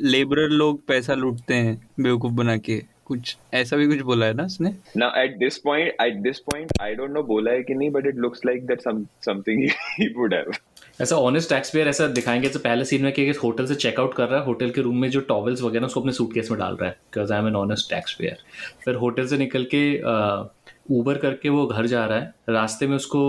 लेबरर 0.00 0.48
लोग 0.48 0.86
पैसा 0.86 1.14
लूटते 1.14 1.54
हैं 1.54 1.76
बेवकूफ़ 2.00 2.32
बना 2.32 2.56
के 2.56 2.82
कुछ 3.04 3.36
ऐसा 3.54 3.76
भी 3.76 3.86
कुछ 3.86 4.00
बोला 4.00 4.26
है 4.26 4.34
ना 4.34 4.44
उसने 4.44 4.72
Now 4.96 5.10
at 5.18 5.38
this 5.42 5.58
point, 5.58 5.92
at 6.00 6.18
this 6.24 6.40
point, 6.48 6.72
I 6.80 6.90
don't 6.94 7.16
know 7.16 7.26
बोला 7.26 7.50
है 7.50 7.62
कि 7.62 7.74
नहीं, 7.74 7.90
but 7.90 8.06
it 8.06 8.18
looks 8.24 8.44
like 8.44 8.66
that 8.66 8.82
some 8.88 9.04
something 9.28 9.62
he 9.98 10.08
would 10.16 10.32
have. 10.32 10.58
ऐसा 11.00 11.16
ऑनेस्ट 11.16 11.48
टैक्स 11.50 11.70
पेयर 11.70 11.88
ऐसा 11.88 12.06
दिखाएँगे 12.06 12.48
तो 12.48 12.58
पहले 12.58 12.84
सीन 12.84 13.02
में 13.02 13.12
कि 13.12 13.28
होटल 13.42 13.66
से 13.66 13.74
चेकआउट 13.74 14.14
कर 14.14 14.28
रहा 14.28 14.38
है 14.40 14.46
होटल 14.46 14.70
के 14.70 14.80
रूम 14.80 14.96
में 15.00 15.08
जो 15.10 15.20
टॉवल्स 15.20 15.62
वगैरह 15.62 15.86
उसको 15.86 16.00
अपने 16.00 16.12
सूटकेस 16.12 16.50
में 16.50 16.58
डाल 16.60 16.76
रहा 16.76 16.88
है 16.88 16.96
because 17.14 17.32
I 17.32 17.38
am 17.38 17.46
an 17.48 17.56
honest 17.56 17.90
taxpayer 18.14 18.38
फिर 18.84 18.94
होटल 18.94 19.26
से 19.26 19.36
निकल 19.36 19.66
के 19.74 19.82
ऊबर 20.90 21.18
करके 21.18 21.48
वो 21.48 21.66
घर 21.66 21.86
जा 21.86 22.04
रहा 22.04 22.18
है। 22.18 22.34
रास्ते 22.48 22.86
में 22.86 22.96
उसको 22.96 23.20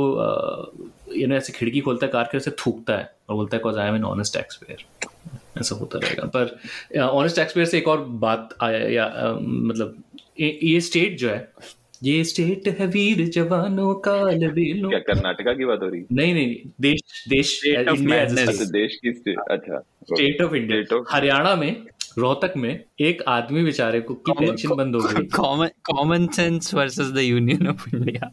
यू 1.15 1.27
नो 1.27 1.35
ऐसे 1.35 1.53
खिड़की 1.53 1.79
खोलता 1.79 2.05
है 2.05 2.11
कार 2.11 2.29
के 2.31 2.37
उसे 2.37 2.51
थूकता 2.51 2.97
है 2.97 3.09
और 3.29 3.35
बोलता 3.35 3.57
है 3.57 3.59
because 3.59 3.77
I 3.79 3.89
am 3.89 3.95
an 3.95 4.03
honest 4.03 4.33
taxpayer 4.55 4.85
ऐसा 5.59 5.75
होता 5.75 5.99
रहेगा। 5.99 6.27
पर 6.35 6.99
ऑनेस्ट 6.99 7.35
टैक्स 7.35 7.53
पेयर 7.53 7.67
से 7.67 7.77
एक 7.77 7.87
और 7.87 8.03
बात 8.25 8.55
आया 8.61 8.87
या 8.89 9.05
अ, 9.05 9.37
मतलब 9.41 10.03
ये 10.39 10.59
ये 10.63 10.81
स्टेट 10.81 11.17
जो 11.17 11.29
है 11.29 11.51
ये 12.03 12.23
स्टेट 12.23 12.67
है 12.79 12.85
वीर 12.87 13.27
जवानों 13.29 13.93
का 13.95 14.15
लबेलों। 14.31 14.89
क्या 14.89 14.99
कर्नाटका 14.99 15.53
की 15.53 15.65
बात 15.65 15.79
हो 15.81 15.87
रही 15.87 16.03
नहीं 16.11 16.33
नहीं 16.33 16.55
देश 16.81 17.01
देश 17.29 17.61
इंडिया. 17.65 18.21
अच्छा 18.21 18.65
देश 18.65 18.95
की 18.95 19.11
state- 19.13 19.51
अच्छा 19.51 19.79
स्टेट 20.03 20.41
ऑफ़ 20.41 20.55
इंडिया 20.55 21.03
हरियाणा 21.09 21.55
में 21.55 21.71
रोहतक 22.17 22.53
में 22.57 22.83
एक 23.01 23.23
आदमी 23.27 23.63
बेचारे 23.63 24.01
को 24.01 24.13
की 24.13 24.31
पेंशन 24.31 24.69
बंद 24.69 24.95
हो 24.95 25.01
गई। 25.01 25.25
Common 25.25 25.67
common 25.67 26.27
sense 26.27 26.73
versus 26.73 27.07
the 27.07 27.17
Union 27.17 27.67
of 27.67 27.95
India 27.95 28.31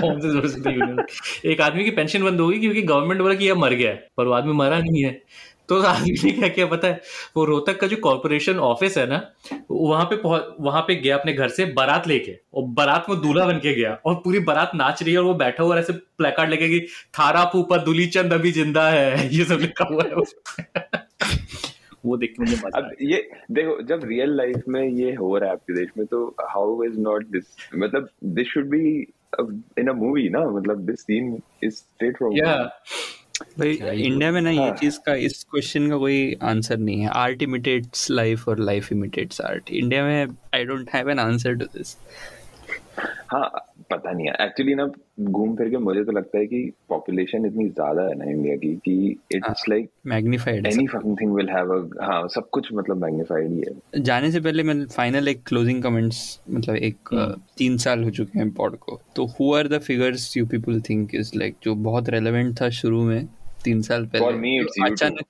कौन 0.00 0.20
से 0.20 0.28
source 0.28 0.64
से 0.64 0.70
यूनियन? 0.70 1.04
एक 1.44 1.60
आदमी 1.60 1.84
की 1.84 1.90
पेंशन 1.90 2.24
बंद 2.24 2.40
हो 2.40 2.48
गई 2.48 2.58
क्योंकि 2.58 2.82
गवर्नमेंट 2.82 3.20
बोला 3.20 3.34
कि 3.34 3.48
यह 3.48 3.54
मर 3.54 3.72
गया 3.72 3.90
है 3.90 4.08
पर 4.16 4.24
वो 4.26 4.32
आदमी 4.32 4.52
मरा 4.52 4.78
नहीं 4.78 5.04
है। 5.04 5.22
तो 5.68 5.82
आदमी 5.82 6.10
ने 6.10 6.32
क्या 6.32 6.48
किया 6.48 6.66
पता 6.66 6.88
है? 6.88 7.00
वो 7.36 7.44
रोहतक 7.44 7.80
का 7.80 7.86
जो 7.86 7.96
कॉर्पोरेशन 7.96 8.58
ऑफ़िस 8.58 8.98
है 8.98 9.06
ना 9.06 9.32
वहाँ 9.70 10.04
पे 10.04 10.16
वहाँ 10.60 10.82
पे 10.82 10.94
गया 10.94 11.16
अपने 11.16 11.32
घर 11.32 11.48
से 11.48 11.64
बारात 11.64 12.08
लेके 12.08 12.38
और 12.54 12.62
बारात 12.64 13.06
में 13.10 13.20
दूल्हा 13.20 13.46
बन 13.46 13.54
के 13.54 13.74
गया 13.74 13.98
और 14.06 14.14
पूरी 14.14 14.38
बारात 14.38 14.70
नाच 14.74 15.02
रही 15.02 15.12
है 15.12 15.18
और 15.18 15.24
वो 15.24 15.34
बैठा 15.34 15.62
हुआ 15.62 15.78
ऐसे 15.78 15.92
प्लेकार्ड 15.92 16.50
लेके 16.50 16.68
कि 16.68 16.80
थारा 17.18 17.44
फूफा 17.44 17.76
दुली 17.76 18.06
चंद 18.06 18.32
अभी 18.32 18.52
ज़िंदा 18.52 18.88
है। 18.90 19.28
ये 19.34 19.44
सब 19.44 19.58
लिखा 19.60 19.84
हुआ 19.84 20.04
है। 20.04 21.01
वो 22.04 22.16
देख 22.16 22.30
के 22.30 22.42
मुझे 22.42 22.56
मज़ा 22.56 22.78
अब 22.78 22.90
ये 23.00 23.28
देखो 23.50 23.80
जब 23.82 24.04
रियल 24.04 24.36
लाइफ 24.36 24.64
में 24.68 24.82
ये 24.82 25.14
हो 25.14 25.36
रहा 25.38 25.48
है 25.48 25.54
आपके 25.54 25.74
देश 25.74 25.88
में 25.98 26.06
तो 26.06 26.24
हाउ 26.40 26.82
इज़ 26.84 26.98
नॉट 26.98 27.26
दिस 27.26 27.56
मतलब 27.74 28.08
this 28.24 28.48
should 28.48 28.68
be 28.68 29.06
in 29.78 29.88
a 29.88 29.92
movie 29.92 30.28
ना 30.28 30.44
मतलब 30.50 30.86
this 30.86 31.00
scene 31.00 31.42
is 31.64 31.74
straight 31.74 32.16
from 32.16 32.36
या 32.36 32.54
भाई 33.58 33.72
इंडिया 33.92 34.30
में 34.32 34.40
ना 34.40 34.50
ये 34.50 34.58
हाँ। 34.58 34.76
चीज़ 34.76 34.98
का 35.06 35.14
इस 35.14 35.42
क्वेश्चन 35.44 35.88
का 35.90 35.96
कोई 35.96 36.36
आंसर 36.42 36.76
नहीं 36.78 37.00
है। 37.00 37.08
आर्ट 37.08 37.42
इमिटेट्स 37.42 38.10
लाइफ 38.10 38.48
और 38.48 38.58
लाइफ 38.58 38.92
इमिटेट्स 38.92 39.40
आर्ट 39.40 39.70
इंडिया 39.70 40.04
में 40.04 40.36
I 40.54 40.64
don't 40.64 40.90
have 40.90 41.10
an 41.10 41.18
answer 41.18 41.54
to 41.54 41.64
this 41.64 41.96
हाँ 43.26 43.50
पता 43.92 44.12
नहीं 44.12 44.26
है। 44.26 44.34
एक्चुअली 44.40 44.74
ना 44.74 44.86
घूम 45.20 45.54
फिर 45.56 45.68
के 45.70 45.76
मुझे 45.76 46.04
तो 46.04 46.12
लगता 46.12 46.38
है 46.38 46.46
कि 46.46 46.60
पॉपुलेशन 46.88 47.46
इतनी 47.46 47.68
ज़्यादा 47.68 48.02
है 48.02 48.14
ना 48.14 48.30
इंडिया 48.30 48.56
की 48.56 48.74
कि 48.84 48.94
it's 49.34 49.64
like 49.68 49.88
magnified 50.06 50.66
any 50.66 50.86
fucking 50.86 51.16
thing 51.20 51.34
will 51.34 51.48
have 51.48 51.72
a 51.74 52.04
हाँ 52.04 52.28
सब 52.28 52.48
कुछ 52.50 52.68
मतलब 52.74 53.02
मैग्नीफाइड 53.04 53.52
ही 53.52 53.62
है। 53.68 54.02
जाने 54.02 54.30
से 54.30 54.40
पहले 54.40 54.62
मैं 54.62 54.84
फाइनल 54.86 55.28
एक 55.28 55.42
क्लोजिंग 55.46 55.82
कमेंट्स 55.82 56.40
मतलब 56.50 56.76
एक। 56.76 57.14
अ, 57.14 57.26
तीन 57.58 57.76
साल 57.78 58.04
हो 58.04 58.10
चुके 58.10 58.38
हैं 58.38 58.50
पॉड 58.50 58.76
को। 58.76 59.00
तो 59.16 59.26
who 59.30 59.52
are 59.54 59.68
the 59.68 59.78
figures 59.78 60.36
you 60.36 60.46
people 60.46 60.80
think 60.80 61.14
is 61.14 61.32
like 61.36 61.56
जो 61.62 61.74
बहुत 61.74 62.08
रेलेवेंट 62.08 62.60
था 62.60 62.68
शुरू 62.70 63.02
में 63.02 63.26
तीन 63.64 63.82
साल 63.82 64.06
पहले? 64.06 64.38
me, 64.38 64.54
it's 64.62 64.78
जो 64.78 64.92
अचानक 64.92 65.24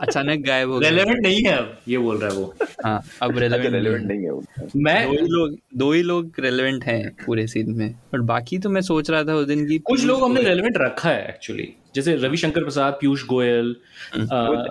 अचानक 0.00 0.44
गायब 0.46 0.70
हो 0.70 0.78
गया 0.78 0.90
रेलेवेंट 0.90 1.22
नहीं 1.22 1.42
है 1.42 1.56
अब 1.56 1.76
ये 1.88 1.98
बोल 1.98 2.16
रहा 2.16 2.30
है 2.30 2.36
वो। 2.36 2.54
हाँ 2.84 3.02
अब 3.22 3.30
अच्छा 3.30 3.40
रेलेवेंट 3.40 3.74
रेलेवेंट 3.74 4.04
नहीं 4.04 4.22
है 4.22 4.30
वो। 4.30 4.44
मैं 4.76 5.04
दो 5.06 5.12
ही 5.12 5.26
लोग 5.28 5.56
दो 5.76 5.92
ही 5.92 6.02
लोग 6.02 6.32
रेलेवेंट 6.40 6.84
हैं 6.84 7.16
पूरे 7.26 7.46
सीन 7.46 7.70
में। 7.70 7.94
और 8.14 8.20
बाकी 8.20 8.58
तो 8.58 8.70
मैं 8.70 8.80
सोच 8.80 9.10
रहा 9.10 9.24
था 9.24 9.34
उस 9.34 9.46
दिन 9.46 9.66
की 9.68 9.78
कुछ 9.78 10.04
लोग 10.04 10.22
हमने 10.22 10.42
रेलेवेंट 10.42 10.78
रखा 10.78 11.10
है 11.10 11.28
एक्चुअली 11.28 11.72
जैसे 11.94 12.14
रविशंकर 12.16 12.62
प्रसाद 12.62 12.92
पीयूष 12.92 13.24
गोयल 13.26 13.74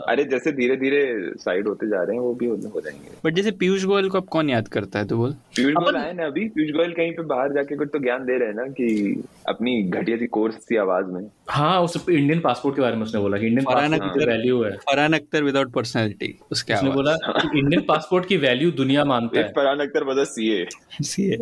अरे 0.09 0.23
जैसे 0.23 0.51
धीरे 0.51 0.75
धीरे 0.75 1.01
साइड 1.37 1.67
होते 1.67 1.87
जा 1.87 2.03
रहे 2.03 2.15
हैं 2.15 2.21
वो 2.21 2.33
भी 2.33 2.45
हो 2.45 2.55
हो 2.75 2.81
जाएँगे। 2.81 3.11
बट 3.25 3.33
जैसे 3.33 3.51
पीयूष 3.51 3.83
गोयल 3.83 4.09
को 4.09 4.17
अब 4.17 4.25
कौन 4.27 4.49
याद 4.49 4.67
करता 4.67 4.99
है 4.99 5.05
तो 5.07 5.17
बोल? 5.17 5.31
पीयूष 5.55 5.73
गोयल 5.73 5.95
आए 5.95 6.13
ना 6.13 6.25
अभी 6.25 6.47
पीयूष 6.47 6.71
गोयल 6.75 6.91
कहीं 6.91 7.11
पे 7.11 7.23
बाहर 7.23 7.53
जाके 7.53 7.75
कुछ 7.75 7.87
तो 7.93 7.99
ज्ञान 7.99 8.25
दे 8.25 8.37
रहे 8.39 8.47
हैं 8.47 8.55
ना 8.55 8.63
कि 8.63 9.23
अपनी 9.49 9.81
घटिया 9.83 10.17
सी 10.17 10.27
कोर्स 10.27 10.55
सी 10.55 10.77
आवाज़ 10.77 11.05
में। 11.05 11.21
हाँ 11.49 11.81
उस 11.81 12.03
इंडियन 12.09 12.39
पासपोर्ट 12.39 12.75
के 12.75 12.81
बारे 12.81 12.95
में 12.95 13.03
उसने 13.03 13.21
बोला 13.21 13.37
कि 13.37 13.45
इंडियन 13.47 13.65
पासपोर्ट 13.65 14.01
की 14.03 14.09
अख्तर- 14.09 14.27
वैल्यू 14.27 14.63
है। 14.63 14.71
फरहान 14.91 15.13
अख्तर 15.13 15.43
विदाउट 15.43 15.71
पर्सनैलिटी 15.71 16.33
उसके 16.51 16.73
उसने 16.73 16.89
बोला 16.91 17.13
इंडियन 17.55 17.81
पासपोर्ट 17.87 18.25
की 18.25 18.37
वैल्यू 18.37 18.71
दुनिया 18.71 19.05
मानता 19.05 19.39
है। 19.41 19.47
फरहान 19.49 19.79
अख्तर 19.79 20.03
बदल 20.03 20.23
सीए 20.25 20.65
सीए 21.03 21.37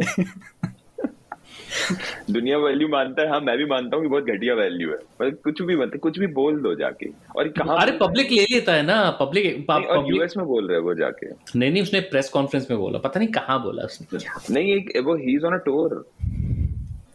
दुनिया 2.31 2.57
वैल्यू 2.57 2.87
मानता 2.87 3.21
है 3.21 3.29
हाँ 3.29 3.39
मैं 3.41 3.57
भी 3.57 3.65
मानता 3.65 3.95
हूँ 3.95 4.03
कि 4.03 4.09
बहुत 4.09 4.23
घटिया 4.23 4.53
वैल्यू 4.55 4.89
है 4.89 4.97
मतलब 5.21 5.37
कुछ 5.43 5.61
भी 5.61 5.75
मतलब 5.75 5.99
कुछ 5.99 6.19
भी 6.19 6.27
बोल 6.33 6.61
दो 6.61 6.73
जाके। 6.75 7.09
और 7.35 7.47
कहाँ 7.57 7.77
अरे 7.81 7.91
पब्लिक 8.01 8.31
ले 8.31 8.45
लेता 8.51 8.73
है 8.73 8.85
ना 8.85 8.99
पब्लिक 9.21 9.69
और 9.69 10.09
यूएस 10.09 10.33
में 10.37 10.45
बोल 10.45 10.67
रहे 10.67 10.79
वो 10.79 10.93
जाके। 10.93 11.29
नहीं 11.59 11.71
नहीं 11.71 11.81
उसने 11.83 11.99
प्रेस 12.11 12.29
कॉन्फ्रेंस 12.29 12.67
में 12.71 12.79
बोला 12.79 12.99
पता 12.99 13.19
नहीं 13.19 13.29
कहाँ 13.29 13.61
बोला 13.63 13.83
उसने। 13.83 14.19
नहीं 14.53 14.73
एक 14.75 14.91
वो 15.05 15.15
he 15.15 15.35
is 15.35 15.45
on 15.45 15.53
a 15.53 15.63
tour 15.65 16.05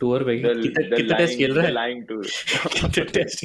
tour 0.00 0.22
पे 0.24 0.36
कितना 0.38 0.96
कितना 0.96 1.16
टेस्ट 1.18 1.38
खेल 1.38 1.52
रहा 1.54 1.64
है? 1.66 1.72
Lying 1.72 2.02
tour 2.04 2.24
test 3.12 3.44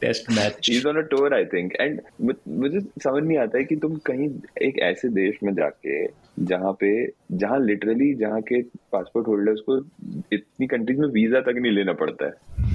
test 0.00 0.30
match 0.30 0.68
he? 0.68 0.76
Is 0.76 0.86
on 0.88 0.96
a 0.96 1.00
tour 1.12 1.34
I 1.34 1.44
think 1.44 1.72
and 1.80 2.00
मुझे 2.20 2.80
समझ 2.80 3.22
नहीं 3.22 3.38
आता 3.38 3.58
है 3.58 3.64
कि 3.64 3.76
तुम 3.76 3.96
कहीं 4.06 4.28
एक 4.62 4.78
ऐसे 4.90 5.08
देश 5.08 5.38
में 5.42 5.54
जाके 5.54 6.06
जहाँ 6.38 6.72
पे 6.72 6.90
जहाँ 7.32 7.58
लिटरली 7.60 8.14
जहाँ 8.14 8.40
के 8.42 8.62
पासपोर्ट 8.92 9.26
होल्डर्स 9.26 9.60
को 9.68 9.78
इतनी 10.32 10.66
कंट्रीज़ 10.66 10.98
में 11.00 11.08
वीज़ा 11.08 11.40
तक 11.40 11.54
नहीं 11.56 11.72
लेना 11.72 11.92
पड़ता 11.92 12.26
है। 12.26 12.66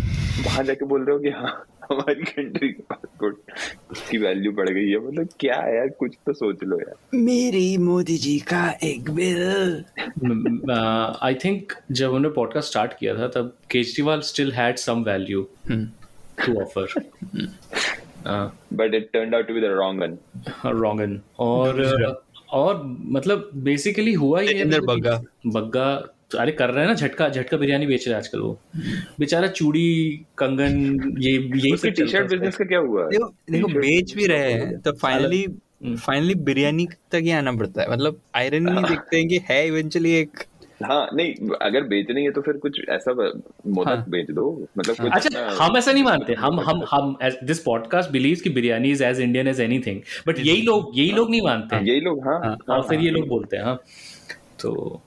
वहाँ 0.45 0.63
जाके 0.63 0.85
बोल 0.85 1.03
रहे 1.05 1.15
हो 1.15 1.21
कि 1.21 1.29
हाँ 1.29 1.65
हमारी 1.91 2.23
कंट्री 2.23 2.69
के 2.69 2.81
पासपोर्ट 2.89 3.37
की 4.09 4.17
वैल्यू 4.17 4.51
बढ़ 4.51 4.69
गई 4.69 4.89
है। 4.89 4.99
मतलब 5.07 5.27
क्या 5.39 5.55
है 5.55 5.75
यार 5.75 5.89
कुछ 5.99 6.15
तो 6.25 6.33
सोच 6.33 6.63
लो 6.63 6.79
यार। 6.79 7.17
मेरी 7.17 7.77
मोदी 7.77 8.17
जी 8.17 8.37
का 8.39 8.67
एक 8.83 9.09
बिल। 9.11 9.83
आई 11.21 11.35
थिंक 11.35 11.73
जब 11.91 12.07
उन्होंने 12.07 12.29
पॉडकास्ट 12.35 12.69
स्टार्ट 12.69 12.93
किया 12.99 13.15
था 13.15 13.27
तब 13.27 13.55
Kejriwal 13.71 14.19
still 14.21 14.51
had 14.51 14.77
some 14.77 15.03
value 15.03 15.47
to 15.69 16.61
offer 16.61 17.01
but 18.73 18.93
it 18.95 19.09
turn 19.13 19.33
out 19.35 19.47
to 19.47 19.53
be 19.53 19.61
the 19.61 19.65
wrong 19.65 20.01
one 20.01 20.17
wrong'un 20.81 21.19
और 21.39 22.22
और 22.53 22.81
मतलब 23.11 23.49
बेसिकली 23.63 24.13
हुआ 24.13 24.41
ही 24.41 24.57
है 24.57 24.79
बग्गा। 24.81 25.21
बग्गा 25.47 25.85
अरे 26.33 26.51
कर 26.51 26.69
रहे 26.69 26.81
हैं 26.81 26.87
ना 26.87 26.93
झटका 26.95 27.27
झटका 27.29 27.57
बिरयानी 27.57 27.85
बेच 27.85 28.07
रहा 28.07 28.15
है 28.15 28.21
आजकल 28.21 28.39
वो। 28.39 28.59
बेचारा 29.19 29.47
चूड़ी 29.49 30.25
कंगन 30.37 31.17
ये 31.19 31.31
यही 31.31 31.75
सब 31.77 31.89
टी 31.89 32.07
शर्ट 32.07 32.29
बिज़नेस 32.29 32.55
का 32.55 32.65
क्या 32.65 32.79
हुआ? 32.79 33.03
देखो 33.09 33.27
देखो 33.51 33.67
बेच 33.69 34.13
भी 34.15 34.25
रहे 34.27 34.51
हैं 34.53 34.79
तो 34.79 34.91
फाइनली 34.93 35.45
फाइनली 35.83 36.35
बिरयानी 36.41 36.87
तक 37.11 37.21
ही 37.23 37.31
आना 37.31 37.51
पड़ता 37.51 37.81
है। 37.81 37.91
मतलब 37.91 38.19
आयरन 38.35 38.63
नहीं 38.63 38.83
देखते 38.85 39.17
हैं 39.17 39.27
कि 39.27 39.39
है 39.49 39.65
इवेंचुअली 39.67 40.11
एक 40.11 40.43
हाँ 40.81 41.07
नहीं 41.13 41.49
अगर 41.61 41.83
बेचनी 41.83 42.23
है 42.23 42.31
तो 42.31 42.41
फिर 42.41 42.57
कुछ 42.57 42.79
ऐसा 42.89 43.11
मोदक 43.13 43.87
हाँ। 43.87 44.05
बेच 44.09 44.31
दो 44.31 44.67
मतलब 44.77 44.95
कुछ 44.95 45.11
अच्छा 45.11 45.65
हम 45.65 45.77
ऐसा 45.77 45.91
नहीं 45.91 46.03
मानते 46.03 46.33
हम 46.33 46.59
हम 46.59 46.83
हम 46.91 47.17
दिस 47.43 47.59
पॉडकास्ट 47.59 48.11
बिलीव 48.11 48.37
कि 48.43 48.49
biryani 48.49 48.91
is 48.91 49.03
as 49.03 49.19
Indian 49.19 49.47
as 49.47 49.61
anything 49.61 50.01
but 50.27 50.39
यही 50.39 50.61
लोग 50.61 50.91
यही 50.95 51.11
लोग 51.11 51.29
नहीं 51.29 51.41
मानते। 51.41 51.75
यही 51.75 51.99
लोग 52.01 52.27
हाँ 52.27 52.39
हाँ, 52.39 52.57
और 52.69 52.83
फिर 52.83 52.99
ये 52.99 53.09
लोग 53.09 53.27
बोलते 53.27 53.57
हैं 53.57 53.63
हाँ। 53.63 53.75
तो 54.59 55.01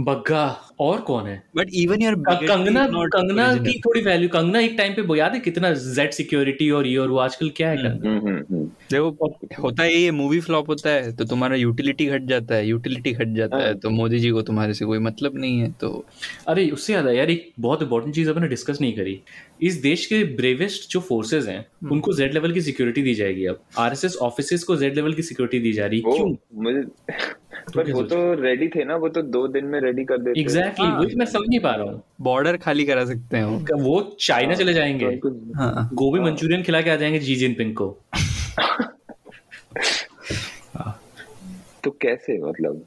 बग्गा 0.00 0.60
और 0.80 1.00
कौन 1.00 1.26
है? 1.26 1.42
But 1.56 1.68
even 1.74 1.96
bigotry 1.96 2.48
Kangana 2.48 2.86
Kangana 2.86 3.54
की 3.54 3.80
थोड़ी 3.80 4.00
वैल्यू 4.00 4.28
कंगना 4.28 4.60
एक 4.60 4.74
टाइम 4.78 4.92
पे 4.92 5.18
याद 5.18 5.34
है 5.34 5.40
कितना 5.40 5.72
जेड 5.72 6.10
सिक्योरिटी 6.10 6.70
और 6.70 6.86
ये 6.86 6.96
और 6.96 7.08
वो 7.08 7.16
आजकल 7.16 7.50
क्या 7.56 7.70
है 7.70 7.76
कंगना? 7.76 8.10
हम्म, 8.10 8.28
हम्म, 8.28 8.44
हम्म। 8.50 8.64
देखो 8.64 9.38
होता 9.62 9.82
है 9.82 9.94
ये 9.94 10.10
मूवी 10.10 10.40
फ्लॉप 10.40 10.68
होता 10.68 10.90
है 10.90 11.16
तो 11.16 11.24
तुम्हारा 11.24 11.56
यूटिलिटी 11.56 12.06
घट 12.06 12.22
जाता 12.22 12.54
है 12.54 12.66
यूटिलिटी 12.66 13.12
घट 13.12 13.28
जाता 13.28 13.56
है 13.56 13.64
हाँ। 13.64 13.78
तो 13.78 13.90
मोदी 13.90 14.18
जी 14.18 14.30
को 14.30 14.42
तुम्हारे 14.42 14.74
से 14.74 14.84
कोई 14.84 14.98
मतलब 14.98 15.38
नहीं 15.38 15.60
है 15.60 15.72
तो 15.72 16.04
अरे 16.48 16.70
उससे 16.70 16.92
याद 16.92 17.06
है 17.06 17.16
यार 17.16 17.30
एक 17.30 17.52
बहुत 17.60 17.82
इंपॉर्टेंट 17.82 18.14
चीज़ 18.14 18.30
अपने 18.30 18.48
डिस्कस 18.48 18.80
नहीं 18.80 18.92
करी। 18.92 19.20
इस 19.62 19.74
देश 19.74 20.06
के 20.06 20.24
ब्रेवेस्ट 20.24 20.90
जो 20.90 21.00
फोर्सेज 21.00 21.48
हैं। 21.48 21.66
उनको 21.90 22.12
जेड 22.12 22.34
लेवल 22.34 22.52
की 22.52 22.60
सिक्योरिटी 22.60 23.02
दी 23.02 23.14
जाएगी 23.14 23.46
अब। 23.46 23.60
आरएसएस 23.78 24.16
ऑफिसेज 24.16 24.62
को 24.62 24.76
जेड 24.76 24.94
लेवल 24.94 25.12
की 25.12 25.22
सिक्योरिटी 25.22 25.58
दी 25.58 25.72
जा 25.72 25.86
रही। 25.86 26.02
है 26.06 26.12
क्यों? 26.12 26.34
मुझे 27.76 27.82
पर 27.82 27.92
वो 27.92 28.02
तो 28.02 28.18
रेडी 28.42 28.68
थे 28.68 28.84
ना 28.84 28.96
वो 28.96 29.08
तो 29.08 29.22
दो 29.22 29.46
दिन 29.48 29.64
में 29.64 29.80
रेडी 29.80 30.04
कर 30.04 30.18
देते 30.18 30.40
एग्जैक्टली 30.40 30.86
हाँ। 30.86 30.98
वही 30.98 31.10
तो 31.10 31.18
मैं 31.18 31.26
समझ 31.26 31.48
नहीं 31.48 31.60
पा 31.60 31.74
रहा 31.74 31.84
हूँ। 31.84 32.02
बॉर्डर 32.20 32.56
खाली 32.56 32.84
करा 32.84 33.04
सकते 33.04 33.36
हैं 33.36 33.44
वो। 33.44 33.82
वो 33.82 34.16
चाइना 34.20 34.54
चले 34.54 34.72
जाएँगे? 34.72 35.06
हाँ। 35.56 35.88
गोभी 35.94 36.20
मंचूरियन 36.20 36.62
खिला 36.62 36.80
के 36.82 36.90
आ 36.90 36.96
जाएँगे 36.96 37.18
जी 37.18 37.34
जिनपिंग 37.36 37.74
को। 37.74 37.96
तो 41.84 41.90
कैसे 41.90 42.38
मतलब? 42.38 42.84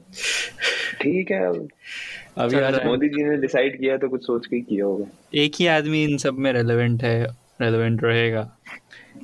ठीक 1.00 1.30
है 1.30 1.46
अब 1.46 1.68
है। 2.54 2.86
मोदी 2.86 3.08
जी 3.08 3.24
ने 3.24 3.36
डिसाइड 3.36 3.78
किया 3.80 3.96
तो 3.96 4.08
कुछ 4.08 4.26
सोच 4.26 4.46
के 4.46 4.60
किया 4.60 4.84
होगा। 4.84 5.06
एक 5.34 5.52
ही 5.60 5.66
आदमी 5.66 6.04
इन 6.04 6.16
सब 6.18 6.34
में 6.34 6.52
रेलेवेंट 6.52 7.02
है 7.02 7.22
रेलेवेंट 7.60 8.04
रहेगा। 8.04 8.55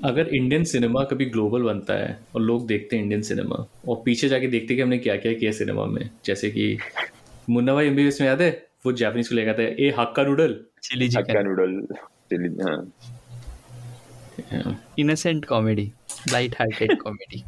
अगर 0.04 0.28
इंडियन 0.34 0.64
सिनेमा 0.64 1.02
कभी 1.10 1.24
ग्लोबल 1.30 1.62
बनता 1.62 1.94
है 1.94 2.18
और 2.34 2.40
लोग 2.42 2.66
देखते 2.66 2.96
हैं 2.96 3.02
इंडियन 3.02 3.22
सिनेमा 3.22 3.64
और 3.88 4.02
पीछे 4.04 4.28
जाके 4.28 4.46
देखते 4.46 4.74
हैं 4.74 4.76
कि 4.76 4.82
हमने 4.82 4.98
क्या 4.98 5.16
क्या 5.16 5.32
किया 5.32 5.52
सिनेमा 5.52 5.84
में 5.86 6.08
जैसे 6.24 6.50
कि 6.50 6.76
मुन्ना 7.50 7.74
भाई 7.74 7.86
एमबीबीएस 7.86 8.20
में 8.20 8.28
याद 8.28 8.42
है? 8.42 8.50
वो 8.86 8.92
जापानीज 8.92 9.28
को 9.28 9.34
लेकर 9.34 9.60
a 9.60 9.94
Hakka 9.98 10.22
noodle 10.24 10.54
chilli 10.82 11.06
Hakka 11.06 11.22
chicken 11.22 11.46
noodle 11.48 11.80
chilli 12.30 12.48
हाँ। 14.52 14.80
Innocent 14.98 15.44
comedy 15.44 15.92
light 16.32 16.54
hearted 16.60 16.96
comedy 17.02 17.44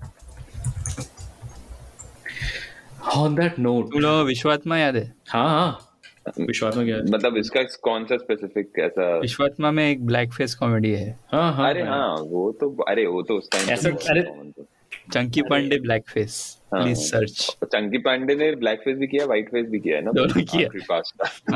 on 3.16 3.34
that 3.34 3.58
note 3.58 3.90
तुम 3.92 4.06
विश्वात्मा 4.26 4.78
याद 4.78 4.96
है? 4.96 5.12
हाँ 5.28 5.48
हाँ। 5.48 5.93
विश्वास 6.40 6.74
क्या 6.74 6.98
मतलब 6.98 7.36
इसका 7.36 7.62
कौन 7.62 8.04
सा 8.04 8.16
स्पेसिफिक 8.16 8.78
ऐसा? 8.78 9.18
विश्वात्मा 9.18 9.70
में 9.70 9.90
एक 9.90 10.06
ब्लैक 10.06 10.32
फेस 10.32 10.54
कॉमेडी 10.54 10.90
है। 10.90 11.18
हाँ 11.32 11.52
हाँ 11.52 11.70
अरे 11.70 11.82
हाँ। 11.82 12.14
वो 12.16 12.52
तो 12.52 12.82
अरे 12.82 13.06
वो 13.06 13.22
तो 13.22 13.34
उस 13.38 13.48
टाइम 13.52 13.70
ऐसा- 13.70 14.10
अरे- 14.10 14.64
चंकी 15.12 15.42
पांडे 15.42 15.78
ब्लैक 15.78 16.04
फेस 16.08 16.58
हाँ। 16.74 16.82
प्लीज़ 16.82 16.98
सर्च 16.98 17.56
चंकी 17.64 17.98
पांडे 17.98 18.34
ने 18.34 18.54
ब्लैक 18.56 18.80
फेस 18.80 18.96
भी 18.98 19.06
किया 19.06 19.24
व्हाइट 19.26 19.48
फेस 19.48 19.66
भी 19.66 19.78
किया 19.80 19.96
है 19.96 20.04
ना? 20.04 20.10
दोनों 20.12 20.42
किया। 20.42 21.02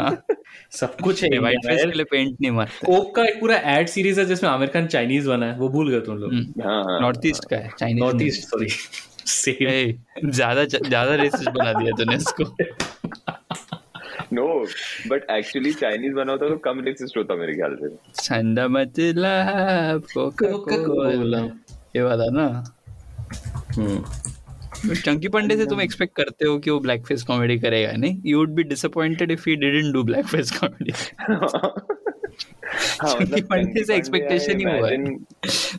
हाँ। 0.01 0.23
सब 0.70 0.97
कुछ 0.97 1.24
है 1.24 1.39
व्हाइट 1.39 1.59
फेस 1.66 1.81
के 1.85 1.93
लिए 1.93 2.05
पेंट 2.05 2.36
नहीं 2.40 2.51
मारते। 2.51 2.86
कोक 2.86 3.15
का 3.16 3.24
एक 3.24 3.40
पूरा 3.40 3.57
एड 3.57 3.89
सीरीज़ 3.89 4.20
है 4.20 4.27
जिसमें 4.27 4.51
आमिर 4.51 4.69
खान 4.69 4.86
चाइनीज़ 4.86 5.28
बना 5.28 5.47
है 5.53 5.59
वो 5.59 5.69
भूल 5.69 5.90
गए 5.90 6.01
तुम 6.01 6.16
लोग। 6.16 6.35
हाँ 6.65 6.85
हाँ। 6.85 7.01
नॉर्थ 7.01 7.27
ईस्ट 7.27 7.45
का 7.45 7.57
है 7.57 7.70
चाइनीज़ 7.78 8.05
नॉर्थ 8.05 8.23
ईस्ट 8.23 8.49
सॉरी 8.49 8.69
ज़्यादा 10.24 10.65
ज़्यादा 10.65 11.15
रेसिस्ट 11.15 11.51
बना 11.51 11.73
दिया 11.73 11.97
तूने 11.97 12.16
उसको 12.16 12.45
नो 14.32 14.46
बट 15.09 15.30
एक्चुअली 15.30 15.72
चाइनीज़ 15.74 16.14
बना 16.14 16.32
होता 16.32 16.48
तो 16.48 16.56
कम 16.64 16.80
रेसिस्ट 16.84 17.16
होता 17.16 17.34
मेरे 17.36 17.55
ख्याल 17.55 17.76
से 17.82 17.88
ठंडा 18.22 18.66
मतलब 18.68 20.06
कोका 20.14 20.76
कोला 20.86 21.42
ये 21.96 22.02
वाला 22.02 22.30
ना 22.32 22.46
हम्म 23.76 24.94
चंकी 24.94 25.28
पांडे 25.28 25.56
से 25.56 25.66
तुम 25.66 25.80
एक्सपेक्ट 25.80 26.14
करते 26.16 26.46
हो 26.46 26.59
कि 26.59 26.70
वो 26.70 26.80
ब्लैक 26.80 27.06
फेस 27.06 27.22
कॉमेडी 27.28 27.59
करेगा 27.59 27.92
नहीं 27.92 28.20
you 28.26 28.38
would 28.38 28.50
be 28.55 28.62
disappointed 28.74 29.30
if 29.30 29.48
he 29.48 29.56
didn't 29.56 29.92
do 29.94 30.02
blackface 30.26 30.50
comedy 30.59 30.92
हाँ 31.20 33.14
चंकी 33.14 33.40
पांडे 33.42 33.84
से 33.84 33.96
expectation 33.96 34.59
ही 34.59 34.64
हुआ 34.64 34.90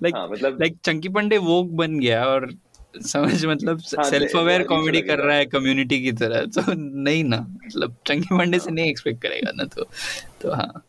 like 0.03 0.15
like 0.59 0.77
Chunky 0.85 1.09
Pandey 1.17 1.37
woke 1.47 1.69
बन 1.81 1.99
गया 1.99 2.23
और 2.25 2.49
समझ 2.95 3.45
मतलब 3.45 3.81
हाँ, 3.97 4.03
सेल्फ 4.03 4.35
अवेयर 4.35 4.63
कॉमेडी 4.63 5.01
कर 5.01 5.19
रहा 5.19 5.35
है 5.35 5.45
कम्युनिटी 5.45 6.01
की 6.03 6.11
तरह 6.11 6.45
तो 6.45 6.61
नहीं 6.73 7.23
ना 7.23 7.37
मतलब 7.37 7.95
चंकी 8.07 8.35
मंडे 8.35 8.59
से 8.59 8.71
नहीं 8.71 8.89
एक्सपेक्ट 8.89 9.21
करेगा 9.21 9.51
ना 9.55 9.63
तो 9.65 9.83
तो 10.41 10.53
हाँ। 10.53 10.83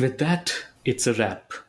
With 0.00 0.10
that 0.10 0.50
it's 0.86 1.08
a 1.08 1.12
wrap. 1.12 1.63